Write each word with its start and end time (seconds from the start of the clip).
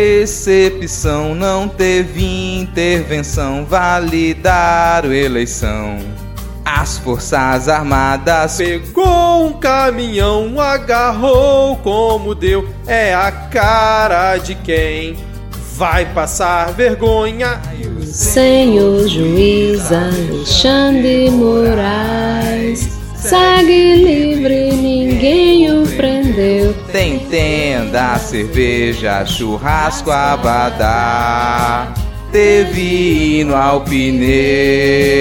Decepção 0.00 1.34
não 1.34 1.68
teve 1.68 2.24
intervenção, 2.58 3.66
validaram 3.66 5.12
eleição. 5.12 5.98
As 6.64 6.96
Forças 6.96 7.68
Armadas 7.68 8.56
pegou 8.56 9.48
um 9.48 9.52
caminhão, 9.52 10.58
agarrou 10.58 11.76
como 11.76 12.34
deu, 12.34 12.66
é 12.86 13.12
a 13.14 13.30
cara 13.30 14.38
de 14.38 14.54
quem 14.54 15.18
vai 15.76 16.06
passar 16.14 16.72
vergonha. 16.72 17.60
Senhor 18.02 19.06
juiz 19.06 19.92
Alexandre 19.92 21.30
Moraes, 21.30 22.99
segue 23.20 23.96
livre, 23.96 24.72
ninguém 24.72 25.70
o 25.70 25.86
prendeu. 25.86 26.74
Tem 26.90 27.18
tenda, 27.18 28.18
cerveja, 28.18 29.24
churrasco, 29.26 30.10
abadá, 30.10 31.94
teve 32.32 33.40
hino 33.40 33.54
ao 33.54 33.82
pneu. 33.82 35.20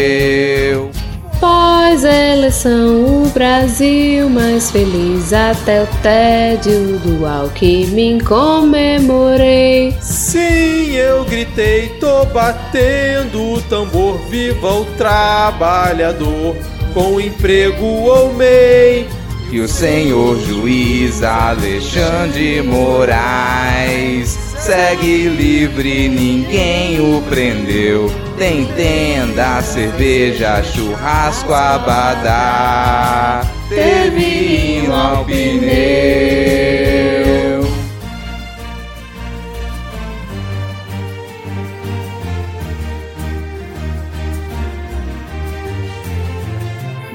Pós-eleição, 1.39 3.23
o 3.23 3.29
Brasil 3.33 4.29
mais 4.29 4.69
feliz. 4.71 5.31
Até 5.31 5.83
o 5.83 5.87
tédio 6.01 6.99
do 6.99 7.25
Alckmin 7.25 8.19
comemorei. 8.19 9.95
Sim, 10.01 10.91
eu 10.95 11.23
gritei, 11.23 11.87
tô 11.99 12.25
batendo 12.25 13.53
o 13.53 13.61
tambor. 13.61 14.19
Viva 14.29 14.73
o 14.73 14.85
trabalhador, 14.97 16.57
com 16.93 17.19
emprego 17.19 17.85
ou 17.85 18.33
MEI 18.33 19.07
E 19.51 19.59
o 19.59 19.67
senhor 19.67 20.39
juiz 20.39 21.23
Alexandre 21.23 22.61
Moraes 22.61 24.29
Segue 24.59 25.29
livre, 25.29 26.09
ninguém 26.09 26.99
o 26.99 27.21
prendeu 27.29 28.09
tem 28.39 28.65
tenda, 28.67 29.61
cerveja, 29.61 30.63
churrasco, 30.63 31.51
abadá. 31.51 33.41
Teve 33.67 34.21
hino 34.21 34.95
ao 34.95 35.25
pneu. 35.25 36.78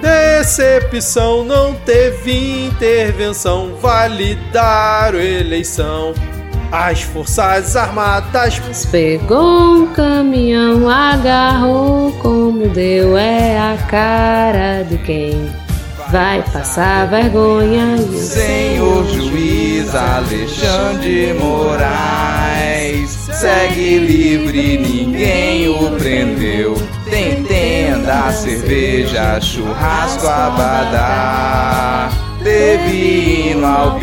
Decepção 0.05 1.43
não 1.45 1.73
teve 1.73 2.67
intervenção, 2.67 3.75
validaram 3.81 5.19
eleição 5.19 6.13
as 6.71 7.03
Forças 7.03 7.75
Armadas 7.75 8.61
pegou 8.91 9.77
um 9.77 9.87
caminhão, 9.95 10.91
agarrou 10.91 12.13
como 12.21 12.69
deu, 12.69 13.17
é 13.17 13.57
a 13.57 13.79
cara 13.89 14.83
de 14.83 14.99
quem 14.99 15.49
vai 16.11 16.43
passar 16.53 17.09
vergonha. 17.09 17.97
E 17.97 18.01
o 18.01 18.19
Senhor 18.19 19.05
juiz 19.07 19.95
Alexandre 19.95 21.33
Moraes 21.35 23.11
segue 23.11 23.99
livre, 23.99 24.79
ninguém 24.79 25.69
o 25.69 25.93
prendeu. 25.93 26.75
Tem 27.09 27.45
tenda, 28.05 28.31
cerveja, 28.33 29.41
churrasco, 29.41 30.27
abadá, 30.27 32.11
teve 32.43 33.51
hino 33.51 33.67
ao 33.67 33.99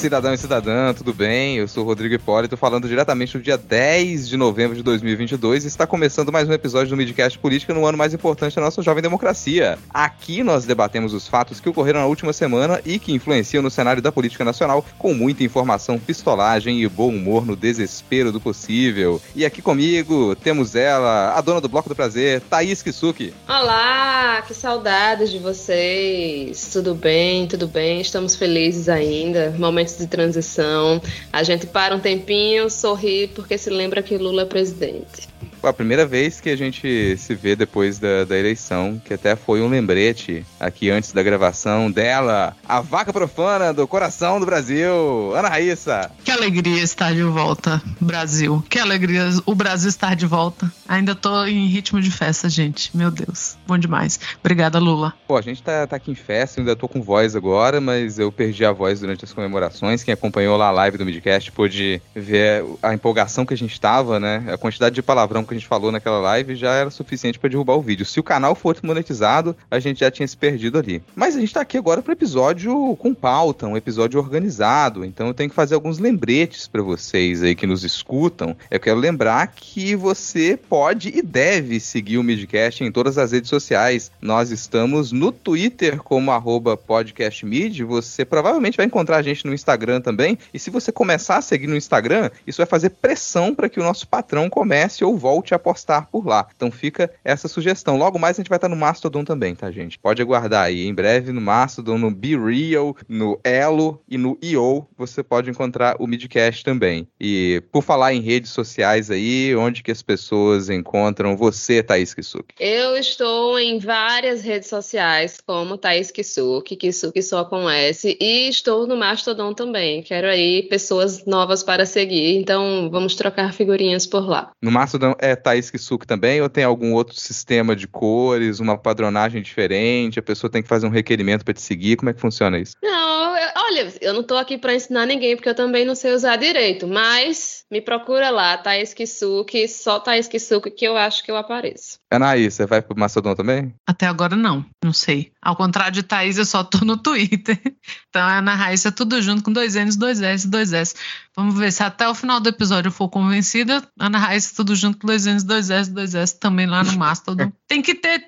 cidadão 0.00 0.32
e 0.32 0.38
cidadã, 0.38 0.94
tudo 0.94 1.12
bem? 1.12 1.56
Eu 1.56 1.68
sou 1.68 1.84
Rodrigo 1.84 2.14
Hipólito, 2.14 2.56
falando 2.56 2.88
diretamente 2.88 3.36
do 3.36 3.44
dia 3.44 3.58
10 3.58 4.30
de 4.30 4.36
novembro 4.38 4.74
de 4.74 4.82
2022 4.82 5.64
e 5.64 5.68
está 5.68 5.86
começando 5.86 6.32
mais 6.32 6.48
um 6.48 6.54
episódio 6.54 6.88
do 6.88 6.96
Midcast 6.96 7.38
Política 7.38 7.74
no 7.74 7.84
ano 7.84 7.98
mais 7.98 8.14
importante 8.14 8.56
da 8.56 8.62
nossa 8.62 8.80
jovem 8.80 9.02
democracia. 9.02 9.78
Aqui 9.92 10.42
nós 10.42 10.64
debatemos 10.64 11.12
os 11.12 11.28
fatos 11.28 11.60
que 11.60 11.68
ocorreram 11.68 12.00
na 12.00 12.06
última 12.06 12.32
semana 12.32 12.80
e 12.86 12.98
que 12.98 13.12
influenciam 13.12 13.62
no 13.62 13.70
cenário 13.70 14.00
da 14.00 14.10
política 14.10 14.42
nacional 14.42 14.82
com 14.96 15.12
muita 15.12 15.44
informação, 15.44 15.98
pistolagem 15.98 16.82
e 16.82 16.88
bom 16.88 17.10
humor 17.10 17.44
no 17.44 17.54
desespero 17.54 18.32
do 18.32 18.40
possível. 18.40 19.20
E 19.36 19.44
aqui 19.44 19.60
comigo 19.60 20.34
temos 20.34 20.74
ela, 20.74 21.34
a 21.36 21.40
dona 21.42 21.60
do 21.60 21.68
Bloco 21.68 21.90
do 21.90 21.94
Prazer, 21.94 22.40
Thaís 22.40 22.82
Kisuki. 22.82 23.34
Olá, 23.46 24.42
que 24.48 24.54
saudades 24.54 25.30
de 25.30 25.38
vocês. 25.38 26.70
Tudo 26.72 26.94
bem, 26.94 27.46
tudo 27.46 27.68
bem, 27.68 28.00
estamos 28.00 28.34
felizes 28.34 28.88
ainda. 28.88 29.54
Momento 29.58 29.89
de 29.98 30.06
transição. 30.06 31.00
A 31.32 31.42
gente 31.42 31.66
para 31.66 31.94
um 31.94 32.00
tempinho, 32.00 32.70
sorri, 32.70 33.28
porque 33.28 33.56
se 33.58 33.70
lembra 33.70 34.02
que 34.02 34.16
Lula 34.16 34.42
é 34.42 34.46
presidente 34.46 35.28
a 35.62 35.72
primeira 35.72 36.06
vez 36.06 36.40
que 36.40 36.50
a 36.50 36.56
gente 36.56 37.16
se 37.16 37.34
vê 37.34 37.54
depois 37.54 37.98
da, 37.98 38.24
da 38.24 38.38
eleição, 38.38 39.00
que 39.04 39.14
até 39.14 39.36
foi 39.36 39.60
um 39.60 39.68
lembrete 39.68 40.44
aqui 40.58 40.90
antes 40.90 41.12
da 41.12 41.22
gravação 41.22 41.90
dela, 41.90 42.56
a 42.68 42.80
vaca 42.80 43.12
profana 43.12 43.72
do 43.72 43.86
coração 43.86 44.40
do 44.40 44.46
Brasil, 44.46 45.34
Ana 45.34 45.48
Raíssa. 45.48 46.10
Que 46.24 46.30
alegria 46.30 46.82
estar 46.82 47.14
de 47.14 47.22
volta, 47.22 47.82
Brasil. 48.00 48.64
Que 48.68 48.78
alegria 48.78 49.28
o 49.46 49.54
Brasil 49.54 49.88
estar 49.88 50.14
de 50.14 50.26
volta. 50.26 50.70
Ainda 50.88 51.14
tô 51.14 51.44
em 51.44 51.66
ritmo 51.66 52.00
de 52.00 52.10
festa, 52.10 52.48
gente. 52.48 52.96
Meu 52.96 53.10
Deus, 53.10 53.56
bom 53.66 53.78
demais. 53.78 54.18
Obrigada, 54.40 54.78
Lula. 54.78 55.14
Pô, 55.26 55.36
a 55.36 55.42
gente 55.42 55.62
tá, 55.62 55.86
tá 55.86 55.96
aqui 55.96 56.10
em 56.10 56.14
festa, 56.14 56.60
ainda 56.60 56.74
tô 56.74 56.88
com 56.88 57.02
voz 57.02 57.36
agora, 57.36 57.80
mas 57.80 58.18
eu 58.18 58.30
perdi 58.32 58.64
a 58.64 58.72
voz 58.72 59.00
durante 59.00 59.24
as 59.24 59.32
comemorações. 59.32 60.02
Quem 60.02 60.14
acompanhou 60.14 60.56
lá 60.56 60.68
a 60.68 60.72
live 60.72 60.98
do 60.98 61.04
Midcast 61.04 61.52
pôde 61.52 62.00
ver 62.14 62.64
a 62.82 62.94
empolgação 62.94 63.46
que 63.46 63.54
a 63.54 63.56
gente 63.56 63.80
tava, 63.80 64.18
né? 64.18 64.44
A 64.52 64.58
quantidade 64.58 64.94
de 64.94 65.02
palavrão 65.02 65.44
que 65.50 65.56
a 65.56 65.58
gente 65.58 65.68
falou 65.68 65.90
naquela 65.90 66.18
live 66.20 66.54
já 66.54 66.74
era 66.74 66.90
suficiente 66.90 67.38
para 67.38 67.50
derrubar 67.50 67.74
o 67.74 67.82
vídeo. 67.82 68.06
Se 68.06 68.20
o 68.20 68.22
canal 68.22 68.54
fosse 68.54 68.84
monetizado, 68.84 69.56
a 69.70 69.78
gente 69.78 70.00
já 70.00 70.10
tinha 70.10 70.26
se 70.26 70.36
perdido 70.36 70.78
ali. 70.78 71.02
Mas 71.14 71.36
a 71.36 71.40
gente 71.40 71.52
tá 71.52 71.60
aqui 71.60 71.76
agora 71.76 72.00
para 72.00 72.12
episódio 72.12 72.96
com 72.96 73.12
pauta, 73.12 73.66
um 73.66 73.76
episódio 73.76 74.20
organizado. 74.20 75.04
Então 75.04 75.26
eu 75.26 75.34
tenho 75.34 75.50
que 75.50 75.56
fazer 75.56 75.74
alguns 75.74 75.98
lembretes 75.98 76.68
para 76.68 76.82
vocês 76.82 77.42
aí 77.42 77.54
que 77.54 77.66
nos 77.66 77.84
escutam. 77.84 78.56
Eu 78.70 78.78
quero 78.78 78.98
lembrar 78.98 79.48
que 79.48 79.96
você 79.96 80.56
pode 80.56 81.08
e 81.08 81.20
deve 81.20 81.80
seguir 81.80 82.18
o 82.18 82.22
Midcast 82.22 82.84
em 82.84 82.92
todas 82.92 83.18
as 83.18 83.32
redes 83.32 83.50
sociais. 83.50 84.10
Nós 84.20 84.50
estamos 84.50 85.10
no 85.10 85.32
Twitter 85.32 86.00
como 86.02 86.30
podcastmid. 86.76 87.82
Você 87.84 88.24
provavelmente 88.24 88.76
vai 88.76 88.86
encontrar 88.86 89.16
a 89.16 89.22
gente 89.22 89.44
no 89.46 89.54
Instagram 89.54 90.00
também. 90.00 90.38
E 90.54 90.58
se 90.58 90.70
você 90.70 90.92
começar 90.92 91.38
a 91.38 91.42
seguir 91.42 91.66
no 91.66 91.76
Instagram, 91.76 92.30
isso 92.46 92.58
vai 92.58 92.66
fazer 92.66 92.90
pressão 92.90 93.54
para 93.54 93.68
que 93.68 93.80
o 93.80 93.82
nosso 93.82 94.06
patrão 94.06 94.48
comece 94.48 95.04
ou 95.04 95.16
volte 95.16 95.39
volte 95.40 95.54
a 95.54 95.58
postar 95.58 96.06
por 96.10 96.26
lá. 96.26 96.46
Então 96.54 96.70
fica 96.70 97.10
essa 97.24 97.48
sugestão. 97.48 97.96
Logo 97.96 98.18
mais 98.18 98.36
a 98.36 98.40
gente 98.40 98.48
vai 98.48 98.58
estar 98.58 98.68
no 98.68 98.76
Mastodon 98.76 99.24
também, 99.24 99.54
tá, 99.54 99.70
gente? 99.70 99.98
Pode 99.98 100.20
aguardar 100.20 100.64
aí. 100.64 100.86
Em 100.86 100.94
breve 100.94 101.32
no 101.32 101.40
Mastodon, 101.40 101.96
no 101.96 102.10
Be 102.10 102.36
Real, 102.36 102.94
no 103.08 103.40
Elo 103.42 104.02
e 104.08 104.18
no 104.18 104.38
IO, 104.42 104.86
você 104.96 105.22
pode 105.22 105.50
encontrar 105.50 105.96
o 105.98 106.06
Midcast 106.06 106.62
também. 106.62 107.08
E 107.18 107.62
por 107.72 107.82
falar 107.82 108.12
em 108.12 108.20
redes 108.20 108.50
sociais 108.50 109.10
aí, 109.10 109.54
onde 109.56 109.82
que 109.82 109.90
as 109.90 110.02
pessoas 110.02 110.68
encontram 110.68 111.36
você, 111.36 111.82
Thaís 111.82 112.12
Kisuki? 112.12 112.54
Eu 112.58 112.96
estou 112.96 113.58
em 113.58 113.78
várias 113.78 114.42
redes 114.42 114.68
sociais, 114.68 115.40
como 115.46 115.78
Thaís 115.78 116.10
Kisuki, 116.10 116.76
Kisuki 116.76 117.22
só 117.22 117.44
com 117.44 117.68
S, 117.68 118.16
e 118.20 118.48
estou 118.48 118.86
no 118.86 118.96
Mastodon 118.96 119.54
também. 119.54 120.02
Quero 120.02 120.26
aí 120.26 120.64
pessoas 120.64 121.24
novas 121.24 121.62
para 121.62 121.86
seguir, 121.86 122.36
então 122.36 122.90
vamos 122.90 123.14
trocar 123.14 123.54
figurinhas 123.54 124.06
por 124.06 124.28
lá. 124.28 124.50
No 124.60 124.70
Mastodon 124.70 125.14
é 125.18 125.29
Thaís 125.36 125.70
Kisuki 125.70 126.06
também, 126.06 126.40
ou 126.40 126.48
tem 126.48 126.64
algum 126.64 126.92
outro 126.92 127.18
sistema 127.18 127.74
de 127.74 127.86
cores, 127.86 128.60
uma 128.60 128.76
padronagem 128.76 129.42
diferente? 129.42 130.18
A 130.18 130.22
pessoa 130.22 130.50
tem 130.50 130.62
que 130.62 130.68
fazer 130.68 130.86
um 130.86 130.90
requerimento 130.90 131.44
para 131.44 131.54
te 131.54 131.62
seguir? 131.62 131.96
Como 131.96 132.10
é 132.10 132.14
que 132.14 132.20
funciona 132.20 132.58
isso? 132.58 132.74
Não, 132.82 133.36
eu, 133.36 133.48
olha, 133.56 133.92
eu 134.00 134.12
não 134.12 134.20
estou 134.20 134.36
aqui 134.36 134.58
para 134.58 134.74
ensinar 134.74 135.06
ninguém, 135.06 135.36
porque 135.36 135.48
eu 135.48 135.54
também 135.54 135.84
não 135.84 135.94
sei 135.94 136.12
usar 136.12 136.36
direito, 136.36 136.86
mas 136.86 137.64
me 137.70 137.80
procura 137.80 138.30
lá, 138.30 138.58
Thaís 138.58 138.92
Kisuki, 138.92 139.68
só 139.68 140.00
Thaís 140.00 140.28
Kisuki, 140.28 140.70
que 140.70 140.84
eu 140.84 140.96
acho 140.96 141.24
que 141.24 141.30
eu 141.30 141.36
apareço. 141.36 141.98
Anaí, 142.10 142.50
você 142.50 142.66
vai 142.66 142.82
pro 142.82 142.98
Mastodon 142.98 143.34
também? 143.34 143.72
Até 143.86 144.06
agora 144.06 144.34
não, 144.34 144.64
não 144.82 144.92
sei. 144.92 145.30
Ao 145.40 145.54
contrário 145.54 145.92
de 145.92 146.02
Thaís, 146.02 146.38
eu 146.38 146.44
só 146.44 146.64
tô 146.64 146.84
no 146.84 146.96
Twitter. 146.96 147.58
Então, 148.10 148.26
Ana 148.28 148.56
Raíssa, 148.56 148.90
tudo 148.90 149.22
junto 149.22 149.40
com 149.44 149.52
dois 149.52 149.76
N's, 149.76 149.94
dois 149.94 150.20
S, 150.20 150.48
dois 150.48 150.72
S. 150.72 150.96
Vamos 151.36 151.56
ver 151.56 151.72
se 151.72 151.82
até 151.82 152.08
o 152.08 152.14
final 152.14 152.40
do 152.40 152.48
episódio 152.48 152.88
eu 152.88 152.92
for 152.92 153.08
convencida. 153.08 153.86
Ana 153.98 154.18
Raiz, 154.18 154.52
tudo 154.52 154.74
junto, 154.74 155.06
dois 155.06 155.26
N's, 155.26 155.44
dois 155.44 155.70
S, 155.70 155.90
dois 155.90 156.14
S, 156.14 156.38
também 156.38 156.66
lá 156.66 156.82
no 156.82 156.96
Mastodon. 156.98 157.52
Tem 157.70 157.80
que 157.80 157.94
ter, 157.94 158.26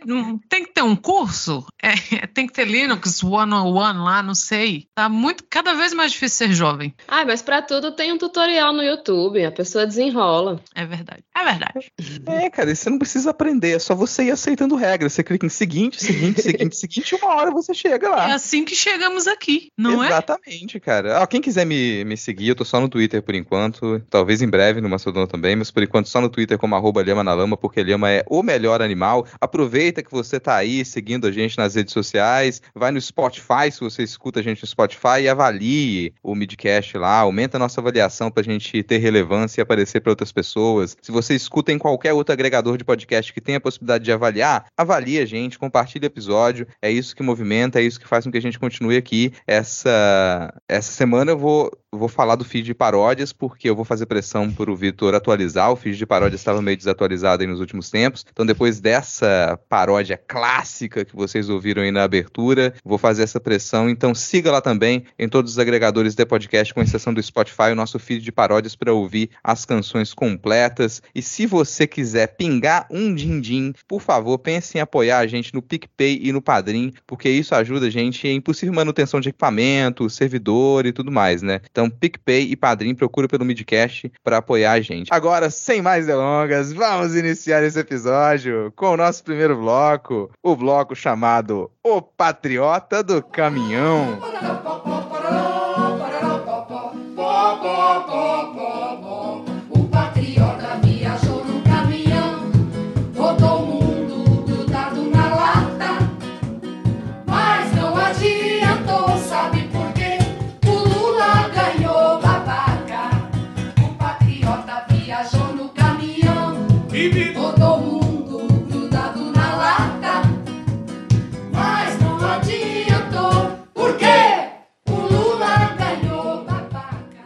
tem 0.48 0.64
que 0.64 0.72
ter 0.72 0.82
um 0.82 0.94
curso, 0.94 1.66
é, 1.82 1.90
tem 2.32 2.46
que 2.46 2.52
ter 2.52 2.64
Linux 2.64 3.24
one 3.24 3.52
on 3.52 3.74
one 3.74 3.98
lá, 3.98 4.22
não 4.22 4.36
sei. 4.36 4.86
Tá 4.94 5.08
muito, 5.08 5.42
cada 5.50 5.74
vez 5.74 5.92
mais 5.92 6.12
difícil 6.12 6.46
ser 6.46 6.54
jovem. 6.54 6.94
Ah, 7.08 7.24
mas 7.24 7.42
para 7.42 7.60
tudo 7.60 7.90
tem 7.90 8.12
um 8.12 8.18
tutorial 8.18 8.72
no 8.72 8.84
YouTube, 8.84 9.44
a 9.44 9.50
pessoa 9.50 9.84
desenrola. 9.84 10.60
É 10.76 10.86
verdade. 10.86 11.24
É 11.34 11.44
verdade. 11.44 11.92
É, 12.24 12.50
cara, 12.50 12.72
você 12.72 12.88
não 12.88 13.00
precisa 13.00 13.30
aprender, 13.30 13.72
é 13.74 13.78
só 13.80 13.96
você 13.96 14.26
ir 14.26 14.30
aceitando 14.30 14.76
regras. 14.76 15.12
Você 15.12 15.24
clica 15.24 15.44
em 15.44 15.48
seguinte, 15.48 16.00
seguinte, 16.00 16.40
seguinte, 16.40 16.76
seguinte, 16.76 17.14
uma 17.16 17.34
hora 17.34 17.50
você 17.50 17.74
chega 17.74 18.10
lá. 18.10 18.30
É 18.30 18.34
assim 18.34 18.64
que 18.64 18.76
chegamos 18.76 19.26
aqui, 19.26 19.72
não 19.76 20.04
Exatamente, 20.04 20.04
é? 20.04 20.52
Exatamente, 20.52 20.80
cara. 20.80 21.18
Ah, 21.20 21.26
quem 21.26 21.40
quiser 21.40 21.66
me, 21.66 22.04
me 22.04 22.16
seguir, 22.16 22.50
eu 22.50 22.54
tô 22.54 22.64
só 22.64 22.78
no 22.78 22.88
Twitter 22.88 23.20
por 23.20 23.34
enquanto. 23.34 24.00
Talvez 24.08 24.40
em 24.40 24.48
breve 24.48 24.80
no 24.80 24.88
Mastodon 24.88 25.26
também, 25.26 25.56
mas 25.56 25.72
por 25.72 25.82
enquanto 25.82 26.08
só 26.08 26.20
no 26.20 26.30
Twitter 26.30 26.56
como 26.56 26.76
arroba 26.76 27.02
Lhama 27.02 27.24
na 27.24 27.34
Lama, 27.34 27.56
porque 27.56 27.82
Lhama 27.82 28.08
é 28.08 28.24
o 28.28 28.40
melhor 28.40 28.80
animal. 28.80 29.26
Aproveita 29.40 30.02
que 30.02 30.10
você 30.10 30.38
tá 30.38 30.56
aí 30.56 30.84
seguindo 30.84 31.26
a 31.26 31.32
gente 31.32 31.58
nas 31.58 31.74
redes 31.74 31.92
sociais, 31.92 32.60
vai 32.74 32.90
no 32.90 33.00
Spotify, 33.00 33.70
se 33.70 33.80
você 33.80 34.02
escuta 34.02 34.40
a 34.40 34.42
gente 34.42 34.62
no 34.62 34.68
Spotify, 34.68 35.22
e 35.22 35.28
avalie 35.28 36.12
o 36.22 36.34
Midcast 36.34 36.96
lá, 36.96 37.18
aumenta 37.18 37.56
a 37.56 37.60
nossa 37.60 37.80
avaliação 37.80 38.30
pra 38.30 38.42
gente 38.42 38.82
ter 38.82 38.98
relevância 38.98 39.60
e 39.60 39.62
aparecer 39.62 40.00
para 40.00 40.12
outras 40.12 40.32
pessoas. 40.32 40.96
Se 41.00 41.12
você 41.12 41.34
escuta 41.34 41.72
em 41.72 41.78
qualquer 41.78 42.12
outro 42.12 42.32
agregador 42.32 42.76
de 42.76 42.84
podcast 42.84 43.32
que 43.32 43.40
tenha 43.40 43.58
a 43.58 43.60
possibilidade 43.60 44.04
de 44.04 44.12
avaliar, 44.12 44.66
avalie 44.76 45.18
a 45.18 45.26
gente, 45.26 45.58
compartilhe 45.58 46.06
o 46.06 46.08
episódio. 46.08 46.66
É 46.80 46.90
isso 46.90 47.14
que 47.14 47.22
movimenta, 47.22 47.80
é 47.80 47.82
isso 47.82 48.00
que 48.00 48.08
faz 48.08 48.24
com 48.24 48.30
que 48.30 48.38
a 48.38 48.42
gente 48.42 48.58
continue 48.58 48.96
aqui. 48.96 49.32
Essa, 49.46 50.52
essa 50.68 50.92
semana 50.92 51.32
eu 51.32 51.38
vou 51.38 51.70
vou 51.98 52.08
falar 52.08 52.36
do 52.36 52.44
feed 52.44 52.64
de 52.64 52.74
paródias, 52.74 53.32
porque 53.32 53.68
eu 53.68 53.76
vou 53.76 53.84
fazer 53.84 54.06
pressão 54.06 54.50
para 54.50 54.70
o 54.70 54.76
Vitor 54.76 55.14
atualizar. 55.14 55.70
O 55.70 55.76
feed 55.76 55.96
de 55.96 56.06
paródias 56.06 56.40
estava 56.40 56.62
meio 56.62 56.76
desatualizado 56.76 57.46
nos 57.46 57.60
últimos 57.60 57.90
tempos. 57.90 58.24
Então, 58.32 58.46
depois 58.46 58.80
dessa 58.80 59.58
paródia 59.68 60.16
clássica 60.16 61.04
que 61.04 61.14
vocês 61.14 61.48
ouviram 61.48 61.82
aí 61.82 61.90
na 61.90 62.02
abertura, 62.02 62.74
vou 62.84 62.98
fazer 62.98 63.22
essa 63.22 63.38
pressão. 63.38 63.90
Então, 63.90 64.14
siga 64.14 64.50
lá 64.50 64.60
também 64.60 65.04
em 65.18 65.28
todos 65.28 65.52
os 65.52 65.58
agregadores 65.58 66.14
de 66.14 66.24
podcast, 66.24 66.72
com 66.72 66.80
exceção 66.80 67.12
do 67.12 67.22
Spotify, 67.22 67.72
o 67.72 67.74
nosso 67.74 67.98
feed 67.98 68.22
de 68.22 68.32
paródias 68.32 68.74
para 68.74 68.92
ouvir 68.92 69.30
as 69.44 69.64
canções 69.64 70.14
completas. 70.14 71.02
E 71.14 71.20
se 71.20 71.46
você 71.46 71.86
quiser 71.86 72.36
pingar 72.36 72.86
um 72.90 73.14
din-din, 73.14 73.74
por 73.86 74.00
favor, 74.00 74.38
pense 74.38 74.78
em 74.78 74.80
apoiar 74.80 75.18
a 75.18 75.26
gente 75.26 75.52
no 75.52 75.60
PicPay 75.60 76.20
e 76.22 76.32
no 76.32 76.40
Padrim, 76.40 76.92
porque 77.06 77.28
isso 77.28 77.54
ajuda 77.54 77.86
a 77.86 77.90
gente 77.90 78.26
em 78.26 78.40
possível 78.40 78.74
manutenção 78.74 79.20
de 79.20 79.28
equipamento, 79.28 80.08
servidor 80.08 80.86
e 80.86 80.92
tudo 80.92 81.12
mais, 81.12 81.42
né? 81.42 81.60
Então, 81.70 81.81
então, 81.82 81.90
PicPay 81.90 82.50
e 82.50 82.56
Padrim, 82.56 82.94
procura 82.94 83.26
pelo 83.26 83.44
Midcast 83.44 84.12
para 84.22 84.38
apoiar 84.38 84.72
a 84.72 84.80
gente. 84.80 85.08
Agora, 85.12 85.50
sem 85.50 85.82
mais 85.82 86.06
delongas, 86.06 86.72
vamos 86.72 87.16
iniciar 87.16 87.62
esse 87.62 87.78
episódio 87.78 88.72
com 88.76 88.90
o 88.90 88.96
nosso 88.96 89.24
primeiro 89.24 89.56
bloco, 89.56 90.30
o 90.42 90.54
bloco 90.54 90.94
chamado 90.94 91.70
O 91.82 92.00
Patriota 92.00 93.02
do 93.02 93.22
Caminhão. 93.22 94.20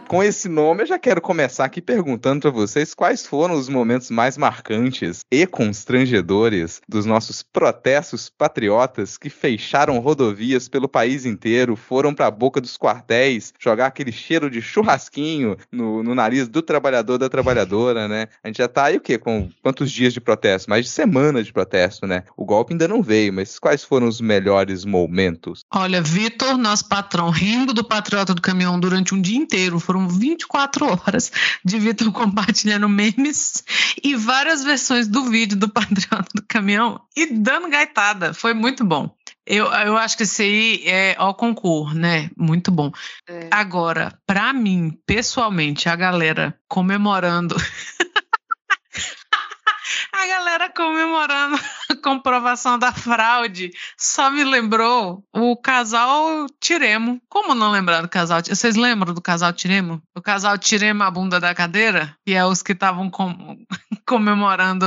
Com 0.07 0.23
esse 0.23 0.47
nome, 0.47 0.83
eu 0.83 0.87
já 0.87 0.97
quero 0.97 1.21
começar 1.21 1.65
aqui 1.65 1.81
perguntando 1.81 2.41
para 2.41 2.49
vocês 2.49 2.93
quais 2.93 3.25
foram 3.25 3.55
os 3.55 3.67
momentos 3.67 4.09
mais 4.09 4.37
marcantes 4.37 5.19
e 5.29 5.45
constrangedores 5.45 6.81
dos 6.87 7.05
nossos 7.05 7.43
protestos 7.43 8.29
patriotas 8.29 9.17
que 9.17 9.29
fecharam 9.29 9.99
rodovias 9.99 10.69
pelo 10.69 10.87
país 10.87 11.25
inteiro, 11.25 11.75
foram 11.75 12.13
para 12.13 12.27
a 12.27 12.31
boca 12.31 12.61
dos 12.61 12.77
quartéis 12.77 13.53
jogar 13.59 13.87
aquele 13.87 14.11
cheiro 14.11 14.49
de 14.49 14.61
churrasquinho 14.61 15.57
no, 15.71 16.01
no, 16.01 16.15
nariz 16.15 16.47
do 16.47 16.61
trabalhador 16.61 17.17
da 17.17 17.27
trabalhadora, 17.27 18.07
né? 18.07 18.27
A 18.41 18.47
gente 18.47 18.57
já 18.57 18.67
tá 18.67 18.85
aí 18.85 18.97
o 18.97 19.01
quê? 19.01 19.17
Com 19.17 19.49
quantos 19.61 19.91
dias 19.91 20.13
de 20.13 20.21
protesto? 20.21 20.69
Mais 20.69 20.85
de 20.85 20.91
semana 20.91 21.43
de 21.43 21.51
protesto, 21.51 22.07
né? 22.07 22.23
O 22.37 22.45
golpe 22.45 22.73
ainda 22.73 22.87
não 22.87 23.03
veio, 23.03 23.33
mas 23.33 23.59
quais 23.59 23.83
foram 23.83 24.07
os 24.07 24.21
melhores 24.21 24.85
momentos? 24.85 25.61
Olha, 25.73 26.01
Vitor, 26.01 26.57
nosso 26.57 26.87
patrão, 26.87 27.29
rindo 27.29 27.73
do 27.73 27.83
patriota 27.83 28.33
do 28.33 28.41
caminhão 28.41 28.79
durante 28.79 29.13
um 29.13 29.21
dia 29.21 29.37
inteiro. 29.37 29.79
Foram 29.79 30.06
foram 30.07 30.17
24 30.19 30.85
horas 30.85 31.31
de 31.63 31.77
Vitor 31.77 32.11
compartilhando 32.11 32.87
memes 32.87 33.63
e 34.01 34.15
várias 34.15 34.63
versões 34.63 35.07
do 35.07 35.25
vídeo 35.25 35.57
do 35.57 35.69
Patriota 35.69 36.29
do 36.33 36.43
Caminhão 36.47 37.01
e 37.15 37.27
dando 37.27 37.69
gaitada. 37.69 38.33
Foi 38.33 38.53
muito 38.53 38.83
bom. 38.83 39.13
Eu, 39.45 39.65
eu 39.65 39.97
acho 39.97 40.17
que 40.17 40.23
esse 40.23 40.43
aí 40.43 40.83
é 40.85 41.15
ao 41.17 41.33
concurso, 41.33 41.95
né? 41.95 42.29
Muito 42.37 42.71
bom. 42.71 42.91
É. 43.27 43.47
Agora, 43.51 44.17
para 44.25 44.51
mim, 44.51 44.97
pessoalmente, 45.05 45.87
a 45.87 45.95
galera 45.95 46.57
comemorando 46.67 47.55
A 50.19 50.25
galera 50.25 50.67
comemorando 50.71 51.59
a 51.91 51.95
comprovação 52.01 52.79
da 52.79 52.91
fraude 52.91 53.71
só 53.95 54.31
me 54.31 54.43
lembrou 54.43 55.23
o 55.31 55.55
casal 55.55 56.47
Tiremo. 56.59 57.21
Como 57.29 57.53
não 57.53 57.69
lembrar 57.69 58.01
do 58.01 58.09
casal? 58.09 58.41
Vocês 58.43 58.75
lembram 58.75 59.13
do 59.13 59.21
casal 59.21 59.53
Tiremo? 59.53 60.01
O 60.15 60.21
casal 60.21 60.57
Tiremo 60.57 61.03
a 61.03 61.11
bunda 61.11 61.39
da 61.39 61.53
cadeira? 61.53 62.15
Que 62.25 62.33
é 62.33 62.43
os 62.43 62.63
que 62.63 62.71
estavam 62.71 63.11
com... 63.11 63.59
comemorando 64.07 64.85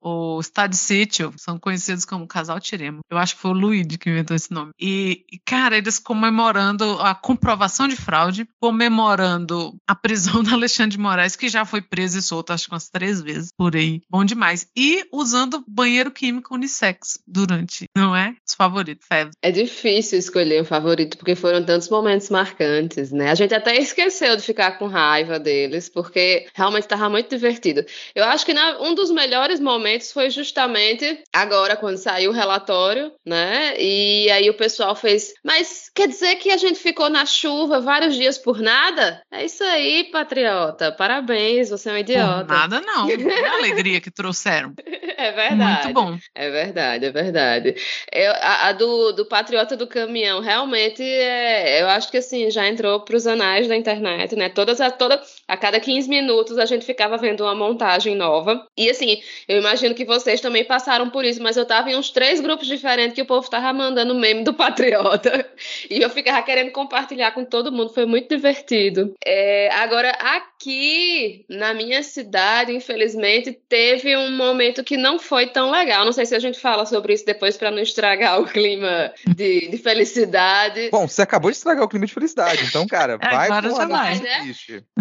o, 0.00 0.36
o 0.36 0.40
estado 0.40 0.74
sítio. 0.74 1.34
São 1.36 1.58
conhecidos 1.58 2.04
como 2.04 2.26
casal 2.26 2.58
Tiremo. 2.60 3.00
Eu 3.10 3.18
acho 3.18 3.34
que 3.34 3.42
foi 3.42 3.50
o 3.50 3.54
Luigi 3.54 3.98
que 3.98 4.08
inventou 4.08 4.34
esse 4.34 4.50
nome. 4.50 4.70
E, 4.80 5.26
cara, 5.44 5.76
eles 5.76 5.98
comemorando 5.98 7.00
a 7.00 7.14
comprovação 7.14 7.88
de 7.88 7.96
fraude, 7.96 8.48
comemorando 8.60 9.76
a 9.86 9.94
prisão 9.94 10.40
do 10.42 10.54
Alexandre 10.54 10.92
de 10.92 10.98
Moraes, 10.98 11.36
que 11.36 11.48
já 11.48 11.64
foi 11.64 11.82
preso 11.82 12.18
e 12.18 12.22
solto, 12.22 12.52
acho 12.52 12.66
que 12.66 12.72
umas 12.72 12.88
três 12.88 13.20
vezes 13.20 13.50
por 13.56 13.74
aí. 13.74 14.00
Bom 14.08 14.24
demais. 14.24 14.53
E 14.76 15.04
usando 15.12 15.64
banheiro 15.66 16.10
químico 16.10 16.54
unissex 16.54 17.18
durante, 17.26 17.86
não 17.96 18.14
é? 18.14 18.34
Os 18.46 18.54
favoritos, 18.54 19.06
Feb. 19.06 19.30
É 19.42 19.50
difícil 19.50 20.18
escolher 20.18 20.62
um 20.62 20.64
favorito, 20.64 21.16
porque 21.16 21.34
foram 21.34 21.64
tantos 21.64 21.88
momentos 21.88 22.30
marcantes, 22.30 23.10
né? 23.12 23.30
A 23.30 23.34
gente 23.34 23.54
até 23.54 23.76
esqueceu 23.76 24.36
de 24.36 24.42
ficar 24.42 24.78
com 24.78 24.86
raiva 24.86 25.38
deles, 25.38 25.88
porque 25.88 26.46
realmente 26.54 26.84
estava 26.84 27.08
muito 27.08 27.28
divertido. 27.28 27.84
Eu 28.14 28.24
acho 28.24 28.44
que 28.44 28.54
na, 28.54 28.80
um 28.80 28.94
dos 28.94 29.10
melhores 29.10 29.60
momentos 29.60 30.12
foi 30.12 30.30
justamente 30.30 31.22
agora, 31.32 31.76
quando 31.76 31.96
saiu 31.96 32.30
o 32.30 32.34
relatório, 32.34 33.12
né? 33.24 33.74
E 33.78 34.30
aí 34.30 34.48
o 34.50 34.54
pessoal 34.54 34.94
fez, 34.94 35.32
mas 35.42 35.90
quer 35.94 36.08
dizer 36.08 36.36
que 36.36 36.50
a 36.50 36.56
gente 36.56 36.78
ficou 36.78 37.08
na 37.08 37.26
chuva 37.26 37.80
vários 37.80 38.14
dias 38.14 38.38
por 38.38 38.60
nada? 38.60 39.22
É 39.30 39.44
isso 39.44 39.62
aí, 39.64 40.04
patriota. 40.04 40.92
Parabéns, 40.92 41.70
você 41.70 41.90
é 41.90 41.92
um 41.92 41.98
idiota. 41.98 42.44
Por 42.44 42.54
nada 42.54 42.80
não. 42.80 43.08
a 43.44 43.56
alegria 43.56 44.00
que 44.00 44.10
trouxeram. 44.44 44.74
É 45.16 45.30
verdade. 45.30 45.84
Muito 45.84 45.94
bom. 45.94 46.18
É 46.34 46.50
verdade, 46.50 47.06
é 47.06 47.10
verdade. 47.10 47.74
Eu, 48.12 48.32
a, 48.32 48.68
a 48.68 48.72
do, 48.72 49.12
do 49.12 49.24
Patriota 49.24 49.76
do 49.76 49.86
Caminhão, 49.86 50.40
realmente, 50.40 51.02
é, 51.02 51.80
eu 51.80 51.88
acho 51.88 52.10
que 52.10 52.16
assim, 52.16 52.50
já 52.50 52.66
entrou 52.68 53.00
para 53.00 53.16
os 53.16 53.24
anais 53.24 53.68
da 53.68 53.76
internet, 53.76 54.34
né? 54.34 54.48
Todas 54.48 54.80
a, 54.80 54.90
toda, 54.90 55.22
a 55.46 55.56
cada 55.56 55.78
15 55.78 56.08
minutos 56.08 56.58
a 56.58 56.66
gente 56.66 56.84
ficava 56.84 57.16
vendo 57.16 57.42
uma 57.42 57.54
montagem 57.54 58.14
nova. 58.14 58.66
E 58.76 58.90
assim, 58.90 59.22
eu 59.48 59.58
imagino 59.58 59.94
que 59.94 60.04
vocês 60.04 60.40
também 60.40 60.64
passaram 60.64 61.10
por 61.10 61.24
isso, 61.24 61.42
mas 61.42 61.56
eu 61.56 61.66
tava 61.66 61.90
em 61.90 61.96
uns 61.96 62.10
três 62.10 62.40
grupos 62.40 62.66
diferentes 62.66 63.14
que 63.14 63.22
o 63.22 63.26
povo 63.26 63.48
tava 63.48 63.72
mandando 63.72 64.14
meme 64.14 64.44
do 64.44 64.54
Patriota. 64.54 65.44
E 65.90 66.00
eu 66.00 66.10
ficava 66.10 66.42
querendo 66.42 66.70
compartilhar 66.70 67.32
com 67.32 67.44
todo 67.44 67.70
mundo, 67.70 67.92
foi 67.92 68.06
muito 68.06 68.28
divertido. 68.28 69.14
É, 69.24 69.70
agora, 69.72 70.10
aqui 70.10 71.44
na 71.48 71.74
minha 71.74 72.02
cidade, 72.02 72.72
infelizmente, 72.72 73.52
teve 73.68 74.16
um 74.16 74.30
momento 74.30 74.82
que 74.82 74.96
não 74.96 75.18
foi 75.18 75.46
tão 75.46 75.70
legal. 75.70 76.04
Não, 76.04 76.12
sei 76.12 76.26
se 76.26 76.34
a 76.34 76.38
gente 76.38 76.58
fala 76.58 76.86
sobre 76.86 77.12
isso 77.12 77.24
depois 77.24 77.56
para 77.56 77.70
não 77.70 77.78
estragar 77.78 78.40
o 78.40 78.46
clima 78.46 79.12
de, 79.26 79.68
de, 79.68 79.78
felicidade. 79.78 80.88
Bom, 80.90 81.06
você 81.06 81.22
acabou 81.22 81.50
de 81.50 81.56
estragar 81.56 81.84
o 81.84 81.88
clima 81.88 82.06
de 82.06 82.14
felicidade, 82.14 82.64
então, 82.64 82.86
cara, 82.86 83.14
é, 83.14 83.18
vai 83.28 83.46
agora 83.46 83.70
já 83.70 83.86
vai. 83.86 84.18
Né? 84.18 84.54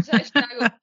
Já 0.05 0.17
estragou. 0.17 0.32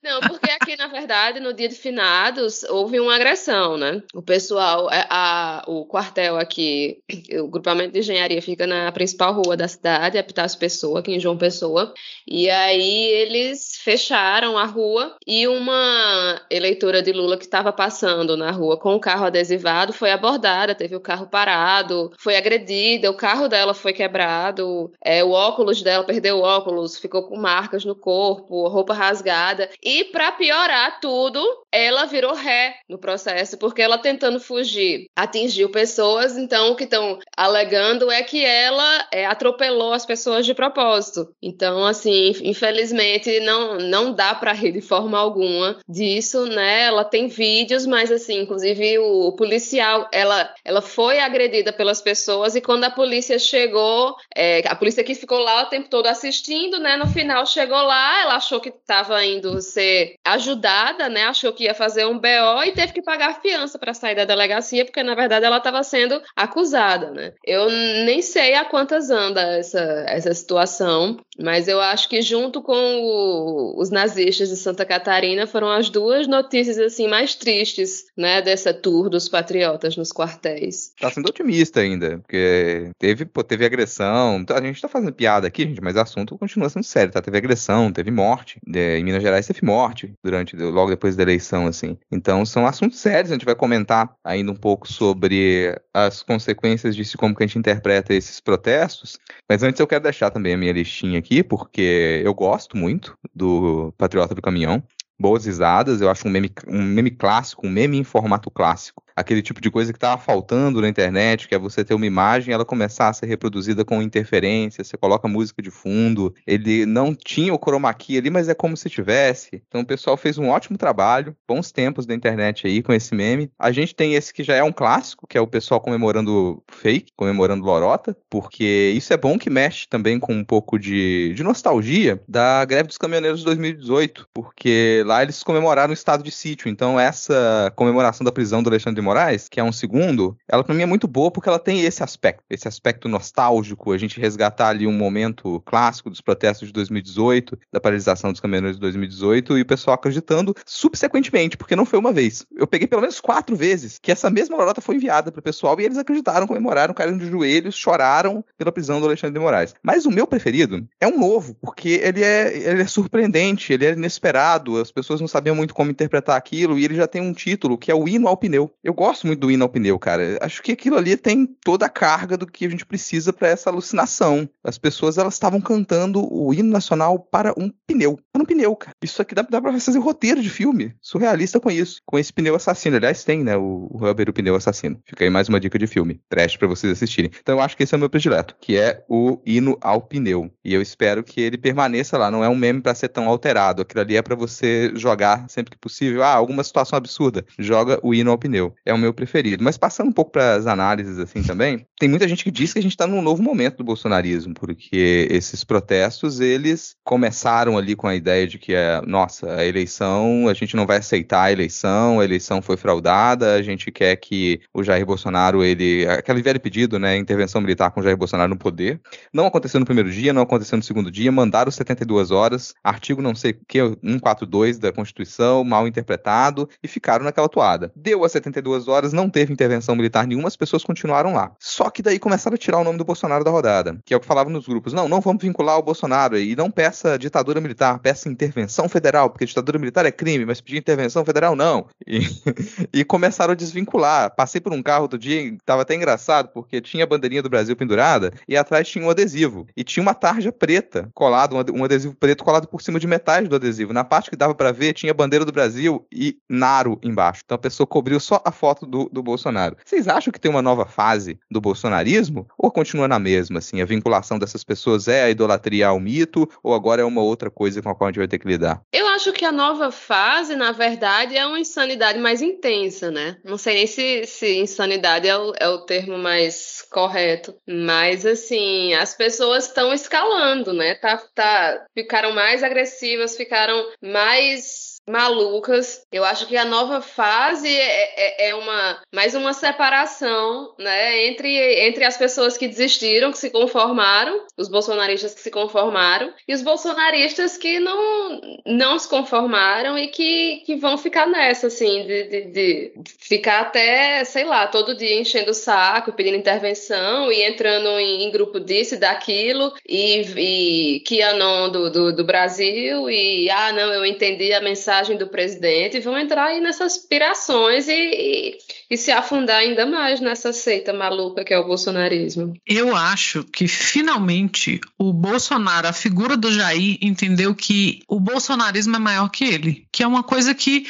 Não, 0.02 0.20
porque 0.20 0.50
aqui, 0.50 0.76
na 0.76 0.86
verdade, 0.86 1.40
no 1.40 1.52
dia 1.52 1.68
de 1.68 1.74
finados, 1.74 2.62
houve 2.64 3.00
uma 3.00 3.14
agressão, 3.14 3.76
né? 3.76 4.02
O 4.14 4.22
pessoal, 4.22 4.90
é, 4.90 5.06
a, 5.10 5.64
o 5.66 5.84
quartel 5.84 6.38
aqui, 6.38 7.02
o 7.32 7.48
grupamento 7.48 7.92
de 7.92 8.00
engenharia 8.00 8.40
fica 8.40 8.66
na 8.66 8.90
principal 8.92 9.32
rua 9.32 9.56
da 9.56 9.68
cidade, 9.68 10.18
Epitácio 10.18 10.58
Pessoa, 10.58 11.00
aqui 11.00 11.12
em 11.12 11.20
João 11.20 11.36
Pessoa, 11.36 11.92
e 12.26 12.48
aí 12.48 13.06
eles 13.06 13.78
fecharam 13.82 14.56
a 14.56 14.64
rua 14.64 15.16
e 15.26 15.46
uma 15.48 16.40
eleitora 16.50 17.02
de 17.02 17.12
Lula 17.12 17.36
que 17.36 17.44
estava 17.44 17.72
passando 17.72 18.36
na 18.36 18.50
rua 18.50 18.78
com 18.78 18.94
o 18.94 19.00
carro 19.00 19.26
adesivado 19.26 19.92
foi 19.92 20.10
abordada, 20.10 20.74
teve 20.74 20.96
o 20.96 21.00
carro 21.00 21.26
parado, 21.26 22.12
foi 22.18 22.36
agredida, 22.36 23.10
o 23.10 23.14
carro 23.14 23.48
dela 23.48 23.74
foi 23.74 23.92
quebrado, 23.92 24.92
é, 25.04 25.22
o 25.24 25.30
óculos 25.30 25.82
dela 25.82 26.04
perdeu 26.04 26.38
o 26.38 26.42
óculos, 26.42 26.98
ficou 26.98 27.24
com 27.24 27.36
marcas 27.36 27.84
no 27.84 27.94
corpo, 27.94 28.68
roupa 28.68 28.94
rasgada. 28.94 29.39
E 29.82 30.04
para 30.04 30.32
piorar 30.32 31.00
tudo, 31.00 31.40
ela 31.72 32.04
virou 32.04 32.34
ré 32.34 32.76
no 32.88 32.98
processo, 32.98 33.58
porque 33.58 33.82
ela 33.82 33.98
tentando 33.98 34.40
fugir 34.40 35.06
atingiu 35.16 35.70
pessoas, 35.70 36.36
então 36.36 36.72
o 36.72 36.76
que 36.76 36.84
estão 36.84 37.18
alegando 37.36 38.10
é 38.10 38.22
que 38.22 38.44
ela 38.44 39.08
é, 39.12 39.26
atropelou 39.26 39.92
as 39.92 40.04
pessoas 40.04 40.44
de 40.46 40.54
propósito. 40.54 41.28
Então, 41.42 41.84
assim, 41.84 42.32
infelizmente, 42.42 43.40
não, 43.40 43.78
não 43.78 44.12
dá 44.12 44.34
para 44.34 44.52
rir 44.52 44.72
de 44.72 44.80
forma 44.80 45.18
alguma 45.18 45.78
disso, 45.88 46.46
né? 46.46 46.84
Ela 46.84 47.04
tem 47.04 47.28
vídeos, 47.28 47.86
mas 47.86 48.10
assim, 48.10 48.40
inclusive 48.40 48.98
o 48.98 49.32
policial, 49.32 50.08
ela, 50.12 50.52
ela 50.64 50.82
foi 50.82 51.20
agredida 51.20 51.72
pelas 51.72 52.00
pessoas 52.00 52.54
e 52.54 52.60
quando 52.60 52.84
a 52.84 52.90
polícia 52.90 53.38
chegou, 53.38 54.14
é, 54.34 54.66
a 54.66 54.74
polícia 54.74 55.04
que 55.04 55.14
ficou 55.14 55.38
lá 55.38 55.62
o 55.62 55.66
tempo 55.66 55.88
todo 55.88 56.06
assistindo, 56.06 56.78
né? 56.78 56.96
No 56.96 57.06
final 57.06 57.46
chegou 57.46 57.80
lá, 57.82 58.22
ela 58.22 58.36
achou 58.36 58.60
que 58.60 58.68
estava 58.68 59.24
indo 59.36 59.60
ser 59.60 60.14
ajudada, 60.24 61.08
né? 61.08 61.24
Achou 61.24 61.52
que 61.52 61.64
ia 61.64 61.74
fazer 61.74 62.06
um 62.06 62.18
BO 62.18 62.64
e 62.66 62.72
teve 62.72 62.92
que 62.92 63.02
pagar 63.02 63.40
fiança 63.40 63.78
para 63.78 63.94
sair 63.94 64.14
da 64.14 64.24
delegacia, 64.24 64.84
porque 64.84 65.02
na 65.02 65.14
verdade 65.14 65.44
ela 65.44 65.58
estava 65.58 65.82
sendo 65.82 66.20
acusada, 66.36 67.10
né? 67.10 67.32
Eu 67.44 67.68
nem 67.70 68.22
sei 68.22 68.54
a 68.54 68.64
quantas 68.64 69.10
anda 69.10 69.40
essa, 69.40 70.04
essa 70.08 70.32
situação, 70.34 71.18
mas 71.38 71.68
eu 71.68 71.80
acho 71.80 72.08
que 72.08 72.20
junto 72.22 72.62
com 72.62 72.74
o, 72.74 73.80
os 73.80 73.90
nazistas 73.90 74.48
de 74.48 74.56
Santa 74.56 74.84
Catarina 74.84 75.46
foram 75.46 75.70
as 75.70 75.88
duas 75.88 76.26
notícias 76.26 76.78
assim 76.78 77.08
mais 77.08 77.34
tristes, 77.34 78.06
né, 78.16 78.42
dessa 78.42 78.72
tour 78.72 79.08
dos 79.08 79.28
patriotas 79.28 79.96
nos 79.96 80.12
quartéis. 80.12 80.92
Tá 81.00 81.10
sendo 81.10 81.28
otimista 81.28 81.80
ainda, 81.80 82.18
porque 82.18 82.90
teve, 82.98 83.24
pô, 83.24 83.42
teve 83.42 83.64
agressão. 83.64 84.44
A 84.48 84.60
gente 84.60 84.80
tá 84.80 84.88
fazendo 84.88 85.12
piada 85.12 85.46
aqui, 85.46 85.62
gente, 85.62 85.80
mas 85.80 85.96
o 85.96 86.00
assunto 86.00 86.38
continua 86.38 86.68
sendo 86.68 86.84
sério, 86.84 87.12
tá? 87.12 87.20
Teve 87.20 87.38
agressão, 87.38 87.92
teve 87.92 88.10
morte. 88.10 88.60
É, 88.74 88.98
em 88.98 89.04
Minas 89.04 89.19
Gerais 89.20 89.46
teve 89.46 89.64
morte 89.64 90.12
durante, 90.22 90.56
logo 90.56 90.90
depois 90.90 91.16
da 91.16 91.22
eleição, 91.22 91.66
assim. 91.66 91.96
Então 92.10 92.44
são 92.44 92.66
assuntos 92.66 92.98
sérios. 92.98 93.30
A 93.30 93.34
gente 93.34 93.44
vai 93.44 93.54
comentar 93.54 94.14
ainda 94.24 94.52
um 94.52 94.56
pouco 94.56 94.90
sobre 94.90 95.78
as 95.94 96.22
consequências 96.22 96.96
disso, 96.96 97.18
como 97.18 97.34
que 97.34 97.42
a 97.42 97.46
gente 97.46 97.58
interpreta 97.58 98.14
esses 98.14 98.40
protestos. 98.40 99.18
Mas 99.48 99.62
antes 99.62 99.80
eu 99.80 99.86
quero 99.86 100.02
deixar 100.02 100.30
também 100.30 100.54
a 100.54 100.58
minha 100.58 100.72
listinha 100.72 101.18
aqui, 101.18 101.42
porque 101.42 102.22
eu 102.24 102.34
gosto 102.34 102.76
muito 102.76 103.16
do 103.34 103.92
Patriota 103.96 104.34
do 104.34 104.42
Caminhão 104.42 104.82
boas 105.20 105.44
risadas. 105.44 106.00
Eu 106.00 106.08
acho 106.10 106.26
um 106.26 106.30
meme, 106.30 106.50
um 106.66 106.82
meme 106.82 107.10
clássico, 107.10 107.66
um 107.66 107.70
meme 107.70 107.98
em 107.98 108.04
formato 108.04 108.50
clássico 108.50 109.02
aquele 109.20 109.42
tipo 109.42 109.60
de 109.60 109.70
coisa 109.70 109.92
que 109.92 109.96
estava 109.96 110.20
faltando 110.20 110.80
na 110.80 110.88
internet, 110.88 111.46
que 111.46 111.54
é 111.54 111.58
você 111.58 111.84
ter 111.84 111.94
uma 111.94 112.06
imagem 112.06 112.50
e 112.50 112.54
ela 112.54 112.64
começar 112.64 113.08
a 113.08 113.12
ser 113.12 113.26
reproduzida 113.26 113.84
com 113.84 114.02
interferência, 114.02 114.82
você 114.82 114.96
coloca 114.96 115.28
música 115.28 115.62
de 115.62 115.70
fundo. 115.70 116.34
Ele 116.46 116.86
não 116.86 117.14
tinha 117.14 117.54
o 117.54 117.58
chroma 117.58 117.92
key 117.94 118.18
ali, 118.18 118.30
mas 118.30 118.48
é 118.48 118.54
como 118.54 118.76
se 118.76 118.88
tivesse. 118.88 119.62
Então 119.68 119.82
o 119.82 119.86
pessoal 119.86 120.16
fez 120.16 120.38
um 120.38 120.48
ótimo 120.48 120.76
trabalho, 120.76 121.36
bons 121.46 121.70
tempos 121.70 122.06
da 122.06 122.14
internet 122.14 122.66
aí 122.66 122.82
com 122.82 122.92
esse 122.92 123.14
meme. 123.14 123.50
A 123.58 123.70
gente 123.70 123.94
tem 123.94 124.14
esse 124.14 124.32
que 124.32 124.42
já 124.42 124.54
é 124.54 124.62
um 124.62 124.72
clássico, 124.72 125.26
que 125.26 125.38
é 125.38 125.40
o 125.40 125.46
pessoal 125.46 125.80
comemorando 125.80 126.62
fake, 126.70 127.12
comemorando 127.16 127.64
lorota, 127.64 128.16
porque 128.28 128.92
isso 128.96 129.12
é 129.12 129.16
bom 129.16 129.38
que 129.38 129.50
mexe 129.50 129.86
também 129.88 130.18
com 130.18 130.32
um 130.32 130.44
pouco 130.44 130.78
de, 130.78 131.32
de 131.34 131.42
nostalgia 131.42 132.20
da 132.26 132.64
greve 132.64 132.88
dos 132.88 132.98
caminhoneiros 132.98 133.40
de 133.40 133.46
2018, 133.46 134.28
porque 134.32 135.02
lá 135.10 135.22
eles 135.22 135.42
comemoraram 135.42 135.90
o 135.90 135.94
estado 135.94 136.22
de 136.22 136.30
sítio. 136.30 136.68
Então 136.68 136.98
essa 136.98 137.72
comemoração 137.76 138.24
da 138.24 138.32
prisão 138.32 138.62
do 138.62 138.70
Alexandre 138.70 139.00
de 139.00 139.04
Moraes, 139.04 139.48
que 139.48 139.60
é 139.60 139.64
um 139.64 139.72
segundo, 139.72 140.36
ela 140.48 140.64
pra 140.64 140.74
mim 140.74 140.82
é 140.82 140.86
muito 140.86 141.06
boa 141.06 141.30
porque 141.30 141.48
ela 141.48 141.58
tem 141.58 141.82
esse 141.82 142.02
aspecto, 142.02 142.44
esse 142.48 142.68
aspecto 142.68 143.08
nostálgico, 143.08 143.92
a 143.92 143.98
gente 143.98 144.20
resgatar 144.20 144.68
ali 144.68 144.86
um 144.86 144.92
momento 144.92 145.60
clássico 145.66 146.08
dos 146.08 146.20
protestos 146.20 146.68
de 146.68 146.72
2018, 146.72 147.58
da 147.72 147.80
paralisação 147.80 148.30
dos 148.30 148.40
caminhoneiros 148.40 148.76
de 148.76 148.80
2018, 148.80 149.58
e 149.58 149.62
o 149.62 149.66
pessoal 149.66 149.94
acreditando 149.94 150.54
subsequentemente, 150.64 151.56
porque 151.56 151.76
não 151.76 151.84
foi 151.84 151.98
uma 151.98 152.12
vez. 152.12 152.46
Eu 152.56 152.66
peguei 152.66 152.86
pelo 152.86 153.02
menos 153.02 153.20
quatro 153.20 153.56
vezes 153.56 153.98
que 154.00 154.12
essa 154.12 154.30
mesma 154.30 154.56
nota 154.56 154.80
foi 154.80 154.94
enviada 154.94 155.32
pro 155.32 155.42
pessoal 155.42 155.78
e 155.80 155.84
eles 155.84 155.98
acreditaram, 155.98 156.46
comemoraram, 156.46 156.94
caíram 156.94 157.18
de 157.18 157.26
joelhos, 157.26 157.74
choraram 157.74 158.44
pela 158.56 158.72
prisão 158.72 159.00
do 159.00 159.06
Alexandre 159.06 159.34
de 159.34 159.40
Moraes. 159.40 159.74
Mas 159.82 160.06
o 160.06 160.10
meu 160.10 160.26
preferido 160.26 160.86
é 161.00 161.06
um 161.06 161.18
novo, 161.18 161.54
porque 161.60 162.00
ele 162.02 162.22
é, 162.22 162.56
ele 162.56 162.82
é 162.82 162.86
surpreendente, 162.86 163.72
ele 163.72 163.86
é 163.86 163.92
inesperado, 163.92 164.76
as 164.76 164.90
pessoas 164.90 164.99
não 165.20 165.28
sabiam 165.28 165.54
muito 165.54 165.74
como 165.74 165.90
interpretar 165.90 166.36
aquilo, 166.36 166.78
e 166.78 166.84
ele 166.84 166.94
já 166.94 167.06
tem 167.06 167.20
um 167.20 167.32
título 167.32 167.78
que 167.78 167.90
é 167.90 167.94
o 167.94 168.08
hino 168.08 168.28
ao 168.28 168.36
pneu. 168.36 168.70
Eu 168.82 168.92
gosto 168.92 169.26
muito 169.26 169.40
do 169.40 169.50
hino 169.50 169.64
ao 169.64 169.68
pneu, 169.68 169.98
cara. 169.98 170.38
Acho 170.40 170.62
que 170.62 170.72
aquilo 170.72 170.96
ali 170.96 171.16
tem 171.16 171.46
toda 171.46 171.86
a 171.86 171.90
carga 171.90 172.36
do 172.36 172.46
que 172.46 172.66
a 172.66 172.68
gente 172.68 172.86
precisa 172.86 173.32
para 173.32 173.48
essa 173.48 173.70
alucinação. 173.70 174.48
As 174.62 174.78
pessoas 174.78 175.18
elas 175.18 175.34
estavam 175.34 175.60
cantando 175.60 176.26
o 176.32 176.52
hino 176.52 176.70
nacional 176.70 177.18
para 177.18 177.52
um 177.56 177.70
pneu. 177.86 178.18
Um 178.40 178.44
pneu, 178.44 178.74
cara. 178.74 178.94
Isso 179.02 179.20
aqui 179.20 179.34
dá, 179.34 179.42
dá 179.42 179.60
pra 179.60 179.78
fazer 179.78 179.98
roteiro 179.98 180.40
de 180.40 180.48
filme. 180.48 180.94
Surrealista 181.00 181.60
com 181.60 181.70
isso. 181.70 182.00
Com 182.06 182.18
esse 182.18 182.32
pneu 182.32 182.54
assassino. 182.54 182.96
Aliás, 182.96 183.22
tem, 183.22 183.44
né? 183.44 183.56
O, 183.56 183.88
o 183.90 183.98
Rubber, 183.98 184.30
o 184.30 184.32
pneu 184.32 184.54
assassino. 184.54 184.98
Fica 185.04 185.24
aí 185.24 185.30
mais 185.30 185.48
uma 185.48 185.60
dica 185.60 185.78
de 185.78 185.86
filme. 185.86 186.20
Preste 186.28 186.58
para 186.58 186.66
vocês 186.66 186.90
assistirem. 186.90 187.30
Então 187.40 187.56
eu 187.56 187.60
acho 187.60 187.76
que 187.76 187.82
esse 187.82 187.94
é 187.94 187.96
o 187.96 188.00
meu 188.00 188.08
predileto, 188.08 188.56
que 188.58 188.78
é 188.78 189.04
o 189.08 189.38
hino 189.44 189.76
ao 189.82 190.00
pneu. 190.00 190.50
E 190.64 190.72
eu 190.72 190.80
espero 190.80 191.22
que 191.22 191.40
ele 191.40 191.58
permaneça 191.58 192.16
lá. 192.16 192.30
Não 192.30 192.42
é 192.42 192.48
um 192.48 192.56
meme 192.56 192.80
para 192.80 192.94
ser 192.94 193.08
tão 193.08 193.28
alterado. 193.28 193.82
Aquilo 193.82 194.00
ali 194.00 194.16
é 194.16 194.22
para 194.22 194.34
você 194.34 194.90
jogar 194.94 195.44
sempre 195.48 195.72
que 195.72 195.78
possível. 195.78 196.22
Ah, 196.22 196.32
alguma 196.32 196.64
situação 196.64 196.96
absurda. 196.96 197.44
Joga 197.58 198.00
o 198.02 198.14
hino 198.14 198.30
ao 198.30 198.38
pneu 198.38 198.74
é 198.84 198.94
o 198.94 198.98
meu 198.98 199.12
preferido. 199.12 199.62
Mas 199.62 199.76
passando 199.76 200.08
um 200.08 200.12
pouco 200.12 200.32
para 200.32 200.54
as 200.54 200.66
análises 200.66 201.18
assim 201.18 201.42
também, 201.42 201.86
tem 201.98 202.08
muita 202.08 202.26
gente 202.26 202.44
que 202.44 202.50
diz 202.50 202.72
que 202.72 202.78
a 202.78 202.82
gente 202.82 202.92
está 202.92 203.06
num 203.06 203.22
novo 203.22 203.42
momento 203.42 203.78
do 203.78 203.84
bolsonarismo, 203.84 204.54
porque 204.54 205.28
esses 205.30 205.64
protestos 205.64 206.40
eles 206.40 206.96
começaram 207.04 207.76
ali 207.76 207.94
com 207.94 208.06
a 208.06 208.14
ideia 208.14 208.29
de 208.46 208.58
que 208.58 208.74
é, 208.74 209.00
nossa, 209.06 209.54
a 209.54 209.64
eleição, 209.64 210.48
a 210.48 210.54
gente 210.54 210.74
não 210.74 210.86
vai 210.86 210.98
aceitar 210.98 211.44
a 211.44 211.52
eleição, 211.52 212.20
a 212.20 212.24
eleição 212.24 212.60
foi 212.60 212.76
fraudada, 212.76 213.54
a 213.54 213.62
gente 213.62 213.90
quer 213.92 214.16
que 214.16 214.60
o 214.74 214.82
Jair 214.82 215.04
Bolsonaro, 215.06 215.62
ele, 215.62 216.06
aquele 216.08 216.42
velho 216.42 216.60
pedido, 216.60 216.98
né, 216.98 217.16
intervenção 217.16 217.60
militar 217.60 217.90
com 217.90 218.00
o 218.00 218.02
Jair 218.02 218.16
Bolsonaro 218.16 218.50
no 218.50 218.56
poder, 218.56 219.00
não 219.32 219.46
aconteceu 219.46 219.78
no 219.78 219.86
primeiro 219.86 220.10
dia, 220.10 220.32
não 220.32 220.42
aconteceu 220.42 220.76
no 220.76 220.82
segundo 220.82 221.10
dia, 221.10 221.30
mandaram 221.30 221.70
72 221.70 222.30
horas, 222.30 222.74
artigo 222.82 223.22
não 223.22 223.34
sei 223.34 223.52
o 223.52 223.58
que, 223.68 223.78
142 223.78 224.78
da 224.78 224.92
Constituição, 224.92 225.62
mal 225.62 225.86
interpretado, 225.86 226.68
e 226.82 226.88
ficaram 226.88 227.24
naquela 227.24 227.48
toada. 227.48 227.92
Deu 227.94 228.24
as 228.24 228.32
72 228.32 228.80
duas 228.80 228.88
horas, 228.88 229.12
não 229.12 229.28
teve 229.28 229.52
intervenção 229.52 229.94
militar 229.94 230.26
nenhuma, 230.26 230.48
as 230.48 230.56
pessoas 230.56 230.84
continuaram 230.84 231.34
lá. 231.34 231.52
Só 231.58 231.90
que 231.90 232.02
daí 232.02 232.18
começaram 232.18 232.54
a 232.54 232.58
tirar 232.58 232.78
o 232.78 232.84
nome 232.84 232.98
do 232.98 233.04
Bolsonaro 233.04 233.44
da 233.44 233.50
rodada, 233.50 233.98
que 234.04 234.14
é 234.14 234.16
o 234.16 234.20
que 234.20 234.26
falava 234.26 234.48
nos 234.48 234.66
grupos. 234.66 234.92
Não, 234.92 235.08
não 235.08 235.20
vamos 235.20 235.42
vincular 235.42 235.78
o 235.78 235.82
Bolsonaro 235.82 236.38
e 236.38 236.54
não 236.54 236.70
peça 236.70 237.18
ditadura 237.18 237.60
militar, 237.60 237.98
peça 237.98 238.19
intervenção 238.28 238.88
federal, 238.88 239.30
porque 239.30 239.46
ditadura 239.46 239.78
militar 239.78 240.04
é 240.06 240.10
crime, 240.10 240.44
mas 240.44 240.60
pedir 240.60 240.78
intervenção 240.78 241.24
federal 241.24 241.54
não. 241.54 241.86
E, 242.06 242.20
e 242.92 243.04
começaram 243.04 243.52
a 243.52 243.56
desvincular. 243.56 244.34
Passei 244.34 244.60
por 244.60 244.72
um 244.72 244.82
carro 244.82 245.02
outro 245.02 245.18
dia, 245.18 245.56
tava 245.64 245.82
até 245.82 245.94
engraçado, 245.94 246.48
porque 246.52 246.80
tinha 246.80 247.04
a 247.04 247.06
bandeirinha 247.06 247.42
do 247.42 247.50
Brasil 247.50 247.76
pendurada 247.76 248.32
e 248.48 248.56
atrás 248.56 248.88
tinha 248.88 249.04
um 249.04 249.10
adesivo. 249.10 249.66
E 249.76 249.84
tinha 249.84 250.02
uma 250.02 250.14
tarja 250.14 250.52
preta 250.52 251.08
colado, 251.14 251.56
um 251.72 251.84
adesivo 251.84 252.14
preto 252.14 252.44
colado 252.44 252.66
por 252.66 252.82
cima 252.82 252.98
de 252.98 253.06
metade 253.06 253.48
do 253.48 253.56
adesivo. 253.56 253.92
Na 253.92 254.04
parte 254.04 254.30
que 254.30 254.36
dava 254.36 254.54
para 254.54 254.72
ver, 254.72 254.92
tinha 254.92 255.12
a 255.12 255.14
bandeira 255.14 255.44
do 255.44 255.52
Brasil 255.52 256.06
e 256.12 256.38
Naro 256.48 256.98
embaixo. 257.02 257.42
Então 257.44 257.56
a 257.56 257.58
pessoa 257.58 257.86
cobriu 257.86 258.20
só 258.20 258.40
a 258.44 258.52
foto 258.52 258.86
do, 258.86 259.08
do 259.10 259.22
Bolsonaro. 259.22 259.76
Vocês 259.84 260.08
acham 260.08 260.32
que 260.32 260.40
tem 260.40 260.50
uma 260.50 260.62
nova 260.62 260.86
fase 260.86 261.38
do 261.50 261.60
bolsonarismo? 261.60 262.46
Ou 262.58 262.70
continua 262.70 263.08
na 263.08 263.18
mesma, 263.18 263.58
assim? 263.58 263.80
A 263.80 263.84
vinculação 263.84 264.38
dessas 264.38 264.64
pessoas 264.64 265.08
é 265.08 265.24
a 265.24 265.30
idolatria 265.30 265.88
ao 265.88 266.00
mito? 266.00 266.48
Ou 266.62 266.74
agora 266.74 267.02
é 267.02 267.04
uma 267.04 267.22
outra 267.22 267.50
coisa 267.50 267.82
com 267.82 267.90
a 267.90 267.94
qual 267.94 268.09
gente 268.10 268.18
vai 268.18 268.28
ter 268.28 268.38
que 268.38 268.48
lidar? 268.48 268.80
Eu 268.92 269.06
acho 269.08 269.32
que 269.32 269.44
a 269.44 269.52
nova 269.52 269.90
fase, 269.90 270.54
na 270.54 270.72
verdade, 270.72 271.36
é 271.36 271.46
uma 271.46 271.58
insanidade 271.58 272.18
mais 272.18 272.42
intensa, 272.42 273.10
né? 273.10 273.36
Não 273.44 273.56
sei 273.56 273.74
nem 273.74 273.86
se, 273.86 274.26
se 274.26 274.58
insanidade 274.58 275.28
é 275.28 275.36
o, 275.36 275.52
é 275.58 275.68
o 275.68 275.84
termo 275.84 276.18
mais 276.18 276.86
correto, 276.90 277.54
mas 277.68 278.26
assim, 278.26 278.94
as 278.94 279.14
pessoas 279.14 279.66
estão 279.66 279.92
escalando, 279.92 280.72
né? 280.72 280.94
Tá, 280.94 281.16
tá, 281.34 281.86
ficaram 281.94 282.32
mais 282.32 282.62
agressivas, 282.62 283.36
ficaram 283.36 283.84
mais 284.02 284.99
malucas. 285.08 286.02
Eu 286.12 286.24
acho 286.24 286.46
que 286.46 286.56
a 286.56 286.64
nova 286.64 287.00
fase 287.00 287.68
é, 287.68 288.46
é, 288.46 288.48
é, 288.50 288.54
uma 288.54 289.00
mais 289.12 289.34
uma 289.34 289.52
separação, 289.52 290.74
né, 290.78 291.26
entre, 291.26 291.48
entre 291.86 292.04
as 292.04 292.16
pessoas 292.16 292.56
que 292.56 292.68
desistiram, 292.68 293.32
que 293.32 293.38
se 293.38 293.50
conformaram, 293.50 294.46
os 294.56 294.68
bolsonaristas 294.68 295.34
que 295.34 295.40
se 295.40 295.50
conformaram 295.50 296.32
e 296.46 296.54
os 296.54 296.62
bolsonaristas 296.62 297.56
que 297.56 297.78
não 297.80 298.40
não 298.66 298.98
se 298.98 299.08
conformaram 299.08 299.98
e 299.98 300.08
que, 300.08 300.62
que 300.64 300.76
vão 300.76 300.96
ficar 300.96 301.26
nessa, 301.26 301.66
assim, 301.66 302.06
de, 302.06 302.24
de, 302.24 302.40
de 302.52 302.92
ficar 303.18 303.60
até, 303.60 304.24
sei 304.24 304.44
lá, 304.44 304.66
todo 304.66 304.96
dia 304.96 305.18
enchendo 305.20 305.50
o 305.50 305.54
saco, 305.54 306.12
pedindo 306.12 306.36
intervenção 306.36 307.32
e 307.32 307.42
entrando 307.42 307.88
em, 307.98 308.24
em 308.24 308.30
grupo 308.30 308.60
disso 308.60 308.94
e 308.94 308.98
daquilo 308.98 309.72
e, 309.88 310.20
e 310.36 311.00
que 311.00 311.20
não 311.34 311.70
do, 311.70 311.90
do, 311.90 312.12
do 312.16 312.24
Brasil 312.24 313.08
e 313.10 313.48
ah 313.50 313.72
não 313.72 313.92
eu 313.92 314.04
entendi 314.04 314.52
a 314.52 314.60
mensagem 314.60 314.89
mensagem 314.90 315.16
do 315.16 315.28
presidente 315.28 316.00
vão 316.00 316.18
entrar 316.18 316.46
aí 316.46 316.60
nessas 316.60 316.98
pirações 316.98 317.86
e, 317.86 317.92
e, 317.92 318.58
e, 318.90 318.96
se 318.96 319.10
afundar 319.10 319.58
ainda 319.58 319.86
mais 319.86 320.20
nessa 320.20 320.52
seita 320.52 320.92
maluca 320.92 321.44
que 321.44 321.54
é 321.54 321.58
o 321.58 321.66
bolsonarismo. 321.66 322.54
Eu 322.66 322.96
acho 322.96 323.44
que 323.44 323.68
finalmente 323.68 324.80
o 324.98 325.12
Bolsonaro, 325.12 325.88
a 325.88 325.92
figura 325.92 326.36
do 326.36 326.52
Jair, 326.52 326.98
entendeu 327.00 327.54
que 327.54 328.00
o 328.08 328.18
bolsonarismo 328.18 328.96
é 328.96 328.98
maior 328.98 329.28
que 329.28 329.44
ele, 329.44 329.86
que 329.92 330.02
é 330.02 330.06
uma 330.06 330.22
coisa 330.22 330.54
que 330.54 330.86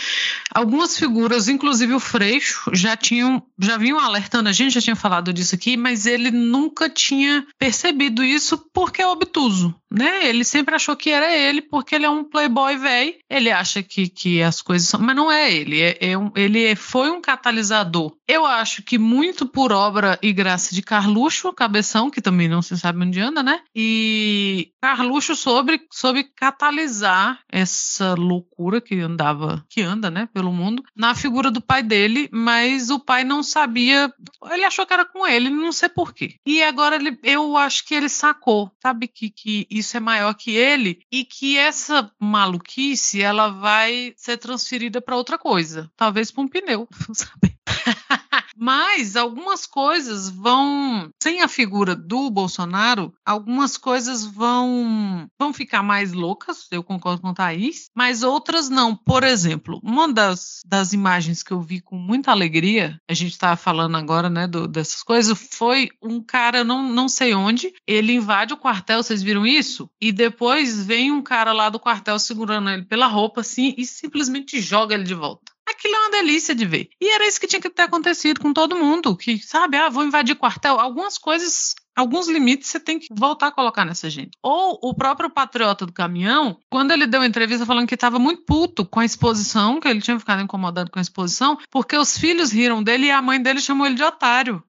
algumas 0.52 0.98
figuras, 0.98 1.48
inclusive 1.48 1.92
o 1.94 2.00
Freixo, 2.00 2.70
já 2.72 2.96
tinham, 2.96 3.42
já 3.58 3.76
vinham 3.76 3.98
alertando, 3.98 4.48
a 4.48 4.52
gente 4.52 4.74
já 4.74 4.80
tinha 4.80 4.96
falado 4.96 5.32
disso 5.32 5.54
aqui, 5.54 5.76
mas 5.76 6.06
ele 6.06 6.30
nunca 6.30 6.88
tinha 6.88 7.46
percebido 7.58 8.24
isso 8.24 8.58
porque 8.72 9.02
é 9.02 9.06
obtuso, 9.06 9.74
né? 9.90 10.28
Ele 10.28 10.44
sempre 10.44 10.74
achou 10.74 10.96
que 10.96 11.10
era 11.10 11.34
ele 11.34 11.62
porque 11.62 11.94
ele 11.94 12.06
é 12.06 12.10
um 12.10 12.24
playboy 12.24 12.76
velho, 12.76 13.14
ele 13.28 13.50
acha 13.50 13.82
que, 13.82 14.08
que 14.08 14.42
as 14.42 14.62
coisas 14.62 14.88
são. 14.88 15.00
Mas 15.00 15.16
não 15.16 15.30
é 15.30 15.52
ele. 15.52 15.80
É, 15.80 15.98
é 16.00 16.18
um, 16.18 16.30
ele 16.34 16.74
foi 16.76 17.10
um 17.10 17.20
catalisador. 17.20 17.89
Eu 18.28 18.46
acho 18.46 18.82
que 18.82 18.98
muito 18.98 19.46
por 19.46 19.72
obra 19.72 20.18
e 20.22 20.32
graça 20.32 20.74
de 20.74 20.82
Carluxo, 20.82 21.52
cabeção, 21.52 22.10
que 22.10 22.20
também 22.20 22.48
não 22.48 22.62
se 22.62 22.78
sabe 22.78 23.04
onde 23.04 23.20
anda, 23.20 23.42
né? 23.42 23.60
E 23.74 24.72
Carluxo 24.80 25.34
sobre, 25.34 25.80
sobre 25.90 26.24
catalisar 26.24 27.40
essa 27.48 28.14
loucura 28.14 28.80
que 28.80 28.98
andava, 29.00 29.64
que 29.68 29.82
anda, 29.82 30.10
né, 30.10 30.28
pelo 30.32 30.52
mundo, 30.52 30.82
na 30.94 31.14
figura 31.14 31.50
do 31.50 31.60
pai 31.60 31.82
dele, 31.82 32.28
mas 32.32 32.90
o 32.90 33.00
pai 33.00 33.24
não 33.24 33.42
sabia. 33.42 34.12
Ele 34.50 34.64
achou 34.64 34.86
que 34.86 34.92
era 34.92 35.04
com 35.04 35.26
ele, 35.26 35.50
não 35.50 35.72
sei 35.72 35.88
porquê. 35.88 36.36
E 36.46 36.62
agora 36.62 36.96
ele, 36.96 37.18
eu 37.22 37.56
acho 37.56 37.84
que 37.84 37.94
ele 37.94 38.08
sacou, 38.08 38.70
sabe, 38.80 39.08
que, 39.08 39.30
que 39.30 39.66
isso 39.70 39.96
é 39.96 40.00
maior 40.00 40.34
que 40.34 40.54
ele 40.54 41.00
e 41.10 41.24
que 41.24 41.58
essa 41.58 42.10
maluquice 42.18 43.20
ela 43.20 43.48
vai 43.48 44.12
ser 44.16 44.36
transferida 44.36 45.00
para 45.00 45.16
outra 45.16 45.38
coisa, 45.38 45.90
talvez 45.96 46.30
para 46.30 46.42
um 46.42 46.48
pneu, 46.48 46.88
sabe? 47.12 47.49
Mas 48.56 49.16
algumas 49.16 49.66
coisas 49.66 50.28
vão, 50.28 51.10
sem 51.22 51.40
a 51.40 51.48
figura 51.48 51.96
do 51.96 52.30
Bolsonaro, 52.30 53.12
algumas 53.24 53.76
coisas 53.76 54.24
vão 54.24 55.26
vão 55.38 55.52
ficar 55.52 55.82
mais 55.82 56.12
loucas, 56.12 56.66
eu 56.70 56.82
concordo 56.82 57.22
com 57.22 57.28
o 57.28 57.34
Thaís, 57.34 57.88
mas 57.94 58.22
outras 58.22 58.68
não. 58.68 58.94
Por 58.94 59.24
exemplo, 59.24 59.80
uma 59.82 60.12
das, 60.12 60.60
das 60.66 60.92
imagens 60.92 61.42
que 61.42 61.52
eu 61.52 61.60
vi 61.60 61.80
com 61.80 61.96
muita 61.96 62.30
alegria, 62.30 63.00
a 63.08 63.14
gente 63.14 63.32
estava 63.32 63.56
falando 63.56 63.96
agora, 63.96 64.28
né, 64.28 64.46
do, 64.46 64.68
dessas 64.68 65.02
coisas, 65.02 65.38
foi 65.52 65.88
um 66.02 66.22
cara, 66.22 66.62
não, 66.62 66.82
não 66.82 67.08
sei 67.08 67.34
onde, 67.34 67.72
ele 67.86 68.12
invade 68.12 68.52
o 68.52 68.58
quartel, 68.58 69.02
vocês 69.02 69.22
viram 69.22 69.46
isso? 69.46 69.88
E 70.00 70.12
depois 70.12 70.84
vem 70.84 71.10
um 71.10 71.22
cara 71.22 71.52
lá 71.52 71.70
do 71.70 71.80
quartel 71.80 72.18
segurando 72.18 72.68
ele 72.68 72.84
pela 72.84 73.06
roupa, 73.06 73.40
assim, 73.40 73.74
e 73.78 73.86
simplesmente 73.86 74.60
joga 74.60 74.94
ele 74.94 75.04
de 75.04 75.14
volta 75.14 75.49
aquilo 75.80 75.94
é 75.94 75.98
uma 75.98 76.10
delícia 76.10 76.54
de 76.54 76.66
ver. 76.66 76.90
E 77.00 77.08
era 77.08 77.26
isso 77.26 77.40
que 77.40 77.46
tinha 77.46 77.60
que 77.60 77.70
ter 77.70 77.82
acontecido 77.82 78.38
com 78.38 78.52
todo 78.52 78.76
mundo, 78.76 79.16
que 79.16 79.38
sabe, 79.38 79.78
ah, 79.78 79.88
vou 79.88 80.04
invadir 80.04 80.36
quartel. 80.36 80.78
Algumas 80.78 81.16
coisas 81.16 81.74
alguns 81.96 82.28
limites 82.28 82.68
você 82.68 82.80
tem 82.80 82.98
que 82.98 83.08
voltar 83.12 83.48
a 83.48 83.52
colocar 83.52 83.84
nessa 83.84 84.08
gente. 84.08 84.30
Ou 84.42 84.78
o 84.82 84.94
próprio 84.94 85.28
patriota 85.28 85.84
do 85.84 85.92
caminhão, 85.92 86.58
quando 86.70 86.92
ele 86.92 87.06
deu 87.06 87.24
entrevista 87.24 87.66
falando 87.66 87.86
que 87.86 87.94
estava 87.94 88.18
muito 88.18 88.42
puto 88.44 88.84
com 88.84 89.00
a 89.00 89.04
exposição, 89.04 89.80
que 89.80 89.88
ele 89.88 90.00
tinha 90.00 90.18
ficado 90.18 90.42
incomodado 90.42 90.90
com 90.90 90.98
a 90.98 91.02
exposição, 91.02 91.58
porque 91.70 91.96
os 91.96 92.16
filhos 92.16 92.52
riram 92.52 92.82
dele 92.82 93.06
e 93.06 93.10
a 93.10 93.20
mãe 93.20 93.40
dele 93.40 93.60
chamou 93.60 93.86
ele 93.86 93.96
de 93.96 94.04
otário 94.04 94.62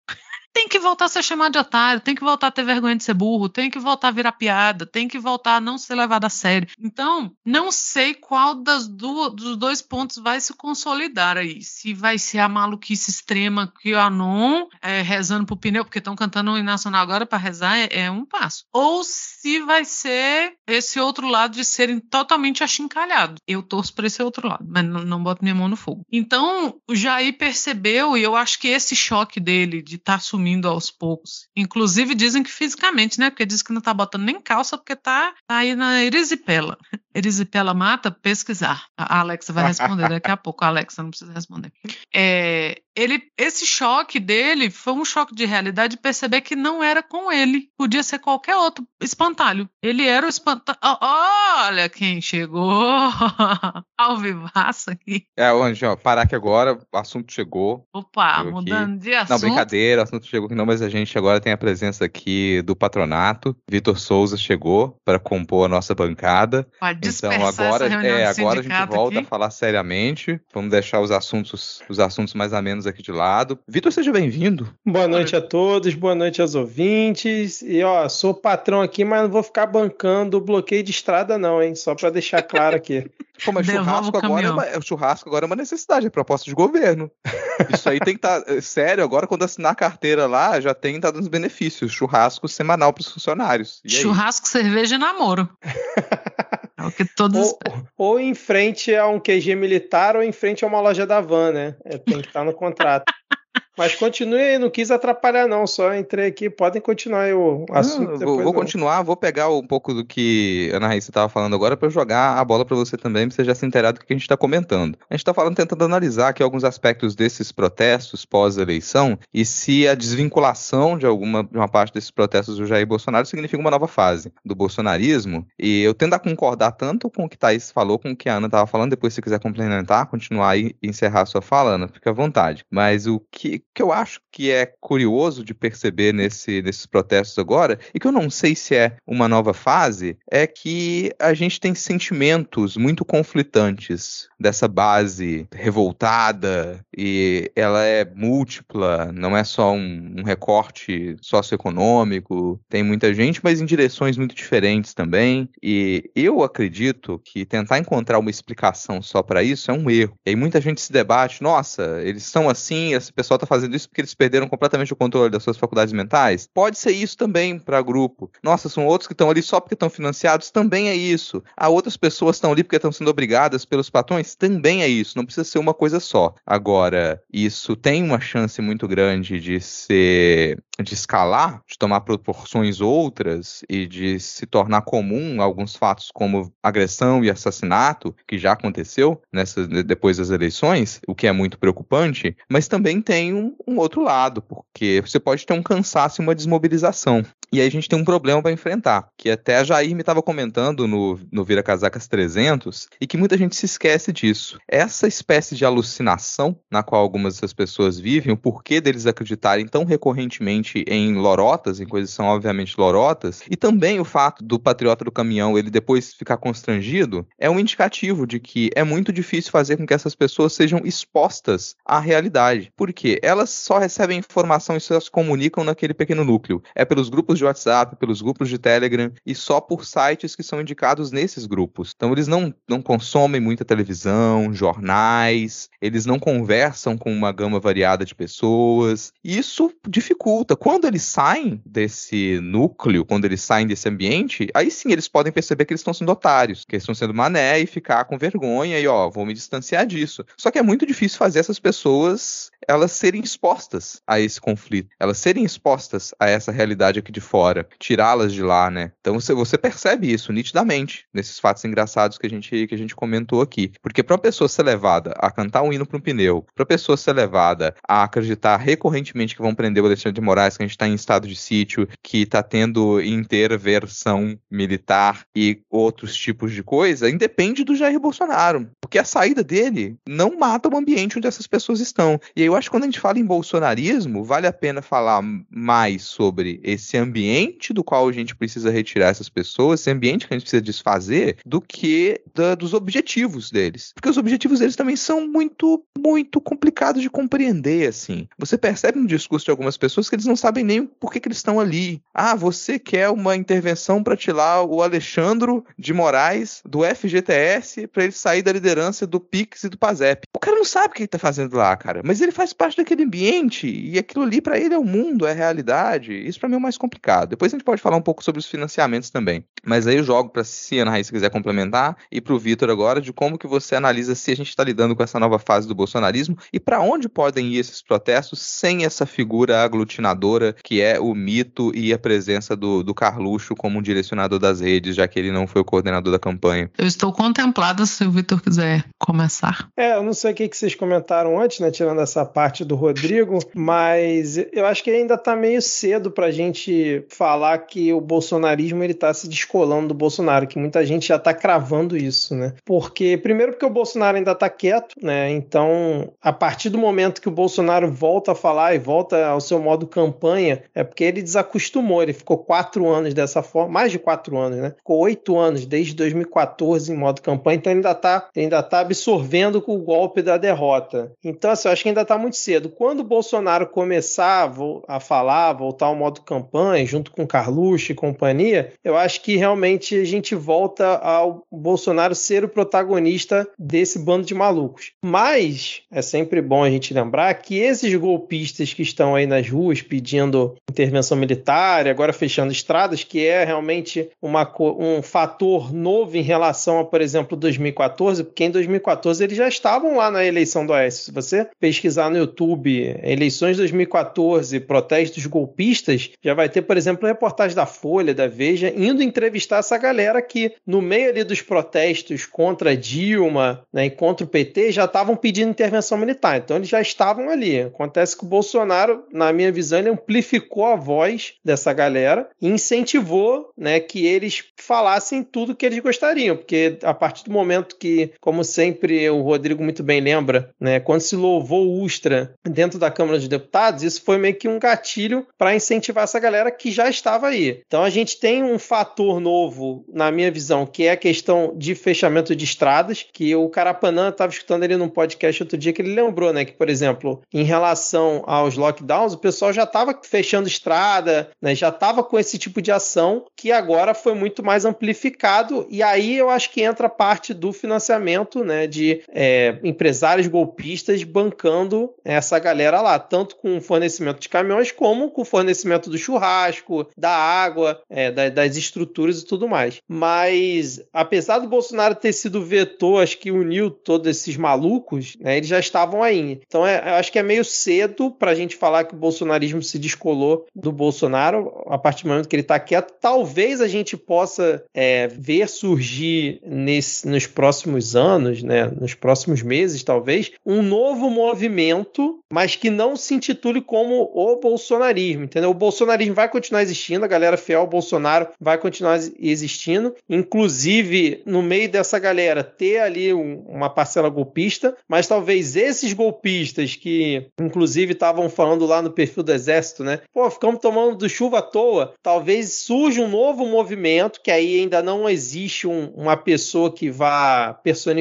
tem 0.54 0.68
que 0.68 0.80
voltar 0.80 1.06
a 1.06 1.10
ser 1.10 1.24
chamado 1.24 1.54
de 1.54 1.60
otário, 1.60 2.02
tem 2.02 2.16
que 2.16 2.24
voltar 2.24 2.48
a 2.48 2.52
ter 2.52 2.64
vergonha 2.64 2.96
de 2.96 3.04
ser 3.04 3.14
burro, 3.14 3.50
tem 3.50 3.70
que 3.70 3.80
voltar 3.80 4.10
a 4.10 4.12
virar 4.12 4.32
piada, 4.34 4.86
tem 4.86 5.08
que 5.08 5.20
voltar 5.20 5.56
a 5.56 5.62
não 5.62 5.78
ser 5.78 5.96
levado 5.96 6.26
a 6.26 6.30
sério. 6.30 6.68
Então, 6.80 7.32
não 7.46 7.72
sei 7.72 8.14
qual 8.14 8.56
das 8.56 8.88
duas, 8.88 9.34
dos 9.34 9.58
dois 9.58 9.82
pontos 9.82 10.18
vai 10.18 10.40
se 10.42 10.54
consolidar 10.54 11.38
aí. 11.38 11.62
Se 11.62 11.94
vai 11.94 12.18
ser 12.18 12.40
a 12.40 12.50
maluquice 12.50 13.10
extrema 13.10 13.72
que 13.82 13.94
o 13.94 14.00
Anon 14.00 14.68
é, 14.82 15.02
rezando 15.02 15.46
pro 15.46 15.58
pneu, 15.58 15.86
porque 15.86 16.00
estão 16.00 16.16
cantando 16.16 16.52
o 16.52 16.64
nacional 16.64 17.02
agora 17.02 17.26
para 17.26 17.38
rezar, 17.38 17.78
é, 17.78 17.88
é, 17.92 18.12
um 18.12 18.26
passo. 18.26 18.66
Ou 18.74 19.04
se 19.04 19.60
vai 19.62 19.86
ser 19.86 20.54
esse 20.68 21.00
outro 21.00 21.28
lado 21.28 21.56
de 21.56 21.66
serem 21.66 22.00
totalmente 22.00 22.64
achincalhados. 22.64 23.38
Eu 23.48 23.64
torço 23.64 23.94
para 23.94 24.08
esse 24.08 24.22
outro 24.22 24.48
lado, 24.48 24.66
mas 24.68 24.84
não, 24.84 25.04
não 25.04 25.24
boto 25.24 25.44
minha 25.44 25.56
mão 25.56 25.68
no 25.68 25.76
fogo. 25.76 26.06
Então, 26.12 26.76
o 26.88 26.96
Jair 26.96 27.38
percebeu, 27.38 28.18
e 28.18 28.24
eu 28.24 28.36
acho 28.36 28.60
que 28.60 28.68
esse 28.68 28.96
choque 28.96 29.40
dele 29.40 29.82
de 29.82 29.96
estar 29.96 30.14
tá 30.14 30.20
sumindo 30.42 30.68
aos 30.68 30.90
poucos. 30.90 31.48
Inclusive 31.56 32.16
dizem 32.16 32.42
que 32.42 32.52
fisicamente, 32.52 33.20
né? 33.20 33.30
Porque 33.30 33.46
diz 33.46 33.62
que 33.62 33.72
não 33.72 33.80
tá 33.80 33.94
botando 33.94 34.24
nem 34.24 34.42
calça 34.42 34.76
porque 34.76 34.96
tá, 34.96 35.34
tá 35.48 35.58
aí 35.58 35.76
na 35.76 36.04
erisipela. 36.04 36.78
Erisipela 37.14 37.74
mata? 37.74 38.10
Pesquisar. 38.10 38.86
A 38.98 39.20
Alexa 39.20 39.52
vai 39.52 39.68
responder 39.68 40.08
daqui 40.08 40.32
a 40.32 40.38
pouco. 40.38 40.64
A 40.64 40.70
Alexa 40.70 41.04
não 41.04 41.10
precisa 41.10 41.34
responder. 41.34 41.72
É, 42.16 42.82
ele, 42.96 43.22
esse 43.38 43.66
choque 43.66 44.20
dele 44.20 44.70
foi 44.70 44.94
um 44.94 45.06
choque 45.06 45.36
de 45.36 45.46
realidade 45.46 45.98
perceber 45.98 46.42
que 46.42 46.56
não 46.56 46.84
era 46.84 47.04
com 47.04 47.32
ele. 47.32 47.70
Podia 47.78 48.02
ser 48.02 48.20
qualquer 48.20 48.56
outro 48.56 48.88
espantalho. 49.02 49.70
Ele 49.82 50.06
era 50.08 50.26
o 50.26 50.30
espantalho. 50.30 50.80
olha 50.82 51.90
quem 51.90 52.22
chegou! 52.22 52.72
Ao 53.98 54.18
vivaço 54.18 54.92
aqui. 54.92 55.26
É, 55.38 55.52
ó, 55.52 55.96
parar 55.96 56.24
aqui 56.24 56.36
agora, 56.36 56.80
o 56.92 56.98
assunto 56.98 57.32
chegou. 57.32 57.86
Opa, 57.94 58.44
mudando 58.44 59.00
de 59.00 59.14
assunto. 59.14 59.30
Não, 59.32 59.40
brincadeira, 59.40 60.02
o 60.02 60.04
assunto 60.04 60.26
chegou 60.32 60.46
aqui 60.46 60.56
não, 60.56 60.66
mas 60.66 60.82
a 60.82 60.90
gente 60.90 61.18
agora 61.18 61.40
tem 61.40 61.52
a 61.52 61.58
presença 61.58 62.06
aqui 62.06 62.62
do 62.62 62.76
patronato. 62.76 63.56
Vitor 63.70 64.00
Souza 64.00 64.38
chegou 64.38 64.96
para 65.04 65.20
compor 65.20 65.66
a 65.66 65.68
nossa 65.68 65.94
bancada. 65.94 66.66
Pode 66.80 67.10
então 67.10 67.32
agora, 67.46 67.88
é, 67.88 68.26
agora 68.26 68.62
a 68.62 68.64
gente 68.64 68.86
volta 68.88 69.18
aqui. 69.18 69.26
a 69.26 69.30
falar 69.30 69.52
seriamente. 69.52 70.40
Vamos 70.54 70.72
deixar 70.72 71.02
os 71.02 71.12
assuntos, 71.12 71.82
os 71.90 72.00
assuntos 72.00 72.34
mais 72.34 72.54
a 72.54 72.62
menos 72.62 72.88
aqui 72.88 73.02
de 73.02 73.12
lado. 73.12 73.60
Vitor, 73.68 73.92
seja 73.92 74.12
bem-vindo. 74.12 74.74
Boa 74.86 75.08
noite 75.08 75.36
a 75.36 75.42
todos, 75.42 75.94
boa 75.94 76.16
noite 76.16 76.42
aos 76.42 76.56
ouvintes. 76.56 77.62
E 77.62 77.84
ó, 77.84 78.08
sou 78.08 78.34
patrão 78.34 78.82
aqui, 78.82 79.04
mas 79.04 79.24
não 79.24 79.30
vou 79.30 79.44
ficar 79.44 79.66
bancando 79.66 80.38
o 80.38 80.42
bloqueio 80.42 80.84
de 80.84 80.92
estrada 80.92 81.38
não, 81.38 81.62
hein? 81.62 81.76
Só 81.76 81.94
para 81.94 82.10
deixar 82.10 82.42
claro 82.42 82.76
aqui. 82.78 83.06
Pô, 83.44 83.52
mas 83.52 83.66
churrasco 83.66 84.18
agora, 84.18 84.48
é 84.48 84.52
uma, 84.52 84.82
churrasco 84.82 85.30
agora 85.30 85.46
é 85.46 85.48
uma 85.48 85.56
necessidade, 85.56 86.08
é 86.08 86.10
proposta 86.10 86.46
de 86.46 86.56
governo. 86.56 87.12
Isso 87.74 87.90
aí 87.90 88.00
tem 88.00 88.14
que 88.14 88.20
estar. 88.20 88.42
Tá, 88.42 88.54
é, 88.54 88.62
sério, 88.62 89.04
agora 89.04 89.28
quando 89.28 89.44
assinar 89.44 89.72
a 89.72 89.76
carteira 89.76 90.28
lá, 90.28 90.60
já 90.60 90.74
tem 90.74 91.00
dado 91.00 91.20
uns 91.20 91.28
benefícios. 91.28 91.92
Churrasco 91.92 92.48
semanal 92.48 92.94
para 92.94 93.02
os 93.02 93.12
funcionários. 93.12 93.82
Churrasco, 93.88 94.48
cerveja 94.48 94.96
e 94.96 94.98
namoro. 94.98 95.50
É 96.82 96.84
o 96.84 96.92
que 96.92 97.06
todos. 97.06 97.38
Ou, 97.38 97.60
ou, 97.96 98.20
em 98.20 98.34
frente 98.34 98.96
a 98.96 99.08
um 99.08 99.20
QG 99.20 99.54
militar 99.56 100.16
ou 100.16 100.24
em 100.24 100.32
frente 100.32 100.66
a 100.66 100.68
uma 100.68 100.82
loja 100.82 101.06
da 101.06 101.22
van, 101.22 101.52
né? 101.52 101.76
É, 101.86 102.00
tem 102.00 102.20
que 102.20 102.28
estar 102.28 102.44
no 102.44 102.54
contrato. 102.54 103.04
Mas 103.82 103.96
continue 103.96 104.40
aí, 104.40 104.60
não 104.60 104.70
quis 104.70 104.92
atrapalhar, 104.92 105.48
não. 105.48 105.66
Só 105.66 105.96
entrei 105.96 106.28
aqui, 106.28 106.52
podem 106.52 106.80
continuar 106.80 107.22
aí 107.22 107.34
o 107.34 107.66
assunto. 107.72 108.12
Não, 108.12 108.20
vou, 108.20 108.44
vou 108.44 108.54
continuar, 108.54 109.02
vou 109.02 109.18
pegar 109.18 109.50
um 109.50 109.66
pouco 109.66 109.92
do 109.92 110.06
que 110.06 110.70
a 110.72 110.78
Ana 110.78 110.88
Raíssa 110.88 111.10
estava 111.10 111.28
falando 111.28 111.56
agora 111.56 111.76
para 111.76 111.90
jogar 111.90 112.38
a 112.38 112.46
bola 112.46 112.64
para 112.64 112.76
você 112.76 112.96
também, 112.96 113.28
para 113.28 113.36
você 113.36 113.44
já 113.44 113.56
se 113.56 113.66
inteirar 113.66 113.92
do 113.92 114.00
que 114.00 114.14
a 114.14 114.16
gente 114.16 114.22
está 114.22 114.38
comentando. 114.38 115.00
A 115.10 115.16
gente 115.16 115.22
está 115.22 115.34
falando, 115.34 115.56
tentando 115.56 115.84
analisar 115.84 116.30
aqui 116.30 116.44
alguns 116.44 116.64
aspectos 116.64 117.16
desses 117.16 117.52
protestos 117.52 118.24
pós-eleição 118.24 119.18
e 119.34 119.44
se 119.44 119.88
a 119.88 119.96
desvinculação 119.96 120.96
de 120.96 121.08
alguma 121.08 121.44
de 121.44 121.58
uma 121.58 121.68
parte 121.68 121.92
desses 121.92 122.12
protestos 122.12 122.58
do 122.58 122.68
Jair 122.68 122.86
Bolsonaro 122.86 123.26
significa 123.26 123.60
uma 123.60 123.72
nova 123.72 123.88
fase 123.88 124.32
do 124.46 124.54
bolsonarismo. 124.54 125.48
E 125.58 125.82
eu 125.82 125.96
tendo 125.96 126.14
a 126.14 126.20
concordar 126.20 126.74
tanto 126.74 127.10
com 127.10 127.26
o 127.26 127.30
que 127.30 127.36
Thaís 127.38 127.72
falou, 127.72 127.98
com 127.98 128.12
o 128.12 128.16
que 128.16 128.30
a 128.30 128.36
Ana 128.36 128.46
estava 128.46 128.68
falando, 128.68 128.92
depois 128.92 129.12
se 129.12 129.24
quiser 129.24 129.40
complementar, 129.40 130.06
continuar 130.06 130.56
e 130.56 130.76
encerrar 130.84 131.22
a 131.22 131.26
sua 131.26 131.42
fala, 131.42 131.72
Ana, 131.72 131.88
fica 131.88 132.12
à 132.12 132.14
vontade. 132.14 132.64
Mas 132.70 133.08
o 133.08 133.20
que 133.32 133.64
que 133.74 133.82
eu 133.82 133.92
acho 133.92 134.20
que 134.32 134.52
é 134.52 134.66
curioso 134.80 135.44
de 135.44 135.54
perceber 135.54 136.14
nesse, 136.14 136.62
nesses 136.62 136.86
protestos 136.86 137.38
agora, 137.38 137.80
e 137.94 138.00
que 138.00 138.08
eu 138.08 138.12
não 138.12 138.30
sei 138.30 138.56
se 138.56 138.76
é 138.76 138.98
uma 139.06 139.28
nova 139.28 139.54
fase, 139.54 140.18
é 140.30 140.46
que 140.48 141.12
a 141.20 141.34
gente 141.34 141.60
tem 141.60 141.74
sentimentos 141.76 142.78
muito 142.78 143.06
conflitantes 143.06 144.28
dessa 144.40 144.68
base 144.68 145.48
revoltada 145.54 146.84
e 146.98 147.52
ela 147.56 147.84
é 147.84 148.06
múltipla, 148.06 149.12
não 149.14 149.36
é 149.36 149.44
só 149.44 149.74
um, 149.74 150.16
um 150.18 150.24
recorte 150.24 151.16
socioeconômico, 151.22 152.60
tem 152.70 152.84
muita 152.84 153.14
gente, 153.14 153.42
mas 153.44 153.62
em 153.62 153.66
direções 153.66 154.18
muito 154.18 154.36
diferentes 154.36 154.94
também. 154.94 155.50
E 155.62 156.10
eu 156.16 156.44
acredito 156.44 157.22
que 157.24 157.46
tentar 157.46 157.80
encontrar 157.80 158.20
uma 158.20 158.30
explicação 158.30 159.02
só 159.02 159.22
para 159.22 159.44
isso 159.44 159.72
é 159.72 159.74
um 159.74 159.90
erro. 159.90 160.18
E 160.26 160.32
aí 160.32 160.36
muita 160.36 160.60
gente 160.60 160.82
se 160.82 160.92
debate, 160.92 161.42
nossa, 161.42 162.02
eles 162.04 162.24
são 162.24 162.50
assim, 162.50 162.94
esse 162.94 163.12
pessoal 163.12 163.36
está 163.36 163.46
fazendo 163.46 163.61
isso 163.64 163.88
porque 163.90 164.02
eles 164.02 164.14
perderam 164.14 164.48
completamente 164.48 164.94
o 164.94 164.96
controle 164.96 165.30
das 165.30 165.44
suas 165.44 165.58
faculdades 165.58 165.94
mentais. 165.94 166.48
Pode 166.54 166.78
ser 166.78 166.92
isso 166.92 167.18
também 167.18 167.60
para 167.60 167.82
grupo. 167.82 168.30
Nossa, 168.44 168.70
são 168.70 168.86
outros 168.86 169.08
que 169.08 169.14
estão 169.14 169.30
ali 169.30 169.42
só 169.42 169.60
porque 169.60 169.74
estão 169.74 169.90
financiados, 169.90 170.52
também 170.52 170.90
é 170.90 170.96
isso. 170.96 171.44
Há 171.56 171.70
outras 171.70 171.98
pessoas 171.98 172.36
que 172.36 172.38
estão 172.38 172.52
ali 172.52 172.64
porque 172.64 172.76
estão 172.76 172.92
sendo 172.92 173.10
obrigadas 173.10 173.66
pelos 173.66 173.90
patrões, 173.90 174.36
também 174.36 174.82
é 174.82 174.88
isso. 174.88 175.18
Não 175.18 175.26
precisa 175.26 175.44
ser 175.44 175.60
uma 175.60 175.74
coisa 175.74 176.00
só. 176.00 176.34
Agora, 176.46 177.22
isso 177.32 177.76
tem 177.76 178.04
uma 178.04 178.20
chance 178.20 178.62
muito 178.62 178.88
grande 178.88 179.40
de 179.40 179.60
ser 179.60 180.62
de 180.82 180.94
escalar, 180.94 181.62
de 181.68 181.78
tomar 181.78 182.02
proporções 182.02 182.82
outras 182.82 183.64
e 183.70 183.86
de 183.86 184.20
se 184.20 184.46
tornar 184.46 184.82
comum 184.82 185.42
alguns 185.42 185.76
fatos 185.76 186.10
como 186.14 186.52
agressão 186.64 187.24
e 187.24 187.30
assassinato, 187.30 188.16
que 188.28 188.38
já 188.38 188.54
aconteceu 188.54 189.22
nessas, 189.32 189.68
depois 189.68 190.18
das 190.18 190.30
eleições, 190.30 191.00
o 191.08 191.14
que 191.14 191.28
é 191.28 191.32
muito 191.32 191.60
preocupante, 191.60 192.36
mas 192.50 192.68
também 192.68 193.02
tem 193.02 193.34
um, 193.34 193.56
um 193.68 193.78
outro 193.78 194.02
lado, 194.02 194.42
porque 194.42 195.02
você 195.02 195.20
pode 195.20 195.46
ter 195.46 195.54
um 195.54 195.64
cansaço 195.64 196.22
e 196.22 196.24
uma 196.24 196.36
desmobilização. 196.36 197.24
E 197.54 197.60
aí 197.60 197.68
a 197.68 197.72
gente 197.72 197.90
tem 197.90 198.00
um 198.00 198.06
problema 198.06 198.42
para 198.42 198.54
enfrentar, 198.54 199.10
que 199.18 199.30
até 199.30 199.58
a 199.58 199.64
Jair 199.66 199.94
me 199.94 200.00
estava 200.00 200.22
comentando 200.22 200.88
no, 200.88 201.20
no 201.30 201.44
Vira 201.44 201.62
Casacas 201.62 202.08
300, 202.08 202.88
e 203.00 203.06
que 203.06 203.18
muita 203.18 203.38
gente 203.38 203.58
se 203.58 203.66
esquece 203.66 204.14
disso. 204.14 204.58
Essa 204.66 205.06
espécie 205.06 205.54
de 205.54 205.66
alucinação 205.66 206.58
na 206.72 206.82
qual 206.82 207.02
algumas 207.02 207.34
dessas 207.34 207.52
pessoas 207.52 208.00
vivem, 208.00 208.32
o 208.32 208.38
porquê 208.38 208.80
deles 208.80 209.06
acreditarem 209.06 209.68
tão 209.68 209.84
recorrentemente 209.84 210.86
em 210.88 211.16
lorotas, 211.16 211.82
em 211.82 211.86
coisas 211.86 212.12
que 212.12 212.16
são 212.16 212.28
obviamente 212.28 212.76
lorotas, 212.78 213.42
e 213.50 213.58
também 213.58 214.00
o 214.00 214.06
fato 214.06 214.42
do 214.46 214.58
patriota 214.58 215.04
do 215.04 215.12
caminhão 215.12 215.58
ele 215.58 215.70
depois 215.70 216.14
ficar 216.14 216.38
constrangido, 216.38 217.28
é 217.38 217.50
um 217.50 217.60
indicativo 217.60 218.26
de 218.26 218.40
que 218.40 218.70
é 218.74 218.84
muito 218.86 219.12
difícil 219.12 219.52
fazer 219.52 219.76
com 219.76 219.86
que 219.86 219.94
essas 219.94 220.16
pessoas 220.16 220.54
sejam 220.54 220.80
expostas 220.86 221.76
à 221.86 222.00
realidade. 222.00 222.72
Porque 222.78 223.20
elas 223.22 223.50
só 223.50 223.78
recebem 223.78 224.20
informação 224.20 224.78
e 224.78 224.80
só 224.80 224.98
se 224.98 225.12
comunicam 225.12 225.66
naquele 225.66 225.94
pequeno 225.94 226.24
núcleo. 226.24 226.64
É 226.74 226.86
pelos 226.86 227.10
grupos 227.10 227.41
de 227.42 227.46
WhatsApp, 227.46 227.96
pelos 227.96 228.22
grupos 228.22 228.50
de 228.50 228.58
Telegram 228.58 229.12
e 229.26 229.36
só 229.36 229.60
por 229.60 229.86
sites 229.86 230.36
que 230.36 230.44
são 230.44 230.62
indicados 230.62 231.12
nesses 231.12 231.46
grupos. 231.46 231.94
Então 231.96 232.12
eles 232.12 232.28
não, 232.28 232.54
não 232.68 232.82
consomem 232.82 233.42
muita 233.42 233.66
televisão, 233.66 234.54
jornais, 234.54 235.70
eles 235.82 236.06
não 236.06 236.20
conversam 236.20 236.98
com 236.98 237.12
uma 237.12 237.32
gama 237.32 237.60
variada 237.60 238.06
de 238.06 238.16
pessoas. 238.16 239.12
Isso 239.24 239.74
dificulta. 239.88 240.56
Quando 240.56 240.86
eles 240.86 241.04
saem 241.04 241.62
desse 241.66 242.40
núcleo, 242.42 243.06
quando 243.06 243.26
eles 243.26 243.42
saem 243.42 243.68
desse 243.68 243.90
ambiente, 243.90 244.48
aí 244.54 244.70
sim 244.70 244.92
eles 244.92 245.08
podem 245.08 245.32
perceber 245.32 245.66
que 245.66 245.74
eles 245.74 245.82
estão 245.82 245.94
sendo 245.94 246.12
otários, 246.12 246.64
que 246.66 246.76
eles 246.76 246.84
estão 246.84 246.96
sendo 246.96 247.14
mané 247.14 247.60
e 247.60 247.66
ficar 247.66 248.06
com 248.06 248.18
vergonha 248.18 248.80
e 248.80 248.88
ó, 248.88 249.10
vou 249.10 249.26
me 249.26 249.34
distanciar 249.34 249.86
disso. 249.86 250.24
Só 250.38 250.52
que 250.52 250.60
é 250.60 250.64
muito 250.64 250.86
difícil 250.86 251.18
fazer 251.18 251.40
essas 251.40 251.60
pessoas 251.60 252.52
elas 252.68 252.92
serem 252.92 253.22
expostas 253.22 254.02
a 254.06 254.20
esse 254.20 254.40
conflito, 254.40 254.90
elas 255.00 255.18
serem 255.18 255.44
expostas 255.44 256.14
a 256.20 256.30
essa 256.30 256.52
realidade 256.52 257.00
aqui 257.00 257.12
de 257.12 257.22
fora, 257.32 257.66
tirá-las 257.80 258.34
de 258.34 258.44
lá, 258.44 258.70
né? 258.70 258.92
Então 259.00 259.18
você, 259.18 259.34
você 259.34 259.58
percebe 259.58 260.12
isso 260.12 260.34
nitidamente 260.34 261.06
nesses 261.14 261.40
fatos 261.40 261.64
engraçados 261.64 262.18
que 262.18 262.28
a 262.28 262.30
gente, 262.30 262.68
que 262.68 262.76
a 262.76 262.78
gente 262.78 262.94
comentou 262.94 263.42
aqui. 263.42 263.72
Porque 263.82 264.04
para 264.04 264.16
uma 264.16 264.22
pessoa 264.22 264.50
ser 264.50 264.64
levada 264.64 265.14
a 265.18 265.32
cantar 265.32 265.62
um 265.62 265.72
hino 265.72 265.86
para 265.86 265.98
um 265.98 266.02
pneu, 266.02 266.46
para 266.54 266.64
uma 266.64 266.68
pessoa 266.68 266.98
ser 266.98 267.14
levada 267.14 267.74
a 267.88 268.04
acreditar 268.04 268.58
recorrentemente 268.58 269.34
que 269.34 269.42
vão 269.42 269.56
prender 269.56 269.82
o 269.82 269.86
Alexandre 269.86 270.20
de 270.20 270.22
Moraes, 270.22 270.58
que 270.58 270.64
a 270.64 270.66
gente 270.66 270.76
está 270.76 270.88
em 270.88 270.94
estado 270.94 271.26
de 271.26 271.36
sítio, 271.38 271.88
que 272.04 272.24
está 272.24 272.44
tendo 272.44 273.00
intervenção 273.00 274.38
militar 274.50 275.26
e 275.34 275.62
outros 275.70 276.14
tipos 276.14 276.52
de 276.52 276.62
coisa, 276.62 277.10
independe 277.10 277.64
do 277.64 277.76
Jair 277.78 277.98
Bolsonaro. 277.98 278.70
Porque 278.92 279.00
a 279.00 279.06
saída 279.06 279.42
dele 279.42 279.96
não 280.06 280.38
mata 280.38 280.68
o 280.68 280.76
ambiente 280.76 281.18
onde 281.18 281.26
essas 281.26 281.48
pessoas 281.48 281.80
estão. 281.80 282.20
E 282.36 282.42
aí 282.42 282.48
eu 282.48 282.58
acho 282.58 282.68
que 282.70 282.72
quando 282.72 282.84
a 282.84 282.88
gente 282.88 283.00
fala 283.00 283.18
em 283.18 283.24
bolsonarismo, 283.24 284.22
vale 284.22 284.48
a 284.48 284.52
pena 284.52 284.82
falar 284.82 285.24
mais 285.50 286.04
sobre 286.04 286.60
esse 286.62 286.98
ambiente 286.98 287.72
do 287.72 287.86
qual 287.86 288.10
a 288.10 288.12
gente 288.12 288.36
precisa 288.36 288.70
retirar 288.70 289.08
essas 289.08 289.30
pessoas, 289.30 289.80
esse 289.80 289.90
ambiente 289.90 290.28
que 290.28 290.34
a 290.34 290.36
gente 290.36 290.44
precisa 290.44 290.62
desfazer, 290.62 291.38
do 291.46 291.62
que 291.62 292.20
da, 292.36 292.54
dos 292.54 292.74
objetivos 292.74 293.50
deles. 293.50 293.94
Porque 293.96 294.10
os 294.10 294.18
objetivos 294.18 294.60
deles 294.60 294.76
também 294.76 294.98
são 294.98 295.26
muito, 295.26 295.86
muito 295.98 296.42
complicados 296.42 297.02
de 297.02 297.10
compreender, 297.10 297.88
assim. 297.88 298.28
Você 298.38 298.58
percebe 298.58 299.00
no 299.00 299.08
discurso 299.08 299.46
de 299.46 299.52
algumas 299.52 299.78
pessoas 299.78 300.10
que 300.10 300.16
eles 300.16 300.26
não 300.26 300.36
sabem 300.36 300.66
nem 300.66 300.86
por 300.86 301.14
que, 301.14 301.22
que 301.22 301.30
eles 301.30 301.38
estão 301.38 301.62
ali. 301.62 302.04
Ah, 302.14 302.36
você 302.36 302.78
quer 302.78 303.10
uma 303.10 303.38
intervenção 303.38 304.04
para 304.04 304.18
tirar 304.18 304.64
o 304.64 304.84
Alexandro 304.84 305.64
de 305.80 305.94
Moraes 305.94 306.62
do 306.66 306.82
FGTS 306.84 307.88
para 307.88 308.04
ele 308.04 308.12
sair 308.12 308.42
da 308.42 308.52
liderança 308.52 308.81
do 309.08 309.20
PIX 309.20 309.66
e 309.66 309.70
do 309.70 309.78
PASEP. 309.78 310.28
O 310.36 310.40
cara 310.40 310.58
não 310.58 310.66
sabe 310.66 310.88
o 310.88 310.92
que 310.92 311.04
ele 311.04 311.08
tá 311.08 311.20
fazendo 311.20 311.56
lá, 311.56 311.76
cara. 311.78 312.02
Mas 312.04 312.20
ele 312.22 312.32
faz 312.32 312.54
parte 312.54 312.78
daquele 312.78 313.04
ambiente 313.04 313.68
e 313.68 314.00
aquilo 314.00 314.24
ali 314.24 314.42
para 314.42 314.60
ele 314.60 314.74
é 314.74 314.80
o 314.80 314.84
mundo, 314.84 315.28
é 315.28 315.32
a 315.32 315.36
realidade. 315.36 316.14
Isso 316.14 316.40
para 316.40 316.50
mim 316.50 316.56
é 316.56 316.58
o 316.58 316.62
mais 316.62 316.78
complicado. 316.78 317.30
Depois 317.30 317.54
a 317.54 317.58
gente 317.58 317.66
pode 317.66 317.82
falar 317.82 317.98
um 317.98 318.02
pouco 318.02 318.24
sobre 318.24 318.40
os 318.40 318.48
financiamentos 318.48 319.10
também. 319.10 319.46
Mas 319.64 319.86
aí 319.86 319.98
eu 319.98 320.04
jogo 320.04 320.30
para 320.30 320.44
Ciana 320.44 320.90
Raíssa 320.90 321.12
se 321.12 321.14
quiser 321.14 321.30
complementar 321.30 321.98
e 322.12 322.22
para 322.22 322.34
o 322.34 322.40
Vitor 322.40 322.70
agora 322.70 323.02
de 323.02 323.12
como 323.12 323.38
que 323.38 323.46
você 323.46 323.76
analisa 323.76 324.16
se 324.16 324.32
a 324.32 324.36
gente 324.36 324.50
está 324.50 324.64
lidando 324.64 324.96
com 324.96 325.04
essa 325.04 325.20
nova 325.20 325.38
fase 325.38 325.68
do 325.68 325.76
bolsonarismo 325.76 326.38
e 326.54 326.60
para 326.60 326.80
onde 326.80 327.10
podem 327.10 327.54
ir 327.54 327.60
esses 327.60 327.82
protestos 327.82 328.40
sem 328.40 328.86
essa 328.86 329.06
figura 329.06 329.62
aglutinadora 329.62 330.56
que 330.64 330.82
é 330.82 331.00
o 331.00 331.14
mito 331.14 331.72
e 331.76 331.92
a 331.92 332.00
presença 332.00 332.56
do, 332.56 332.82
do 332.82 332.94
Carluxo 332.94 333.56
como 333.56 333.80
um 333.80 333.82
direcionador 333.82 334.40
das 334.40 334.62
redes, 334.62 334.96
já 334.96 335.08
que 335.08 335.20
ele 335.20 335.32
não 335.32 335.46
foi 335.46 335.62
o 335.62 335.66
coordenador 335.66 336.14
da 336.14 336.20
campanha. 336.20 336.72
Eu 336.78 336.88
estou 336.88 337.12
contemplada 337.12 337.86
se 337.86 338.04
o 338.06 338.12
Vitor 338.12 338.42
quiser 338.42 338.71
começar. 338.98 339.70
É, 339.76 339.96
eu 339.96 340.04
não 340.04 340.14
sei 340.14 340.32
o 340.32 340.36
que, 340.36 340.50
vocês 340.52 340.76
comentaram 340.76 341.40
antes, 341.40 341.60
né, 341.60 341.72
tirando 341.72 342.02
essa 342.02 342.26
parte 342.26 342.64
do 342.64 342.76
Rodrigo, 342.76 343.40
mas 343.54 344.38
eu 344.52 344.66
acho 344.66 344.84
que 344.84 344.92
ainda 344.92 345.16
está 345.16 345.36
meio 345.36 345.62
cedo 345.62 346.12
para 346.12 346.28
a 346.28 346.32
gente 346.32 347.06
falar 347.10 347.58
que 347.60 347.92
o 347.94 348.02
bolsonarismo 348.02 348.84
ele 348.84 348.94
está 348.94 349.14
se 349.14 349.28
descolando 349.28 349.90
do 349.90 349.94
Bolsonaro, 349.94 350.48
que 350.48 350.60
muita 350.60 350.86
gente 350.86 351.08
já 351.08 351.16
está 351.16 351.34
cravando 351.34 351.98
isso, 351.98 352.36
né? 352.36 352.54
Porque 352.66 353.18
primeiro 353.18 353.54
porque 353.54 353.66
o 353.66 353.70
Bolsonaro 353.70 354.18
ainda 354.18 354.32
está 354.32 354.50
quieto, 354.50 354.96
né? 355.02 355.30
Então, 355.32 356.14
a 356.22 356.32
partir 356.32 356.70
do 356.70 356.78
momento 356.78 357.22
que 357.22 357.28
o 357.28 357.32
Bolsonaro 357.32 357.92
volta 357.92 358.32
a 358.32 358.36
falar 358.36 358.76
e 358.76 358.80
volta 358.80 359.26
ao 359.26 359.42
seu 359.42 359.60
modo 359.60 359.88
campanha, 359.88 360.64
é 360.74 360.84
porque 360.84 361.04
ele 361.04 361.22
desacostumou. 361.22 362.02
Ele 362.02 362.14
ficou 362.14 362.38
quatro 362.38 362.88
anos 362.88 363.14
dessa 363.14 363.42
forma, 363.42 363.72
mais 363.72 363.92
de 363.92 364.00
quatro 364.00 364.38
anos, 364.38 364.60
né? 364.60 364.74
Ficou 364.78 365.00
oito 365.00 365.38
anos 365.38 365.66
desde 365.66 365.96
2014 365.96 366.92
em 366.92 366.96
modo 366.96 367.22
campanha, 367.22 367.58
então 367.58 367.72
ainda 367.72 367.92
está 367.92 368.30
ainda 368.52 368.62
tá 368.62 368.82
absorvendo 368.82 369.62
com 369.62 369.76
o 369.76 369.82
golpe 369.82 370.22
da 370.22 370.38
derrota. 370.38 371.14
Então, 371.24 371.52
assim, 371.52 371.68
eu 371.68 371.72
acho 371.72 371.84
que 371.84 371.90
ainda 371.90 372.02
está 372.02 372.18
muito 372.18 372.36
cedo. 372.36 372.70
Quando 372.70 373.00
o 373.00 373.06
Bolsonaro 373.06 373.68
começar 373.68 374.52
a 374.88 375.00
falar, 375.00 375.54
voltar 375.54 375.86
ao 375.86 375.96
modo 375.96 376.22
campanha, 376.22 376.86
junto 376.86 377.12
com 377.12 377.26
Carluxo 377.26 377.92
e 377.92 377.96
companhia, 377.96 378.74
eu 378.84 378.98
acho 378.98 379.22
que 379.22 379.38
realmente 379.38 379.96
a 379.96 380.04
gente 380.04 380.36
volta 380.36 380.98
ao 380.98 381.44
Bolsonaro 381.52 382.14
ser 382.14 382.44
o 382.44 382.50
protagonista 382.50 383.48
desse 383.58 384.00
bando 384.00 384.26
de 384.26 384.34
malucos. 384.34 384.92
Mas 385.04 385.82
é 385.92 386.02
sempre 386.02 386.42
bom 386.42 386.64
a 386.64 386.70
gente 386.70 386.94
lembrar 386.94 387.34
que 387.36 387.58
esses 387.58 387.94
golpistas 387.96 388.74
que 388.74 388.82
estão 388.82 389.16
aí 389.16 389.26
nas 389.26 389.50
ruas 389.50 389.82
pedindo 389.82 390.56
intervenção 390.70 391.18
militar, 391.18 391.88
agora 391.88 392.12
fechando 392.12 392.52
estradas, 392.52 393.04
que 393.04 393.26
é 393.26 393.44
realmente 393.44 394.10
uma, 394.22 394.50
um 394.60 395.02
fator 395.02 395.74
novo 395.74 396.18
em 396.18 396.22
relação 396.22 396.80
a, 396.80 396.86
por 396.86 397.02
exemplo, 397.02 397.38
2014, 397.38 398.24
porque 398.24 398.41
em 398.44 398.52
2014 398.52 399.24
eles 399.24 399.38
já 399.38 399.48
estavam 399.48 399.98
lá 399.98 400.10
na 400.10 400.24
eleição 400.24 400.66
do 400.66 400.74
Oeste. 400.74 401.06
Se 401.06 401.12
você 401.12 401.48
pesquisar 401.60 402.10
no 402.10 402.18
YouTube 402.18 403.00
eleições 403.04 403.58
2014, 403.58 404.60
protestos 404.62 405.26
golpistas, 405.26 406.12
já 406.24 406.34
vai 406.34 406.50
ter, 406.50 406.62
por 406.62 406.78
exemplo, 406.78 407.08
reportagem 407.08 407.56
da 407.56 407.66
Folha, 407.66 408.14
da 408.14 408.28
Veja, 408.28 408.74
indo 408.76 409.04
entrevistar 409.04 409.58
essa 409.58 409.78
galera 409.78 410.22
que, 410.22 410.54
no 410.66 410.82
meio 410.82 411.10
ali 411.10 411.24
dos 411.24 411.42
protestos 411.42 412.26
contra 412.26 412.76
Dilma 412.76 413.66
né, 413.72 413.86
e 413.86 413.90
contra 413.90 414.26
o 414.26 414.30
PT, 414.30 414.72
já 414.72 414.86
estavam 414.86 415.16
pedindo 415.16 415.52
intervenção 415.52 415.98
militar. 415.98 416.38
Então 416.38 416.58
eles 416.58 416.70
já 416.70 416.82
estavam 416.82 417.30
ali. 417.30 417.62
Acontece 417.62 418.18
que 418.18 418.24
o 418.24 418.28
Bolsonaro, 418.28 419.04
na 419.12 419.32
minha 419.34 419.52
visão, 419.52 419.80
ele 419.80 419.90
amplificou 419.90 420.66
a 420.66 420.76
voz 420.76 421.34
dessa 421.44 421.74
galera 421.74 422.30
e 422.42 422.48
incentivou 422.48 423.52
né, 423.58 423.80
que 423.80 424.06
eles 424.06 424.44
falassem 424.58 425.24
tudo 425.24 425.56
que 425.56 425.66
eles 425.66 425.80
gostariam, 425.80 426.36
porque 426.36 426.78
a 426.84 426.94
partir 426.94 427.26
do 427.26 427.32
momento 427.32 427.76
que, 427.78 428.12
como 428.32 428.46
sempre 428.46 429.10
o 429.10 429.22
Rodrigo 429.22 429.62
muito 429.62 429.84
bem 429.84 430.00
lembra, 430.00 430.52
né, 430.58 430.80
quando 430.80 431.02
se 431.02 431.18
louvou 431.18 431.68
o 431.68 431.82
Ustra 431.84 432.34
dentro 432.46 432.80
da 432.80 432.90
Câmara 432.90 433.18
dos 433.18 433.28
Deputados, 433.28 433.84
isso 433.84 434.02
foi 434.06 434.18
meio 434.18 434.36
que 434.36 434.48
um 434.48 434.58
gatilho 434.58 435.28
para 435.38 435.54
incentivar 435.54 436.06
essa 436.06 436.18
galera 436.18 436.50
que 436.50 436.72
já 436.72 436.90
estava 436.90 437.28
aí. 437.28 437.62
Então 437.68 437.84
a 437.84 437.90
gente 437.90 438.18
tem 438.18 438.42
um 438.42 438.58
fator 438.58 439.20
novo, 439.20 439.84
na 439.94 440.10
minha 440.14 440.32
visão, 440.32 440.66
que 440.66 440.84
é 440.86 440.92
a 440.92 440.98
questão 440.98 441.54
de 441.58 441.76
fechamento 441.76 442.34
de 442.34 442.46
estradas, 442.46 443.06
que 443.12 443.36
o 443.36 443.50
Carapanã 443.50 444.08
estava 444.08 444.32
escutando 444.32 444.64
ele 444.64 444.78
num 444.78 444.88
podcast 444.88 445.44
outro 445.44 445.58
dia 445.58 445.74
que 445.74 445.82
ele 445.82 445.94
lembrou, 445.94 446.32
né, 446.32 446.46
que 446.46 446.54
por 446.54 446.70
exemplo, 446.70 447.22
em 447.34 447.44
relação 447.44 448.24
aos 448.26 448.56
lockdowns, 448.56 449.12
o 449.12 449.18
pessoal 449.18 449.52
já 449.52 449.64
estava 449.64 450.00
fechando 450.02 450.48
estrada, 450.48 451.32
né, 451.42 451.54
já 451.54 451.68
estava 451.68 452.02
com 452.02 452.18
esse 452.18 452.38
tipo 452.38 452.62
de 452.62 452.72
ação 452.72 453.26
que 453.36 453.52
agora 453.52 453.94
foi 453.94 454.14
muito 454.14 454.42
mais 454.42 454.64
amplificado 454.64 455.68
e 455.70 455.84
aí 455.84 456.16
eu 456.16 456.30
acho 456.30 456.50
que 456.50 456.62
entra 456.62 456.88
parte 456.88 457.34
do 457.34 457.52
financiamento, 457.52 458.21
né, 458.44 458.68
de 458.68 459.02
é, 459.10 459.58
empresários 459.64 460.28
golpistas 460.28 461.04
bancando 461.04 461.94
essa 462.04 462.40
galera 462.40 462.82
lá, 462.82 462.98
tanto 463.00 463.36
com 463.36 463.62
fornecimento 463.62 464.20
de 464.20 464.30
caminhões 464.30 464.72
como 464.72 465.12
com 465.12 465.26
fornecimento 465.26 465.90
do 465.90 465.98
churrasco, 465.98 466.88
da 466.98 467.12
água, 467.12 467.82
é, 467.90 468.12
da, 468.12 468.30
das 468.30 468.56
estruturas 468.56 469.22
e 469.22 469.26
tudo 469.26 469.48
mais. 469.48 469.80
Mas 469.88 470.82
apesar 470.94 471.40
do 471.40 471.48
Bolsonaro 471.48 471.96
ter 471.96 472.14
sido 472.14 472.44
vetor, 472.44 473.04
acho 473.04 473.18
que 473.18 473.32
uniu 473.32 473.70
todos 473.70 474.08
esses 474.08 474.38
malucos, 474.38 475.16
né, 475.20 475.38
eles 475.38 475.50
já 475.50 475.60
estavam 475.60 476.04
aí. 476.04 476.40
Então 476.48 476.66
é, 476.66 476.78
eu 476.78 476.94
acho 476.96 477.12
que 477.12 477.20
é 477.20 477.24
meio 477.24 477.44
cedo 477.44 478.12
para 478.12 478.32
a 478.32 478.36
gente 478.36 478.56
falar 478.56 478.86
que 478.86 478.94
o 478.94 478.98
bolsonarismo 478.98 479.62
se 479.62 479.78
descolou 479.78 480.46
do 480.56 480.72
Bolsonaro 480.72 481.64
a 481.68 481.78
partir 481.78 482.04
do 482.04 482.10
momento 482.10 482.28
que 482.28 482.36
ele 482.36 482.42
está 482.42 482.60
quieto. 482.60 482.94
Talvez 483.00 483.62
a 483.62 483.68
gente 483.68 483.98
possa 483.98 484.64
é, 484.74 485.08
ver 485.08 485.48
surgir 485.48 486.42
nesse, 486.46 487.08
nos 487.08 487.28
próximos 487.28 487.96
anos, 487.96 488.11
né, 488.20 488.72
nos 488.80 488.94
próximos 488.94 489.42
meses, 489.42 489.84
talvez, 489.84 490.32
um 490.46 490.62
novo 490.62 491.10
movimento, 491.10 492.20
mas 492.32 492.56
que 492.56 492.70
não 492.70 492.96
se 492.96 493.14
intitule 493.14 493.62
como 493.62 494.10
o 494.14 494.36
bolsonarismo, 494.38 495.24
entendeu? 495.24 495.50
O 495.50 495.56
bolsonarismo 495.56 496.16
vai 496.16 496.30
continuar 496.30 496.62
existindo, 496.62 497.06
a 497.06 497.08
galera 497.08 497.38
fiel 497.38 497.62
ao 497.62 497.68
Bolsonaro 497.68 498.28
vai 498.40 498.58
continuar 498.58 499.00
existindo, 499.20 499.94
inclusive 500.10 501.22
no 501.26 501.42
meio 501.42 501.70
dessa 501.70 502.00
galera 502.00 502.44
ter 502.44 502.80
ali 502.80 503.14
um, 503.14 503.44
uma 503.48 503.70
parcela 503.70 504.10
golpista, 504.10 504.76
mas 504.88 505.08
talvez 505.08 505.56
esses 505.56 505.94
golpistas 505.94 506.76
que, 506.76 507.28
inclusive, 507.40 507.94
estavam 507.94 508.30
falando 508.30 508.66
lá 508.66 508.82
no 508.82 508.92
perfil 508.92 509.24
do 509.24 509.32
Exército, 509.32 509.84
né? 509.84 510.00
Pô, 510.14 510.30
ficamos 510.30 510.60
tomando 510.60 510.96
do 510.96 511.10
chuva 511.10 511.40
à 511.40 511.42
toa. 511.42 511.94
Talvez 512.02 512.54
surja 512.54 513.02
um 513.02 513.10
novo 513.10 513.46
movimento 513.46 514.22
que 514.24 514.32
aí 514.32 514.62
ainda 514.62 514.82
não 514.82 515.10
existe 515.10 515.68
um, 515.68 515.92
uma 515.96 516.18
pessoa 516.18 516.72
que 516.72 516.90
vá 516.90 517.54
personificar, 517.54 518.01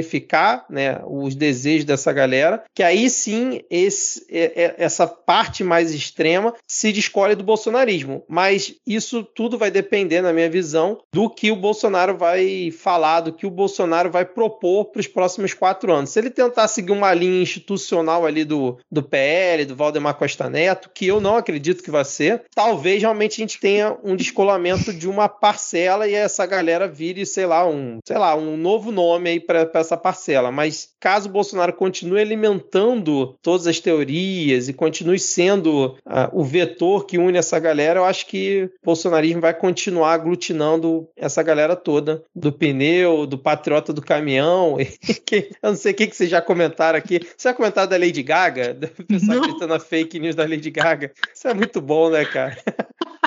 né, 0.68 1.00
os 1.06 1.34
desejos 1.34 1.84
dessa 1.84 2.12
galera, 2.12 2.62
que 2.74 2.82
aí 2.82 3.08
sim 3.08 3.62
esse, 3.70 4.26
essa 4.30 5.06
parte 5.06 5.62
mais 5.62 5.92
extrema 5.92 6.54
se 6.66 6.92
descolhe 6.92 7.34
do 7.34 7.44
bolsonarismo. 7.44 8.22
Mas 8.28 8.74
isso 8.86 9.22
tudo 9.22 9.58
vai 9.58 9.70
depender, 9.70 10.20
na 10.20 10.32
minha 10.32 10.50
visão, 10.50 10.98
do 11.12 11.28
que 11.28 11.50
o 11.50 11.56
Bolsonaro 11.56 12.16
vai 12.16 12.70
falar, 12.70 13.20
do 13.20 13.32
que 13.32 13.46
o 13.46 13.50
Bolsonaro 13.50 14.10
vai 14.10 14.24
propor 14.24 14.86
para 14.86 15.00
os 15.00 15.06
próximos 15.06 15.54
quatro 15.54 15.92
anos. 15.92 16.10
Se 16.10 16.18
ele 16.18 16.30
tentar 16.30 16.68
seguir 16.68 16.92
uma 16.92 17.12
linha 17.12 17.42
institucional 17.42 18.26
ali 18.26 18.44
do, 18.44 18.78
do 18.90 19.02
PL, 19.02 19.64
do 19.64 19.76
Valdemar 19.76 20.14
Costa 20.14 20.48
Neto, 20.48 20.90
que 20.94 21.06
eu 21.06 21.20
não 21.20 21.36
acredito 21.36 21.82
que 21.82 21.90
vai 21.90 22.04
ser, 22.04 22.44
talvez 22.54 23.00
realmente 23.02 23.34
a 23.34 23.44
gente 23.44 23.60
tenha 23.60 23.96
um 24.02 24.16
descolamento 24.16 24.92
de 24.92 25.08
uma 25.08 25.28
parcela 25.28 26.08
e 26.08 26.14
essa 26.14 26.46
galera 26.46 26.88
vire, 26.88 27.24
sei 27.26 27.46
lá, 27.46 27.66
um, 27.66 27.98
sei 28.06 28.18
lá, 28.18 28.34
um 28.34 28.56
novo 28.56 28.90
nome 28.90 29.30
aí 29.30 29.40
para 29.40 29.68
essa 29.74 29.89
parcela. 29.96 30.50
Mas 30.50 30.90
caso 30.98 31.28
o 31.28 31.32
Bolsonaro 31.32 31.72
continue 31.72 32.20
alimentando 32.20 33.36
todas 33.42 33.66
as 33.66 33.80
teorias 33.80 34.68
e 34.68 34.72
continue 34.72 35.18
sendo 35.18 35.96
uh, 36.06 36.28
o 36.32 36.44
vetor 36.44 37.06
que 37.06 37.18
une 37.18 37.38
essa 37.38 37.58
galera, 37.58 38.00
eu 38.00 38.04
acho 38.04 38.26
que 38.26 38.70
o 38.82 38.86
bolsonarismo 38.86 39.40
vai 39.40 39.54
continuar 39.54 40.12
aglutinando 40.12 41.08
essa 41.16 41.42
galera 41.42 41.74
toda 41.74 42.22
do 42.34 42.52
pneu, 42.52 43.26
do 43.26 43.38
patriota 43.38 43.92
do 43.92 44.02
caminhão. 44.02 44.76
eu 45.30 45.70
não 45.70 45.76
sei 45.76 45.92
o 45.92 45.94
que, 45.94 46.06
que 46.06 46.16
vocês 46.16 46.30
já 46.30 46.40
comentaram 46.40 46.98
aqui. 46.98 47.20
Você 47.36 47.48
já 47.48 47.54
comentaram 47.54 47.88
da 47.88 47.96
Lady 47.96 48.22
Gaga? 48.22 48.78
O 49.00 49.04
pessoal 49.04 49.38
acreditando 49.38 49.74
na 49.74 49.80
fake 49.80 50.18
news 50.20 50.34
da 50.34 50.46
Lady 50.46 50.70
Gaga. 50.70 51.12
Isso 51.34 51.48
é 51.48 51.54
muito 51.54 51.80
bom, 51.80 52.10
né, 52.10 52.24
cara? 52.24 52.56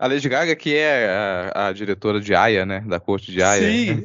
A 0.00 0.06
Lady 0.06 0.30
Gaga, 0.30 0.56
que 0.56 0.74
é 0.74 1.10
a, 1.54 1.68
a, 1.68 1.72
diretora 1.72 2.22
de 2.22 2.34
Aya, 2.34 2.64
né? 2.64 2.82
Da 2.86 2.98
corte 2.98 3.30
de 3.30 3.42
Aya. 3.42 3.70
Sim. 3.70 4.02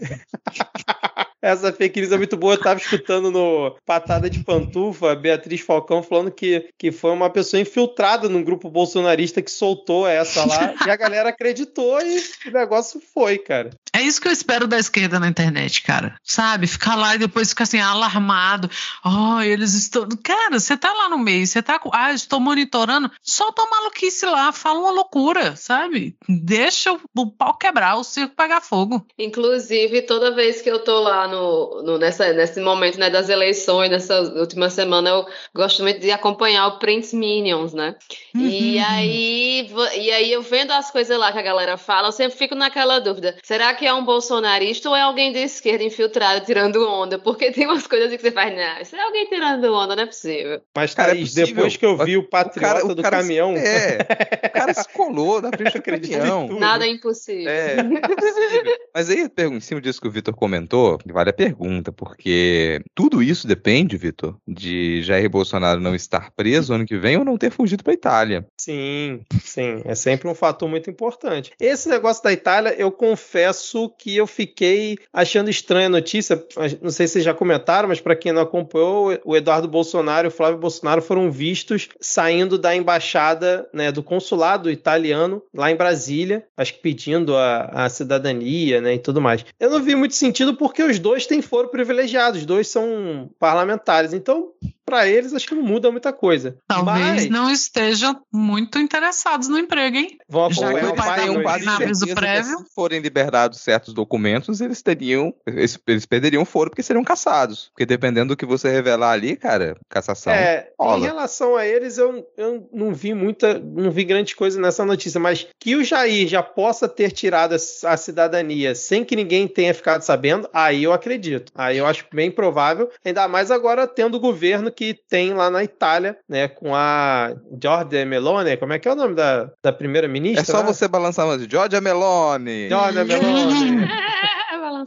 Essa 1.45 1.71
fake 1.71 2.01
news 2.01 2.11
é 2.11 2.17
muito 2.17 2.35
boa. 2.35 2.55
Eu 2.55 2.59
tava 2.59 2.79
escutando 2.79 3.29
no 3.29 3.77
Patada 3.85 4.27
de 4.27 4.43
Pantufa, 4.43 5.13
Beatriz 5.13 5.61
Falcão 5.61 6.01
falando 6.01 6.31
que, 6.31 6.69
que 6.75 6.91
foi 6.91 7.11
uma 7.11 7.29
pessoa 7.29 7.61
infiltrada 7.61 8.27
num 8.27 8.43
grupo 8.43 8.67
bolsonarista 8.67 9.43
que 9.43 9.51
soltou 9.51 10.07
essa 10.07 10.43
lá 10.43 10.73
e 10.87 10.89
a 10.89 10.95
galera 10.95 11.29
acreditou 11.29 12.01
e 12.01 12.17
o 12.47 12.51
negócio 12.51 12.99
foi, 13.13 13.37
cara. 13.37 13.69
É 13.93 14.01
isso 14.01 14.19
que 14.19 14.27
eu 14.27 14.31
espero 14.31 14.65
da 14.65 14.79
esquerda 14.79 15.19
na 15.19 15.27
internet, 15.27 15.83
cara. 15.83 16.15
Sabe? 16.23 16.65
Ficar 16.65 16.95
lá 16.95 17.13
e 17.13 17.19
depois 17.19 17.49
ficar 17.49 17.63
assim, 17.65 17.79
alarmado. 17.79 18.67
Oh, 19.05 19.39
eles 19.39 19.75
estão. 19.75 20.09
Cara, 20.23 20.59
você 20.59 20.75
tá 20.75 20.91
lá 20.91 21.09
no 21.09 21.19
meio, 21.19 21.45
você 21.45 21.61
tá. 21.61 21.79
Ah, 21.93 22.11
estou 22.11 22.39
monitorando. 22.39 23.11
Solta 23.21 23.61
uma 23.61 23.77
maluquice 23.77 24.25
lá, 24.25 24.51
fala 24.51 24.79
uma 24.79 24.91
loucura, 24.91 25.55
sabe? 25.55 26.17
Deixa 26.27 26.91
o, 26.91 26.99
o 27.15 27.31
pau 27.31 27.55
quebrar, 27.55 27.97
o 27.97 28.03
circo 28.03 28.35
pegar 28.35 28.61
fogo. 28.61 29.05
Inclusive, 29.17 30.01
toda 30.01 30.33
vez 30.33 30.61
que 30.61 30.69
eu 30.69 30.79
tô 30.79 30.99
lá 30.99 31.27
no 31.27 31.34
no, 31.35 31.83
no, 31.83 31.97
nessa, 31.97 32.31
nesse 32.31 32.61
momento 32.61 32.97
né, 32.97 33.09
das 33.09 33.27
eleições, 33.27 33.89
nessa 33.89 34.21
última 34.21 34.69
semana, 34.69 35.09
eu 35.09 35.25
gosto 35.53 35.83
muito 35.83 35.99
de 35.99 36.11
acompanhar 36.11 36.67
o 36.67 36.79
Prince 36.79 37.15
Minions, 37.15 37.73
né? 37.73 37.95
Uhum. 38.33 38.41
E, 38.41 38.79
aí, 38.79 39.69
e 39.97 40.11
aí 40.11 40.31
eu 40.31 40.41
vendo 40.41 40.71
as 40.71 40.89
coisas 40.89 41.17
lá 41.17 41.31
que 41.31 41.37
a 41.37 41.43
galera 41.43 41.77
fala, 41.77 42.07
eu 42.07 42.11
sempre 42.11 42.37
fico 42.37 42.55
naquela 42.55 42.99
dúvida: 42.99 43.35
será 43.43 43.73
que 43.73 43.85
é 43.85 43.93
um 43.93 44.05
bolsonarista 44.05 44.89
ou 44.89 44.95
é 44.95 45.01
alguém 45.01 45.31
de 45.31 45.39
esquerda 45.39 45.83
infiltrado 45.83 46.45
tirando 46.45 46.87
onda? 46.87 47.19
Porque 47.19 47.51
tem 47.51 47.65
umas 47.65 47.85
coisas 47.85 48.09
que 48.09 48.21
você 48.21 48.31
faz, 48.31 48.55
não, 48.55 48.81
isso 48.81 48.95
é 48.95 49.01
alguém 49.01 49.27
tirando 49.27 49.65
onda, 49.73 49.95
não 49.95 50.03
é 50.03 50.07
possível. 50.07 50.61
Mas, 50.75 50.93
cara, 50.93 51.11
é 51.11 51.23
depois 51.23 51.75
que 51.75 51.85
eu 51.85 51.97
vi 51.97 52.17
o 52.17 52.23
patriota 52.23 52.59
o 52.59 52.81
cara, 52.81 52.95
do 52.95 53.01
cara 53.01 53.17
caminhão. 53.17 53.55
Se, 53.55 53.65
é, 53.65 53.97
o 54.45 54.49
cara 54.51 54.73
se 54.73 54.89
colou 54.89 55.41
na 55.41 55.49
frente 55.49 55.77
do 55.77 55.83
caminhão. 55.83 56.47
Nada 56.59 56.85
é 56.85 56.89
impossível. 56.89 57.49
É, 57.49 57.77
é 57.79 57.83
Mas 58.93 59.09
aí, 59.09 59.29
em 59.37 59.59
cima 59.59 59.81
disso 59.81 59.99
que 59.99 60.07
o 60.07 60.11
Vitor 60.11 60.33
comentou, 60.33 60.97
vale 61.05 61.24
vale 61.24 61.24
a 61.29 61.33
pergunta, 61.33 61.91
porque 61.91 62.81
tudo 62.93 63.21
isso 63.21 63.47
depende, 63.47 63.97
Vitor, 63.97 64.37
de 64.47 65.01
Jair 65.03 65.29
Bolsonaro 65.29 65.79
não 65.79 65.95
estar 65.95 66.31
preso 66.31 66.73
ano 66.73 66.85
que 66.85 66.97
vem 66.97 67.17
ou 67.17 67.25
não 67.25 67.37
ter 67.37 67.51
fugido 67.51 67.83
para 67.83 67.93
a 67.93 67.95
Itália. 67.95 68.47
Sim, 68.59 69.21
sim, 69.41 69.81
é 69.85 69.95
sempre 69.95 70.27
um 70.27 70.35
fator 70.35 70.67
muito 70.67 70.89
importante. 70.89 71.51
Esse 71.59 71.89
negócio 71.89 72.23
da 72.23 72.31
Itália, 72.31 72.75
eu 72.77 72.91
confesso 72.91 73.89
que 73.97 74.15
eu 74.15 74.27
fiquei 74.27 74.97
achando 75.13 75.49
estranha 75.49 75.87
a 75.87 75.89
notícia. 75.89 76.43
Não 76.81 76.91
sei 76.91 77.07
se 77.07 77.13
vocês 77.13 77.25
já 77.25 77.33
comentaram, 77.33 77.89
mas 77.89 78.01
para 78.01 78.15
quem 78.15 78.31
não 78.31 78.41
acompanhou, 78.41 79.17
o 79.23 79.35
Eduardo 79.35 79.67
Bolsonaro 79.67 80.27
e 80.27 80.29
o 80.29 80.31
Flávio 80.31 80.59
Bolsonaro 80.59 81.01
foram 81.01 81.31
vistos 81.31 81.89
saindo 81.99 82.57
da 82.57 82.75
embaixada, 82.75 83.67
né, 83.73 83.91
do 83.91 84.03
consulado 84.03 84.69
italiano 84.69 85.41
lá 85.53 85.71
em 85.71 85.75
Brasília, 85.75 86.45
acho 86.57 86.73
que 86.73 86.79
pedindo 86.79 87.35
a, 87.35 87.85
a 87.85 87.89
cidadania, 87.89 88.81
né, 88.81 88.95
e 88.95 88.99
tudo 88.99 89.21
mais. 89.21 89.45
Eu 89.59 89.69
não 89.69 89.81
vi 89.81 89.95
muito 89.95 90.15
sentido 90.15 90.55
porque 90.55 90.83
os 90.83 90.99
dois 91.05 91.27
têm 91.27 91.39
foro 91.39 91.67
privilegiado, 91.67 92.35
os 92.35 92.47
dois 92.47 92.67
são 92.67 93.29
parlamentares. 93.37 94.11
Então, 94.11 94.51
para 94.85 95.07
eles, 95.07 95.33
acho 95.33 95.47
que 95.47 95.55
não 95.55 95.63
muda 95.63 95.91
muita 95.91 96.13
coisa. 96.13 96.57
Talvez 96.67 97.23
Mas... 97.23 97.29
não 97.29 97.49
estejam 97.49 98.21
muito 98.31 98.77
interessados 98.77 99.47
no 99.47 99.57
emprego, 99.57 99.97
hein? 99.97 100.17
Vão 100.29 100.45
acompanhar 100.45 100.89
o 100.89 100.95
pai 100.95 101.29
um 101.29 101.41
quase 101.41 102.13
prévio. 102.13 102.59
Se 102.59 102.73
forem 102.73 102.99
liberados 102.99 103.61
certos 103.61 103.93
documentos, 103.93 104.61
eles 104.61 104.81
teriam, 104.81 105.33
eles, 105.45 105.79
eles 105.87 106.05
perderiam 106.05 106.45
foro 106.45 106.69
porque 106.69 106.83
seriam 106.83 107.03
caçados. 107.03 107.69
Porque 107.73 107.85
dependendo 107.85 108.29
do 108.29 108.37
que 108.37 108.45
você 108.45 108.69
revelar 108.69 109.11
ali, 109.11 109.35
cara, 109.35 109.75
cassação. 109.89 110.31
É, 110.31 110.69
rola. 110.79 110.99
em 110.99 111.01
relação 111.01 111.55
a 111.55 111.65
eles, 111.65 111.97
eu, 111.97 112.25
eu 112.37 112.69
não 112.71 112.93
vi 112.93 113.13
muita, 113.13 113.57
não 113.59 113.89
vi 113.89 114.03
grande 114.03 114.35
coisa 114.35 114.59
nessa 114.59 114.85
notícia, 114.85 115.19
mas 115.19 115.47
que 115.59 115.75
o 115.75 115.83
Jair 115.83 116.27
já 116.27 116.43
possa 116.43 116.87
ter 116.87 117.11
tirado 117.11 117.55
a 117.55 117.97
cidadania 117.97 118.75
sem 118.75 119.03
que 119.03 119.15
ninguém 119.15 119.47
tenha 119.47 119.73
ficado 119.73 120.01
sabendo, 120.01 120.47
aí 120.53 120.83
eu 120.83 120.93
acredito. 120.93 121.51
Aí 121.55 121.77
eu 121.77 121.85
acho 121.85 122.05
bem 122.13 122.29
provável, 122.29 122.89
ainda 123.03 123.27
mais 123.27 123.49
agora 123.49 123.87
tendo 123.87 124.15
o 124.15 124.19
governo 124.19 124.71
que 124.75 124.93
tem 125.09 125.33
lá 125.33 125.49
na 125.49 125.63
Itália, 125.63 126.17
né, 126.27 126.47
com 126.47 126.75
a 126.75 127.33
Giorgia 127.61 128.05
Meloni, 128.05 128.57
como 128.57 128.73
é 128.73 128.79
que 128.79 128.87
é 128.87 128.91
o 128.91 128.95
nome 128.95 129.15
da, 129.15 129.49
da 129.63 129.71
primeira 129.71 130.07
ministra? 130.07 130.41
É 130.41 130.45
só 130.45 130.61
né? 130.61 130.73
você 130.73 130.87
balançar 130.87 131.25
de 131.37 131.49
Giorgia 131.49 131.81
Meloni. 131.81 132.69
Giorgia 132.69 133.05
Meloni. 133.05 133.87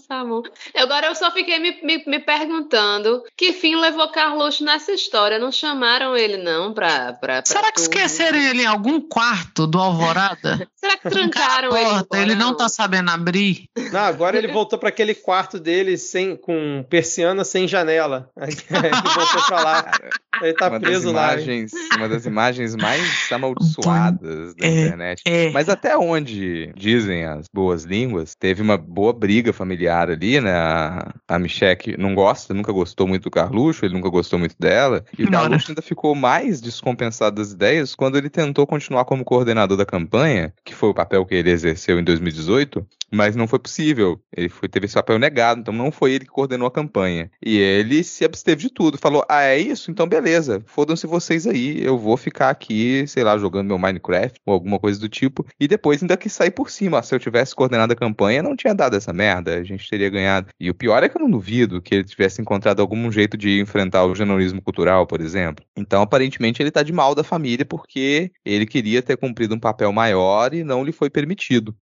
Tá 0.09 0.25
bom. 0.25 0.43
Agora 0.75 1.07
eu 1.07 1.14
só 1.14 1.31
fiquei 1.31 1.59
me, 1.59 1.79
me, 1.83 2.05
me, 2.05 2.19
perguntando 2.19 3.23
que 3.37 3.53
fim 3.53 3.77
levou 3.77 4.11
Carluxo 4.11 4.64
nessa 4.64 4.93
história. 4.93 5.38
Não 5.38 5.53
chamaram 5.53 6.17
ele, 6.17 6.37
não, 6.37 6.73
pra. 6.73 7.12
pra, 7.12 7.43
pra 7.43 7.43
Será 7.45 7.71
que 7.71 7.81
esqueceram 7.81 8.38
ele 8.38 8.62
em 8.62 8.67
algum 8.67 9.01
quarto 9.01 9.67
do 9.67 9.79
Alvorada? 9.79 10.69
Será 10.75 10.97
que 10.97 11.09
trancaram 11.09 11.77
ele? 11.77 11.91
Porta, 11.91 12.19
ele 12.19 12.35
não 12.35 12.57
tá 12.57 12.69
sabendo 12.69 13.11
abrir. 13.11 13.69
Não, 13.93 14.01
agora 14.01 14.37
ele 14.37 14.49
voltou 14.49 14.79
para 14.79 14.88
aquele 14.88 15.14
quarto 15.14 15.61
dele 15.61 15.97
sem, 15.97 16.37
com 16.37 16.85
persiana 16.88 17.45
sem 17.45 17.69
janela. 17.69 18.31
Ele 18.38 19.12
voltou 19.14 19.43
pra 19.47 19.62
lá. 19.62 19.93
Ele 20.41 20.55
tá 20.55 20.69
uma 20.69 20.81
preso 20.81 21.11
imagens, 21.11 21.73
lá. 21.73 21.97
Uma 21.97 22.09
das 22.09 22.27
imagens 22.27 22.77
mais 22.77 23.03
amaldiçoadas 23.33 24.55
da 24.55 24.67
é, 24.67 24.85
internet. 24.85 25.23
É. 25.25 25.51
Mas 25.51 25.69
até 25.69 25.97
onde 25.97 26.73
dizem 26.77 27.25
as 27.25 27.47
boas 27.53 27.85
línguas, 27.85 28.35
teve 28.35 28.62
uma 28.62 28.77
boa 28.77 29.12
briga 29.12 29.53
familiar 29.53 29.68
ali, 30.13 30.41
né? 30.41 30.53
A, 30.53 31.15
a 31.27 31.39
Michelle 31.39 31.97
não 31.99 32.15
gosta, 32.15 32.55
nunca 32.55 32.73
gostou 32.73 33.07
muito 33.07 33.25
do 33.25 33.31
Carluxo, 33.31 33.85
ele 33.85 33.95
nunca 33.95 34.09
gostou 34.09 34.39
muito 34.39 34.57
dela. 34.59 35.05
E 35.19 35.25
o 35.25 35.31
Carluxo 35.31 35.71
ainda 35.71 35.83
ficou 35.83 36.15
mais 36.15 36.61
descompensado 36.61 37.37
das 37.37 37.53
ideias 37.53 37.95
quando 37.95 38.17
ele 38.17 38.31
tentou 38.31 38.67
continuar 38.67 39.05
como 39.05 39.25
coordenador 39.25 39.77
da 39.77 39.87
campanha, 39.87 40.53
que 40.65 40.75
foi 40.75 40.89
o 40.89 40.95
papel 40.95 41.25
que 41.27 41.35
ele 41.35 41.51
exerceu 41.51 41.99
em 41.99 42.05
2018, 42.05 42.87
mas 43.11 43.35
não 43.35 43.47
foi 43.47 43.59
possível. 43.59 44.21
Ele 44.35 44.49
foi, 44.49 44.69
teve 44.69 44.87
esse 44.87 44.95
papel 44.95 45.19
negado, 45.19 45.61
então 45.61 45.73
não 45.73 45.91
foi 45.91 46.13
ele 46.13 46.25
que 46.25 46.31
coordenou 46.31 46.69
a 46.69 46.71
campanha. 46.71 47.31
E 47.45 47.57
ele 47.57 48.05
se 48.05 48.25
absteve 48.25 48.63
de 48.63 48.71
tudo, 48.71 48.99
falou: 48.99 49.25
Ah, 49.29 49.43
é 49.43 49.59
isso? 49.59 49.91
Então 49.91 50.07
beleza, 50.07 50.63
fodam-se 50.67 51.07
vocês 51.07 51.47
aí, 51.47 51.83
eu 51.83 51.99
vou 51.99 52.17
ficar 52.17 52.51
aqui, 52.51 53.07
sei 53.07 53.25
lá, 53.25 53.37
jogando 53.39 53.69
meu 53.69 53.79
Minecraft 53.79 54.41
ou 54.45 54.53
alguma 54.53 54.79
coisa 54.79 55.01
do 55.01 55.09
tipo, 55.09 55.47
e 55.59 55.67
depois 55.67 56.03
ainda 56.03 56.17
que 56.17 56.29
sair 56.29 56.51
por 56.51 56.71
cima. 56.71 57.03
Se 57.03 57.15
eu 57.15 57.19
tivesse 57.19 57.55
coordenado 57.55 57.93
a 57.93 57.97
campanha, 57.97 58.43
não 58.43 58.57
tinha 58.57 58.75
dado 58.75 58.97
essa 58.97 59.13
merda, 59.13 59.58
a 59.59 59.64
gente 59.64 59.88
teria 59.88 60.11
ganhado. 60.11 60.49
E 60.59 60.71
o 60.71 60.75
pior 60.75 61.03
é 61.03 61.09
que 61.09 61.16
eu 61.16 61.23
não 61.23 61.31
duvido 61.31 61.81
que 61.81 61.94
ele 61.94 62.05
tivesse 62.05 62.40
encontrado 62.40 62.81
algum 62.81 63.11
jeito 63.11 63.37
de 63.37 63.61
enfrentar 63.61 64.05
o 64.05 64.14
jornalismo 64.14 64.62
cultural, 64.62 65.07
por 65.07 65.21
exemplo. 65.21 65.64
Então, 65.77 66.03
aparentemente, 66.03 66.62
ele 66.62 66.71
tá 66.71 66.83
de 66.83 66.92
mal 66.92 67.14
da 67.14 67.25
família 67.25 67.64
porque 67.64 68.31
ele 68.44 68.66
queria 68.66 69.03
ter 69.03 69.16
cumprido 69.16 69.55
um 69.55 69.61
papel 69.61 69.92
maior 69.92 70.55
e 70.55 70.64
não 70.64 70.85
lhe 70.85 70.92
foi 70.92 71.11
permitido. 71.11 71.75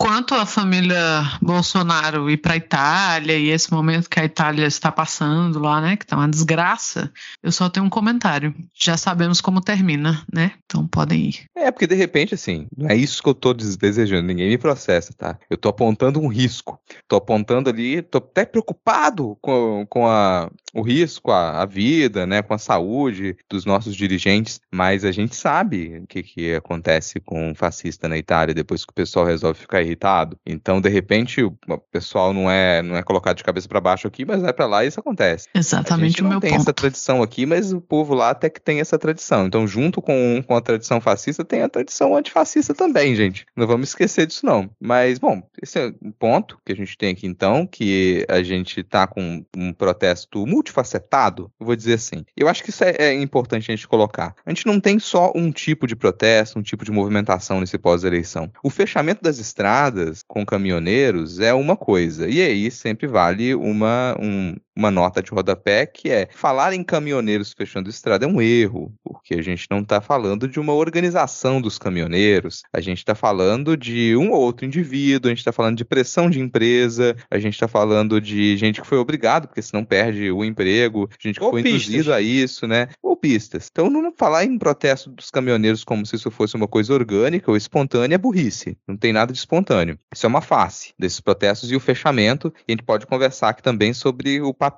Quanto 0.00 0.34
à 0.34 0.46
família 0.46 0.96
Bolsonaro 1.42 2.30
ir 2.30 2.38
para 2.38 2.54
a 2.54 2.56
Itália 2.56 3.36
e 3.36 3.50
esse 3.50 3.70
momento 3.70 4.08
que 4.08 4.18
a 4.18 4.24
Itália 4.24 4.66
está 4.66 4.90
passando 4.90 5.58
lá, 5.58 5.78
né, 5.78 5.94
que 5.94 6.06
tá 6.06 6.16
uma 6.16 6.26
desgraça, 6.26 7.12
eu 7.42 7.52
só 7.52 7.68
tenho 7.68 7.84
um 7.84 7.90
comentário. 7.90 8.54
Já 8.74 8.96
sabemos 8.96 9.42
como 9.42 9.60
termina, 9.60 10.24
né? 10.32 10.52
Então 10.64 10.86
podem 10.86 11.28
ir. 11.28 11.44
É, 11.54 11.70
porque 11.70 11.86
de 11.86 11.94
repente, 11.94 12.34
assim, 12.34 12.66
não 12.74 12.88
é 12.88 12.96
isso 12.96 13.22
que 13.22 13.28
eu 13.28 13.34
tô 13.34 13.52
desejando, 13.52 14.26
ninguém 14.26 14.48
me 14.48 14.56
processa, 14.56 15.12
tá? 15.12 15.38
Eu 15.50 15.58
tô 15.58 15.68
apontando 15.68 16.18
um 16.18 16.28
risco. 16.28 16.80
Tô 17.06 17.16
apontando 17.20 17.70
ali, 17.70 18.02
tô 18.02 18.18
até 18.18 18.44
preocupado 18.44 19.36
com, 19.40 19.86
com 19.88 20.06
a, 20.06 20.50
o 20.74 20.82
risco 20.82 21.30
à, 21.30 21.62
à 21.62 21.66
vida, 21.66 22.26
né, 22.26 22.42
com 22.42 22.54
a 22.54 22.58
saúde 22.58 23.36
dos 23.48 23.64
nossos 23.64 23.94
dirigentes, 23.94 24.60
mas 24.72 25.04
a 25.04 25.12
gente 25.12 25.34
sabe 25.34 26.00
o 26.02 26.06
que, 26.06 26.22
que 26.22 26.54
acontece 26.54 27.20
com 27.20 27.50
um 27.50 27.54
fascista 27.54 28.08
na 28.08 28.18
Itália 28.18 28.54
depois 28.54 28.84
que 28.84 28.90
o 28.90 28.94
pessoal 28.94 29.24
resolve 29.24 29.60
ficar 29.60 29.82
irritado. 29.82 30.36
Então, 30.44 30.80
de 30.80 30.88
repente, 30.88 31.42
o 31.42 31.52
pessoal 31.90 32.32
não 32.32 32.50
é 32.50 32.82
não 32.82 32.96
é 32.96 33.02
colocado 33.02 33.36
de 33.36 33.44
cabeça 33.44 33.68
para 33.68 33.80
baixo 33.80 34.06
aqui, 34.06 34.24
mas 34.24 34.42
vai 34.42 34.52
para 34.52 34.66
lá 34.66 34.84
e 34.84 34.88
isso 34.88 35.00
acontece. 35.00 35.48
Exatamente 35.54 36.04
a 36.04 36.08
gente 36.08 36.22
não 36.22 36.28
o 36.28 36.32
meu 36.32 36.40
tem 36.40 36.50
ponto. 36.50 36.62
essa 36.62 36.72
tradição 36.72 37.22
aqui, 37.22 37.46
mas 37.46 37.72
o 37.72 37.80
povo 37.80 38.14
lá 38.14 38.30
até 38.30 38.48
que 38.48 38.60
tem 38.60 38.80
essa 38.80 38.98
tradição. 38.98 39.46
Então, 39.46 39.66
junto 39.66 40.00
com, 40.00 40.42
com 40.46 40.56
a 40.56 40.60
tradição 40.60 41.00
fascista, 41.00 41.44
tem 41.44 41.62
a 41.62 41.68
tradição 41.68 42.16
antifascista 42.16 42.74
também, 42.74 43.14
gente. 43.14 43.46
Não 43.56 43.66
vamos 43.66 43.88
esquecer 43.88 44.26
disso 44.26 44.44
não. 44.46 44.70
Mas, 44.80 45.18
bom, 45.18 45.42
esse 45.62 45.78
é 45.78 45.92
um 46.02 46.12
ponto 46.12 46.58
que 46.64 46.72
a 46.72 46.76
gente 46.76 46.96
tem 46.96 47.09
aqui 47.10 47.26
então, 47.26 47.66
que 47.66 48.24
a 48.28 48.42
gente 48.42 48.82
tá 48.82 49.06
com 49.06 49.44
um 49.56 49.72
protesto 49.72 50.46
multifacetado, 50.46 51.50
eu 51.58 51.66
vou 51.66 51.76
dizer 51.76 51.94
assim. 51.94 52.24
Eu 52.36 52.48
acho 52.48 52.62
que 52.62 52.70
isso 52.70 52.84
é, 52.84 52.96
é 52.98 53.14
importante 53.14 53.70
a 53.70 53.74
gente 53.74 53.88
colocar. 53.88 54.34
A 54.44 54.50
gente 54.50 54.66
não 54.66 54.80
tem 54.80 54.98
só 54.98 55.32
um 55.34 55.50
tipo 55.50 55.86
de 55.86 55.96
protesto, 55.96 56.58
um 56.58 56.62
tipo 56.62 56.84
de 56.84 56.90
movimentação 56.90 57.60
nesse 57.60 57.78
pós-eleição. 57.78 58.50
O 58.62 58.70
fechamento 58.70 59.22
das 59.22 59.38
estradas 59.38 60.22
com 60.26 60.44
caminhoneiros 60.44 61.40
é 61.40 61.52
uma 61.52 61.76
coisa, 61.76 62.28
e 62.28 62.40
aí 62.40 62.70
sempre 62.70 63.06
vale 63.06 63.54
uma, 63.54 64.16
um, 64.20 64.56
uma 64.80 64.90
nota 64.90 65.22
de 65.22 65.30
rodapé 65.30 65.84
que 65.84 66.08
é 66.08 66.28
falar 66.34 66.72
em 66.72 66.82
caminhoneiros 66.82 67.52
fechando 67.52 67.90
estrada 67.90 68.24
é 68.24 68.28
um 68.28 68.40
erro, 68.40 68.92
porque 69.04 69.34
a 69.34 69.42
gente 69.42 69.66
não 69.70 69.80
está 69.80 70.00
falando 70.00 70.48
de 70.48 70.58
uma 70.58 70.72
organização 70.72 71.60
dos 71.60 71.78
caminhoneiros, 71.78 72.62
a 72.72 72.80
gente 72.80 72.98
está 72.98 73.14
falando 73.14 73.76
de 73.76 74.16
um 74.16 74.30
ou 74.30 74.40
outro 74.40 74.64
indivíduo, 74.64 75.28
a 75.28 75.32
gente 75.32 75.40
está 75.40 75.52
falando 75.52 75.76
de 75.76 75.84
pressão 75.84 76.30
de 76.30 76.40
empresa, 76.40 77.14
a 77.30 77.38
gente 77.38 77.54
está 77.54 77.68
falando 77.68 78.20
de 78.20 78.56
gente 78.56 78.80
que 78.80 78.86
foi 78.86 78.96
obrigado, 78.96 79.48
porque 79.48 79.60
senão 79.60 79.84
perde 79.84 80.30
o 80.30 80.42
emprego, 80.42 81.08
gente 81.20 81.38
que 81.38 81.50
foi 81.50 81.60
induzido 81.60 82.12
a 82.12 82.20
isso, 82.22 82.66
né? 82.66 82.88
Golpistas. 83.02 83.68
Então, 83.70 83.90
não 83.90 84.12
falar 84.16 84.44
em 84.44 84.58
protesto 84.58 85.10
dos 85.10 85.30
caminhoneiros 85.30 85.84
como 85.84 86.06
se 86.06 86.16
isso 86.16 86.30
fosse 86.30 86.56
uma 86.56 86.66
coisa 86.66 86.94
orgânica 86.94 87.50
ou 87.50 87.56
espontânea 87.56 88.14
é 88.14 88.18
burrice. 88.18 88.78
Não 88.88 88.96
tem 88.96 89.12
nada 89.12 89.32
de 89.32 89.38
espontâneo. 89.38 89.98
Isso 90.12 90.24
é 90.24 90.28
uma 90.28 90.40
face 90.40 90.94
desses 90.98 91.20
protestos 91.20 91.70
e 91.70 91.76
o 91.76 91.80
fechamento. 91.80 92.52
E 92.66 92.72
a 92.72 92.72
gente 92.72 92.82
pode 92.82 93.06
conversar 93.06 93.50
aqui 93.50 93.62
também 93.62 93.92
sobre 93.92 94.40
o 94.40 94.54
papel 94.54 94.69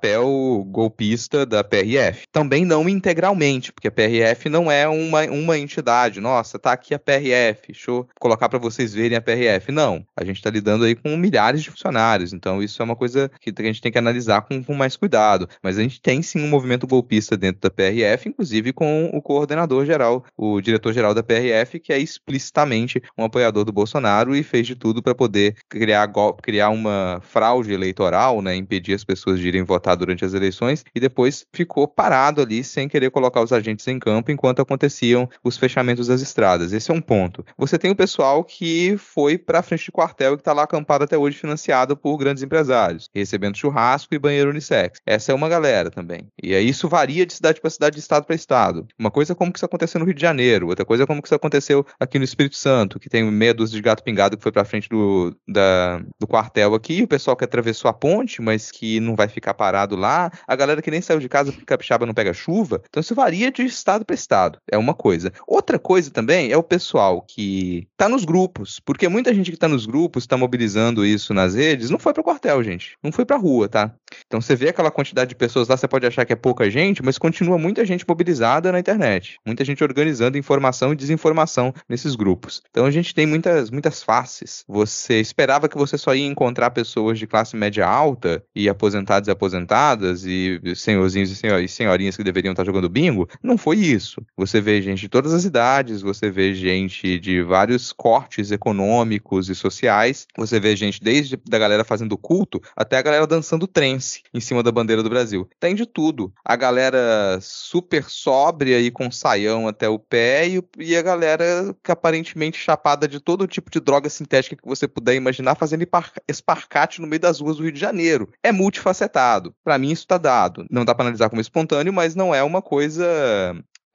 golpista 0.65 1.45
da 1.45 1.63
PRF. 1.63 2.25
Também 2.31 2.65
não 2.65 2.87
integralmente, 2.87 3.71
porque 3.71 3.87
a 3.87 3.91
PRF 3.91 4.49
não 4.49 4.71
é 4.71 4.87
uma, 4.87 5.23
uma 5.25 5.57
entidade. 5.57 6.19
Nossa, 6.19 6.59
tá 6.59 6.71
aqui 6.71 6.93
a 6.93 6.99
PRF, 6.99 7.67
deixa 7.67 7.91
eu 7.91 8.07
colocar 8.19 8.49
para 8.49 8.59
vocês 8.59 8.93
verem 8.93 9.17
a 9.17 9.21
PRF. 9.21 9.71
Não, 9.71 10.05
a 10.15 10.23
gente 10.23 10.37
está 10.37 10.49
lidando 10.49 10.85
aí 10.85 10.95
com 10.95 11.15
milhares 11.17 11.61
de 11.61 11.71
funcionários, 11.71 12.33
então 12.33 12.61
isso 12.61 12.81
é 12.81 12.85
uma 12.85 12.95
coisa 12.95 13.29
que 13.39 13.53
a 13.55 13.63
gente 13.63 13.81
tem 13.81 13.91
que 13.91 13.97
analisar 13.97 14.41
com, 14.41 14.63
com 14.63 14.73
mais 14.73 14.95
cuidado. 14.95 15.47
Mas 15.61 15.77
a 15.77 15.81
gente 15.81 16.01
tem 16.01 16.21
sim 16.21 16.41
um 16.43 16.49
movimento 16.49 16.87
golpista 16.87 17.37
dentro 17.37 17.61
da 17.61 17.69
PRF, 17.69 18.29
inclusive 18.29 18.73
com 18.73 19.09
o 19.13 19.21
coordenador 19.21 19.85
geral, 19.85 20.23
o 20.37 20.61
diretor-geral 20.61 21.13
da 21.13 21.23
PRF, 21.23 21.79
que 21.79 21.93
é 21.93 21.99
explicitamente 21.99 23.01
um 23.17 23.23
apoiador 23.23 23.63
do 23.63 23.71
Bolsonaro 23.71 24.35
e 24.35 24.43
fez 24.43 24.67
de 24.67 24.75
tudo 24.75 25.01
para 25.01 25.15
poder 25.15 25.55
criar, 25.69 26.11
criar 26.41 26.69
uma 26.69 27.19
fraude 27.21 27.73
eleitoral, 27.73 28.41
né, 28.41 28.55
impedir 28.55 28.93
as 28.93 29.03
pessoas 29.03 29.39
de 29.39 29.47
irem 29.47 29.63
durante 29.97 30.25
as 30.25 30.33
eleições 30.33 30.83
e 30.93 30.99
depois 30.99 31.45
ficou 31.53 31.87
parado 31.87 32.41
ali 32.41 32.63
sem 32.63 32.87
querer 32.87 33.11
colocar 33.11 33.41
os 33.41 33.53
agentes 33.53 33.87
em 33.87 33.99
campo 33.99 34.31
enquanto 34.31 34.61
aconteciam 34.61 35.29
os 35.43 35.57
fechamentos 35.57 36.07
das 36.07 36.21
estradas. 36.21 36.73
Esse 36.73 36.91
é 36.91 36.93
um 36.93 37.01
ponto. 37.01 37.45
Você 37.57 37.77
tem 37.77 37.91
o 37.91 37.95
pessoal 37.95 38.43
que 38.43 38.95
foi 38.97 39.37
para 39.37 39.61
frente 39.61 39.85
de 39.85 39.91
quartel 39.91 40.33
e 40.33 40.37
que 40.37 40.41
está 40.41 40.53
lá 40.53 40.63
acampado 40.63 41.03
até 41.03 41.17
hoje 41.17 41.37
financiado 41.37 41.95
por 41.95 42.17
grandes 42.17 42.43
empresários, 42.43 43.09
recebendo 43.13 43.57
churrasco 43.57 44.13
e 44.13 44.19
banheiro 44.19 44.49
unissex. 44.49 44.99
Essa 45.05 45.31
é 45.31 45.35
uma 45.35 45.49
galera 45.49 45.89
também. 45.89 46.27
E 46.41 46.53
aí 46.53 46.67
isso 46.67 46.87
varia 46.87 47.25
de 47.25 47.33
cidade 47.33 47.61
para 47.61 47.69
cidade, 47.69 47.95
de 47.95 48.01
estado 48.01 48.25
para 48.25 48.35
estado. 48.35 48.87
Uma 48.97 49.11
coisa 49.11 49.33
é 49.33 49.35
como 49.35 49.51
que 49.51 49.59
isso 49.59 49.65
aconteceu 49.65 49.99
no 49.99 50.05
Rio 50.05 50.15
de 50.15 50.21
Janeiro, 50.21 50.67
outra 50.67 50.85
coisa 50.85 51.03
é 51.03 51.05
como 51.05 51.21
que 51.21 51.27
isso 51.27 51.35
aconteceu 51.35 51.85
aqui 51.99 52.17
no 52.17 52.25
Espírito 52.25 52.55
Santo, 52.55 52.99
que 52.99 53.09
tem 53.09 53.23
meia 53.23 53.53
dúzia 53.53 53.75
de 53.75 53.81
gato 53.81 54.03
pingado 54.03 54.37
que 54.37 54.43
foi 54.43 54.51
para 54.51 54.65
frente 54.65 54.89
do, 54.89 55.35
da, 55.47 55.99
do 56.19 56.27
quartel 56.27 56.73
aqui, 56.75 57.03
o 57.03 57.07
pessoal 57.07 57.35
que 57.35 57.43
atravessou 57.43 57.89
a 57.89 57.93
ponte, 57.93 58.41
mas 58.41 58.71
que 58.71 58.99
não 58.99 59.15
vai 59.15 59.27
ficar 59.27 59.53
parado 59.63 59.95
lá, 59.95 60.29
a 60.45 60.55
galera 60.57 60.81
que 60.81 60.91
nem 60.91 60.99
saiu 60.99 61.21
de 61.21 61.29
casa 61.29 61.53
porque 61.53 61.63
capixaba 61.63 62.05
não 62.05 62.13
pega 62.13 62.33
chuva. 62.33 62.81
Então 62.89 62.99
isso 62.99 63.15
varia 63.15 63.49
de 63.49 63.63
estado 63.63 64.03
para 64.03 64.13
estado. 64.13 64.59
É 64.69 64.77
uma 64.77 64.93
coisa. 64.93 65.31
Outra 65.47 65.79
coisa 65.79 66.11
também 66.11 66.51
é 66.51 66.57
o 66.57 66.63
pessoal 66.63 67.21
que 67.21 67.87
tá 67.95 68.09
nos 68.09 68.25
grupos, 68.25 68.81
porque 68.81 69.07
muita 69.07 69.33
gente 69.33 69.51
que 69.51 69.57
tá 69.57 69.69
nos 69.69 69.85
grupos, 69.85 70.27
tá 70.27 70.35
mobilizando 70.35 71.05
isso 71.05 71.33
nas 71.33 71.55
redes, 71.55 71.89
não 71.89 71.97
foi 71.97 72.11
pro 72.11 72.23
quartel, 72.23 72.61
gente. 72.61 72.97
Não 73.01 73.09
foi 73.09 73.23
pra 73.23 73.37
rua, 73.37 73.69
tá? 73.69 73.93
Então 74.27 74.41
você 74.41 74.53
vê 74.53 74.67
aquela 74.67 74.91
quantidade 74.91 75.29
de 75.29 75.35
pessoas 75.35 75.69
lá, 75.69 75.77
você 75.77 75.87
pode 75.87 76.05
achar 76.05 76.25
que 76.25 76.33
é 76.33 76.35
pouca 76.35 76.69
gente, 76.69 77.01
mas 77.01 77.17
continua 77.17 77.57
muita 77.57 77.85
gente 77.85 78.05
mobilizada 78.05 78.69
na 78.69 78.79
internet. 78.79 79.37
Muita 79.45 79.63
gente 79.63 79.81
organizando 79.81 80.37
informação 80.37 80.91
e 80.91 80.95
desinformação 80.97 81.73
nesses 81.87 82.15
grupos. 82.15 82.61
Então 82.69 82.85
a 82.85 82.91
gente 82.91 83.15
tem 83.15 83.25
muitas, 83.25 83.71
muitas 83.71 84.03
faces. 84.03 84.65
Você 84.67 85.21
esperava 85.21 85.69
que 85.69 85.77
você 85.77 85.97
só 85.97 86.13
ia 86.13 86.27
encontrar 86.27 86.71
pessoas 86.71 87.17
de 87.17 87.25
classe 87.25 87.55
média 87.55 87.87
alta 87.87 88.43
e 88.53 88.67
aposentados 88.67 89.29
e 89.29 89.31
aposentadas 89.53 90.25
e 90.25 90.59
senhorzinhos 90.75 91.31
e 91.31 91.67
senhorinhas 91.67 92.17
que 92.17 92.23
deveriam 92.23 92.51
estar 92.51 92.65
jogando 92.65 92.89
bingo. 92.89 93.29
Não 93.41 93.57
foi 93.57 93.77
isso. 93.77 94.21
Você 94.35 94.59
vê 94.59 94.81
gente 94.81 95.01
de 95.01 95.09
todas 95.09 95.33
as 95.33 95.45
idades, 95.45 96.01
você 96.01 96.29
vê 96.29 96.53
gente 96.53 97.19
de 97.19 97.41
vários 97.43 97.91
cortes 97.91 98.51
econômicos 98.51 99.49
e 99.49 99.55
sociais, 99.55 100.27
você 100.37 100.59
vê 100.59 100.75
gente 100.75 101.01
desde 101.01 101.37
da 101.47 101.59
galera 101.59 101.83
fazendo 101.83 102.17
culto 102.17 102.61
até 102.75 102.97
a 102.97 103.01
galera 103.01 103.27
dançando 103.27 103.67
trance 103.67 104.23
em 104.33 104.39
cima 104.39 104.63
da 104.63 104.71
bandeira 104.71 105.03
do 105.03 105.09
Brasil. 105.09 105.47
Tem 105.59 105.75
de 105.75 105.85
tudo. 105.85 106.33
A 106.43 106.55
galera 106.55 107.37
super 107.41 108.09
sóbria 108.09 108.79
e 108.79 108.89
com 108.89 109.11
saião 109.11 109.67
até 109.67 109.87
o 109.87 109.99
pé 109.99 110.47
e, 110.47 110.63
e 110.79 110.95
a 110.95 111.01
galera 111.01 111.75
que 111.83 111.91
aparentemente 111.91 112.57
chapada 112.57 113.07
de 113.07 113.19
todo 113.19 113.47
tipo 113.47 113.69
de 113.69 113.79
droga 113.79 114.09
sintética 114.09 114.55
que 114.55 114.67
você 114.67 114.87
puder 114.87 115.15
imaginar 115.15 115.55
fazendo 115.55 115.87
esparcate 116.27 117.01
no 117.01 117.07
meio 117.07 117.19
das 117.19 117.39
ruas 117.39 117.57
do 117.57 117.63
Rio 117.63 117.71
de 117.71 117.79
Janeiro. 117.79 118.29
É 118.41 118.51
multifacetado. 118.51 119.42
Para 119.63 119.77
mim 119.77 119.91
isso 119.91 120.07
tá 120.07 120.17
dado. 120.17 120.65
Não 120.69 120.85
dá 120.85 120.93
para 120.93 121.05
analisar 121.05 121.29
como 121.29 121.41
espontâneo, 121.41 121.91
mas 121.91 122.15
não 122.15 122.33
é 122.33 122.43
uma 122.43 122.61
coisa 122.61 123.03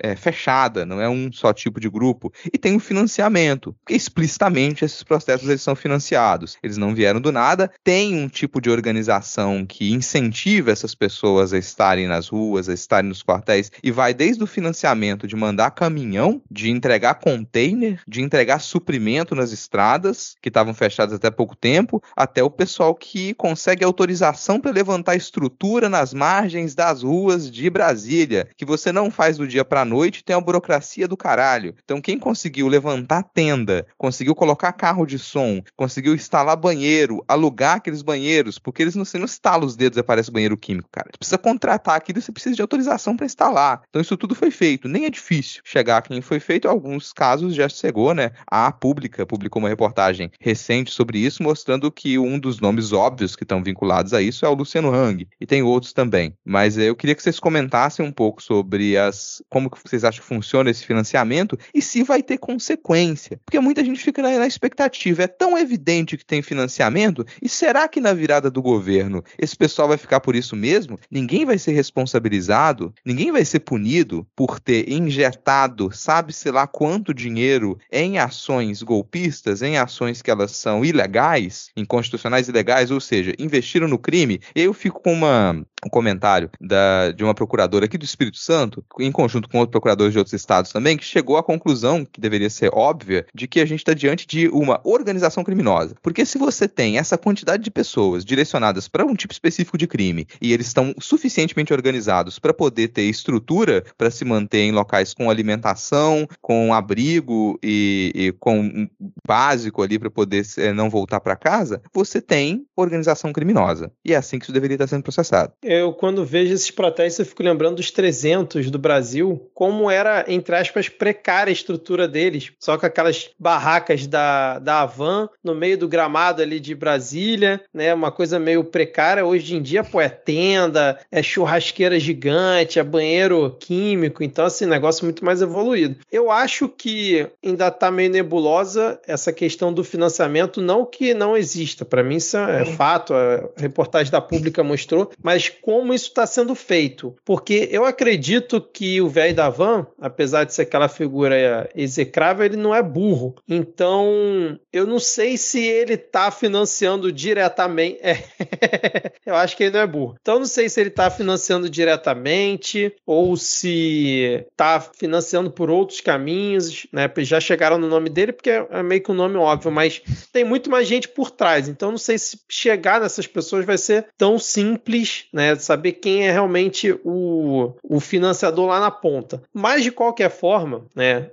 é, 0.00 0.14
fechada, 0.14 0.86
não 0.86 1.00
é 1.00 1.08
um 1.08 1.30
só 1.32 1.52
tipo 1.52 1.80
de 1.80 1.88
grupo. 1.88 2.32
E 2.52 2.58
tem 2.58 2.76
o 2.76 2.80
financiamento. 2.80 3.74
Explicitamente, 3.88 4.84
esses 4.84 5.02
processos 5.02 5.48
eles 5.48 5.62
são 5.62 5.74
financiados. 5.74 6.56
Eles 6.62 6.76
não 6.76 6.94
vieram 6.94 7.20
do 7.20 7.32
nada. 7.32 7.70
Tem 7.82 8.14
um 8.14 8.28
tipo 8.28 8.60
de 8.60 8.70
organização 8.70 9.66
que 9.66 9.92
incentiva 9.92 10.70
essas 10.70 10.94
pessoas 10.94 11.52
a 11.52 11.58
estarem 11.58 12.06
nas 12.06 12.28
ruas, 12.28 12.68
a 12.68 12.74
estarem 12.74 13.08
nos 13.08 13.22
quartéis, 13.22 13.70
e 13.82 13.90
vai 13.90 14.14
desde 14.14 14.42
o 14.42 14.46
financiamento 14.46 15.26
de 15.26 15.36
mandar 15.36 15.70
caminhão, 15.72 16.40
de 16.50 16.70
entregar 16.70 17.14
container, 17.14 18.00
de 18.06 18.22
entregar 18.22 18.60
suprimento 18.60 19.34
nas 19.34 19.52
estradas, 19.52 20.36
que 20.40 20.48
estavam 20.48 20.74
fechadas 20.74 21.14
até 21.14 21.30
pouco 21.30 21.56
tempo, 21.56 22.02
até 22.16 22.42
o 22.42 22.50
pessoal 22.50 22.94
que 22.94 23.34
consegue 23.34 23.84
autorização 23.84 24.60
para 24.60 24.70
levantar 24.70 25.16
estrutura 25.16 25.88
nas 25.88 26.14
margens 26.14 26.74
das 26.74 27.02
ruas 27.02 27.50
de 27.50 27.68
Brasília, 27.68 28.48
que 28.56 28.64
você 28.64 28.92
não 28.92 29.10
faz 29.10 29.36
do 29.38 29.46
dia 29.46 29.64
para 29.64 29.84
noite, 29.88 30.22
tem 30.22 30.36
a 30.36 30.40
burocracia 30.40 31.08
do 31.08 31.16
caralho. 31.16 31.74
Então 31.84 32.00
quem 32.00 32.18
conseguiu 32.18 32.68
levantar 32.68 33.22
tenda, 33.22 33.86
conseguiu 33.96 34.34
colocar 34.34 34.72
carro 34.72 35.06
de 35.06 35.18
som, 35.18 35.62
conseguiu 35.76 36.14
instalar 36.14 36.56
banheiro, 36.56 37.24
alugar 37.26 37.76
aqueles 37.76 38.02
banheiros, 38.02 38.58
porque 38.58 38.82
eles 38.82 38.94
não, 38.94 39.04
você 39.04 39.18
não 39.18 39.26
os 39.64 39.76
dedos 39.76 39.96
e 39.96 40.00
aparece 40.00 40.30
banheiro 40.30 40.56
químico, 40.56 40.88
cara. 40.92 41.08
Você 41.12 41.18
precisa 41.18 41.38
contratar 41.38 41.96
aquilo, 41.96 42.20
você 42.20 42.32
precisa 42.32 42.54
de 42.54 42.62
autorização 42.62 43.16
para 43.16 43.26
instalar. 43.26 43.82
Então 43.88 44.00
isso 44.02 44.16
tudo 44.16 44.34
foi 44.34 44.50
feito, 44.50 44.88
nem 44.88 45.06
é 45.06 45.10
difícil 45.10 45.62
chegar 45.64 45.98
a 45.98 46.02
quem 46.02 46.20
foi 46.20 46.40
feito, 46.40 46.68
alguns 46.68 47.12
casos 47.12 47.54
já 47.54 47.68
chegou, 47.68 48.14
né? 48.14 48.32
A 48.46 48.70
Pública 48.70 49.26
publicou 49.26 49.60
uma 49.60 49.68
reportagem 49.68 50.30
recente 50.40 50.90
sobre 50.90 51.18
isso, 51.18 51.42
mostrando 51.42 51.90
que 51.90 52.18
um 52.18 52.38
dos 52.38 52.60
nomes 52.60 52.92
óbvios 52.92 53.34
que 53.34 53.44
estão 53.44 53.62
vinculados 53.62 54.12
a 54.12 54.20
isso 54.20 54.44
é 54.44 54.48
o 54.48 54.54
Luciano 54.54 54.92
Hang, 54.92 55.26
e 55.40 55.46
tem 55.46 55.62
outros 55.62 55.92
também. 55.92 56.34
Mas 56.44 56.76
eu 56.76 56.94
queria 56.94 57.14
que 57.14 57.22
vocês 57.22 57.40
comentassem 57.40 58.04
um 58.04 58.12
pouco 58.12 58.42
sobre 58.42 58.96
as 58.96 59.42
como 59.48 59.70
que 59.70 59.77
vocês 59.84 60.04
acham 60.04 60.20
que 60.20 60.28
funciona 60.28 60.70
esse 60.70 60.84
financiamento 60.84 61.58
e 61.74 61.82
se 61.82 62.02
vai 62.02 62.22
ter 62.22 62.38
consequência. 62.38 63.40
Porque 63.44 63.60
muita 63.60 63.84
gente 63.84 64.00
fica 64.00 64.22
na, 64.22 64.38
na 64.38 64.46
expectativa. 64.46 65.22
É 65.22 65.26
tão 65.26 65.56
evidente 65.58 66.16
que 66.16 66.24
tem 66.24 66.42
financiamento, 66.42 67.24
e 67.42 67.48
será 67.48 67.88
que 67.88 68.00
na 68.00 68.12
virada 68.12 68.50
do 68.50 68.62
governo 68.62 69.22
esse 69.38 69.56
pessoal 69.56 69.88
vai 69.88 69.96
ficar 69.96 70.20
por 70.20 70.34
isso 70.34 70.56
mesmo? 70.56 70.98
Ninguém 71.10 71.44
vai 71.44 71.58
ser 71.58 71.72
responsabilizado, 71.72 72.92
ninguém 73.04 73.32
vai 73.32 73.44
ser 73.44 73.60
punido 73.60 74.26
por 74.34 74.60
ter 74.60 74.90
injetado, 74.90 75.90
sabe-se 75.92 76.50
lá 76.50 76.66
quanto 76.66 77.14
dinheiro 77.14 77.78
em 77.90 78.18
ações 78.18 78.82
golpistas, 78.82 79.62
em 79.62 79.78
ações 79.78 80.22
que 80.22 80.30
elas 80.30 80.52
são 80.52 80.84
ilegais, 80.84 81.70
inconstitucionais 81.76 82.48
ilegais, 82.48 82.90
ou 82.90 83.00
seja, 83.00 83.34
investiram 83.38 83.88
no 83.88 83.98
crime. 83.98 84.40
Eu 84.54 84.72
fico 84.72 85.00
com 85.02 85.12
uma, 85.12 85.64
um 85.84 85.90
comentário 85.90 86.50
da, 86.60 87.10
de 87.12 87.24
uma 87.24 87.34
procuradora 87.34 87.84
aqui 87.84 87.98
do 87.98 88.04
Espírito 88.04 88.38
Santo, 88.38 88.84
em 88.98 89.12
conjunto 89.12 89.48
com 89.48 89.58
outros 89.58 89.72
procuradores 89.72 90.12
de 90.12 90.18
outros 90.18 90.34
estados 90.34 90.72
também, 90.72 90.96
que 90.96 91.04
chegou 91.04 91.36
à 91.36 91.42
conclusão, 91.42 92.04
que 92.04 92.20
deveria 92.20 92.50
ser 92.50 92.70
óbvia, 92.72 93.26
de 93.34 93.46
que 93.46 93.60
a 93.60 93.66
gente 93.66 93.80
está 93.80 93.94
diante 93.94 94.26
de 94.26 94.48
uma 94.48 94.80
organização 94.84 95.44
criminosa. 95.44 95.94
Porque 96.02 96.24
se 96.24 96.38
você 96.38 96.68
tem 96.68 96.98
essa 96.98 97.16
quantidade 97.16 97.62
de 97.62 97.70
pessoas 97.70 98.24
direcionadas 98.24 98.88
para 98.88 99.04
um 99.04 99.14
tipo 99.14 99.32
específico 99.32 99.78
de 99.78 99.86
crime 99.86 100.26
e 100.40 100.52
eles 100.52 100.66
estão 100.66 100.94
suficientemente 101.00 101.72
organizados 101.72 102.38
para 102.38 102.54
poder 102.54 102.88
ter 102.88 103.02
estrutura 103.02 103.84
para 103.96 104.10
se 104.10 104.24
manter 104.24 104.60
em 104.60 104.72
locais 104.72 105.14
com 105.14 105.30
alimentação, 105.30 106.26
com 106.40 106.74
abrigo 106.74 107.58
e, 107.62 108.12
e 108.14 108.32
com 108.32 108.58
um 108.60 108.88
básico 109.26 109.82
ali 109.82 109.98
para 109.98 110.10
poder 110.10 110.44
é, 110.56 110.72
não 110.72 110.90
voltar 110.90 111.20
para 111.20 111.36
casa, 111.36 111.80
você 111.92 112.20
tem 112.20 112.66
organização 112.76 113.32
criminosa. 113.32 113.90
E 114.04 114.12
é 114.12 114.16
assim 114.16 114.38
que 114.38 114.44
isso 114.44 114.52
deveria 114.52 114.74
estar 114.74 114.86
sendo 114.86 115.02
processado. 115.02 115.52
Eu, 115.68 115.92
quando 115.92 116.24
vejo 116.24 116.54
esses 116.54 116.70
protestos, 116.70 117.18
eu 117.18 117.26
fico 117.26 117.42
lembrando 117.42 117.76
dos 117.76 117.90
300 117.90 118.70
do 118.70 118.78
Brasil, 118.78 119.50
como 119.52 119.90
era, 119.90 120.24
entre 120.26 120.56
aspas, 120.56 120.88
precária 120.88 121.50
a 121.50 121.52
estrutura 121.52 122.08
deles. 122.08 122.52
Só 122.58 122.78
com 122.78 122.86
aquelas 122.86 123.28
barracas 123.38 124.06
da, 124.06 124.58
da 124.60 124.80
Havan 124.80 125.28
no 125.44 125.54
meio 125.54 125.76
do 125.76 125.86
gramado 125.86 126.40
ali 126.40 126.58
de 126.58 126.74
Brasília, 126.74 127.60
né? 127.72 127.92
Uma 127.92 128.10
coisa 128.10 128.38
meio 128.38 128.64
precária. 128.64 129.26
Hoje 129.26 129.56
em 129.56 129.60
dia, 129.60 129.84
pô, 129.84 130.00
é 130.00 130.08
tenda, 130.08 130.98
é 131.12 131.22
churrasqueira 131.22 132.00
gigante, 132.00 132.78
é 132.78 132.82
banheiro 132.82 133.54
químico. 133.60 134.24
Então, 134.24 134.46
assim, 134.46 134.64
negócio 134.64 135.04
muito 135.04 135.22
mais 135.22 135.42
evoluído. 135.42 135.96
Eu 136.10 136.30
acho 136.30 136.66
que 136.66 137.26
ainda 137.44 137.70
tá 137.70 137.90
meio 137.90 138.10
nebulosa 138.10 138.98
essa 139.06 139.34
questão 139.34 139.70
do 139.70 139.84
financiamento, 139.84 140.62
não 140.62 140.86
que 140.86 141.12
não 141.12 141.36
exista. 141.36 141.84
Para 141.84 142.02
mim, 142.02 142.16
isso 142.16 142.38
é 142.38 142.64
fato. 142.64 143.12
A 143.12 143.50
reportagem 143.58 144.10
da 144.10 144.22
Pública 144.22 144.64
mostrou. 144.64 145.10
Mas 145.22 145.57
como 145.62 145.94
isso 145.94 146.08
está 146.08 146.26
sendo 146.26 146.54
feito. 146.54 147.16
Porque 147.24 147.68
eu 147.70 147.84
acredito 147.84 148.60
que 148.60 149.00
o 149.00 149.08
velho 149.08 149.34
da 149.34 149.48
van, 149.48 149.86
apesar 150.00 150.44
de 150.44 150.54
ser 150.54 150.62
aquela 150.62 150.88
figura 150.88 151.68
execrável, 151.74 152.44
ele 152.44 152.56
não 152.56 152.74
é 152.74 152.82
burro. 152.82 153.34
Então, 153.48 154.58
eu 154.72 154.86
não 154.86 154.98
sei 154.98 155.36
se 155.36 155.60
ele 155.60 155.94
está 155.94 156.30
financiando 156.30 157.12
diretamente. 157.12 157.98
É. 158.08 159.12
eu 159.26 159.34
acho 159.34 159.56
que 159.56 159.64
ele 159.64 159.72
não 159.72 159.80
é 159.80 159.86
burro. 159.86 160.16
Então, 160.20 160.38
não 160.38 160.46
sei 160.46 160.68
se 160.68 160.80
ele 160.80 160.88
está 160.88 161.10
financiando 161.10 161.68
diretamente 161.68 162.92
ou 163.06 163.36
se 163.36 164.44
está 164.50 164.80
financiando 164.80 165.50
por 165.50 165.70
outros 165.70 166.00
caminhos, 166.00 166.86
né? 166.92 167.10
Já 167.18 167.40
chegaram 167.40 167.78
no 167.78 167.88
nome 167.88 168.08
dele 168.08 168.32
porque 168.32 168.50
é 168.50 168.82
meio 168.82 169.02
que 169.02 169.10
um 169.10 169.14
nome 169.14 169.36
óbvio, 169.36 169.70
mas 169.70 170.02
tem 170.32 170.44
muito 170.44 170.70
mais 170.70 170.86
gente 170.86 171.08
por 171.08 171.30
trás. 171.30 171.68
Então, 171.68 171.90
não 171.90 171.98
sei 171.98 172.18
se 172.18 172.38
chegar 172.48 173.00
nessas 173.00 173.26
pessoas 173.26 173.64
vai 173.64 173.78
ser 173.78 174.06
tão 174.16 174.38
simples, 174.38 175.26
né? 175.32 175.47
Saber 175.56 175.92
quem 175.92 176.26
é 176.26 176.32
realmente 176.32 176.98
o, 177.04 177.72
o 177.82 178.00
financiador 178.00 178.66
lá 178.66 178.80
na 178.80 178.90
ponta. 178.90 179.42
Mas 179.52 179.82
de 179.82 179.90
qualquer 179.90 180.30
forma, 180.30 180.84
né? 180.94 181.28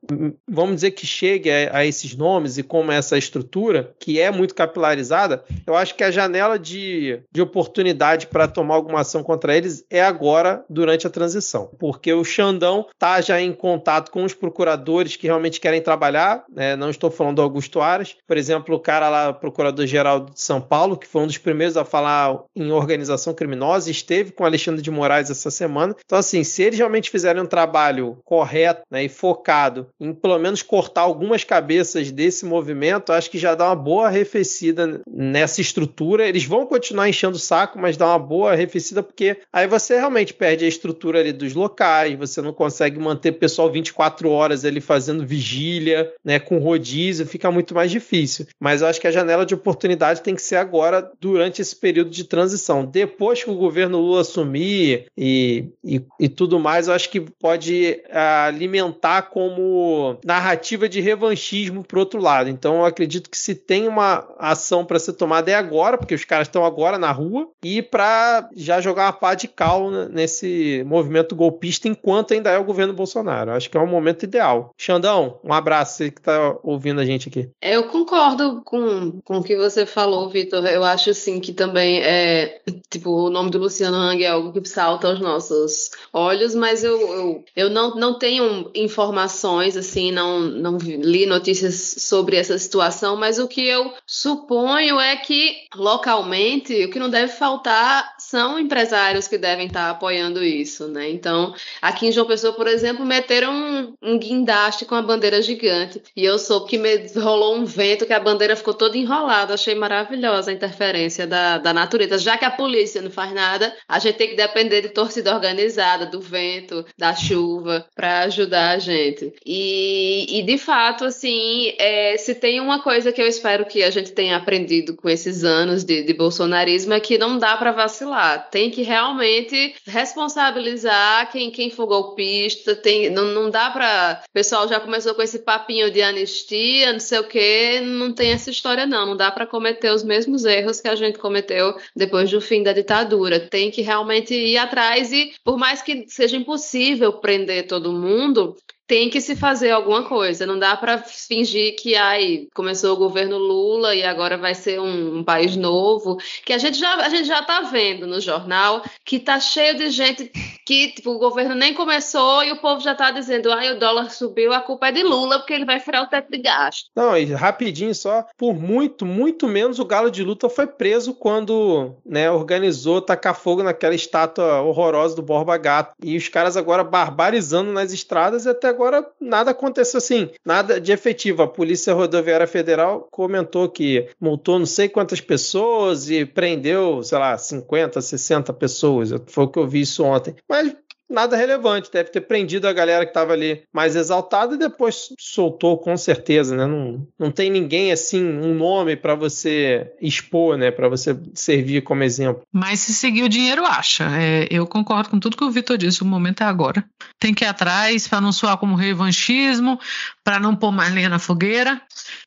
Vamos 0.48 0.76
dizer 0.76 0.92
que 0.92 1.06
chegue 1.06 1.50
a, 1.50 1.78
a 1.78 1.86
esses 1.86 2.16
nomes 2.16 2.58
e 2.58 2.64
como 2.64 2.92
é 2.92 2.98
essa 2.98 3.18
estrutura, 3.18 3.94
que 4.00 4.20
é 4.20 4.32
muito 4.32 4.56
capilarizada, 4.56 5.44
eu 5.66 5.76
acho 5.76 5.96
que 5.96 6.04
a 6.04 6.12
janela 6.12 6.58
de, 6.58 7.20
de 7.32 7.42
oportunidade 7.42 8.28
para 8.28 8.48
tomar 8.48 8.76
alguma 8.76 9.02
ação 9.02 9.24
contra 9.24 9.56
eles 9.56 9.86
é 9.90 10.02
agora, 10.02 10.64
durante 10.70 11.08
a 11.08 11.10
transição. 11.10 11.70
Porque 11.80 12.14
o 12.14 12.24
Xandão 12.24 12.88
tá 12.98 13.22
já 13.22 13.40
em 13.40 13.54
contato 13.54 14.12
com 14.12 14.24
os 14.24 14.34
procuradores 14.34 15.16
que 15.16 15.28
realmente 15.28 15.60
querem 15.60 15.82
trabalhar, 15.82 16.44
né? 16.52 16.76
Não 16.76 16.90
estou 16.90 17.12
falando 17.12 17.38
do 17.38 17.42
Augusto 17.42 17.82
Aras, 17.82 18.16
por 18.28 18.38
exemplo, 18.38 18.76
o 18.76 18.80
cara 18.80 19.10
lá, 19.10 19.34
procurador-geral 19.34 20.22
de 20.22 20.42
São 20.42 20.62
Paulo, 20.62 20.98
que 20.98 21.08
foi 21.08 21.22
um 21.22 21.28
dos 21.28 21.38
primeiros 21.38 21.78
a 21.78 21.86
falar 21.86 22.40
em 22.56 22.72
organização 22.72 23.34
criminosa, 23.34 23.90
esteve 24.06 24.32
com 24.32 24.46
Alexandre 24.46 24.82
de 24.82 24.92
Moraes 24.92 25.30
essa 25.30 25.52
semana. 25.52 25.96
Então, 26.06 26.18
assim, 26.18 26.44
se 26.44 26.64
eles 26.64 26.78
realmente 26.78 27.10
fizerem 27.10 27.42
um 27.42 27.48
trabalho 27.48 28.18
correto 28.24 28.84
né, 28.90 29.04
e 29.04 29.10
focado 29.10 29.88
em 30.00 30.14
pelo 30.14 30.38
menos 30.38 30.62
cortar 30.62 31.02
algumas 31.02 31.44
cabeças 31.44 32.12
desse 32.12 32.46
movimento, 32.46 33.12
acho 33.12 33.30
que 33.30 33.38
já 33.38 33.56
dá 33.56 33.66
uma 33.66 33.76
boa 33.76 34.08
arrefecida 34.08 35.02
nessa 35.08 35.60
estrutura. 35.60 36.28
Eles 36.28 36.46
vão 36.46 36.66
continuar 36.66 37.10
enchendo 37.10 37.36
o 37.36 37.40
saco, 37.40 37.80
mas 37.80 37.98
dá 37.98 38.08
uma 38.08 38.20
boa 38.20 38.52
arrefecida, 38.52 39.02
porque 39.02 39.38
aí 39.52 39.68
você 39.68 39.96
realmente 39.98 40.34
perde 40.34 40.66
a 40.66 40.68
estrutura 40.68 41.20
ali 41.20 41.34
dos 41.34 41.54
locais, 41.54 42.18
você 42.18 42.42
não 42.42 42.54
consegue 42.54 43.00
manter 43.00 43.32
o 43.32 43.40
pessoal 43.40 43.72
24 43.72 44.30
horas 44.30 44.64
ali 44.64 44.80
fazendo 44.80 45.26
vigília, 45.26 46.12
né, 46.24 46.40
com 46.40 46.60
rodízio, 46.60 47.26
fica 47.26 47.52
muito 47.52 47.74
mais 47.74 47.90
difícil. 47.90 48.46
Mas 48.60 48.82
eu 48.82 48.88
acho 48.88 49.02
que 49.02 49.08
a 49.08 49.12
janela 49.12 49.46
de 49.46 49.56
oportunidade 49.56 50.22
tem 50.22 50.36
que 50.36 50.42
ser 50.42 50.58
agora, 50.58 51.12
durante 51.20 51.62
esse 51.62 51.76
período 51.76 52.10
de 52.10 52.24
transição. 52.24 52.86
Depois 52.86 53.44
que 53.44 53.50
o 53.50 53.56
governo 53.56 53.95
Lula 53.98 54.22
assumir 54.22 55.06
e, 55.18 55.70
e, 55.84 56.02
e 56.20 56.30
tudo 56.30 56.60
mais, 56.60 56.88
eu 56.88 56.94
acho 56.94 57.10
que 57.10 57.22
pode 57.22 58.02
ah, 58.12 58.46
alimentar 58.46 59.24
como 59.24 60.18
narrativa 60.24 60.88
de 60.88 61.02
revanchismo 61.02 61.84
para 61.84 62.00
outro 62.00 62.22
lado. 62.22 62.50
Então 62.50 62.78
eu 62.78 62.86
acredito 62.86 63.30
que 63.30 63.38
se 63.38 63.56
tem 63.56 63.88
uma 63.88 64.28
ação 64.38 64.86
para 64.86 65.00
ser 65.00 65.14
tomada 65.14 65.52
é 65.52 65.56
agora, 65.56 65.98
porque 65.98 66.16
os 66.16 66.26
caras 66.26 66.48
estão 66.48 66.66
agora 66.66 66.98
na 66.98 67.12
rua, 67.12 67.48
e 67.64 67.82
para 67.82 68.50
já 68.56 68.82
jogar 68.82 69.06
uma 69.06 69.14
pá 69.14 69.34
de 69.36 69.48
cal 69.48 69.90
nesse 69.92 70.84
movimento 70.86 71.36
golpista 71.36 71.88
enquanto 71.88 72.34
ainda 72.34 72.50
é 72.50 72.58
o 72.58 72.64
governo 72.64 72.94
Bolsonaro. 72.94 73.52
Acho 73.52 73.70
que 73.70 73.78
é 73.78 73.80
um 73.80 73.88
momento 73.88 74.24
ideal. 74.24 74.72
Xandão, 74.78 75.40
um 75.44 75.54
abraço, 75.54 75.98
você 75.98 76.12
que 76.12 76.20
está 76.20 76.58
ouvindo 76.64 77.00
a 77.00 77.06
gente 77.06 77.30
aqui. 77.30 77.50
Eu 77.62 77.84
concordo 77.86 78.62
com, 78.66 79.20
com 79.24 79.38
o 79.38 79.44
que 79.44 79.56
você 79.56 79.86
falou, 79.86 80.30
Vitor. 80.30 80.66
Eu 80.66 80.84
acho 80.84 81.10
assim 81.10 81.40
que 81.40 81.54
também 81.54 82.02
é 82.02 82.62
tipo 82.90 83.10
o 83.10 83.30
nome 83.30 83.50
do 83.50 83.60
Luciano 83.60 83.85
Hang 83.94 84.24
é 84.24 84.28
algo 84.28 84.52
que 84.52 84.68
salta 84.68 85.08
aos 85.08 85.20
nossos 85.20 85.92
olhos, 86.12 86.56
mas 86.56 86.84
eu, 86.84 87.00
eu, 87.00 87.46
eu 87.56 87.70
não, 87.70 87.96
não 87.96 88.18
tenho 88.18 88.72
informações, 88.74 89.78
assim, 89.78 90.12
não, 90.12 90.40
não 90.40 90.78
li 90.78 91.26
notícias 91.26 91.96
sobre 92.00 92.36
essa 92.38 92.58
situação, 92.58 93.16
mas 93.16 93.40
o 93.40 93.48
que 93.48 93.66
eu 93.68 93.94
suponho 94.06 95.00
é 95.00 95.16
que 95.16 95.56
localmente 95.76 96.86
o 96.86 96.90
que 96.90 97.00
não 97.00 97.10
deve 97.10 97.32
faltar 97.32 98.16
são 98.20 98.60
empresários 98.60 99.28
que 99.28 99.38
devem 99.38 99.68
estar 99.68 99.90
apoiando 99.90 100.44
isso, 100.44 100.88
né? 100.88 101.10
Então, 101.10 101.54
aqui 101.82 102.08
em 102.08 102.12
João 102.12 102.28
Pessoa, 102.28 102.54
por 102.54 102.68
exemplo, 102.68 103.06
meteram 103.06 103.54
um, 103.54 103.94
um 104.02 104.20
guindaste 104.20 104.86
com 104.86 104.96
a 104.96 105.02
bandeira 105.02 105.42
gigante 105.42 106.02
e 106.16 106.24
eu 106.24 106.40
soube 106.40 106.70
que 106.70 106.78
me 106.78 107.08
rolou 107.20 107.56
um 107.56 107.66
vento 107.66 108.06
que 108.06 108.14
a 108.14 108.20
bandeira 108.20 108.56
ficou 108.56 108.74
toda 108.74 108.98
enrolada. 108.98 109.54
Achei 109.54 109.76
maravilhosa 109.76 110.52
a 110.52 110.54
interferência 110.54 111.28
da, 111.28 111.58
da 111.58 111.74
natureza, 111.74 112.18
já 112.18 112.38
que 112.38 112.46
a 112.46 112.52
polícia 112.52 113.02
não 113.02 113.12
faz 113.12 113.34
nada, 113.34 113.75
a 113.88 114.00
gente 114.00 114.16
tem 114.16 114.30
que 114.30 114.36
depender 114.36 114.82
de 114.82 114.90
torcida 114.90 115.34
organizada, 115.34 116.06
do 116.06 116.20
vento, 116.20 116.86
da 116.98 117.14
chuva, 117.14 117.86
para 117.96 118.22
ajudar 118.22 118.72
a 118.72 118.80
gente. 118.80 119.34
E, 119.46 120.40
e 120.40 120.44
de 120.44 120.58
fato, 120.58 121.06
assim, 121.06 121.74
é, 121.78 122.18
se 122.18 122.36
tem 122.36 122.60
uma 122.60 122.82
coisa 122.82 123.12
que 123.12 123.22
eu 123.22 123.28
espero 123.28 123.66
que 123.66 123.84
a 123.84 123.90
gente 123.90 124.12
tenha 124.12 124.38
aprendido 124.38 124.96
com 124.96 125.10
esses 125.10 125.44
anos 125.44 125.84
de, 125.84 126.04
de 126.04 126.14
bolsonarismo 126.14 126.94
é 126.94 127.00
que 127.00 127.18
não 127.18 127.38
dá 127.38 127.56
para 127.58 127.72
vacilar. 127.72 128.50
Tem 128.50 128.70
que 128.70 128.82
realmente 128.82 129.76
responsabilizar 129.86 131.32
quem, 131.32 131.52
quem 131.52 131.70
for 131.70 131.86
golpista. 131.86 132.76
Tem, 132.76 133.10
não, 133.10 133.26
não 133.26 133.50
dá 133.50 133.70
para. 133.70 134.24
O 134.28 134.34
pessoal 134.34 134.68
já 134.68 134.80
começou 134.80 135.14
com 135.14 135.22
esse 135.22 135.40
papinho 135.40 135.92
de 135.92 136.02
anistia, 136.02 136.94
não 136.94 137.00
sei 137.00 137.20
o 137.20 137.24
quê. 137.24 137.82
Não 137.84 138.14
tem 138.14 138.32
essa 138.32 138.50
história, 138.50 138.86
não. 138.86 139.06
Não 139.06 139.18
dá 139.18 139.32
para 139.32 139.46
cometer 139.46 139.92
os 139.92 140.04
mesmos 140.04 140.46
erros 140.46 140.80
que 140.80 140.88
a 140.88 140.96
gente 140.96 141.20
cometeu 141.20 141.76
depois 141.96 142.30
do 142.30 142.42
fim 142.42 142.64
da 142.64 142.74
ditadura. 142.74 143.40
Tem 143.40 143.65
que 143.72 143.82
realmente 143.82 144.34
ir 144.36 144.58
atrás 144.58 145.12
e, 145.12 145.34
por 145.44 145.58
mais 145.58 145.82
que 145.82 146.06
seja 146.08 146.38
impossível 146.38 147.14
prender 147.20 147.68
todo 147.68 147.92
mundo, 147.92 148.56
tem 148.88 149.10
que 149.10 149.20
se 149.20 149.36
fazer 149.36 149.72
alguma 149.72 150.04
coisa. 150.04 150.46
Não 150.46 150.58
dá 150.58 150.76
para 150.78 151.00
fingir 151.00 151.76
que 151.76 151.96
ai, 151.96 152.48
começou 152.54 152.94
o 152.94 152.98
governo 152.98 153.38
Lula 153.38 153.96
e 153.96 154.04
agora 154.04 154.38
vai 154.38 154.54
ser 154.54 154.80
um, 154.80 155.20
um, 155.20 155.24
país 155.24 155.56
novo. 155.56 156.18
Que 156.46 156.54
a 156.54 156.58
gente 156.58 156.78
já 156.78 156.96
a 156.96 157.10
gente 157.10 157.28
já 157.28 157.40
está 157.40 157.62
vendo 157.62 158.06
no 158.08 158.20
jornal 158.20 158.84
que 159.04 159.20
tá 159.20 159.40
cheio 159.40 159.78
de 159.78 159.90
gente 159.90 160.32
que 160.66 160.90
tipo, 160.90 161.12
o 161.12 161.20
governo 161.20 161.56
nem 161.56 161.74
começou 161.74 162.44
e 162.44 162.52
o 162.52 162.58
povo 162.58 162.82
já 162.82 162.92
está 162.92 163.12
dizendo 163.12 163.52
ai, 163.52 163.72
o 163.72 163.80
dólar 163.80 164.12
subiu, 164.12 164.54
a 164.54 164.62
culpa 164.62 164.88
é 164.88 164.92
de 164.92 165.04
Lula 165.04 165.40
porque 165.40 165.54
ele 165.54 165.66
vai 165.66 165.80
furar 165.80 166.04
o 166.04 166.08
teto 166.08 166.30
de 166.30 166.38
gasto. 166.38 166.90
Não, 166.96 167.18
e 167.18 167.26
rapidinho 167.26 167.94
só, 167.94 168.26
por 168.38 168.54
muito, 168.54 169.06
muito 169.06 169.48
menos 169.48 169.80
o 169.80 169.86
Galo 169.86 170.12
de 170.12 170.24
Luta 170.24 170.50
foi 170.50 170.68
preso 170.68 171.14
quando 171.14 171.96
né, 172.06 172.30
organizou 172.30 173.02
tacar 173.02 173.36
fogo 173.36 173.64
naquela 173.64 173.96
estátua 173.96 174.62
horrorosa 174.62 175.16
do 175.16 175.22
Borba 175.22 175.58
Gato. 175.58 175.94
E 176.04 176.18
os 176.18 176.30
caras 176.30 176.58
agora 176.58 176.84
barbarizando 176.84 177.72
nas 177.72 177.92
estradas 177.92 178.46
e 178.46 178.50
até 178.50 178.75
agora 178.76 179.06
nada 179.20 179.52
aconteceu 179.52 179.98
assim, 179.98 180.30
nada 180.46 180.80
de 180.80 180.92
efetivo. 180.92 181.42
A 181.42 181.48
Polícia 181.48 181.94
Rodoviária 181.94 182.46
Federal 182.46 183.08
comentou 183.10 183.70
que 183.70 184.08
multou 184.20 184.60
não 184.60 184.66
sei 184.66 184.90
quantas 184.90 185.22
pessoas 185.22 186.10
e 186.10 186.26
prendeu, 186.26 187.02
sei 187.02 187.18
lá, 187.18 187.38
50, 187.38 188.02
60 188.02 188.54
pessoas. 188.54 189.10
Foi 189.28 189.46
o 189.46 189.48
que 189.48 189.60
eu 189.60 189.68
vi 189.68 189.82
isso 189.82 190.04
ontem. 190.04 190.36
Mas 190.48 190.76
nada 191.10 191.36
relevante. 191.36 191.92
Deve 191.92 192.10
ter 192.10 192.22
prendido 192.22 192.68
a 192.68 192.74
galera 192.74 193.06
que 193.06 193.12
estava 193.12 193.34
ali 193.34 193.64
mais 193.74 193.96
exaltada 193.96 194.56
e 194.56 194.60
depois 194.60 195.10
soltou 195.20 195.78
com 195.78 195.96
certeza, 195.98 196.56
né? 196.56 196.66
Não, 196.66 197.08
não 197.18 197.32
tem 197.32 197.50
ninguém 197.50 197.92
assim, 197.92 198.24
um 198.24 198.54
nome 198.54 198.96
para 198.96 199.16
você 199.16 199.94
expor, 200.02 200.58
né? 200.58 200.72
Para 200.72 200.90
você 200.90 201.18
servir 201.34 201.82
como 201.82 202.04
exemplo. 202.04 202.44
Mas 202.52 202.80
se 202.80 202.94
seguir 202.94 203.24
o 203.24 203.30
dinheiro, 203.30 203.66
acha. 203.66 204.06
É, 204.20 204.48
eu 204.50 204.66
concordo 204.68 205.10
com 205.10 205.20
tudo 205.20 205.38
que 205.38 205.44
o 205.44 205.52
Vitor 205.52 205.78
disse. 205.78 206.02
O 206.02 206.06
momento 206.06 206.42
é 206.42 206.46
agora. 206.46 206.84
Tem 207.20 207.34
que 207.34 207.44
ir 207.44 207.48
atrás 207.48 208.08
para 208.08 208.22
não 208.22 208.32
soar 208.32 208.58
como 208.58 208.76
revanchismo, 208.76 209.80
para 210.24 210.40
não 210.40 210.56
pôr 210.56 210.72
mais 210.72 210.94
lenha 210.94 211.10
na 211.10 211.20
fogueira 211.20 211.82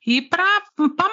e 0.06 0.22
para 0.22 0.46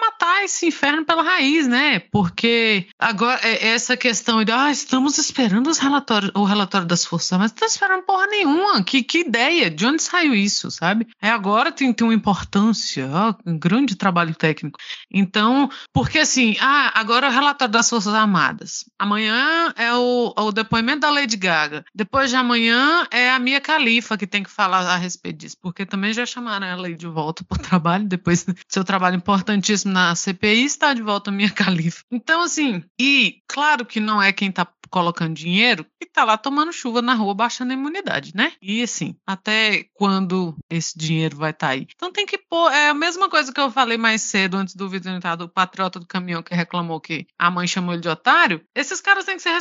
matar 0.01 0.43
esse 0.43 0.67
inferno 0.67 1.05
pela 1.05 1.23
raiz, 1.23 1.67
né? 1.67 1.99
Porque 1.99 2.87
agora 2.99 3.39
é, 3.43 3.69
essa 3.69 3.97
questão 3.97 4.43
de 4.43 4.51
ah, 4.51 4.71
estamos 4.71 5.17
esperando 5.17 5.69
os 5.69 5.77
relatórios, 5.77 6.31
o 6.35 6.43
relatório 6.43 6.87
das 6.87 7.05
forças, 7.05 7.37
mas 7.37 7.51
não 7.51 7.57
tá 7.57 7.65
esperando 7.65 8.03
porra 8.03 8.27
nenhuma. 8.27 8.83
Que, 8.83 9.03
que 9.03 9.19
ideia? 9.19 9.69
De 9.69 9.85
onde 9.85 10.01
saiu 10.01 10.33
isso, 10.33 10.69
sabe? 10.71 11.07
É 11.21 11.29
agora 11.29 11.71
tem, 11.71 11.91
tem 11.93 12.07
uma 12.07 12.13
importância, 12.13 13.09
ó, 13.11 13.33
um 13.45 13.57
grande 13.57 13.95
trabalho 13.95 14.35
técnico. 14.35 14.79
Então, 15.11 15.69
porque 15.93 16.19
assim, 16.19 16.55
ah, 16.59 16.91
agora 16.99 17.27
é 17.27 17.29
o 17.29 17.33
relatório 17.33 17.71
das 17.71 17.89
Forças 17.89 18.13
Armadas. 18.13 18.85
Amanhã 18.97 19.73
é 19.75 19.93
o, 19.93 20.33
o 20.37 20.51
depoimento 20.51 21.01
da 21.01 21.09
Lady 21.09 21.37
Gaga. 21.37 21.83
Depois 21.93 22.29
de 22.29 22.35
amanhã 22.35 23.05
é 23.11 23.31
a 23.31 23.39
Mia 23.39 23.59
Khalifa 23.59 24.17
que 24.17 24.27
tem 24.27 24.43
que 24.43 24.49
falar 24.49 24.81
a 24.81 24.95
respeito 24.95 25.37
disso, 25.37 25.57
porque 25.61 25.85
também 25.85 26.13
já 26.13 26.25
chamaram 26.25 26.65
ela 26.65 26.93
de 26.93 27.07
volta 27.07 27.43
para 27.43 27.59
o 27.59 27.61
trabalho, 27.63 28.05
depois 28.05 28.45
seu 28.67 28.83
trabalho 28.83 29.15
importantíssimo 29.15 29.93
na 29.93 30.15
CPI, 30.15 30.65
está 30.65 30.93
de 30.93 31.01
volta 31.01 31.29
a 31.29 31.33
Mia 31.33 31.49
Khalifa. 31.49 32.03
Então, 32.11 32.43
assim, 32.43 32.83
e 32.99 33.41
claro 33.47 33.85
que 33.85 33.99
não 33.99 34.21
é 34.21 34.31
quem 34.31 34.49
está 34.49 34.65
colocando 34.89 35.33
dinheiro 35.33 35.85
e 36.01 36.05
tá 36.05 36.23
lá 36.23 36.37
tomando 36.37 36.71
chuva 36.71 37.01
na 37.01 37.13
rua, 37.13 37.33
baixando 37.33 37.71
a 37.71 37.75
imunidade, 37.75 38.31
né? 38.35 38.53
E 38.61 38.81
assim, 38.81 39.15
até 39.25 39.85
quando 39.93 40.55
esse 40.69 40.97
dinheiro 40.97 41.37
vai 41.37 41.51
estar 41.51 41.67
tá 41.67 41.73
aí? 41.73 41.87
Então 41.95 42.11
tem 42.11 42.25
que 42.25 42.37
pôr, 42.37 42.71
é 42.71 42.89
a 42.89 42.93
mesma 42.93 43.29
coisa 43.29 43.51
que 43.51 43.59
eu 43.59 43.71
falei 43.71 43.97
mais 43.97 44.21
cedo, 44.21 44.57
antes 44.57 44.75
do 44.75 44.89
vídeo 44.89 45.11
entrar, 45.11 45.35
do 45.35 45.49
patriota 45.49 45.99
do 45.99 46.07
caminhão 46.07 46.43
que 46.43 46.55
reclamou 46.55 46.99
que 46.99 47.25
a 47.37 47.51
mãe 47.51 47.67
chamou 47.67 47.93
ele 47.93 48.01
de 48.01 48.09
otário, 48.09 48.61
esses 48.75 49.01
caras 49.01 49.25
têm 49.25 49.35
que 49.35 49.41
ser 49.41 49.51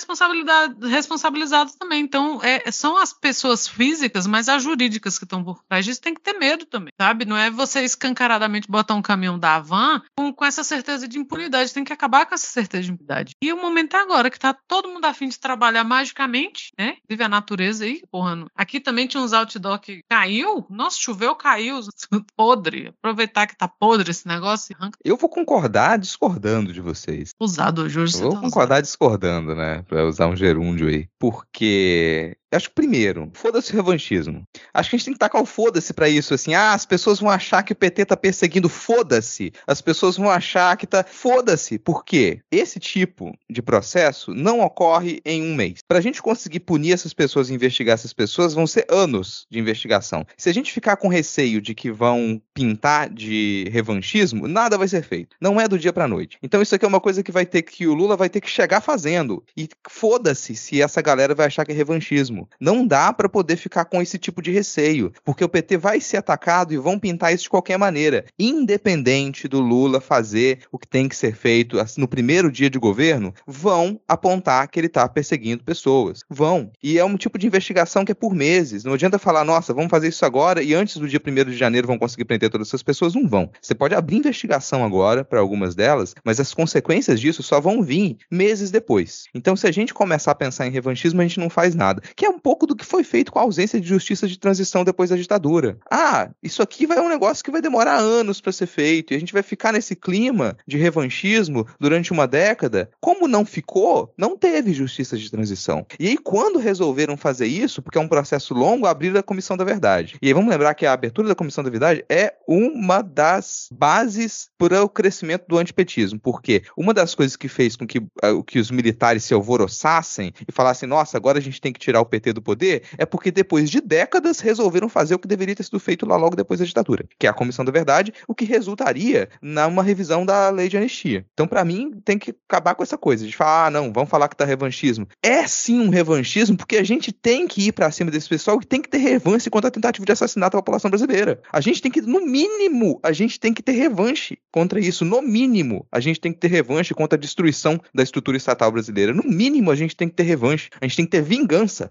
responsabilizados 0.88 1.74
também. 1.76 2.02
Então, 2.02 2.40
é, 2.42 2.70
são 2.70 2.96
as 2.96 3.12
pessoas 3.12 3.66
físicas, 3.66 4.26
mas 4.26 4.48
as 4.48 4.62
jurídicas 4.62 5.18
que 5.18 5.24
estão 5.24 5.42
por 5.42 5.62
trás 5.64 5.84
disso 5.84 6.00
tem 6.00 6.14
que 6.14 6.20
ter 6.20 6.34
medo 6.34 6.66
também, 6.66 6.92
sabe? 7.00 7.24
Não 7.24 7.36
é 7.36 7.50
você 7.50 7.82
escancaradamente 7.82 8.68
botar 8.68 8.94
um 8.94 9.02
caminhão 9.02 9.38
da 9.38 9.58
van 9.58 10.02
com, 10.16 10.32
com 10.32 10.44
essa 10.44 10.64
certeza 10.64 11.06
de 11.08 11.18
impunidade, 11.18 11.72
tem 11.72 11.84
que 11.84 11.92
acabar 11.92 12.26
com 12.26 12.34
essa 12.34 12.46
certeza 12.46 12.84
de 12.84 12.92
impunidade. 12.92 13.34
E 13.42 13.52
o 13.52 13.60
momento 13.60 13.96
é 13.96 14.00
agora, 14.00 14.30
que 14.30 14.38
tá 14.38 14.54
todo 14.66 14.88
mundo 14.88 15.04
afim 15.14 15.28
de 15.28 15.38
trabalhar 15.38 15.84
magicamente, 15.84 16.72
né? 16.78 16.96
Vive 17.08 17.22
a 17.22 17.28
natureza 17.28 17.84
aí, 17.84 18.02
porra. 18.10 18.46
Aqui 18.54 18.80
também 18.80 19.06
tinha 19.06 19.22
uns 19.22 19.32
outdoor 19.32 19.78
que 19.78 20.02
caiu. 20.08 20.66
Nossa, 20.68 20.98
choveu, 21.00 21.34
caiu. 21.34 21.80
Podre. 22.36 22.88
Aproveitar 22.98 23.46
que 23.46 23.56
tá 23.56 23.68
podre 23.68 24.10
esse 24.10 24.26
negócio. 24.26 24.76
Arranca. 24.78 24.98
Eu 25.04 25.16
vou 25.16 25.28
concordar 25.28 25.98
discordando 25.98 26.72
de 26.72 26.80
vocês. 26.80 27.30
Usado 27.40 27.82
hoje. 27.82 27.98
Eu 27.98 28.06
vou 28.06 28.34
tá 28.34 28.40
concordar 28.40 28.74
usando. 28.76 28.84
discordando, 28.84 29.54
né? 29.54 29.82
Pra 29.82 30.04
usar 30.04 30.26
um 30.26 30.36
gerúndio 30.36 30.88
aí. 30.88 31.08
Porque 31.18 32.36
acho 32.54 32.68
que 32.68 32.74
primeiro, 32.74 33.30
foda-se 33.34 33.72
o 33.72 33.76
revanchismo. 33.76 34.46
Acho 34.72 34.90
que 34.90 34.96
a 34.96 34.98
gente 34.98 35.06
tem 35.06 35.14
que 35.14 35.20
tacar 35.20 35.42
o 35.42 35.46
foda-se 35.46 35.92
pra 35.92 36.08
isso, 36.08 36.34
assim. 36.34 36.54
Ah, 36.54 36.72
as 36.72 36.86
pessoas 36.86 37.20
vão 37.20 37.30
achar 37.30 37.62
que 37.62 37.72
o 37.72 37.76
PT 37.76 38.04
tá 38.06 38.16
perseguindo, 38.16 38.68
foda-se. 38.68 39.52
As 39.66 39.80
pessoas 39.80 40.16
vão 40.16 40.30
achar 40.30 40.76
que 40.76 40.86
tá. 40.86 41.04
Foda-se. 41.04 41.78
Por 41.78 42.04
quê? 42.04 42.40
Esse 42.50 42.78
tipo 42.78 43.36
de 43.48 43.62
processo 43.62 44.34
não 44.34 44.60
ocorre 44.60 45.20
em 45.24 45.42
um 45.42 45.54
mês. 45.54 45.80
Pra 45.86 46.00
gente 46.00 46.22
conseguir 46.22 46.60
punir 46.60 46.92
essas 46.92 47.12
pessoas 47.12 47.48
e 47.48 47.54
investigar 47.54 47.94
essas 47.94 48.12
pessoas, 48.12 48.54
vão 48.54 48.66
ser 48.66 48.86
anos 48.88 49.46
de 49.50 49.58
investigação. 49.58 50.26
Se 50.36 50.48
a 50.48 50.54
gente 50.54 50.72
ficar 50.72 50.96
com 50.96 51.08
receio 51.08 51.60
de 51.60 51.74
que 51.74 51.90
vão 51.90 52.40
pintar 52.52 53.08
de 53.08 53.68
revanchismo, 53.72 54.46
nada 54.48 54.78
vai 54.78 54.88
ser 54.88 55.02
feito. 55.02 55.36
Não 55.40 55.60
é 55.60 55.68
do 55.68 55.78
dia 55.78 55.92
pra 55.92 56.08
noite. 56.08 56.38
Então 56.42 56.62
isso 56.62 56.74
aqui 56.74 56.84
é 56.84 56.88
uma 56.88 57.00
coisa 57.00 57.22
que 57.22 57.32
vai 57.32 57.46
ter 57.46 57.62
que 57.62 57.86
o 57.86 57.94
Lula 57.94 58.16
vai 58.16 58.28
ter 58.28 58.40
que 58.40 58.50
chegar 58.50 58.80
fazendo. 58.80 59.42
E 59.56 59.68
foda-se 59.88 60.54
se 60.54 60.80
essa 60.80 61.02
galera 61.02 61.34
vai 61.34 61.46
achar 61.46 61.64
que 61.64 61.72
é 61.72 61.74
revanchismo. 61.74 62.43
Não 62.60 62.86
dá 62.86 63.12
para 63.12 63.28
poder 63.28 63.56
ficar 63.56 63.84
com 63.84 64.00
esse 64.00 64.18
tipo 64.18 64.42
de 64.42 64.50
receio, 64.50 65.12
porque 65.24 65.44
o 65.44 65.48
PT 65.48 65.76
vai 65.76 66.00
ser 66.00 66.18
atacado 66.18 66.72
e 66.72 66.78
vão 66.78 66.98
pintar 66.98 67.32
isso 67.32 67.44
de 67.44 67.50
qualquer 67.50 67.78
maneira, 67.78 68.24
independente 68.38 69.48
do 69.48 69.60
Lula 69.60 70.00
fazer 70.00 70.60
o 70.70 70.78
que 70.78 70.86
tem 70.86 71.08
que 71.08 71.16
ser 71.16 71.34
feito 71.34 71.76
no 71.96 72.08
primeiro 72.08 72.50
dia 72.50 72.70
de 72.70 72.78
governo, 72.78 73.34
vão 73.46 74.00
apontar 74.08 74.68
que 74.68 74.78
ele 74.78 74.86
está 74.86 75.08
perseguindo 75.08 75.64
pessoas. 75.64 76.22
Vão. 76.28 76.70
E 76.82 76.98
é 76.98 77.04
um 77.04 77.16
tipo 77.16 77.38
de 77.38 77.46
investigação 77.46 78.04
que 78.04 78.12
é 78.12 78.14
por 78.14 78.34
meses. 78.34 78.84
Não 78.84 78.94
adianta 78.94 79.18
falar, 79.18 79.44
nossa, 79.44 79.74
vamos 79.74 79.90
fazer 79.90 80.08
isso 80.08 80.24
agora 80.24 80.62
e 80.62 80.74
antes 80.74 80.96
do 80.96 81.08
dia 81.08 81.20
1 81.24 81.50
de 81.50 81.56
janeiro 81.56 81.86
vão 81.86 81.98
conseguir 81.98 82.24
prender 82.24 82.50
todas 82.50 82.68
essas 82.68 82.82
pessoas. 82.82 83.14
Não 83.14 83.28
vão. 83.28 83.50
Você 83.60 83.74
pode 83.74 83.94
abrir 83.94 84.16
investigação 84.16 84.84
agora 84.84 85.24
para 85.24 85.40
algumas 85.40 85.74
delas, 85.74 86.14
mas 86.24 86.40
as 86.40 86.52
consequências 86.54 87.20
disso 87.20 87.42
só 87.42 87.60
vão 87.60 87.82
vir 87.82 88.16
meses 88.30 88.70
depois. 88.70 89.24
Então, 89.34 89.56
se 89.56 89.66
a 89.66 89.72
gente 89.72 89.94
começar 89.94 90.32
a 90.32 90.34
pensar 90.34 90.66
em 90.66 90.70
revanchismo, 90.70 91.20
a 91.20 91.24
gente 91.24 91.40
não 91.40 91.50
faz 91.50 91.74
nada. 91.74 92.02
Que 92.16 92.26
é 92.26 92.33
um 92.34 92.38
pouco 92.38 92.66
do 92.66 92.76
que 92.76 92.84
foi 92.84 93.04
feito 93.04 93.32
com 93.32 93.38
a 93.38 93.42
ausência 93.42 93.80
de 93.80 93.86
justiça 93.86 94.26
de 94.26 94.38
transição 94.38 94.84
depois 94.84 95.10
da 95.10 95.16
ditadura. 95.16 95.78
Ah, 95.90 96.30
isso 96.42 96.62
aqui 96.62 96.86
vai 96.86 96.98
um 97.00 97.08
negócio 97.08 97.44
que 97.44 97.50
vai 97.50 97.62
demorar 97.62 97.96
anos 97.96 98.40
para 98.40 98.52
ser 98.52 98.66
feito 98.66 99.12
e 99.12 99.16
a 99.16 99.18
gente 99.18 99.32
vai 99.32 99.42
ficar 99.42 99.72
nesse 99.72 99.94
clima 99.94 100.56
de 100.66 100.76
revanchismo 100.76 101.66
durante 101.78 102.12
uma 102.12 102.26
década. 102.26 102.90
Como 103.00 103.28
não 103.28 103.44
ficou, 103.44 104.12
não 104.16 104.36
teve 104.36 104.72
justiça 104.72 105.16
de 105.16 105.30
transição. 105.30 105.86
E 105.98 106.08
aí, 106.08 106.16
quando 106.16 106.58
resolveram 106.58 107.16
fazer 107.16 107.46
isso, 107.46 107.82
porque 107.82 107.98
é 107.98 108.00
um 108.00 108.08
processo 108.08 108.54
longo, 108.54 108.86
abriram 108.86 109.20
a 109.20 109.22
Comissão 109.22 109.56
da 109.56 109.64
Verdade. 109.64 110.16
E 110.20 110.28
aí 110.28 110.32
vamos 110.32 110.50
lembrar 110.50 110.74
que 110.74 110.86
a 110.86 110.92
abertura 110.92 111.28
da 111.28 111.34
Comissão 111.34 111.62
da 111.62 111.70
Verdade 111.70 112.04
é 112.08 112.34
uma 112.48 113.02
das 113.02 113.68
bases 113.72 114.48
para 114.58 114.82
o 114.82 114.88
crescimento 114.88 115.44
do 115.46 115.58
antipetismo. 115.58 116.18
Porque 116.18 116.62
uma 116.76 116.94
das 116.94 117.14
coisas 117.14 117.36
que 117.36 117.48
fez 117.48 117.76
com 117.76 117.86
que, 117.86 117.98
uh, 117.98 118.42
que 118.46 118.58
os 118.58 118.70
militares 118.70 119.24
se 119.24 119.34
alvoroçassem 119.34 120.32
e 120.48 120.52
falassem, 120.52 120.88
nossa, 120.88 121.16
agora 121.16 121.38
a 121.38 121.42
gente 121.42 121.60
tem 121.60 121.72
que 121.72 121.80
tirar 121.80 122.00
o 122.00 122.06
PT 122.06 122.23
PT 122.24 122.32
do 122.32 122.42
poder 122.42 122.82
é 122.96 123.04
porque 123.04 123.30
depois 123.30 123.70
de 123.70 123.80
décadas 123.80 124.40
resolveram 124.40 124.88
fazer 124.88 125.14
o 125.14 125.18
que 125.18 125.28
deveria 125.28 125.54
ter 125.54 125.62
sido 125.62 125.78
feito 125.78 126.06
lá 126.06 126.16
logo 126.16 126.34
depois 126.34 126.60
da 126.60 126.66
ditadura, 126.66 127.04
que 127.18 127.26
é 127.26 127.30
a 127.30 127.34
Comissão 127.34 127.64
da 127.64 127.70
Verdade, 127.70 128.12
o 128.26 128.34
que 128.34 128.44
resultaria 128.44 129.28
numa 129.42 129.82
revisão 129.82 130.24
da 130.24 130.48
lei 130.50 130.68
de 130.68 130.76
anistia. 130.76 131.26
Então, 131.34 131.46
para 131.46 131.64
mim, 131.64 132.00
tem 132.04 132.18
que 132.18 132.34
acabar 132.48 132.74
com 132.74 132.82
essa 132.82 132.96
coisa 132.96 133.26
de 133.26 133.36
falar, 133.36 133.66
ah, 133.66 133.70
não, 133.70 133.92
vamos 133.92 134.08
falar 134.08 134.28
que 134.28 134.36
tá 134.36 134.44
revanchismo. 134.44 135.06
É 135.22 135.46
sim 135.46 135.80
um 135.80 135.90
revanchismo, 135.90 136.56
porque 136.56 136.76
a 136.76 136.84
gente 136.84 137.12
tem 137.12 137.46
que 137.46 137.68
ir 137.68 137.72
para 137.72 137.90
cima 137.90 138.10
desse 138.10 138.28
pessoal 138.28 138.58
e 138.60 138.64
tem 138.64 138.80
que 138.80 138.88
ter 138.88 138.98
revanche 138.98 139.50
contra 139.50 139.68
a 139.68 139.70
tentativa 139.70 140.04
de 140.04 140.12
assassinato 140.12 140.56
da 140.56 140.62
população 140.62 140.90
brasileira. 140.90 141.40
A 141.52 141.60
gente 141.60 141.82
tem 141.82 141.90
que, 141.90 142.00
no 142.00 142.24
mínimo, 142.24 142.98
a 143.02 143.12
gente 143.12 143.38
tem 143.38 143.52
que 143.52 143.62
ter 143.62 143.72
revanche 143.72 144.38
contra 144.50 144.80
isso. 144.80 145.04
No 145.04 145.20
mínimo, 145.20 145.86
a 145.90 146.00
gente 146.00 146.20
tem 146.20 146.32
que 146.32 146.38
ter 146.38 146.48
revanche 146.48 146.94
contra 146.94 147.16
a 147.16 147.20
destruição 147.20 147.80
da 147.94 148.02
estrutura 148.02 148.36
estatal 148.36 148.70
brasileira. 148.70 149.12
No 149.12 149.24
mínimo, 149.24 149.70
a 149.70 149.76
gente 149.76 149.96
tem 149.96 150.08
que 150.08 150.14
ter 150.14 150.22
revanche. 150.22 150.70
A 150.80 150.86
gente 150.86 150.96
tem 150.96 151.04
que 151.04 151.10
ter 151.10 151.22
vingança 151.22 151.90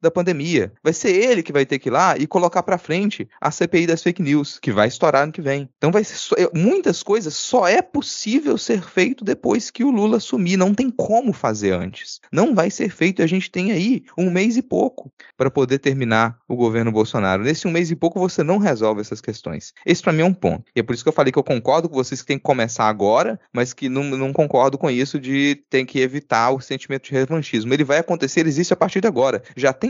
da 0.00 0.10
pandemia. 0.10 0.72
Vai 0.82 0.92
ser 0.92 1.10
ele 1.10 1.42
que 1.42 1.52
vai 1.52 1.66
ter 1.66 1.78
que 1.78 1.88
ir 1.88 1.92
lá 1.92 2.16
e 2.16 2.26
colocar 2.26 2.62
para 2.62 2.78
frente 2.78 3.28
a 3.40 3.50
CPI 3.50 3.86
das 3.86 4.02
fake 4.02 4.22
news, 4.22 4.58
que 4.58 4.72
vai 4.72 4.88
estourar 4.88 5.22
ano 5.22 5.32
que 5.32 5.42
vem. 5.42 5.68
Então 5.76 5.90
vai 5.90 6.04
ser, 6.04 6.50
muitas 6.54 7.02
coisas 7.02 7.34
só 7.34 7.68
é 7.68 7.82
possível 7.82 8.56
ser 8.56 8.82
feito 8.82 9.24
depois 9.24 9.70
que 9.70 9.84
o 9.84 9.90
Lula 9.90 10.16
assumir, 10.16 10.56
não 10.56 10.74
tem 10.74 10.90
como 10.90 11.32
fazer 11.32 11.72
antes. 11.72 12.20
Não 12.32 12.54
vai 12.54 12.70
ser 12.70 12.90
feito, 12.90 13.22
a 13.22 13.26
gente 13.26 13.50
tem 13.50 13.72
aí 13.72 14.04
um 14.16 14.30
mês 14.30 14.56
e 14.56 14.62
pouco 14.62 15.12
para 15.36 15.50
poder 15.50 15.78
terminar 15.78 16.38
o 16.48 16.56
governo 16.56 16.92
Bolsonaro. 16.92 17.42
Nesse 17.42 17.66
um 17.66 17.70
mês 17.70 17.90
e 17.90 17.96
pouco 17.96 18.18
você 18.18 18.42
não 18.42 18.58
resolve 18.58 19.00
essas 19.00 19.20
questões. 19.20 19.72
Esse 19.84 20.02
para 20.02 20.12
mim 20.12 20.22
é 20.22 20.24
um 20.24 20.34
ponto. 20.34 20.64
E 20.74 20.80
é 20.80 20.82
por 20.82 20.94
isso 20.94 21.02
que 21.02 21.08
eu 21.08 21.12
falei 21.12 21.32
que 21.32 21.38
eu 21.38 21.44
concordo 21.44 21.88
com 21.88 21.94
vocês 21.94 22.20
que 22.20 22.26
tem 22.26 22.38
que 22.38 22.44
começar 22.44 22.88
agora, 22.88 23.38
mas 23.52 23.72
que 23.72 23.88
não, 23.88 24.04
não 24.04 24.32
concordo 24.32 24.78
com 24.78 24.90
isso 24.90 25.18
de 25.18 25.62
tem 25.68 25.84
que 25.84 26.00
evitar 26.00 26.50
o 26.50 26.60
sentimento 26.60 27.04
de 27.04 27.12
revanchismo. 27.12 27.72
Ele 27.72 27.84
vai 27.84 27.98
acontecer, 27.98 28.40
ele 28.40 28.48
existe 28.48 28.72
a 28.72 28.76
partir 28.76 29.00
de 29.00 29.08
agora. 29.08 29.42
Já 29.56 29.72
tem 29.72 29.89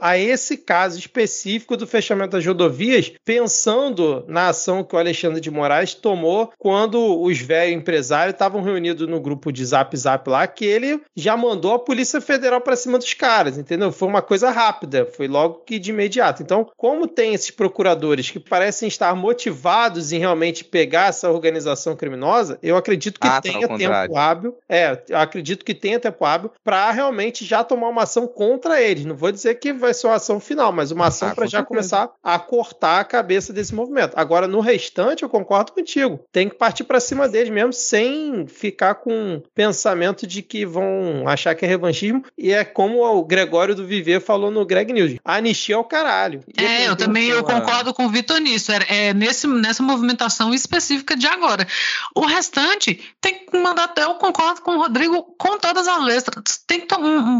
a 0.00 0.18
esse 0.18 0.56
caso 0.56 0.98
específico 0.98 1.76
do 1.76 1.86
fechamento 1.86 2.32
das 2.32 2.46
rodovias, 2.46 3.12
pensando 3.24 4.24
na 4.28 4.48
ação 4.48 4.84
que 4.84 4.94
o 4.94 4.98
Alexandre 4.98 5.40
de 5.40 5.50
Moraes 5.50 5.94
tomou 5.94 6.52
quando 6.58 7.20
os 7.22 7.38
velhos 7.38 7.76
empresários 7.76 8.34
estavam 8.34 8.62
reunidos 8.62 9.08
no 9.08 9.20
grupo 9.20 9.52
de 9.52 9.64
Zap 9.64 9.96
Zap 9.96 10.28
lá, 10.28 10.46
que 10.46 10.64
ele 10.64 11.00
já 11.16 11.36
mandou 11.36 11.74
a 11.74 11.78
Polícia 11.78 12.20
Federal 12.20 12.60
para 12.60 12.76
cima 12.76 12.98
dos 12.98 13.14
caras, 13.14 13.58
entendeu? 13.58 13.92
Foi 13.92 14.08
uma 14.08 14.22
coisa 14.22 14.50
rápida, 14.50 15.06
foi 15.06 15.28
logo 15.28 15.62
que 15.66 15.78
de 15.78 15.90
imediato. 15.90 16.42
Então, 16.42 16.70
como 16.76 17.06
tem 17.06 17.34
esses 17.34 17.50
procuradores 17.50 18.30
que 18.30 18.40
parecem 18.40 18.88
estar 18.88 19.14
motivados 19.14 20.12
em 20.12 20.18
realmente 20.18 20.64
pegar 20.64 21.08
essa 21.08 21.30
organização 21.30 21.96
criminosa, 21.96 22.58
eu 22.62 22.76
acredito 22.76 23.20
que 23.20 23.26
ah, 23.26 23.40
tenha 23.40 23.68
tempo 23.68 24.16
hábil. 24.16 24.56
É, 24.68 25.02
eu 25.08 25.18
acredito 25.18 25.64
que 25.64 25.74
tenha 25.74 26.00
tempo 26.00 26.24
hábil 26.24 26.50
para 26.62 26.90
realmente 26.90 27.44
já 27.44 27.62
tomar 27.64 27.88
uma 27.88 28.02
ação 28.02 28.26
contra 28.26 28.80
eles. 28.80 29.04
Não 29.04 29.16
vou 29.16 29.32
dizer 29.32 29.54
que 29.56 29.72
vai 29.78 29.94
ser 29.94 30.06
uma 30.06 30.16
ação 30.16 30.40
final, 30.40 30.72
mas 30.72 30.90
uma 30.90 31.06
ação 31.06 31.28
ah, 31.28 31.34
para 31.34 31.46
já 31.46 31.58
certeza. 31.58 31.66
começar 31.66 32.10
a 32.22 32.38
cortar 32.38 33.00
a 33.00 33.04
cabeça 33.04 33.52
desse 33.52 33.74
movimento. 33.74 34.12
Agora, 34.16 34.46
no 34.46 34.60
restante, 34.60 35.22
eu 35.22 35.28
concordo 35.28 35.72
contigo. 35.72 36.20
Tem 36.32 36.48
que 36.48 36.56
partir 36.56 36.84
para 36.84 37.00
cima 37.00 37.28
deles 37.28 37.50
mesmo, 37.50 37.72
sem 37.72 38.46
ficar 38.46 38.96
com 38.96 39.42
pensamento 39.54 40.26
de 40.26 40.42
que 40.42 40.66
vão 40.66 41.24
achar 41.26 41.54
que 41.54 41.64
é 41.64 41.68
revanchismo. 41.68 42.24
E 42.36 42.52
é 42.52 42.64
como 42.64 43.02
o 43.02 43.24
Gregório 43.24 43.74
do 43.74 43.86
Viver 43.86 44.20
falou 44.20 44.50
no 44.50 44.66
Greg 44.66 44.92
News: 44.92 45.16
a 45.24 45.36
anistia 45.36 45.76
é 45.76 45.78
o 45.78 45.84
caralho. 45.84 46.42
E 46.56 46.64
é, 46.64 46.88
eu 46.88 46.96
também 46.96 47.28
eu 47.28 47.44
concordo 47.44 47.94
com 47.94 48.06
o 48.06 48.10
Vitor 48.10 48.38
nisso. 48.38 48.72
É, 48.72 49.08
é 49.08 49.14
nesse, 49.14 49.46
nessa 49.46 49.82
movimentação 49.82 50.52
específica 50.52 51.16
de 51.16 51.26
agora. 51.26 51.66
O 52.14 52.26
restante 52.26 53.00
tem 53.20 53.46
que 53.46 53.58
mandar. 53.58 53.92
Eu 53.96 54.14
concordo 54.14 54.60
com 54.62 54.72
o 54.72 54.78
Rodrigo 54.78 55.22
com 55.38 55.58
todas 55.58 55.86
as 55.86 56.04
letras. 56.04 56.60
Tem 56.66 56.80
que 56.80 56.86
to 56.86 56.96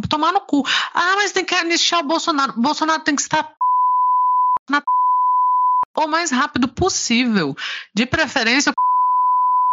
tomar 0.09 0.33
no 0.33 0.41
cu. 0.41 0.65
Ah, 0.95 1.15
mas 1.17 1.33
tem 1.33 1.45
que 1.45 1.55
anistiar 1.55 2.01
o 2.01 2.07
Bolsonaro. 2.07 2.28
Bolsonaro 2.57 3.03
tem 3.03 3.17
que 3.17 3.23
estar 3.23 3.53
na 4.69 4.83
o 5.97 6.07
mais 6.07 6.31
rápido 6.31 6.69
possível. 6.69 7.57
De 7.95 8.07
preferência, 8.07 8.73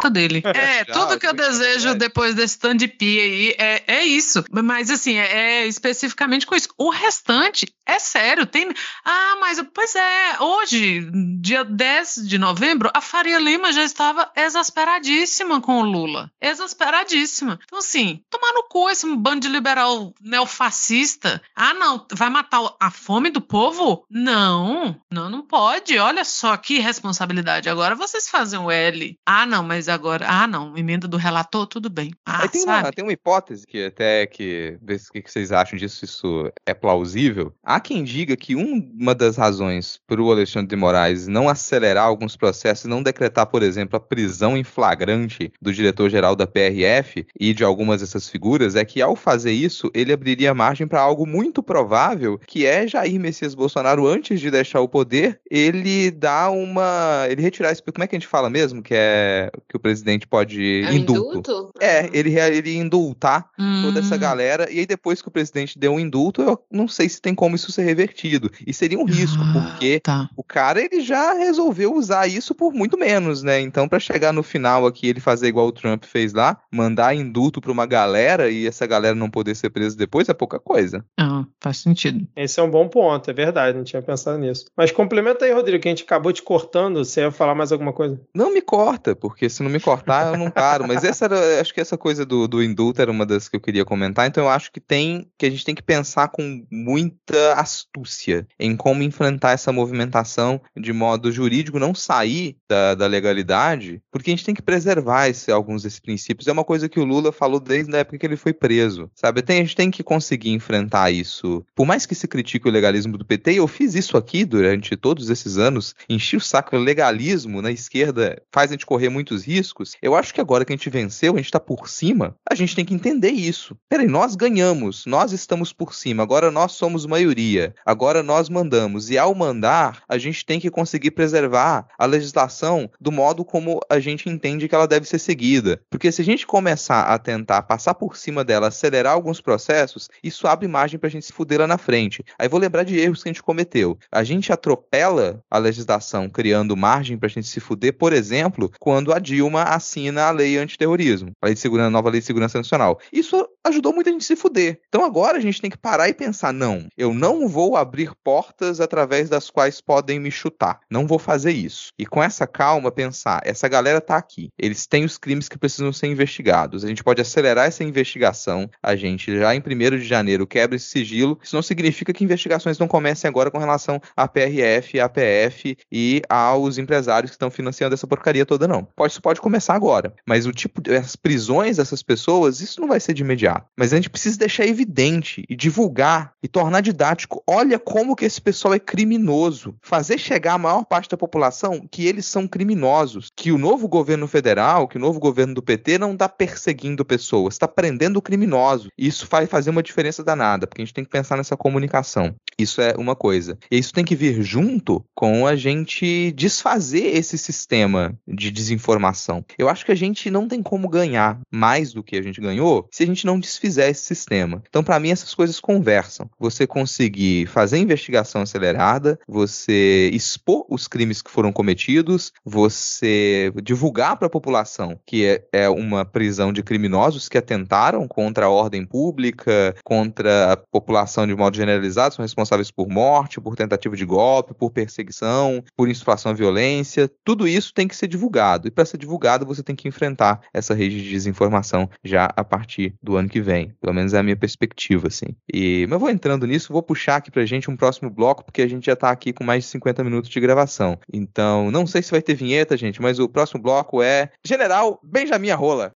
dele. 0.09 0.43
É, 0.55 0.85
tudo 0.85 1.19
que 1.19 1.27
eu 1.27 1.33
desejo 1.33 1.95
depois 1.95 2.33
desse 2.33 2.57
tanto 2.57 2.79
de 2.79 2.87
pia 2.87 3.21
aí 3.21 3.55
é, 3.57 3.83
é 3.87 4.03
isso. 4.05 4.43
Mas 4.49 4.89
assim, 4.89 5.17
é, 5.17 5.63
é, 5.63 5.67
especificamente 5.67 6.45
com 6.45 6.55
isso. 6.55 6.69
O 6.77 6.89
restante 6.89 7.67
é 7.85 7.99
sério. 7.99 8.45
Tem. 8.45 8.69
Ah, 9.03 9.37
mas 9.39 9.61
pois 9.73 9.93
é, 9.95 10.39
hoje, 10.39 11.09
dia 11.39 11.63
10 11.63 12.27
de 12.27 12.37
novembro, 12.37 12.89
a 12.93 13.01
Faria 13.01 13.37
Lima 13.37 13.73
já 13.73 13.83
estava 13.83 14.31
exasperadíssima 14.35 15.61
com 15.61 15.81
o 15.81 15.85
Lula. 15.85 16.31
Exasperadíssima. 16.41 17.59
Então, 17.63 17.79
assim, 17.79 18.21
tomar 18.29 18.53
no 18.53 18.63
cu 18.63 18.89
esse 18.89 19.05
bando 19.15 19.41
de 19.41 19.47
liberal 19.49 20.13
neofascista. 20.21 21.41
Ah, 21.55 21.73
não, 21.73 22.05
vai 22.11 22.29
matar 22.29 22.75
a 22.79 22.89
fome 22.89 23.29
do 23.29 23.41
povo? 23.41 24.05
Não, 24.09 24.99
não, 25.11 25.29
não 25.29 25.41
pode. 25.41 25.97
Olha 25.97 26.23
só 26.23 26.55
que 26.57 26.79
responsabilidade. 26.79 27.69
Agora 27.69 27.95
vocês 27.95 28.29
fazem 28.29 28.59
o 28.59 28.71
L. 28.71 29.17
Ah, 29.25 29.45
não, 29.45 29.63
mas 29.63 29.84
agora, 29.89 30.25
ah, 30.27 30.47
não, 30.47 30.77
emenda 30.77 31.07
do 31.07 31.17
relator, 31.17 31.67
tudo 31.67 31.89
bem. 31.89 32.13
Ah, 32.25 32.47
tem, 32.47 32.63
uma, 32.63 32.91
tem 32.91 33.03
uma 33.03 33.13
hipótese 33.13 33.65
que 33.65 33.85
até 33.85 34.25
que, 34.25 34.77
vê 34.81 34.95
o 34.95 35.21
que 35.21 35.31
vocês 35.31 35.51
acham 35.51 35.77
disso, 35.77 36.05
isso 36.05 36.51
é 36.65 36.73
plausível. 36.73 37.53
Há 37.63 37.79
quem 37.79 38.03
diga 38.03 38.35
que 38.35 38.55
uma 38.55 39.13
das 39.13 39.37
razões 39.37 39.99
para 40.07 40.21
o 40.21 40.31
Alexandre 40.31 40.67
de 40.67 40.75
Moraes 40.75 41.27
não 41.27 41.49
acelerar 41.49 42.05
alguns 42.05 42.35
processos, 42.35 42.85
não 42.85 43.03
decretar, 43.03 43.45
por 43.45 43.63
exemplo, 43.63 43.97
a 43.97 43.99
prisão 43.99 44.57
em 44.57 44.63
flagrante 44.63 45.51
do 45.61 45.73
diretor-geral 45.73 46.35
da 46.35 46.47
PRF 46.47 47.25
e 47.39 47.53
de 47.53 47.63
algumas 47.63 48.01
dessas 48.01 48.29
figuras, 48.29 48.75
é 48.75 48.85
que 48.85 49.01
ao 49.01 49.15
fazer 49.15 49.51
isso, 49.51 49.89
ele 49.93 50.13
abriria 50.13 50.53
margem 50.53 50.87
para 50.87 51.01
algo 51.01 51.25
muito 51.25 51.61
provável, 51.61 52.39
que 52.45 52.65
é 52.65 52.87
Jair 52.87 53.19
Messias 53.19 53.55
Bolsonaro, 53.55 54.07
antes 54.07 54.39
de 54.39 54.51
deixar 54.51 54.81
o 54.81 54.89
poder, 54.89 55.39
ele 55.49 56.11
dá 56.11 56.49
uma. 56.49 57.25
ele 57.29 57.41
retirar 57.41 57.71
esse. 57.71 57.81
Como 57.81 58.03
é 58.03 58.07
que 58.07 58.15
a 58.15 58.19
gente 58.19 58.27
fala 58.27 58.49
mesmo? 58.49 58.81
Que 58.81 58.93
é 58.93 59.51
que 59.69 59.74
o 59.75 59.79
presidente 59.79 60.27
pode 60.27 60.83
é 60.83 60.93
indulto. 60.93 61.39
indulto? 61.39 61.71
É, 61.79 62.09
ele, 62.13 62.37
ele 62.37 62.75
indultar 62.75 63.49
hum. 63.57 63.81
toda 63.83 63.99
essa 63.99 64.15
hum. 64.15 64.19
galera. 64.19 64.71
E 64.71 64.79
aí, 64.79 64.85
depois 64.85 65.21
que 65.21 65.27
o 65.27 65.31
presidente 65.31 65.77
deu 65.77 65.93
um 65.93 65.99
indulto, 65.99 66.41
eu 66.41 66.59
não 66.71 66.87
sei 66.87 67.09
se 67.09 67.21
tem 67.21 67.35
como 67.35 67.55
isso 67.55 67.71
ser 67.71 67.83
revertido. 67.83 68.51
E 68.65 68.73
seria 68.73 68.99
um 68.99 69.05
risco, 69.05 69.41
ah, 69.41 69.53
porque 69.53 69.99
tá. 69.99 70.29
o 70.35 70.43
cara 70.43 70.81
ele 70.81 71.01
já 71.01 71.33
resolveu 71.33 71.93
usar 71.93 72.27
isso 72.27 72.53
por 72.53 72.73
muito 72.73 72.97
menos, 72.97 73.43
né? 73.43 73.59
Então, 73.59 73.87
para 73.87 73.99
chegar 73.99 74.31
no 74.31 74.43
final 74.43 74.85
aqui, 74.85 75.07
ele 75.07 75.19
fazer 75.19 75.47
igual 75.47 75.67
o 75.67 75.71
Trump 75.71 76.03
fez 76.05 76.33
lá, 76.33 76.59
mandar 76.71 77.15
indulto 77.15 77.61
pra 77.61 77.71
uma 77.71 77.85
galera 77.85 78.49
e 78.49 78.67
essa 78.67 78.85
galera 78.85 79.15
não 79.15 79.29
poder 79.29 79.55
ser 79.55 79.69
presa 79.69 79.97
depois, 79.97 80.29
é 80.29 80.33
pouca 80.33 80.59
coisa. 80.59 81.03
Ah, 81.19 81.45
faz 81.59 81.77
sentido. 81.77 82.27
Esse 82.35 82.59
é 82.59 82.63
um 82.63 82.69
bom 82.69 82.87
ponto, 82.87 83.29
é 83.29 83.33
verdade, 83.33 83.77
não 83.77 83.83
tinha 83.83 84.01
pensado 84.01 84.37
nisso. 84.37 84.65
Mas 84.75 84.91
complementa 84.91 85.45
aí, 85.45 85.51
Rodrigo, 85.51 85.81
que 85.81 85.87
a 85.87 85.91
gente 85.91 86.03
acabou 86.03 86.31
te 86.31 86.41
cortando. 86.41 87.03
Você 87.03 87.21
ia 87.21 87.31
falar 87.31 87.55
mais 87.55 87.71
alguma 87.71 87.93
coisa? 87.93 88.19
Não 88.33 88.53
me 88.53 88.61
corta, 88.61 89.15
porque 89.15 89.49
se 89.49 89.63
não 89.65 89.71
me 89.71 89.79
cortar, 89.79 90.33
eu 90.33 90.37
não 90.37 90.49
paro. 90.49 90.87
Mas 90.87 91.03
essa 91.03 91.25
era, 91.25 91.59
acho 91.59 91.73
que 91.73 91.81
essa 91.81 91.97
coisa 91.97 92.25
do, 92.25 92.47
do 92.47 92.63
indulto 92.63 93.01
era 93.01 93.11
uma 93.11 93.25
das 93.25 93.49
que 93.49 93.55
eu 93.55 93.59
queria 93.59 93.83
comentar. 93.83 94.27
Então 94.27 94.43
eu 94.43 94.49
acho 94.49 94.71
que 94.71 94.79
tem 94.79 95.27
que 95.37 95.45
a 95.45 95.49
gente 95.49 95.65
tem 95.65 95.75
que 95.75 95.81
pensar 95.81 96.29
com 96.29 96.65
muita 96.71 97.53
astúcia 97.53 98.47
em 98.59 98.75
como 98.75 99.03
enfrentar 99.03 99.51
essa 99.51 99.71
movimentação 99.71 100.61
de 100.75 100.93
modo 100.93 101.31
jurídico, 101.31 101.79
não 101.79 101.93
sair 101.93 102.57
da, 102.69 102.95
da 102.95 103.07
legalidade, 103.07 104.01
porque 104.11 104.29
a 104.29 104.33
gente 104.33 104.45
tem 104.45 104.55
que 104.55 104.61
preservar 104.61 105.27
esse, 105.27 105.51
alguns 105.51 105.83
desses 105.83 105.99
princípios. 105.99 106.47
É 106.47 106.51
uma 106.51 106.63
coisa 106.63 106.87
que 106.87 106.99
o 106.99 107.05
Lula 107.05 107.31
falou 107.31 107.59
desde 107.59 107.95
a 107.95 107.99
época 107.99 108.17
que 108.17 108.25
ele 108.25 108.37
foi 108.37 108.53
preso, 108.53 109.09
sabe? 109.15 109.41
Tem, 109.41 109.57
a 109.57 109.63
gente 109.63 109.75
tem 109.75 109.91
que 109.91 110.03
conseguir 110.03 110.51
enfrentar 110.51 111.11
isso. 111.11 111.65
Por 111.75 111.85
mais 111.85 112.05
que 112.05 112.15
se 112.15 112.27
critique 112.27 112.67
o 112.67 112.71
legalismo 112.71 113.17
do 113.17 113.25
PT, 113.25 113.55
eu 113.55 113.67
fiz 113.67 113.95
isso 113.95 114.17
aqui 114.17 114.45
durante 114.45 114.95
todos 114.95 115.29
esses 115.29 115.57
anos, 115.57 115.95
enchi 116.07 116.37
o 116.37 116.41
saco 116.41 116.75
legalismo 116.77 117.61
na 117.61 117.71
esquerda, 117.71 118.41
faz 118.51 118.71
a 118.71 118.73
gente 118.73 118.85
correr 118.85 119.09
muitos 119.09 119.43
riscos. 119.43 119.54
Eu 120.01 120.15
acho 120.15 120.33
que 120.33 120.41
agora 120.41 120.65
que 120.65 120.73
a 120.73 120.75
gente 120.75 120.89
venceu, 120.89 121.33
a 121.33 121.37
gente 121.37 121.51
tá 121.51 121.59
por 121.59 121.89
cima, 121.89 122.35
a 122.49 122.55
gente 122.55 122.75
tem 122.75 122.85
que 122.85 122.93
entender 122.93 123.31
isso. 123.31 123.77
Peraí, 123.89 124.07
nós 124.07 124.35
ganhamos, 124.35 125.05
nós 125.05 125.31
estamos 125.31 125.71
por 125.71 125.93
cima, 125.93 126.23
agora 126.23 126.51
nós 126.51 126.73
somos 126.73 127.05
maioria, 127.05 127.73
agora 127.85 128.23
nós 128.23 128.49
mandamos. 128.49 129.09
E 129.09 129.17
ao 129.17 129.33
mandar, 129.35 130.03
a 130.07 130.17
gente 130.17 130.45
tem 130.45 130.59
que 130.59 130.69
conseguir 130.69 131.11
preservar 131.11 131.87
a 131.97 132.05
legislação 132.05 132.89
do 132.99 133.11
modo 133.11 133.45
como 133.45 133.79
a 133.89 133.99
gente 133.99 134.29
entende 134.29 134.67
que 134.67 134.75
ela 134.75 134.87
deve 134.87 135.07
ser 135.07 135.19
seguida. 135.19 135.81
Porque 135.89 136.11
se 136.11 136.21
a 136.21 136.25
gente 136.25 136.45
começar 136.45 137.03
a 137.03 137.17
tentar 137.17 137.63
passar 137.63 137.93
por 137.93 138.17
cima 138.17 138.43
dela, 138.43 138.67
acelerar 138.67 139.13
alguns 139.13 139.41
processos, 139.41 140.09
isso 140.23 140.47
abre 140.47 140.67
margem 140.67 140.99
pra 140.99 141.09
gente 141.09 141.25
se 141.25 141.33
fuder 141.33 141.59
lá 141.59 141.67
na 141.67 141.77
frente. 141.77 142.23
Aí 142.37 142.47
vou 142.47 142.59
lembrar 142.59 142.83
de 142.83 142.99
erros 142.99 143.23
que 143.23 143.29
a 143.29 143.31
gente 143.31 143.43
cometeu. 143.43 143.97
A 144.11 144.23
gente 144.23 144.51
atropela 144.51 145.43
a 145.49 145.57
legislação 145.57 146.29
criando 146.29 146.75
margem 146.75 147.17
pra 147.17 147.29
gente 147.29 147.47
se 147.47 147.59
fuder, 147.59 147.93
por 147.93 148.13
exemplo, 148.13 148.71
quando 148.79 149.13
a 149.13 149.19
Dilma 149.19 149.44
assina 149.55 150.23
a 150.23 150.31
lei 150.31 150.57
antiterrorismo, 150.57 151.31
a, 151.41 151.47
lei 151.47 151.55
de 151.55 151.59
segurança, 151.59 151.87
a 151.87 151.91
nova 151.91 152.09
lei 152.09 152.19
de 152.19 152.25
segurança 152.25 152.57
nacional. 152.57 152.99
Isso 153.11 153.47
ajudou 153.63 153.93
muita 153.93 154.11
gente 154.11 154.21
a 154.21 154.25
se 154.25 154.35
fuder. 154.35 154.79
Então 154.87 155.03
agora 155.03 155.37
a 155.37 155.41
gente 155.41 155.61
tem 155.61 155.69
que 155.69 155.77
parar 155.77 156.09
e 156.09 156.13
pensar: 156.13 156.53
não, 156.53 156.87
eu 156.97 157.13
não 157.13 157.47
vou 157.47 157.75
abrir 157.75 158.11
portas 158.23 158.79
através 158.79 159.29
das 159.29 159.49
quais 159.49 159.81
podem 159.81 160.19
me 160.19 160.31
chutar. 160.31 160.79
Não 160.89 161.07
vou 161.07 161.19
fazer 161.19 161.51
isso. 161.51 161.89
E 161.97 162.05
com 162.05 162.21
essa 162.21 162.47
calma, 162.47 162.91
pensar: 162.91 163.41
essa 163.43 163.67
galera 163.67 164.01
tá 164.01 164.17
aqui. 164.17 164.49
Eles 164.57 164.85
têm 164.85 165.03
os 165.03 165.17
crimes 165.17 165.49
que 165.49 165.57
precisam 165.57 165.91
ser 165.91 166.07
investigados. 166.07 166.83
A 166.83 166.87
gente 166.87 167.03
pode 167.03 167.21
acelerar 167.21 167.67
essa 167.67 167.83
investigação. 167.83 168.69
A 168.81 168.95
gente 168.95 169.37
já 169.37 169.55
em 169.55 169.59
1 169.59 169.97
de 169.97 170.05
janeiro 170.05 170.47
quebra 170.47 170.75
esse 170.75 170.87
sigilo. 170.87 171.39
Isso 171.43 171.55
não 171.55 171.63
significa 171.63 172.13
que 172.13 172.23
investigações 172.23 172.77
não 172.77 172.87
comecem 172.87 173.27
agora 173.27 173.51
com 173.51 173.57
relação 173.57 174.01
à 174.15 174.27
PRF, 174.27 174.99
à 174.99 175.09
PF 175.09 175.77
e 175.91 176.21
aos 176.29 176.77
empresários 176.77 177.31
que 177.31 177.35
estão 177.35 177.51
financiando 177.51 177.93
essa 177.93 178.07
porcaria 178.07 178.45
toda, 178.45 178.67
não. 178.67 178.87
Pode, 178.95 179.19
pode 179.21 179.34
começar 179.41 179.73
agora. 179.73 180.13
Mas 180.25 180.45
o 180.45 180.51
tipo, 180.51 180.81
as 180.91 181.15
prisões 181.15 181.77
dessas 181.77 182.01
pessoas, 182.01 182.61
isso 182.61 182.81
não 182.81 182.87
vai 182.87 182.99
ser 182.99 183.13
de 183.13 183.21
imediato. 183.21 183.67
Mas 183.77 183.93
a 183.93 183.95
gente 183.95 184.09
precisa 184.09 184.37
deixar 184.37 184.65
evidente 184.65 185.45
e 185.49 185.55
divulgar 185.55 186.33
e 186.41 186.47
tornar 186.47 186.81
didático. 186.81 187.43
Olha 187.47 187.79
como 187.79 188.15
que 188.15 188.25
esse 188.25 188.41
pessoal 188.41 188.73
é 188.73 188.79
criminoso. 188.79 189.75
Fazer 189.81 190.17
chegar 190.17 190.53
a 190.53 190.57
maior 190.57 190.83
parte 190.85 191.09
da 191.09 191.17
população 191.17 191.87
que 191.91 192.05
eles 192.05 192.25
são 192.25 192.47
criminosos. 192.47 193.29
Que 193.35 193.51
o 193.51 193.57
novo 193.57 193.87
governo 193.87 194.27
federal, 194.27 194.87
que 194.87 194.97
o 194.97 195.01
novo 195.01 195.19
governo 195.19 195.53
do 195.53 195.61
PT 195.61 195.97
não 195.97 196.13
está 196.13 196.29
perseguindo 196.29 197.05
pessoas, 197.05 197.55
está 197.55 197.67
prendendo 197.67 198.21
criminosos. 198.21 198.89
Isso 198.97 199.27
vai 199.29 199.45
fazer 199.45 199.69
uma 199.69 199.83
diferença 199.83 200.23
danada, 200.23 200.67
porque 200.67 200.81
a 200.81 200.85
gente 200.85 200.93
tem 200.93 201.03
que 201.03 201.09
pensar 201.09 201.37
nessa 201.37 201.57
comunicação. 201.57 202.35
Isso 202.57 202.81
é 202.81 202.93
uma 202.97 203.15
coisa. 203.15 203.57
E 203.69 203.77
isso 203.77 203.93
tem 203.93 204.05
que 204.05 204.15
vir 204.15 204.41
junto 204.41 205.03
com 205.13 205.45
a 205.45 205.55
gente 205.55 206.31
desfazer 206.31 207.15
esse 207.15 207.37
sistema 207.37 208.17
de 208.27 208.51
desinformação. 208.51 209.24
Eu 209.57 209.69
acho 209.69 209.85
que 209.85 209.91
a 209.91 209.95
gente 209.95 210.29
não 210.29 210.47
tem 210.47 210.61
como 210.61 210.87
ganhar 210.87 211.39
mais 211.51 211.93
do 211.93 212.03
que 212.03 212.17
a 212.17 212.21
gente 212.21 212.41
ganhou 212.41 212.87
se 212.91 213.03
a 213.03 213.05
gente 213.05 213.25
não 213.25 213.39
desfizer 213.39 213.89
esse 213.89 214.01
sistema. 214.01 214.61
Então, 214.67 214.83
para 214.83 214.99
mim, 214.99 215.11
essas 215.11 215.33
coisas 215.33 215.59
conversam. 215.59 216.29
Você 216.39 216.67
conseguir 216.67 217.47
fazer 217.47 217.77
investigação 217.77 218.41
acelerada, 218.41 219.19
você 219.27 220.09
expor 220.13 220.65
os 220.69 220.87
crimes 220.87 221.21
que 221.21 221.31
foram 221.31 221.51
cometidos, 221.51 222.31
você 222.43 223.51
divulgar 223.63 224.17
para 224.17 224.27
a 224.27 224.29
população 224.29 224.99
que 225.05 225.25
é, 225.25 225.43
é 225.51 225.69
uma 225.69 226.05
prisão 226.05 226.51
de 226.51 226.63
criminosos 226.63 227.29
que 227.29 227.37
atentaram 227.37 228.07
contra 228.07 228.45
a 228.45 228.49
ordem 228.49 228.85
pública, 228.85 229.75
contra 229.83 230.53
a 230.53 230.57
população 230.57 231.27
de 231.27 231.35
modo 231.35 231.55
generalizado, 231.55 232.15
são 232.15 232.23
responsáveis 232.23 232.71
por 232.71 232.87
morte, 232.87 233.39
por 233.39 233.55
tentativa 233.55 233.95
de 233.95 234.05
golpe, 234.05 234.53
por 234.53 234.71
perseguição, 234.71 235.63
por 235.75 235.89
instigação 235.89 236.31
à 236.31 236.35
violência. 236.35 237.09
Tudo 237.23 237.47
isso 237.47 237.73
tem 237.73 237.87
que 237.87 237.95
ser 237.95 238.07
divulgado. 238.07 238.67
E 238.67 238.71
para 238.71 238.85
ser 238.85 238.97
divulgado, 239.05 239.45
você 239.45 239.63
tem 239.63 239.75
que 239.75 239.87
enfrentar 239.87 240.41
essa 240.53 240.73
rede 240.73 241.01
de 241.01 241.09
desinformação 241.09 241.89
já 242.03 242.25
a 242.35 242.43
partir 242.43 242.95
do 243.01 243.15
ano 243.15 243.29
que 243.29 243.41
vem. 243.41 243.73
Pelo 243.79 243.93
menos 243.93 244.13
é 244.13 244.19
a 244.19 244.23
minha 244.23 244.35
perspectiva, 244.35 245.07
assim. 245.07 245.27
E, 245.51 245.85
mas 245.89 245.99
vou 245.99 246.09
entrando 246.09 246.45
nisso, 246.45 246.73
vou 246.73 246.83
puxar 246.83 247.17
aqui 247.17 247.31
pra 247.31 247.45
gente 247.45 247.69
um 247.69 247.77
próximo 247.77 248.09
bloco, 248.09 248.43
porque 248.43 248.61
a 248.61 248.67
gente 248.67 248.85
já 248.85 248.95
tá 248.95 249.09
aqui 249.09 249.31
com 249.31 249.43
mais 249.43 249.63
de 249.63 249.69
50 249.69 250.03
minutos 250.03 250.29
de 250.29 250.39
gravação. 250.39 250.97
Então, 251.11 251.71
não 251.71 251.87
sei 251.87 252.01
se 252.01 252.11
vai 252.11 252.21
ter 252.21 252.33
vinheta, 252.33 252.75
gente, 252.75 253.01
mas 253.01 253.19
o 253.19 253.29
próximo 253.29 253.61
bloco 253.61 254.01
é 254.01 254.29
General 254.43 254.99
Benjamin 255.03 255.51
Rola. 255.51 255.91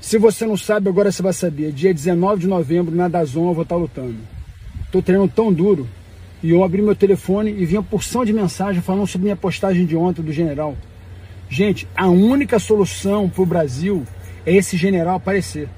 Se 0.00 0.16
você 0.16 0.46
não 0.46 0.56
sabe, 0.56 0.88
agora 0.88 1.12
você 1.12 1.22
vai 1.22 1.32
saber. 1.32 1.72
Dia 1.72 1.92
19 1.92 2.40
de 2.40 2.46
novembro, 2.46 2.94
na 2.94 3.06
Dazon, 3.06 3.48
eu 3.48 3.54
vou 3.54 3.64
estar 3.64 3.76
lutando. 3.76 4.16
Tô 4.90 5.02
treinando 5.02 5.32
tão 5.34 5.52
duro. 5.52 5.86
E 6.42 6.50
eu 6.50 6.64
abri 6.64 6.80
meu 6.80 6.94
telefone 6.94 7.50
e 7.50 7.66
vi 7.66 7.76
uma 7.76 7.82
porção 7.82 8.24
de 8.24 8.32
mensagem 8.32 8.80
falando 8.80 9.06
sobre 9.06 9.24
minha 9.24 9.36
postagem 9.36 9.84
de 9.84 9.94
ontem 9.94 10.22
do 10.22 10.32
general. 10.32 10.76
Gente, 11.48 11.86
a 11.96 12.08
única 12.08 12.58
solução 12.58 13.28
para 13.28 13.42
o 13.42 13.46
Brasil 13.46 14.06
é 14.46 14.54
esse 14.54 14.76
general 14.76 15.16
aparecer. 15.16 15.68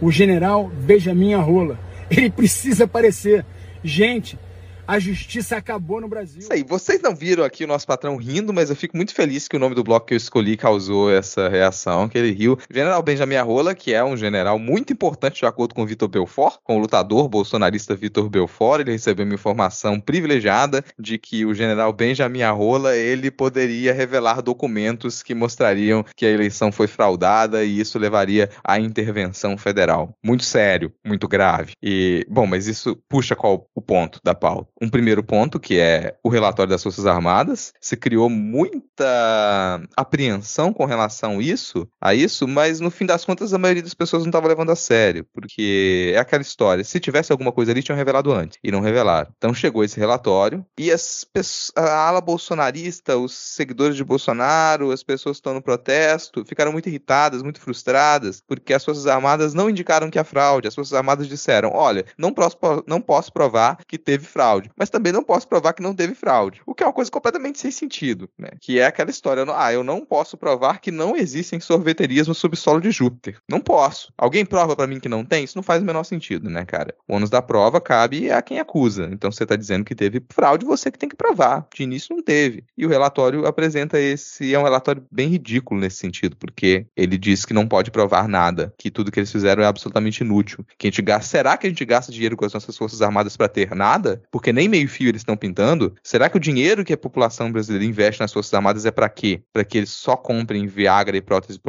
O 0.00 0.10
general 0.10 0.68
Benjamin 0.68 1.34
Arrola. 1.34 1.78
Ele 2.10 2.30
precisa 2.30 2.84
aparecer. 2.84 3.44
Gente, 3.82 4.38
a 4.86 4.98
justiça 4.98 5.56
acabou 5.56 6.00
no 6.00 6.08
Brasil. 6.08 6.40
Isso 6.40 6.52
aí, 6.52 6.62
vocês 6.62 7.00
não 7.00 7.14
viram 7.14 7.44
aqui 7.44 7.64
o 7.64 7.66
nosso 7.66 7.86
patrão 7.86 8.16
rindo, 8.16 8.52
mas 8.52 8.70
eu 8.70 8.76
fico 8.76 8.96
muito 8.96 9.14
feliz 9.14 9.48
que 9.48 9.56
o 9.56 9.58
nome 9.58 9.74
do 9.74 9.82
bloco 9.82 10.06
que 10.06 10.14
eu 10.14 10.18
escolhi 10.18 10.56
causou 10.56 11.10
essa 11.10 11.48
reação, 11.48 12.08
que 12.08 12.18
ele 12.18 12.32
riu. 12.32 12.58
General 12.70 13.02
Benjamin 13.02 13.36
Arrola, 13.36 13.74
que 13.74 13.94
é 13.94 14.04
um 14.04 14.16
general 14.16 14.58
muito 14.58 14.92
importante 14.92 15.40
de 15.40 15.46
acordo 15.46 15.74
com 15.74 15.82
o 15.82 15.86
Vitor 15.86 16.08
Belfort, 16.08 16.58
com 16.62 16.76
o 16.76 16.80
lutador 16.80 17.28
bolsonarista 17.28 17.94
Vitor 17.94 18.28
Belfort, 18.28 18.80
ele 18.80 18.92
recebeu 18.92 19.24
uma 19.24 19.34
informação 19.34 19.98
privilegiada 19.98 20.84
de 20.98 21.18
que 21.18 21.44
o 21.44 21.54
general 21.54 21.92
Benjamin 21.92 22.42
Arrola, 22.42 22.96
ele 22.96 23.30
poderia 23.30 23.92
revelar 23.92 24.42
documentos 24.42 25.22
que 25.22 25.34
mostrariam 25.34 26.04
que 26.14 26.26
a 26.26 26.30
eleição 26.30 26.70
foi 26.70 26.86
fraudada 26.86 27.64
e 27.64 27.80
isso 27.80 27.98
levaria 27.98 28.50
à 28.62 28.78
intervenção 28.78 29.56
federal. 29.56 30.14
Muito 30.22 30.44
sério, 30.44 30.92
muito 31.04 31.26
grave. 31.26 31.72
E, 31.82 32.26
bom, 32.28 32.46
mas 32.46 32.66
isso 32.66 32.96
puxa 33.08 33.34
qual 33.34 33.66
o 33.74 33.80
ponto 33.80 34.20
da 34.22 34.34
pauta? 34.34 34.73
Um 34.80 34.88
primeiro 34.88 35.22
ponto, 35.22 35.60
que 35.60 35.78
é 35.78 36.16
o 36.22 36.28
relatório 36.28 36.70
das 36.70 36.82
Forças 36.82 37.06
Armadas. 37.06 37.72
Se 37.80 37.96
criou 37.96 38.28
muita 38.28 39.82
apreensão 39.96 40.72
com 40.72 40.84
relação 40.84 41.38
a 41.38 41.42
isso, 41.42 41.88
a 42.00 42.14
isso, 42.14 42.46
mas 42.48 42.80
no 42.80 42.90
fim 42.90 43.06
das 43.06 43.24
contas 43.24 43.52
a 43.52 43.58
maioria 43.58 43.82
das 43.82 43.94
pessoas 43.94 44.22
não 44.22 44.30
estava 44.30 44.48
levando 44.48 44.70
a 44.70 44.76
sério, 44.76 45.26
porque 45.32 46.12
é 46.14 46.18
aquela 46.18 46.42
história, 46.42 46.84
se 46.84 47.00
tivesse 47.00 47.32
alguma 47.32 47.52
coisa 47.52 47.72
ali, 47.72 47.82
tinham 47.82 47.96
revelado 47.96 48.32
antes, 48.32 48.58
e 48.62 48.70
não 48.70 48.80
revelaram. 48.80 49.30
Então 49.36 49.54
chegou 49.54 49.84
esse 49.84 49.98
relatório, 49.98 50.64
e 50.78 50.90
as 50.90 51.24
pessoas, 51.24 51.72
a 51.76 52.08
ala 52.08 52.20
bolsonarista, 52.20 53.16
os 53.16 53.32
seguidores 53.32 53.96
de 53.96 54.04
Bolsonaro, 54.04 54.90
as 54.90 55.02
pessoas 55.02 55.36
que 55.36 55.40
estão 55.40 55.54
no 55.54 55.62
protesto, 55.62 56.44
ficaram 56.44 56.72
muito 56.72 56.88
irritadas, 56.88 57.42
muito 57.42 57.60
frustradas, 57.60 58.42
porque 58.46 58.74
as 58.74 58.84
Forças 58.84 59.06
Armadas 59.06 59.54
não 59.54 59.70
indicaram 59.70 60.10
que 60.10 60.18
há 60.18 60.24
fraude, 60.24 60.68
as 60.68 60.74
Forças 60.74 60.94
Armadas 60.94 61.28
disseram, 61.28 61.70
olha, 61.72 62.04
não 62.18 62.32
posso, 62.32 62.56
não 62.86 63.00
posso 63.00 63.32
provar 63.32 63.78
que 63.86 63.98
teve 63.98 64.24
fraude 64.24 64.63
fraude, 64.64 64.70
mas 64.76 64.90
também 64.90 65.12
não 65.12 65.22
posso 65.22 65.46
provar 65.46 65.72
que 65.72 65.82
não 65.82 65.94
teve 65.94 66.14
fraude, 66.14 66.62
o 66.66 66.74
que 66.74 66.82
é 66.82 66.86
uma 66.86 66.92
coisa 66.92 67.10
completamente 67.10 67.58
sem 67.58 67.70
sentido, 67.70 68.28
né? 68.38 68.50
Que 68.60 68.78
é 68.78 68.86
aquela 68.86 69.10
história, 69.10 69.44
ah, 69.54 69.72
eu 69.72 69.84
não 69.84 70.04
posso 70.04 70.36
provar 70.36 70.80
que 70.80 70.90
não 70.90 71.16
existem 71.16 71.60
sorveterias 71.60 72.28
no 72.28 72.34
subsolo 72.34 72.80
de 72.80 72.90
Júpiter. 72.90 73.38
Não 73.48 73.60
posso. 73.60 74.12
Alguém 74.16 74.44
prova 74.44 74.76
para 74.76 74.86
mim 74.86 75.00
que 75.00 75.08
não 75.08 75.24
tem? 75.24 75.44
Isso 75.44 75.56
não 75.56 75.62
faz 75.62 75.82
o 75.82 75.84
menor 75.84 76.04
sentido, 76.04 76.48
né, 76.48 76.64
cara? 76.64 76.94
O 77.06 77.14
ônus 77.14 77.30
da 77.30 77.42
prova 77.42 77.80
cabe 77.80 78.30
a 78.30 78.40
quem 78.40 78.58
acusa. 78.58 79.08
Então 79.12 79.30
você 79.30 79.44
tá 79.44 79.56
dizendo 79.56 79.84
que 79.84 79.94
teve 79.94 80.22
fraude, 80.30 80.64
você 80.64 80.90
que 80.90 80.98
tem 80.98 81.08
que 81.08 81.16
provar. 81.16 81.66
De 81.74 81.82
início 81.82 82.14
não 82.14 82.22
teve. 82.22 82.64
E 82.76 82.86
o 82.86 82.88
relatório 82.88 83.46
apresenta 83.46 83.98
esse, 83.98 84.54
é 84.54 84.58
um 84.58 84.64
relatório 84.64 85.04
bem 85.10 85.28
ridículo 85.28 85.80
nesse 85.80 85.96
sentido, 85.96 86.36
porque 86.36 86.86
ele 86.96 87.18
diz 87.18 87.44
que 87.44 87.54
não 87.54 87.66
pode 87.66 87.90
provar 87.90 88.28
nada, 88.28 88.72
que 88.78 88.90
tudo 88.90 89.10
que 89.10 89.18
eles 89.18 89.32
fizeram 89.32 89.62
é 89.62 89.66
absolutamente 89.66 90.22
inútil. 90.22 90.64
Que 90.78 90.86
a 90.86 90.90
gente 90.90 91.02
gasta, 91.02 91.30
será 91.30 91.56
que 91.56 91.66
a 91.66 91.70
gente 91.70 91.84
gasta 91.84 92.12
dinheiro 92.12 92.36
com 92.36 92.44
as 92.44 92.52
nossas 92.52 92.76
forças 92.76 93.02
armadas 93.02 93.36
para 93.36 93.48
ter 93.48 93.74
nada? 93.74 94.22
Porque 94.30 94.52
nem 94.54 94.68
meio 94.68 94.88
fio 94.88 95.08
eles 95.08 95.20
estão 95.20 95.36
pintando, 95.36 95.94
será 96.02 96.30
que 96.30 96.36
o 96.36 96.40
dinheiro 96.40 96.84
que 96.84 96.92
a 96.92 96.98
população 96.98 97.50
brasileira 97.50 97.84
investe 97.84 98.20
nas 98.20 98.32
Forças 98.32 98.54
Armadas 98.54 98.86
é 98.86 98.90
para 98.90 99.08
quê? 99.08 99.42
Para 99.52 99.64
que 99.64 99.78
eles 99.78 99.90
só 99.90 100.16
comprem 100.16 100.66
Viagra 100.66 101.16
e 101.16 101.22
prótese 101.22 101.60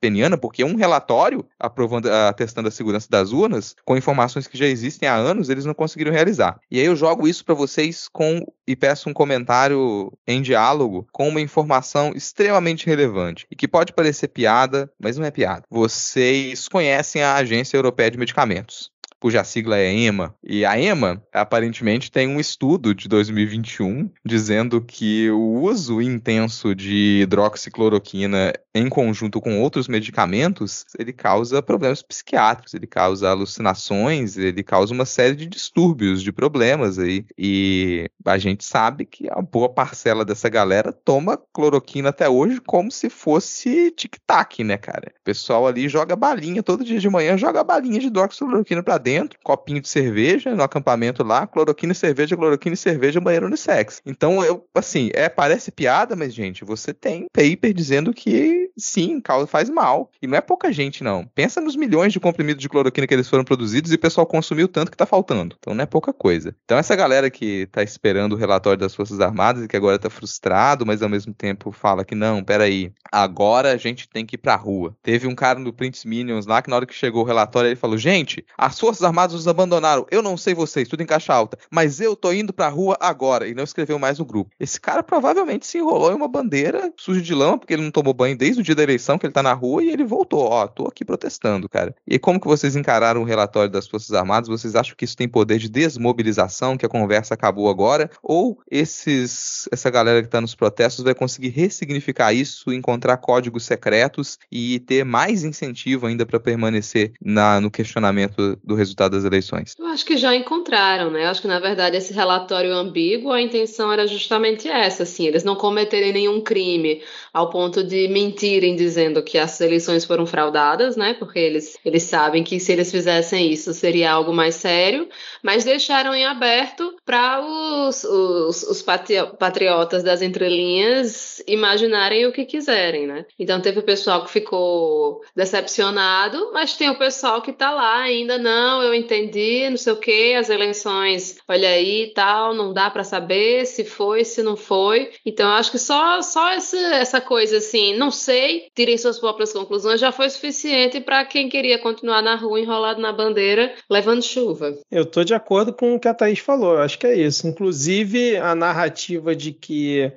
peniana? 0.00 0.36
Porque 0.36 0.62
um 0.62 0.76
relatório 0.76 1.44
aprovando, 1.58 2.06
atestando 2.06 2.68
a 2.68 2.70
segurança 2.70 3.08
das 3.10 3.32
urnas, 3.32 3.74
com 3.84 3.96
informações 3.96 4.46
que 4.46 4.58
já 4.58 4.66
existem 4.66 5.08
há 5.08 5.14
anos, 5.14 5.48
eles 5.48 5.64
não 5.64 5.74
conseguiram 5.74 6.12
realizar. 6.12 6.58
E 6.70 6.78
aí 6.78 6.86
eu 6.86 6.94
jogo 6.94 7.26
isso 7.26 7.44
para 7.44 7.54
vocês 7.54 8.08
com 8.08 8.44
e 8.66 8.74
peço 8.74 9.08
um 9.08 9.12
comentário 9.12 10.12
em 10.26 10.42
diálogo 10.42 11.06
com 11.12 11.28
uma 11.28 11.40
informação 11.40 12.12
extremamente 12.14 12.86
relevante 12.86 13.46
e 13.50 13.54
que 13.54 13.68
pode 13.68 13.92
parecer 13.92 14.28
piada, 14.28 14.90
mas 15.00 15.16
não 15.16 15.24
é 15.24 15.30
piada. 15.30 15.62
Vocês 15.70 16.68
conhecem 16.68 17.22
a 17.22 17.34
Agência 17.34 17.76
Europeia 17.76 18.10
de 18.10 18.18
Medicamentos 18.18 18.90
cuja 19.20 19.44
sigla 19.44 19.78
é 19.78 19.92
EMA. 19.92 20.34
E 20.42 20.64
a 20.64 20.78
EMA, 20.78 21.22
aparentemente, 21.32 22.10
tem 22.10 22.28
um 22.28 22.40
estudo 22.40 22.94
de 22.94 23.08
2021 23.08 24.10
dizendo 24.24 24.80
que 24.80 25.30
o 25.30 25.62
uso 25.62 26.00
intenso 26.00 26.74
de 26.74 27.20
hidroxicloroquina 27.22 28.52
em 28.74 28.88
conjunto 28.88 29.40
com 29.40 29.60
outros 29.60 29.88
medicamentos, 29.88 30.84
ele 30.98 31.12
causa 31.12 31.62
problemas 31.62 32.02
psiquiátricos, 32.02 32.74
ele 32.74 32.86
causa 32.86 33.30
alucinações, 33.30 34.36
ele 34.36 34.62
causa 34.62 34.92
uma 34.92 35.06
série 35.06 35.34
de 35.34 35.46
distúrbios, 35.46 36.22
de 36.22 36.30
problemas 36.30 36.98
aí. 36.98 37.24
E 37.38 38.06
a 38.24 38.36
gente 38.36 38.64
sabe 38.64 39.06
que 39.06 39.28
a 39.30 39.40
boa 39.40 39.68
parcela 39.70 40.24
dessa 40.26 40.48
galera 40.50 40.92
toma 40.92 41.40
cloroquina 41.54 42.10
até 42.10 42.28
hoje 42.28 42.60
como 42.60 42.90
se 42.90 43.08
fosse 43.08 43.90
tic-tac, 43.92 44.62
né, 44.62 44.76
cara? 44.76 45.10
O 45.20 45.24
pessoal 45.24 45.66
ali 45.66 45.88
joga 45.88 46.14
balinha 46.14 46.62
todo 46.62 46.84
dia 46.84 46.98
de 46.98 47.08
manhã, 47.08 47.38
joga 47.38 47.64
balinha 47.64 47.98
de 47.98 48.08
hidroxicloroquina 48.08 48.82
pra 48.82 48.98
dentro, 49.06 49.38
copinho 49.44 49.80
de 49.80 49.88
cerveja 49.88 50.52
no 50.52 50.64
acampamento 50.64 51.22
lá, 51.22 51.46
cloroquina 51.46 51.92
e 51.92 51.94
cerveja, 51.94 52.36
cloroquina 52.36 52.74
e 52.74 52.76
cerveja, 52.76 53.20
banheiro 53.20 53.46
unissex. 53.46 54.02
Então, 54.04 54.44
eu, 54.44 54.66
assim, 54.74 55.10
é, 55.14 55.28
parece 55.28 55.70
piada, 55.70 56.16
mas, 56.16 56.34
gente, 56.34 56.64
você 56.64 56.92
tem 56.92 57.28
paper 57.32 57.72
dizendo 57.72 58.12
que 58.12 58.68
sim, 58.76 59.20
causa, 59.20 59.46
faz 59.46 59.70
mal. 59.70 60.10
E 60.20 60.26
não 60.26 60.36
é 60.36 60.40
pouca 60.40 60.72
gente, 60.72 61.04
não. 61.04 61.24
Pensa 61.34 61.60
nos 61.60 61.76
milhões 61.76 62.12
de 62.12 62.18
comprimidos 62.18 62.60
de 62.60 62.68
cloroquina 62.68 63.06
que 63.06 63.14
eles 63.14 63.28
foram 63.28 63.44
produzidos 63.44 63.92
e 63.92 63.94
o 63.94 63.98
pessoal 63.98 64.26
consumiu 64.26 64.66
tanto 64.66 64.90
que 64.90 64.96
tá 64.96 65.06
faltando. 65.06 65.56
Então 65.58 65.72
não 65.72 65.84
é 65.84 65.86
pouca 65.86 66.12
coisa. 66.12 66.54
Então 66.64 66.76
essa 66.76 66.96
galera 66.96 67.30
que 67.30 67.66
tá 67.66 67.84
esperando 67.84 68.32
o 68.32 68.36
relatório 68.36 68.78
das 68.78 68.94
Forças 68.94 69.20
Armadas 69.20 69.64
e 69.64 69.68
que 69.68 69.76
agora 69.76 69.98
tá 69.98 70.10
frustrado, 70.10 70.84
mas 70.84 71.00
ao 71.00 71.08
mesmo 71.08 71.32
tempo 71.32 71.70
fala 71.70 72.04
que 72.04 72.14
não, 72.14 72.42
peraí, 72.42 72.92
agora 73.12 73.72
a 73.72 73.76
gente 73.76 74.08
tem 74.08 74.26
que 74.26 74.34
ir 74.34 74.38
pra 74.38 74.56
rua. 74.56 74.96
Teve 75.02 75.26
um 75.26 75.34
cara 75.34 75.58
no 75.58 75.72
Prince 75.72 76.06
Minions 76.06 76.46
lá 76.46 76.60
que 76.60 76.68
na 76.68 76.76
hora 76.76 76.86
que 76.86 76.94
chegou 76.94 77.22
o 77.22 77.26
relatório 77.26 77.68
ele 77.68 77.76
falou: 77.76 77.96
gente, 77.96 78.44
as 78.58 78.78
Forças 78.78 78.95
Armadas 79.02 79.34
nos 79.34 79.48
abandonaram. 79.48 80.06
Eu 80.10 80.22
não 80.22 80.36
sei 80.36 80.54
vocês, 80.54 80.88
tudo 80.88 81.02
em 81.02 81.06
caixa 81.06 81.32
alta, 81.32 81.58
mas 81.70 82.00
eu 82.00 82.16
tô 82.16 82.32
indo 82.32 82.52
pra 82.52 82.68
rua 82.68 82.96
agora. 83.00 83.46
E 83.48 83.54
não 83.54 83.64
escreveu 83.64 83.98
mais 83.98 84.18
no 84.18 84.24
grupo. 84.24 84.50
Esse 84.58 84.80
cara 84.80 85.02
provavelmente 85.02 85.66
se 85.66 85.78
enrolou 85.78 86.10
em 86.10 86.14
uma 86.14 86.28
bandeira 86.28 86.92
suja 86.96 87.20
de 87.20 87.34
lama, 87.34 87.58
porque 87.58 87.74
ele 87.74 87.82
não 87.82 87.90
tomou 87.90 88.14
banho 88.14 88.36
desde 88.36 88.60
o 88.60 88.64
dia 88.64 88.74
da 88.74 88.82
eleição, 88.82 89.18
que 89.18 89.26
ele 89.26 89.32
tá 89.32 89.42
na 89.42 89.52
rua 89.52 89.82
e 89.82 89.90
ele 89.90 90.04
voltou. 90.04 90.44
Ó, 90.44 90.66
tô 90.66 90.86
aqui 90.86 91.04
protestando, 91.04 91.68
cara. 91.68 91.94
E 92.06 92.18
como 92.18 92.40
que 92.40 92.46
vocês 92.46 92.76
encararam 92.76 93.22
o 93.22 93.24
relatório 93.24 93.70
das 93.70 93.86
Forças 93.86 94.12
Armadas? 94.12 94.48
Vocês 94.48 94.74
acham 94.74 94.94
que 94.96 95.04
isso 95.04 95.16
tem 95.16 95.28
poder 95.28 95.58
de 95.58 95.68
desmobilização, 95.68 96.76
que 96.76 96.86
a 96.86 96.88
conversa 96.88 97.34
acabou 97.34 97.68
agora? 97.68 98.10
Ou 98.22 98.58
esses, 98.70 99.68
essa 99.72 99.90
galera 99.90 100.22
que 100.22 100.28
tá 100.28 100.40
nos 100.40 100.54
protestos 100.54 101.04
vai 101.04 101.14
conseguir 101.14 101.48
ressignificar 101.48 102.32
isso, 102.32 102.72
encontrar 102.72 103.16
códigos 103.18 103.64
secretos 103.64 104.38
e 104.50 104.80
ter 104.80 105.04
mais 105.04 105.44
incentivo 105.44 106.06
ainda 106.06 106.24
para 106.24 106.40
permanecer 106.40 107.12
na, 107.20 107.60
no 107.60 107.70
questionamento 107.70 108.58
do 108.62 108.74
resultado 108.74 108.85
das 108.94 109.24
eleições? 109.24 109.74
Eu 109.78 109.86
acho 109.86 110.04
que 110.04 110.16
já 110.16 110.34
encontraram, 110.34 111.10
né? 111.10 111.24
Eu 111.24 111.28
acho 111.28 111.42
que 111.42 111.48
na 111.48 111.58
verdade 111.58 111.96
esse 111.96 112.12
relatório 112.12 112.72
ambíguo, 112.72 113.32
a 113.32 113.40
intenção 113.40 113.92
era 113.92 114.06
justamente 114.06 114.68
essa, 114.68 115.02
assim, 115.02 115.26
eles 115.26 115.44
não 115.44 115.56
cometerem 115.56 116.12
nenhum 116.12 116.40
crime 116.40 117.02
ao 117.32 117.50
ponto 117.50 117.84
de 117.84 118.08
mentirem 118.08 118.74
dizendo 118.76 119.22
que 119.22 119.38
as 119.38 119.60
eleições 119.60 120.04
foram 120.04 120.26
fraudadas, 120.26 120.96
né? 120.96 121.14
Porque 121.14 121.38
eles, 121.38 121.78
eles 121.84 122.02
sabem 122.02 122.42
que 122.42 122.58
se 122.58 122.72
eles 122.72 122.90
fizessem 122.90 123.50
isso 123.50 123.72
seria 123.72 124.12
algo 124.12 124.32
mais 124.32 124.54
sério, 124.54 125.08
mas 125.42 125.64
deixaram 125.64 126.14
em 126.14 126.24
aberto 126.24 126.94
para 127.04 127.40
os, 127.40 128.04
os, 128.04 128.62
os 128.62 128.82
patriotas 128.82 130.02
das 130.02 130.22
entrelinhas 130.22 131.42
imaginarem 131.46 132.26
o 132.26 132.32
que 132.32 132.44
quiserem, 132.44 133.06
né? 133.06 133.26
Então 133.38 133.60
teve 133.60 133.78
o 133.78 133.82
pessoal 133.82 134.24
que 134.24 134.30
ficou 134.30 135.22
decepcionado, 135.34 136.50
mas 136.52 136.76
tem 136.76 136.90
o 136.90 136.98
pessoal 136.98 137.42
que 137.42 137.52
tá 137.52 137.70
lá 137.70 138.00
ainda, 138.00 138.38
não, 138.38 138.75
eu 138.82 138.94
entendi, 138.94 139.68
não 139.68 139.76
sei 139.76 139.92
o 139.92 140.00
que, 140.00 140.34
as 140.34 140.48
eleições, 140.48 141.38
olha 141.48 141.68
aí 141.68 142.12
tal, 142.14 142.54
não 142.54 142.72
dá 142.72 142.90
para 142.90 143.04
saber 143.04 143.66
se 143.66 143.84
foi, 143.84 144.24
se 144.24 144.42
não 144.42 144.56
foi. 144.56 145.10
Então 145.24 145.48
eu 145.48 145.54
acho 145.54 145.70
que 145.70 145.78
só, 145.78 146.20
só 146.22 146.52
essa, 146.52 146.76
essa 146.76 147.20
coisa 147.20 147.58
assim, 147.58 147.96
não 147.96 148.10
sei, 148.10 148.68
tirem 148.74 148.98
suas 148.98 149.18
próprias 149.18 149.52
conclusões, 149.52 150.00
já 150.00 150.12
foi 150.12 150.28
suficiente 150.30 151.00
para 151.00 151.24
quem 151.24 151.48
queria 151.48 151.78
continuar 151.78 152.22
na 152.22 152.36
rua 152.36 152.60
enrolado 152.60 153.00
na 153.00 153.12
bandeira, 153.12 153.74
levando 153.90 154.22
chuva. 154.22 154.76
Eu 154.90 155.04
tô 155.04 155.24
de 155.24 155.34
acordo 155.34 155.72
com 155.72 155.94
o 155.94 156.00
que 156.00 156.08
a 156.08 156.14
Thaís 156.14 156.38
falou, 156.38 156.78
acho 156.78 156.98
que 156.98 157.06
é 157.06 157.16
isso. 157.16 157.46
Inclusive, 157.46 158.36
a 158.36 158.54
narrativa 158.54 159.34
de 159.34 159.52
que 159.52 160.12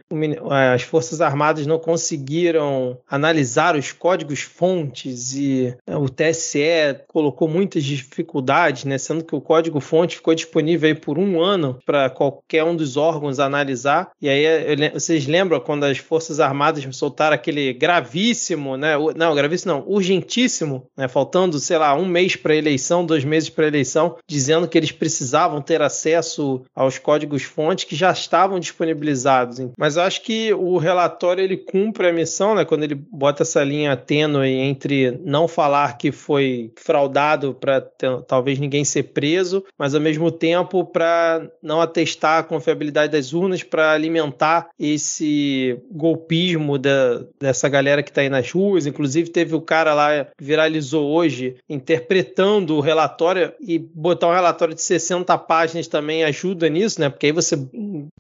as 0.50 0.84
Forças 0.84 1.22
Armadas 1.22 1.66
não 1.66 1.80
conseguiram 1.80 2.98
analisar 3.10 3.76
os 3.76 3.92
códigos 3.92 4.42
fontes 4.42 5.34
e 5.34 5.76
né, 5.86 5.96
o 5.96 6.10
TSE 6.10 6.60
colocou 7.08 7.48
muitas 7.48 7.84
dificuldades, 7.84 8.49
né, 8.86 8.98
sendo 8.98 9.24
que 9.24 9.36
o 9.36 9.42
código 9.42 9.80
fonte 9.80 10.16
ficou 10.16 10.34
disponível 10.34 10.96
por 10.96 11.18
um 11.18 11.42
ano 11.42 11.80
para 11.86 12.10
qualquer 12.10 12.64
um 12.64 12.76
dos 12.76 12.98
órgãos 12.98 13.40
analisar. 13.40 14.12
E 14.22 14.30
aí, 14.30 14.92
vocês 14.94 15.28
lembram 15.28 15.60
quando 15.60 15.84
as 15.84 15.98
Forças 15.98 16.40
Armadas 16.40 16.86
soltaram 16.96 17.36
aquele 17.36 17.74
gravíssimo, 17.74 18.78
né? 18.78 18.96
Não, 19.16 19.36
gravíssimo 19.36 19.74
não, 19.74 19.84
urgentíssimo, 19.88 20.88
né? 20.98 21.08
Faltando, 21.08 21.60
sei 21.60 21.78
lá, 21.78 21.94
um 21.96 22.06
mês 22.06 22.36
para 22.36 22.56
eleição, 22.56 23.06
dois 23.06 23.24
meses 23.24 23.50
para 23.50 23.68
eleição, 23.68 24.16
dizendo 24.28 24.68
que 24.68 24.78
eles 24.78 24.92
precisavam 24.92 25.62
ter 25.62 25.82
acesso 25.82 26.64
aos 26.76 26.98
códigos-fonte 26.98 27.86
que 27.86 27.96
já 27.96 28.12
estavam 28.12 28.60
disponibilizados. 28.60 29.60
Mas 29.78 29.98
eu 29.98 30.04
acho 30.04 30.22
que 30.22 30.54
o 30.54 30.78
relatório 30.78 31.44
ele 31.44 31.58
cumpre 31.58 32.08
a 32.08 32.14
missão, 32.14 32.56
né? 32.56 32.66
Quando 32.66 32.84
ele 32.84 32.96
bota 32.96 33.44
essa 33.44 33.64
linha 33.64 33.96
tênue 33.96 34.50
entre 34.50 35.20
não 35.24 35.48
falar 35.48 35.98
que 35.98 36.12
foi 36.12 36.72
fraudado 36.76 37.54
para 37.54 37.80
talvez 38.40 38.58
ninguém 38.58 38.86
ser 38.86 39.04
preso, 39.04 39.66
mas 39.78 39.94
ao 39.94 40.00
mesmo 40.00 40.32
tempo 40.32 40.86
para 40.86 41.46
não 41.62 41.82
atestar 41.82 42.40
a 42.40 42.44
confiabilidade 42.44 43.12
das 43.12 43.34
urnas, 43.34 43.64
para 43.64 43.92
alimentar 43.92 44.70
esse 44.80 45.78
golpismo 45.92 46.78
da, 46.78 47.26
dessa 47.38 47.68
galera 47.68 48.02
que 48.02 48.10
está 48.10 48.22
aí 48.22 48.30
nas 48.30 48.50
ruas. 48.50 48.86
Inclusive, 48.86 49.30
teve 49.30 49.56
o 49.56 49.62
cara 49.62 49.94
lá 49.94 50.28
viralizou 50.40 51.10
hoje 51.10 51.58
interpretando 51.70 52.78
o 52.78 52.80
relatório 52.80 53.52
e 53.60 53.78
botar 53.78 54.30
um 54.30 54.34
relatório 54.34 54.74
de 54.74 54.82
60 54.82 55.38
páginas 55.40 55.88
também 55.88 56.24
ajuda 56.24 56.70
nisso, 56.70 57.02
né? 57.02 57.10
Porque 57.10 57.26
aí 57.26 57.32
você 57.34 57.58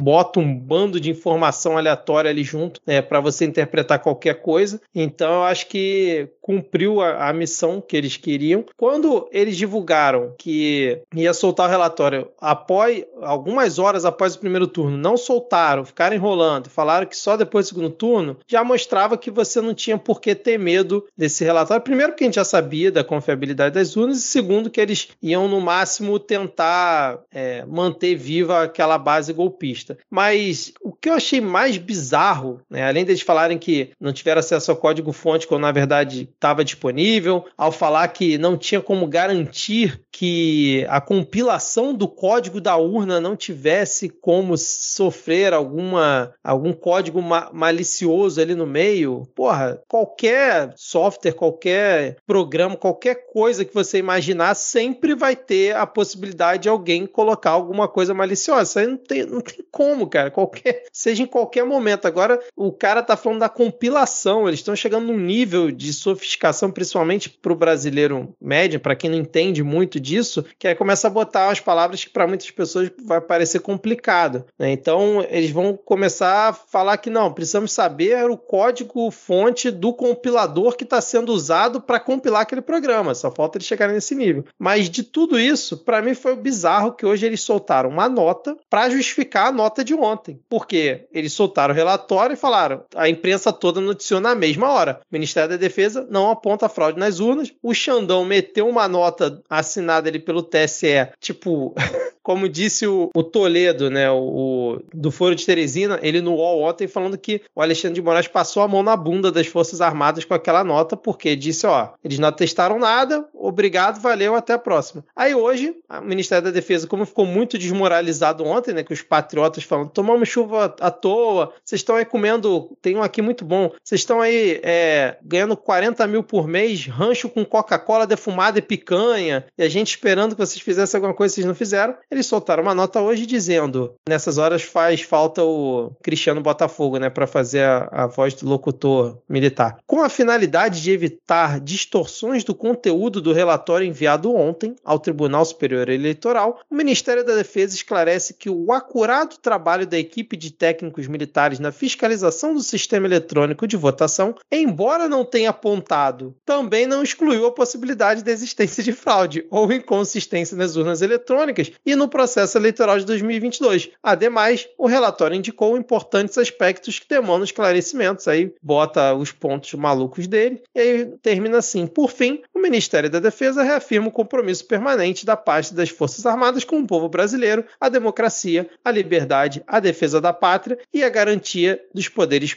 bota 0.01 0.41
um 0.41 0.53
bando 0.53 0.99
de 0.99 1.11
informação 1.11 1.77
aleatória 1.77 2.29
ali 2.29 2.43
junto, 2.43 2.81
né? 2.85 3.01
Para 3.01 3.21
você 3.21 3.45
interpretar 3.45 3.99
qualquer 3.99 4.41
coisa. 4.41 4.81
Então, 4.93 5.35
eu 5.35 5.43
acho 5.43 5.67
que 5.67 6.27
cumpriu 6.41 6.99
a, 6.99 7.29
a 7.29 7.31
missão 7.33 7.79
que 7.79 7.95
eles 7.95 8.17
queriam. 8.17 8.65
Quando 8.75 9.29
eles 9.31 9.55
divulgaram 9.55 10.08
que 10.37 11.01
ia 11.13 11.33
soltar 11.33 11.67
o 11.67 11.71
relatório 11.71 12.29
após 12.39 13.03
algumas 13.21 13.79
horas 13.79 14.05
após 14.05 14.35
o 14.35 14.39
primeiro 14.39 14.67
turno, 14.67 14.97
não 14.97 15.17
soltaram, 15.17 15.85
ficaram 15.85 16.15
enrolando, 16.15 16.69
falaram 16.69 17.05
que 17.05 17.17
só 17.17 17.35
depois 17.35 17.65
do 17.65 17.69
segundo 17.69 17.89
turno, 17.89 18.37
já 18.47 18.63
mostrava 18.63 19.17
que 19.17 19.31
você 19.31 19.61
não 19.61 19.73
tinha 19.73 19.97
por 19.97 20.19
que 20.21 20.33
ter 20.35 20.57
medo 20.57 21.05
desse 21.17 21.43
relatório. 21.43 21.83
Primeiro, 21.83 22.11
porque 22.11 22.23
a 22.23 22.27
gente 22.27 22.35
já 22.35 22.43
sabia 22.43 22.91
da 22.91 23.03
confiabilidade 23.03 23.75
das 23.75 23.95
urnas, 23.95 24.19
e 24.19 24.21
segundo, 24.21 24.69
que 24.69 24.81
eles 24.81 25.09
iam 25.21 25.47
no 25.47 25.61
máximo 25.61 26.19
tentar 26.19 27.19
é, 27.31 27.65
manter 27.65 28.15
viva 28.15 28.63
aquela 28.63 28.97
base 28.97 29.33
golpista. 29.33 29.97
Mas 30.09 30.73
o 30.81 30.91
que 30.91 31.09
eu 31.09 31.13
achei 31.13 31.41
mais 31.41 31.77
bizarro, 31.77 32.61
né, 32.69 32.87
além 32.87 33.05
deles 33.05 33.21
falarem 33.21 33.57
que 33.57 33.91
não 33.99 34.13
tiveram 34.13 34.39
acesso 34.39 34.71
ao 34.71 34.77
código-fonte, 34.77 35.47
quando 35.47 35.61
na 35.61 35.71
verdade 35.71 36.29
estava 36.33 36.63
disponível, 36.63 37.45
ao 37.57 37.71
falar 37.71 38.07
que 38.09 38.37
não 38.37 38.57
tinha 38.57 38.81
como 38.81 39.07
garantir 39.07 39.98
que 40.11 40.85
a 40.89 40.99
compilação 40.99 41.93
do 41.93 42.07
código 42.07 42.59
da 42.59 42.75
urna 42.77 43.19
não 43.19 43.35
tivesse 43.35 44.09
como 44.09 44.57
sofrer 44.57 45.53
alguma, 45.53 46.33
algum 46.43 46.73
código 46.73 47.21
ma 47.21 47.49
malicioso 47.53 48.41
ali 48.41 48.55
no 48.55 48.65
meio, 48.67 49.27
porra, 49.35 49.81
qualquer 49.87 50.73
software, 50.75 51.33
qualquer 51.33 52.17
programa, 52.25 52.75
qualquer 52.75 53.27
coisa 53.31 53.65
que 53.65 53.73
você 53.73 53.97
imaginar, 53.97 54.55
sempre 54.55 55.15
vai 55.15 55.35
ter 55.35 55.75
a 55.75 55.85
possibilidade 55.85 56.63
de 56.63 56.69
alguém 56.69 57.05
colocar 57.05 57.51
alguma 57.51 57.87
coisa 57.87 58.13
maliciosa. 58.13 58.63
Isso 58.63 58.79
aí 58.79 58.87
não 58.87 58.97
tem, 58.97 59.25
não 59.25 59.41
tem 59.41 59.65
como, 59.71 60.07
cara. 60.07 60.31
Qualquer, 60.31 60.83
seja 60.91 61.23
em 61.23 61.27
qualquer 61.27 61.65
momento. 61.65 62.05
Agora, 62.05 62.39
o 62.55 62.71
cara 62.71 63.01
tá 63.01 63.15
falando 63.15 63.39
da 63.39 63.49
compilação, 63.49 64.47
eles 64.47 64.59
estão 64.59 64.75
chegando 64.75 65.07
num 65.07 65.19
nível 65.19 65.71
de 65.71 65.93
sofisticação, 65.93 66.71
principalmente 66.71 67.29
para 67.29 67.53
o 67.53 67.55
brasileiro 67.55 68.35
médio, 68.41 68.79
para 68.79 68.95
quem 68.95 69.09
não 69.09 69.17
entende 69.17 69.63
muito 69.63 69.78
muito 69.79 69.97
disso, 69.97 70.43
que 70.57 70.67
aí 70.67 70.75
começa 70.75 71.07
a 71.07 71.09
botar 71.09 71.49
as 71.49 71.61
palavras 71.61 72.03
que 72.03 72.09
para 72.09 72.27
muitas 72.27 72.51
pessoas 72.51 72.91
vai 73.05 73.21
parecer 73.21 73.59
complicado. 73.61 74.45
Né? 74.57 74.71
Então, 74.71 75.25
eles 75.29 75.51
vão 75.51 75.77
começar 75.77 76.49
a 76.49 76.53
falar 76.53 76.97
que 76.97 77.09
não, 77.09 77.31
precisamos 77.31 77.71
saber 77.71 78.29
o 78.29 78.37
código 78.37 79.09
fonte 79.09 79.71
do 79.71 79.93
compilador 79.93 80.75
que 80.75 80.83
está 80.83 80.99
sendo 80.99 81.31
usado 81.31 81.79
para 81.79 81.99
compilar 81.99 82.41
aquele 82.41 82.61
programa. 82.61 83.15
Só 83.15 83.31
falta 83.31 83.57
eles 83.57 83.67
chegarem 83.67 83.95
nesse 83.95 84.15
nível. 84.15 84.43
Mas 84.59 84.89
de 84.89 85.01
tudo 85.01 85.39
isso, 85.39 85.77
para 85.77 86.01
mim 86.01 86.13
foi 86.13 86.35
bizarro 86.35 86.91
que 86.91 87.05
hoje 87.05 87.25
eles 87.25 87.41
soltaram 87.41 87.89
uma 87.89 88.09
nota 88.09 88.57
para 88.69 88.89
justificar 88.89 89.47
a 89.47 89.51
nota 89.51 89.83
de 89.83 89.93
ontem. 89.93 90.41
Porque 90.49 91.07
eles 91.13 91.31
soltaram 91.31 91.73
o 91.73 91.77
relatório 91.77 92.33
e 92.33 92.37
falaram: 92.37 92.83
a 92.93 93.07
imprensa 93.07 93.53
toda 93.53 93.79
noticiou 93.79 94.19
na 94.19 94.35
mesma 94.35 94.69
hora. 94.69 94.99
O 95.09 95.13
Ministério 95.13 95.49
da 95.49 95.57
Defesa 95.57 96.05
não 96.09 96.29
aponta 96.29 96.67
fraude 96.67 96.99
nas 96.99 97.19
urnas. 97.19 97.53
O 97.63 97.73
Xandão 97.73 98.25
meteu 98.25 98.67
uma 98.67 98.87
nota 98.87 99.41
assinada 99.69 100.09
ali 100.09 100.19
pelo 100.19 100.43
TSE, 100.43 101.13
tipo. 101.19 101.73
como 102.21 102.49
disse 102.49 102.85
o, 102.85 103.09
o 103.15 103.23
Toledo, 103.23 103.89
né, 103.89 104.09
o, 104.11 104.17
o, 104.17 104.81
do 104.93 105.11
Foro 105.11 105.35
de 105.35 105.45
Teresina, 105.45 105.99
ele 106.01 106.21
no 106.21 106.35
UOL 106.35 106.63
ontem 106.63 106.87
falando 106.87 107.17
que 107.17 107.41
o 107.55 107.61
Alexandre 107.61 107.95
de 107.95 108.01
Moraes 108.01 108.27
passou 108.27 108.61
a 108.61 108.67
mão 108.67 108.83
na 108.83 108.95
bunda 108.95 109.31
das 109.31 109.47
Forças 109.47 109.81
Armadas 109.81 110.25
com 110.25 110.33
aquela 110.33 110.63
nota, 110.63 110.95
porque 110.95 111.35
disse, 111.35 111.65
ó, 111.65 111.89
eles 112.03 112.19
não 112.19 112.29
atestaram 112.29 112.77
nada, 112.77 113.27
obrigado, 113.33 113.99
valeu, 113.99 114.35
até 114.35 114.53
a 114.53 114.59
próxima. 114.59 115.03
Aí 115.15 115.33
hoje, 115.33 115.75
o 115.89 116.01
Ministério 116.01 116.45
da 116.45 116.51
Defesa, 116.51 116.87
como 116.87 117.05
ficou 117.05 117.25
muito 117.25 117.57
desmoralizado 117.57 118.45
ontem, 118.45 118.73
né, 118.73 118.83
que 118.83 118.93
os 118.93 119.01
patriotas 119.01 119.63
falam, 119.63 119.87
tomamos 119.87 120.29
chuva 120.29 120.75
à 120.79 120.91
toa, 120.91 121.53
vocês 121.63 121.79
estão 121.81 121.95
aí 121.95 122.05
comendo, 122.05 122.77
tem 122.81 122.95
um 122.95 123.03
aqui 123.03 123.21
muito 123.21 123.45
bom, 123.45 123.71
vocês 123.83 124.01
estão 124.01 124.21
aí 124.21 124.59
é, 124.63 125.17
ganhando 125.23 125.55
40 125.55 126.05
mil 126.07 126.23
por 126.23 126.47
mês, 126.47 126.85
rancho 126.85 127.29
com 127.29 127.45
Coca-Cola 127.45 128.05
defumada 128.05 128.59
e 128.59 128.61
picanha, 128.61 129.45
e 129.57 129.63
a 129.63 129.69
gente 129.69 129.89
esperando 129.89 130.35
que 130.35 130.45
vocês 130.45 130.61
fizessem 130.61 130.97
alguma 130.97 131.13
coisa, 131.13 131.33
vocês 131.33 131.45
não 131.45 131.55
fizeram. 131.55 131.95
Eles 132.11 132.25
soltaram 132.25 132.63
uma 132.63 132.73
nota 132.73 133.01
hoje 133.01 133.25
dizendo: 133.25 133.93
nessas 134.07 134.39
horas 134.39 134.63
faz 134.63 135.01
falta 135.01 135.43
o 135.43 135.91
Cristiano 136.01 136.41
Botafogo, 136.41 136.97
né, 136.97 137.09
para 137.09 137.27
fazer 137.27 137.63
a, 137.63 137.87
a 137.91 138.07
voz 138.07 138.33
do 138.33 138.49
locutor 138.49 139.19
militar. 139.29 139.77
Com 139.85 140.01
a 140.01 140.09
finalidade 140.09 140.81
de 140.81 140.91
evitar 140.91 141.59
distorções 141.59 142.43
do 142.43 142.55
conteúdo 142.55 143.21
do 143.21 143.31
relatório 143.31 143.85
enviado 143.85 144.33
ontem 144.33 144.75
ao 144.83 144.97
Tribunal 144.97 145.45
Superior 145.45 145.87
Eleitoral, 145.87 146.59
o 146.69 146.75
Ministério 146.75 147.23
da 147.23 147.35
Defesa 147.35 147.75
esclarece 147.75 148.33
que 148.33 148.49
o 148.49 148.73
acurado 148.73 149.37
trabalho 149.37 149.85
da 149.85 149.99
equipe 149.99 150.35
de 150.35 150.51
técnicos 150.51 151.07
militares 151.07 151.59
na 151.59 151.71
fiscalização 151.71 152.55
do 152.55 152.63
sistema 152.63 153.05
eletrônico 153.05 153.67
de 153.67 153.77
votação, 153.77 154.33
embora 154.51 155.07
não 155.07 155.23
tenha 155.23 155.51
apontado, 155.51 156.35
também 156.43 156.87
não 156.87 157.03
excluiu 157.03 157.45
a 157.45 157.51
possibilidade 157.51 158.23
da 158.23 158.31
existência 158.31 158.83
de 158.83 158.93
fraude 158.93 159.45
ou 159.51 159.71
inconsistência 159.71 160.57
nas 160.57 160.75
urnas 160.75 161.03
eletrônicas 161.03 161.71
e 161.85 161.98
no 161.99 162.07
processo 162.07 162.57
eleitoral 162.57 162.97
de 162.97 163.05
2022. 163.05 163.89
Ademais, 164.01 164.67
o 164.77 164.87
relatório 164.87 165.35
indicou 165.35 165.77
importantes 165.77 166.37
aspectos 166.37 166.97
que 166.97 167.07
demandam 167.07 167.43
esclarecimentos, 167.43 168.27
aí 168.27 168.53
bota 168.63 169.13
os 169.13 169.31
pontos 169.31 169.73
malucos 169.73 170.25
dele, 170.25 170.63
e 170.73 170.79
aí 170.79 171.05
termina 171.21 171.57
assim: 171.57 171.85
por 171.85 172.09
fim, 172.09 172.41
o 172.53 172.59
Ministério 172.59 173.09
da 173.09 173.19
Defesa 173.19 173.61
reafirma 173.61 174.07
o 174.07 174.11
compromisso 174.11 174.65
permanente 174.65 175.25
da 175.25 175.35
parte 175.35 175.73
das 175.73 175.89
Forças 175.89 176.25
Armadas 176.25 176.63
com 176.63 176.79
o 176.79 176.87
povo 176.87 177.09
brasileiro, 177.09 177.65
a 177.79 177.89
democracia, 177.89 178.69
a 178.83 178.91
liberdade, 178.91 179.61
a 179.67 179.79
defesa 179.79 180.21
da 180.21 180.31
pátria 180.31 180.79
e 180.93 181.03
a 181.03 181.09
garantia 181.09 181.79
dos 181.93 182.07
poderes, 182.07 182.55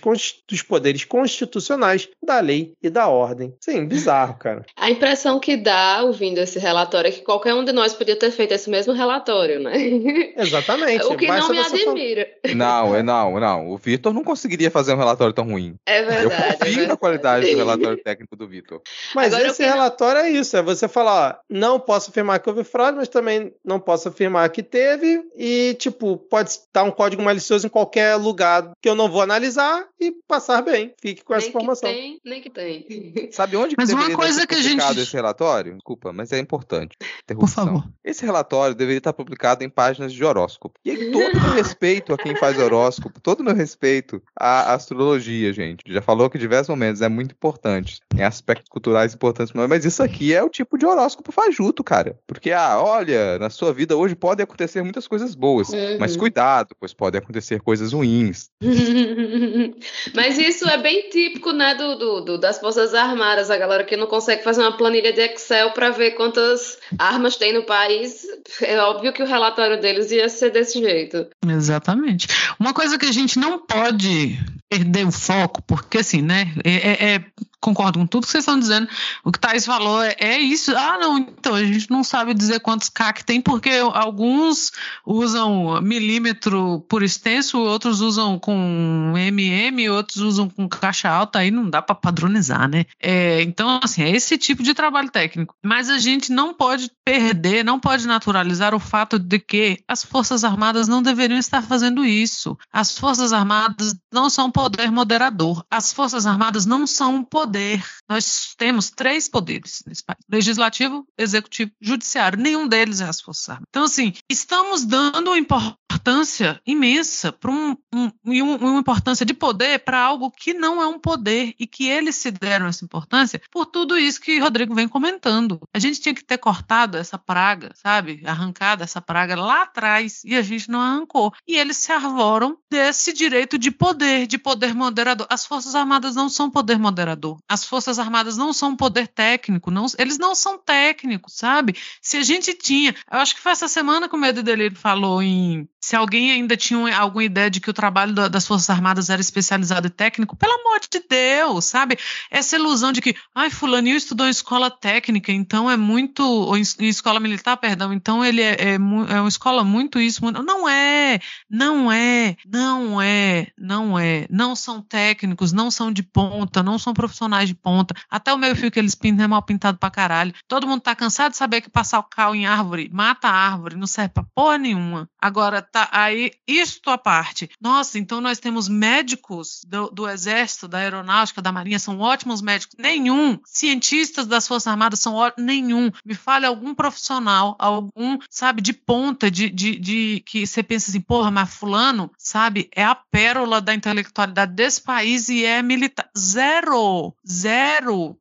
dos 0.48 0.62
poderes 0.62 1.04
constitucionais, 1.04 2.08
da 2.22 2.38
lei 2.40 2.74
e 2.82 2.88
da 2.88 3.08
ordem. 3.08 3.54
Sim, 3.60 3.86
bizarro, 3.86 4.36
cara. 4.38 4.64
A 4.76 4.90
impressão 4.90 5.38
que 5.38 5.56
dá 5.56 6.02
ouvindo 6.02 6.38
esse 6.38 6.58
relatório 6.58 7.08
é 7.08 7.12
que 7.12 7.22
qualquer 7.22 7.54
um 7.54 7.64
de 7.64 7.72
nós 7.72 7.92
podia 7.92 8.16
ter 8.16 8.30
feito 8.30 8.52
esse 8.52 8.68
mesmo 8.68 8.92
relatório, 8.92 9.31
né? 9.60 10.34
Exatamente. 10.36 11.04
o 11.04 11.16
que 11.16 11.26
não 11.26 11.48
me 11.48 11.58
admira. 11.58 12.28
Não, 12.54 12.96
é 12.96 13.02
não, 13.02 13.38
não. 13.38 13.70
O 13.70 13.76
Vitor 13.76 14.12
não 14.12 14.24
conseguiria 14.24 14.70
fazer 14.70 14.92
um 14.94 14.98
relatório 14.98 15.32
tão 15.32 15.44
ruim. 15.44 15.74
É 15.86 16.02
verdade. 16.02 16.24
Eu 16.24 16.58
confio 16.58 16.84
é 16.84 16.86
na 16.86 16.96
qualidade 16.96 17.50
do 17.50 17.56
relatório 17.56 18.02
técnico 18.02 18.36
do 18.36 18.46
Vitor. 18.46 18.80
Mas 19.14 19.32
Agora, 19.32 19.48
esse 19.48 19.64
relatório 19.64 20.20
é 20.20 20.30
isso: 20.30 20.56
é 20.56 20.62
você 20.62 20.88
falar, 20.88 21.38
ó, 21.40 21.42
não 21.48 21.80
posso 21.80 22.10
afirmar 22.10 22.38
que 22.40 22.48
houve 22.48 22.64
fraude, 22.64 22.96
mas 22.96 23.08
também 23.08 23.52
não 23.64 23.80
posso 23.80 24.08
afirmar 24.08 24.48
que 24.50 24.62
teve, 24.62 25.22
e, 25.36 25.74
tipo, 25.78 26.16
pode 26.16 26.50
estar 26.50 26.82
um 26.82 26.90
código 26.90 27.22
malicioso 27.22 27.66
em 27.66 27.70
qualquer 27.70 28.16
lugar 28.16 28.70
que 28.80 28.88
eu 28.88 28.94
não 28.94 29.10
vou 29.10 29.22
analisar 29.22 29.86
e 30.00 30.12
passar 30.26 30.62
bem. 30.62 30.92
Fique 31.00 31.24
com 31.24 31.32
nem 31.32 31.38
essa 31.38 31.48
informação. 31.48 31.88
Que 31.88 31.94
tem, 31.94 32.20
nem 32.24 32.40
que 32.40 32.50
tem. 32.50 33.28
Sabe 33.32 33.56
onde 33.56 33.74
mas 33.76 33.88
que 33.88 33.94
uma 33.94 34.10
coisa 34.14 34.46
que 34.46 34.54
a 34.54 34.62
gente 34.62 34.82
esse 35.00 35.12
relatório? 35.14 35.74
Desculpa, 35.74 36.12
mas 36.12 36.32
é 36.32 36.38
importante. 36.38 36.96
Por 37.26 37.48
favor. 37.48 37.84
Esse 38.04 38.24
relatório 38.24 38.74
deveria 38.74 38.98
estar 38.98 39.12
publicado 39.24 39.64
em 39.64 39.68
páginas 39.68 40.12
de 40.12 40.24
horóscopo. 40.24 40.78
E 40.84 40.90
aí, 40.90 41.10
todo 41.10 41.40
meu 41.40 41.52
respeito 41.52 42.12
a 42.12 42.18
quem 42.18 42.36
faz 42.36 42.58
horóscopo, 42.58 43.20
todo 43.20 43.44
meu 43.44 43.54
respeito 43.54 44.22
à 44.38 44.74
astrologia, 44.74 45.52
gente. 45.52 45.82
Já 45.86 46.02
falou 46.02 46.28
que 46.28 46.38
diversos 46.38 46.68
momentos 46.68 47.00
é 47.02 47.08
muito 47.08 47.32
importante. 47.32 48.00
Em 48.16 48.22
aspectos 48.22 48.68
culturais 48.68 49.14
importantes, 49.14 49.52
mas 49.52 49.84
isso 49.84 50.02
aqui 50.02 50.34
é 50.34 50.42
o 50.42 50.48
tipo 50.48 50.76
de 50.76 50.86
horóscopo 50.86 51.32
fajuto, 51.32 51.82
cara. 51.82 52.18
Porque, 52.26 52.50
ah, 52.52 52.80
olha, 52.80 53.38
na 53.38 53.50
sua 53.50 53.72
vida 53.72 53.96
hoje 53.96 54.14
podem 54.14 54.44
acontecer 54.44 54.82
muitas 54.82 55.06
coisas 55.06 55.34
boas, 55.34 55.68
uhum. 55.70 55.98
mas 55.98 56.16
cuidado, 56.16 56.74
pois 56.78 56.92
podem 56.92 57.20
acontecer 57.20 57.60
coisas 57.60 57.92
ruins. 57.92 58.50
mas 60.14 60.38
isso 60.38 60.68
é 60.68 60.78
bem 60.78 61.08
típico, 61.08 61.52
né, 61.52 61.74
do, 61.74 61.96
do, 61.96 62.20
do, 62.20 62.38
das 62.38 62.58
Forças 62.58 62.94
Armadas, 62.94 63.50
a 63.50 63.56
galera 63.56 63.84
que 63.84 63.96
não 63.96 64.06
consegue 64.06 64.42
fazer 64.42 64.62
uma 64.62 64.76
planilha 64.76 65.12
de 65.12 65.20
Excel 65.20 65.72
para 65.72 65.90
ver 65.90 66.12
quantas 66.12 66.78
armas 66.98 67.36
tem 67.36 67.52
no 67.52 67.62
país. 67.64 68.26
É 68.60 68.78
óbvio 68.78 69.11
que 69.12 69.22
o 69.22 69.26
relatório 69.26 69.80
deles 69.80 70.10
ia 70.10 70.28
ser 70.28 70.50
desse 70.50 70.80
jeito. 70.80 71.26
Exatamente. 71.46 72.26
Uma 72.58 72.72
coisa 72.72 72.98
que 72.98 73.06
a 73.06 73.12
gente 73.12 73.38
não 73.38 73.58
pode 73.58 74.38
perder 74.68 75.06
o 75.06 75.12
foco, 75.12 75.62
porque 75.62 75.98
assim, 75.98 76.22
né? 76.22 76.52
É, 76.64 76.70
é, 76.72 77.14
é 77.14 77.24
concordo 77.62 78.00
com 78.00 78.06
tudo 78.06 78.26
que 78.26 78.32
vocês 78.32 78.42
estão 78.42 78.58
dizendo. 78.58 78.88
O 79.24 79.30
que 79.30 79.38
Thais 79.38 79.64
falou 79.64 80.02
é, 80.02 80.16
é, 80.18 80.38
isso. 80.38 80.76
Ah, 80.76 80.98
não, 81.00 81.18
então 81.18 81.54
a 81.54 81.64
gente 81.64 81.88
não 81.90 82.02
sabe 82.02 82.34
dizer 82.34 82.60
quantos 82.60 82.88
CAC 82.88 83.24
tem, 83.24 83.40
porque 83.40 83.70
alguns 83.94 84.72
usam 85.06 85.80
milímetro 85.80 86.84
por 86.88 87.02
extenso, 87.02 87.58
outros 87.58 88.00
usam 88.00 88.38
com 88.38 89.14
MM, 89.16 89.88
outros 89.88 90.16
usam 90.16 90.50
com 90.50 90.68
caixa 90.68 91.08
alta, 91.08 91.38
aí 91.38 91.50
não 91.50 91.70
dá 91.70 91.80
para 91.80 91.94
padronizar, 91.94 92.68
né? 92.68 92.84
É, 93.00 93.40
então, 93.42 93.80
assim, 93.82 94.02
é 94.02 94.10
esse 94.10 94.36
tipo 94.36 94.62
de 94.62 94.74
trabalho 94.74 95.10
técnico. 95.10 95.54
Mas 95.62 95.88
a 95.88 95.98
gente 95.98 96.32
não 96.32 96.52
pode 96.52 96.90
perder, 97.04 97.64
não 97.64 97.78
pode 97.78 98.06
naturalizar 98.06 98.74
o 98.74 98.80
fato 98.80 99.18
de 99.18 99.38
que 99.38 99.78
as 99.86 100.04
Forças 100.04 100.42
Armadas 100.42 100.88
não 100.88 101.00
deveriam 101.00 101.38
estar 101.38 101.62
fazendo 101.62 102.04
isso. 102.04 102.58
As 102.72 102.98
Forças 102.98 103.32
Armadas 103.32 103.94
não 104.12 104.28
são 104.28 104.50
poder 104.50 104.90
moderador. 104.90 105.64
As 105.70 105.92
Forças 105.92 106.26
Armadas 106.26 106.66
não 106.66 106.86
são 106.86 107.22
poder 107.22 107.51
poder. 107.52 108.01
Nós 108.12 108.54
temos 108.58 108.90
três 108.90 109.26
poderes 109.26 109.82
nesse 109.86 110.04
país: 110.04 110.18
legislativo, 110.30 111.06
executivo, 111.16 111.70
judiciário. 111.80 112.38
Nenhum 112.38 112.68
deles 112.68 113.00
é 113.00 113.04
as 113.04 113.22
Forças 113.22 113.48
Armadas. 113.48 113.68
Então, 113.70 113.84
assim, 113.84 114.12
estamos 114.28 114.84
dando 114.84 115.34
importância 115.34 116.60
imensa 116.66 117.32
para 117.32 117.50
um, 117.50 117.74
um, 117.94 118.10
uma 118.26 118.80
importância 118.80 119.24
de 119.24 119.32
poder 119.32 119.78
para 119.78 119.98
algo 119.98 120.30
que 120.30 120.52
não 120.52 120.82
é 120.82 120.86
um 120.86 120.98
poder 120.98 121.54
e 121.58 121.66
que 121.66 121.88
eles 121.88 122.16
se 122.16 122.30
deram 122.30 122.66
essa 122.66 122.84
importância 122.84 123.40
por 123.50 123.64
tudo 123.66 123.96
isso 123.96 124.20
que 124.20 124.38
Rodrigo 124.38 124.74
vem 124.74 124.88
comentando. 124.88 125.60
A 125.72 125.78
gente 125.78 126.00
tinha 126.00 126.14
que 126.14 126.24
ter 126.24 126.36
cortado 126.36 126.98
essa 126.98 127.16
praga, 127.16 127.72
sabe? 127.74 128.22
Arrancado 128.26 128.82
essa 128.82 129.00
praga 129.00 129.34
lá 129.36 129.62
atrás 129.62 130.22
e 130.24 130.34
a 130.34 130.42
gente 130.42 130.70
não 130.70 130.80
arrancou. 130.80 131.32
E 131.46 131.56
eles 131.56 131.78
se 131.78 131.92
arvoram 131.92 132.58
desse 132.70 133.12
direito 133.12 133.56
de 133.56 133.70
poder, 133.70 134.26
de 134.26 134.36
poder 134.36 134.74
moderador. 134.74 135.26
As 135.30 135.46
Forças 135.46 135.74
Armadas 135.74 136.14
não 136.14 136.28
são 136.28 136.50
poder 136.50 136.78
moderador. 136.78 137.38
As 137.48 137.64
Forças 137.64 137.98
Armadas 138.02 138.36
não 138.36 138.52
são 138.52 138.70
um 138.70 138.76
poder 138.76 139.08
técnico, 139.08 139.70
não, 139.70 139.86
eles 139.98 140.18
não 140.18 140.34
são 140.34 140.58
técnicos, 140.58 141.34
sabe? 141.36 141.74
Se 142.00 142.16
a 142.16 142.22
gente 142.22 142.54
tinha, 142.54 142.94
eu 143.10 143.18
acho 143.18 143.34
que 143.34 143.40
foi 143.40 143.52
essa 143.52 143.68
semana 143.68 144.08
que 144.08 144.14
o 144.14 144.18
Medo 144.18 144.42
Delírio 144.42 144.76
falou 144.76 145.22
em 145.22 145.68
se 145.82 145.96
alguém 145.96 146.30
ainda 146.30 146.56
tinha 146.56 146.96
alguma 146.96 147.24
ideia 147.24 147.50
de 147.50 147.60
que 147.60 147.68
o 147.68 147.72
trabalho 147.72 148.14
das 148.14 148.46
Forças 148.46 148.70
Armadas 148.70 149.10
era 149.10 149.20
especializado 149.20 149.88
e 149.88 149.90
técnico, 149.90 150.36
pelo 150.36 150.52
amor 150.52 150.78
de 150.78 151.02
Deus, 151.08 151.64
sabe? 151.64 151.98
Essa 152.30 152.54
ilusão 152.54 152.92
de 152.92 153.02
que, 153.02 153.16
ai, 153.34 153.50
fulaninho 153.50 153.96
estudou 153.96 154.28
em 154.28 154.30
escola 154.30 154.70
técnica, 154.70 155.32
então 155.32 155.68
é 155.68 155.76
muito, 155.76 156.22
ou 156.22 156.56
em, 156.56 156.62
em 156.78 156.88
escola 156.88 157.18
militar, 157.18 157.56
perdão, 157.56 157.92
então 157.92 158.24
ele 158.24 158.40
é, 158.40 158.52
é, 158.52 158.74
é, 158.74 158.78
uma 158.78 159.28
escola 159.28 159.64
muito 159.64 159.98
isso, 159.98 160.22
muito, 160.22 160.40
não 160.44 160.68
é, 160.68 161.18
não 161.50 161.90
é, 161.90 162.36
não 162.46 163.02
é, 163.02 163.48
não 163.58 163.98
é, 163.98 164.26
não 164.30 164.54
são 164.54 164.80
técnicos, 164.80 165.52
não 165.52 165.68
são 165.68 165.90
de 165.90 166.04
ponta, 166.04 166.62
não 166.62 166.78
são 166.78 166.94
profissionais 166.94 167.48
de 167.48 167.56
ponta. 167.56 167.91
Até 168.10 168.32
o 168.32 168.38
meio 168.38 168.56
fio 168.56 168.70
que 168.70 168.78
eles 168.78 168.94
pintam 168.94 169.24
é 169.24 169.28
mal 169.28 169.42
pintado 169.42 169.78
pra 169.78 169.90
caralho. 169.90 170.34
Todo 170.48 170.66
mundo 170.66 170.80
tá 170.82 170.94
cansado 170.94 171.32
de 171.32 171.36
saber 171.36 171.60
que 171.60 171.70
passar 171.70 171.98
o 171.98 172.04
cal 172.04 172.34
em 172.34 172.46
árvore 172.46 172.90
mata 172.92 173.28
a 173.28 173.32
árvore, 173.32 173.76
não 173.76 173.86
serve 173.86 174.14
pra 174.14 174.24
porra 174.34 174.58
nenhuma. 174.58 175.08
Agora, 175.20 175.62
tá 175.62 175.88
aí, 175.92 176.30
isto 176.46 176.90
à 176.90 176.98
parte. 176.98 177.50
Nossa, 177.60 177.98
então 177.98 178.20
nós 178.20 178.38
temos 178.38 178.68
médicos 178.68 179.60
do, 179.66 179.90
do 179.90 180.08
Exército, 180.08 180.68
da 180.68 180.78
Aeronáutica, 180.78 181.42
da 181.42 181.52
Marinha, 181.52 181.78
são 181.78 181.98
ótimos 181.98 182.42
médicos. 182.42 182.76
Nenhum. 182.78 183.38
Cientistas 183.44 184.26
das 184.26 184.46
Forças 184.46 184.68
Armadas 184.68 185.00
são 185.00 185.14
ótimos. 185.14 185.46
Nenhum. 185.46 185.90
Me 186.04 186.14
fale 186.14 186.46
algum 186.46 186.74
profissional, 186.74 187.56
algum, 187.58 188.18
sabe, 188.28 188.60
de 188.60 188.72
ponta, 188.72 189.30
de, 189.30 189.48
de, 189.48 189.78
de 189.78 190.22
que 190.26 190.46
você 190.46 190.62
pensa 190.62 190.90
assim, 190.90 191.00
porra, 191.00 191.30
mas 191.30 191.54
fulano, 191.54 192.10
sabe, 192.18 192.68
é 192.74 192.84
a 192.84 192.94
pérola 192.94 193.60
da 193.60 193.74
intelectualidade 193.74 194.54
desse 194.54 194.80
país 194.80 195.28
e 195.28 195.44
é 195.44 195.62
militar. 195.62 196.08
Zero! 196.16 197.14
Zero! 197.28 197.71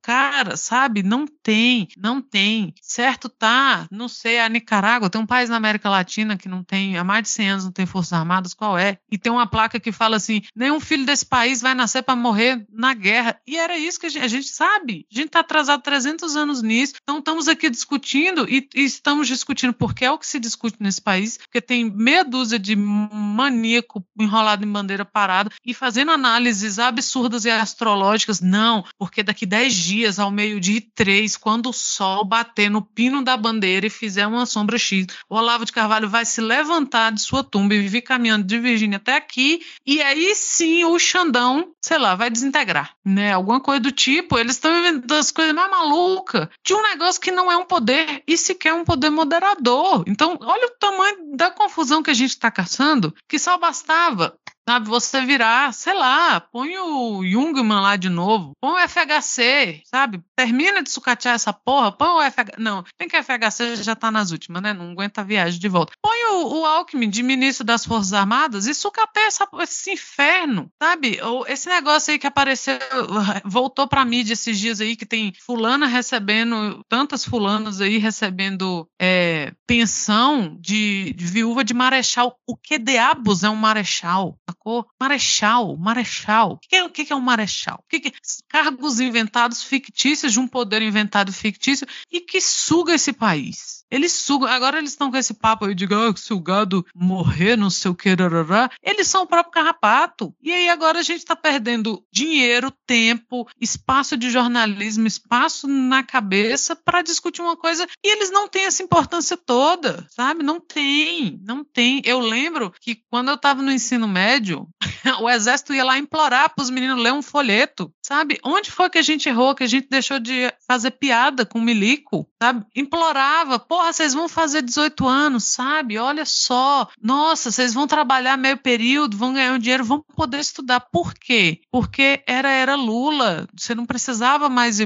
Cara, 0.01 0.55
sabe, 0.55 1.03
não 1.03 1.25
tem, 1.25 1.87
não 1.97 2.21
tem. 2.21 2.73
Certo, 2.81 3.29
tá, 3.29 3.87
não 3.91 4.07
sei, 4.07 4.39
a 4.39 4.49
Nicarágua, 4.49 5.09
tem 5.09 5.21
um 5.21 5.25
país 5.25 5.49
na 5.49 5.57
América 5.57 5.89
Latina 5.89 6.37
que 6.37 6.47
não 6.47 6.63
tem, 6.63 6.97
há 6.97 7.03
mais 7.03 7.23
de 7.23 7.29
100 7.29 7.49
anos 7.49 7.65
não 7.65 7.71
tem 7.71 7.85
forças 7.85 8.13
armadas, 8.13 8.53
qual 8.53 8.77
é? 8.77 8.97
E 9.11 9.17
tem 9.17 9.31
uma 9.31 9.47
placa 9.47 9.79
que 9.79 9.91
fala 9.91 10.17
assim, 10.17 10.41
nenhum 10.55 10.79
filho 10.79 11.05
desse 11.05 11.25
país 11.25 11.61
vai 11.61 11.73
nascer 11.73 12.01
para 12.01 12.15
morrer 12.15 12.65
na 12.71 12.93
guerra. 12.93 13.39
E 13.45 13.57
era 13.57 13.77
isso 13.77 13.99
que 13.99 14.05
a 14.05 14.09
gente, 14.09 14.23
a 14.23 14.27
gente 14.27 14.49
sabe. 14.49 15.05
A 15.11 15.15
gente 15.15 15.27
está 15.27 15.39
atrasado 15.39 15.81
300 15.81 16.35
anos 16.35 16.61
nisso. 16.61 16.93
Então 17.01 17.19
estamos 17.19 17.47
aqui 17.47 17.69
discutindo 17.69 18.47
e, 18.49 18.67
e 18.75 18.83
estamos 18.83 19.27
discutindo 19.27 19.73
porque 19.73 20.05
é 20.05 20.11
o 20.11 20.17
que 20.17 20.27
se 20.27 20.39
discute 20.39 20.77
nesse 20.79 21.01
país, 21.01 21.37
porque 21.37 21.61
tem 21.61 21.89
meia 21.89 22.23
dúzia 22.23 22.57
de 22.57 22.75
maníaco 22.75 24.05
enrolado 24.19 24.65
em 24.65 24.71
bandeira 24.71 25.05
parada 25.05 25.51
e 25.65 25.73
fazendo 25.73 26.11
análises 26.11 26.79
absurdas 26.79 27.45
e 27.45 27.49
astrológicas. 27.49 28.41
Não, 28.41 28.83
porque 28.97 29.23
daqui 29.23 29.40
10 29.45 29.73
dias, 29.73 30.19
ao 30.19 30.31
meio-dia 30.31 30.77
e 30.77 30.81
três, 30.81 31.37
quando 31.37 31.69
o 31.69 31.73
sol 31.73 32.23
bater 32.25 32.69
no 32.69 32.81
pino 32.81 33.23
da 33.23 33.35
bandeira 33.37 33.87
e 33.87 33.89
fizer 33.89 34.27
uma 34.27 34.45
sombra 34.45 34.77
X, 34.77 35.07
o 35.29 35.35
Olavo 35.35 35.65
de 35.65 35.71
Carvalho 35.71 36.09
vai 36.09 36.25
se 36.25 36.41
levantar 36.41 37.11
de 37.11 37.21
sua 37.21 37.43
tumba 37.43 37.73
e 37.73 37.87
vir 37.87 38.01
caminhando 38.01 38.45
de 38.45 38.59
Virgínia 38.59 38.97
até 38.97 39.15
aqui, 39.15 39.61
e 39.85 40.01
aí 40.01 40.33
sim 40.35 40.83
o 40.85 40.97
Xandão, 40.99 41.71
sei 41.81 41.97
lá, 41.97 42.15
vai 42.15 42.29
desintegrar, 42.29 42.95
né? 43.03 43.33
Alguma 43.33 43.59
coisa 43.59 43.81
do 43.81 43.91
tipo. 43.91 44.37
Eles 44.37 44.55
estão 44.55 44.77
inventando 44.77 45.19
as 45.19 45.31
coisas 45.31 45.53
mais 45.53 45.69
malucas 45.69 46.47
de 46.63 46.73
um 46.73 46.81
negócio 46.81 47.21
que 47.21 47.31
não 47.31 47.51
é 47.51 47.57
um 47.57 47.65
poder 47.65 48.23
e 48.27 48.37
sequer 48.37 48.73
um 48.73 48.83
poder 48.83 49.09
moderador. 49.09 50.03
Então, 50.07 50.37
olha 50.41 50.67
o 50.67 50.77
tamanho 50.79 51.35
da 51.35 51.51
confusão 51.51 52.03
que 52.03 52.11
a 52.11 52.13
gente 52.13 52.31
está 52.31 52.51
caçando, 52.51 53.13
que 53.27 53.39
só 53.39 53.57
bastava 53.57 54.35
Sabe, 54.67 54.87
você 54.87 55.25
virar, 55.25 55.73
sei 55.73 55.93
lá, 55.93 56.39
põe 56.39 56.77
o 56.77 57.23
Jungmann 57.25 57.81
lá 57.81 57.95
de 57.95 58.09
novo, 58.09 58.53
põe 58.61 58.83
o 58.83 58.87
FHC, 58.87 59.81
sabe? 59.85 60.21
Termina 60.35 60.83
de 60.83 60.89
sucatear 60.89 61.33
essa 61.33 61.51
porra, 61.51 61.91
põe 61.91 62.07
o 62.07 62.31
FHC. 62.31 62.53
Não, 62.59 62.83
tem 62.97 63.07
que 63.07 63.17
o 63.17 63.23
FHC 63.23 63.77
já 63.77 63.95
tá 63.95 64.11
nas 64.11 64.31
últimas, 64.31 64.61
né? 64.61 64.71
Não 64.71 64.91
aguenta 64.91 65.21
a 65.21 65.23
viagem 65.23 65.59
de 65.59 65.67
volta. 65.67 65.93
Põe 66.01 66.17
o, 66.31 66.59
o 66.59 66.65
Alckmin 66.65 67.09
de 67.09 67.23
ministro 67.23 67.65
das 67.65 67.83
Forças 67.83 68.13
Armadas 68.13 68.67
e 68.67 68.73
sucateia 68.75 69.27
essa, 69.27 69.47
esse 69.61 69.91
inferno, 69.91 70.69
sabe? 70.81 71.19
Ou 71.21 71.45
esse 71.47 71.67
negócio 71.67 72.11
aí 72.11 72.19
que 72.19 72.27
apareceu, 72.27 72.77
voltou 73.43 73.87
pra 73.87 74.05
mídia 74.05 74.33
esses 74.33 74.59
dias 74.59 74.79
aí, 74.79 74.95
que 74.95 75.07
tem 75.07 75.33
fulana 75.43 75.87
recebendo, 75.87 76.85
tantas 76.87 77.25
fulanas 77.25 77.81
aí 77.81 77.97
recebendo 77.97 78.87
é, 79.01 79.53
pensão 79.65 80.55
de, 80.59 81.13
de 81.13 81.25
viúva 81.25 81.63
de 81.63 81.73
marechal. 81.73 82.35
O 82.47 82.55
que 82.55 82.77
diabos 82.77 83.43
é 83.43 83.49
um 83.49 83.55
marechal? 83.55 84.37
Sacou? 84.51 84.85
Marechal, 84.99 85.77
marechal. 85.77 86.53
O 86.53 86.57
que 86.57 86.75
é, 86.75 86.83
o 86.83 86.89
que 86.89 87.11
é 87.11 87.15
um 87.15 87.21
marechal? 87.21 87.83
Que 87.89 88.07
é? 88.07 88.11
Cargos 88.47 88.99
inventados 88.99 89.63
fictícios 89.63 90.33
de 90.33 90.39
um 90.39 90.47
poder 90.47 90.81
inventado 90.81 91.31
fictício 91.31 91.87
e 92.11 92.21
que 92.21 92.39
suga 92.39 92.93
esse 92.93 93.13
país. 93.13 93.80
Eles 93.91 94.13
sugam. 94.13 94.47
Agora 94.47 94.77
eles 94.77 94.91
estão 94.91 95.11
com 95.11 95.17
esse 95.17 95.33
papo 95.33 95.65
aí 95.65 95.75
de 95.75 95.85
ah, 95.85 96.13
se 96.15 96.33
o 96.33 96.39
gado 96.39 96.85
morrer, 96.95 97.57
não 97.57 97.69
sei 97.69 97.91
o 97.91 97.95
que, 97.95 98.09
rarará. 98.09 98.71
eles 98.81 99.07
são 99.07 99.23
o 99.23 99.27
próprio 99.27 99.51
carrapato. 99.51 100.33
E 100.41 100.51
aí 100.51 100.69
agora 100.69 100.99
a 100.99 101.03
gente 101.03 101.19
está 101.19 101.35
perdendo 101.35 102.03
dinheiro, 102.11 102.71
tempo, 102.87 103.47
espaço 103.59 104.15
de 104.15 104.29
jornalismo, 104.29 105.05
espaço 105.05 105.67
na 105.67 106.03
cabeça 106.03 106.75
para 106.75 107.01
discutir 107.01 107.41
uma 107.41 107.57
coisa 107.57 107.85
e 108.03 108.11
eles 108.11 108.31
não 108.31 108.47
têm 108.47 108.65
essa 108.65 108.83
importância 108.83 109.35
toda, 109.35 110.05
sabe? 110.09 110.43
Não 110.43 110.59
tem, 110.59 111.39
não 111.43 111.63
tem. 111.63 112.01
Eu 112.05 112.19
lembro 112.19 112.73
que 112.79 112.95
quando 113.09 113.29
eu 113.29 113.35
estava 113.35 113.61
no 113.61 113.71
ensino 113.71 114.07
médio, 114.07 114.67
o 115.21 115.29
exército 115.29 115.73
ia 115.73 115.83
lá 115.83 115.97
implorar 115.97 116.53
para 116.53 116.63
os 116.63 116.69
meninos 116.69 117.01
ler 117.01 117.13
um 117.13 117.21
folheto, 117.21 117.93
sabe? 118.01 118.39
Onde 118.43 118.71
foi 118.71 118.89
que 118.89 118.97
a 118.97 119.01
gente 119.01 119.27
errou, 119.27 119.55
que 119.55 119.63
a 119.63 119.67
gente 119.67 119.87
deixou 119.89 120.19
de 120.19 120.53
fazer 120.67 120.91
piada 120.91 121.45
com 121.45 121.59
o 121.59 121.61
milico, 121.61 122.27
sabe? 122.41 122.65
Implorava, 122.75 123.59
porra, 123.81 123.93
vocês 123.93 124.13
vão 124.13 124.29
fazer 124.29 124.61
18 124.61 125.07
anos, 125.07 125.45
sabe? 125.45 125.97
Olha 125.97 126.23
só, 126.23 126.87
nossa, 127.01 127.49
vocês 127.49 127.73
vão 127.73 127.87
trabalhar 127.87 128.37
meio 128.37 128.57
período, 128.57 129.17
vão 129.17 129.33
ganhar 129.33 129.53
um 129.53 129.59
dinheiro, 129.59 129.83
vão 129.83 130.03
poder 130.15 130.39
estudar. 130.39 130.81
Por 130.91 131.15
quê? 131.15 131.61
Porque 131.71 132.23
era 132.27 132.51
era 132.51 132.75
Lula, 132.75 133.47
você 133.57 133.73
não 133.73 133.85
precisava 133.87 134.47
mais 134.49 134.77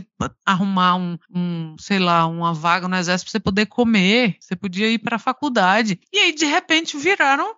arrumar 0.46 0.96
um, 0.96 1.18
um 1.30 1.76
sei 1.78 2.00
lá, 2.00 2.26
uma 2.26 2.54
vaga 2.54 2.88
no 2.88 2.96
exército 2.96 3.30
para 3.30 3.32
você 3.32 3.40
poder 3.40 3.66
comer, 3.66 4.38
você 4.40 4.56
podia 4.56 4.90
ir 4.90 5.00
para 5.00 5.18
a 5.18 5.20
faculdade. 5.20 6.00
E 6.14 6.18
aí 6.18 6.34
de 6.34 6.46
repente 6.46 6.98
viraram 6.98 7.54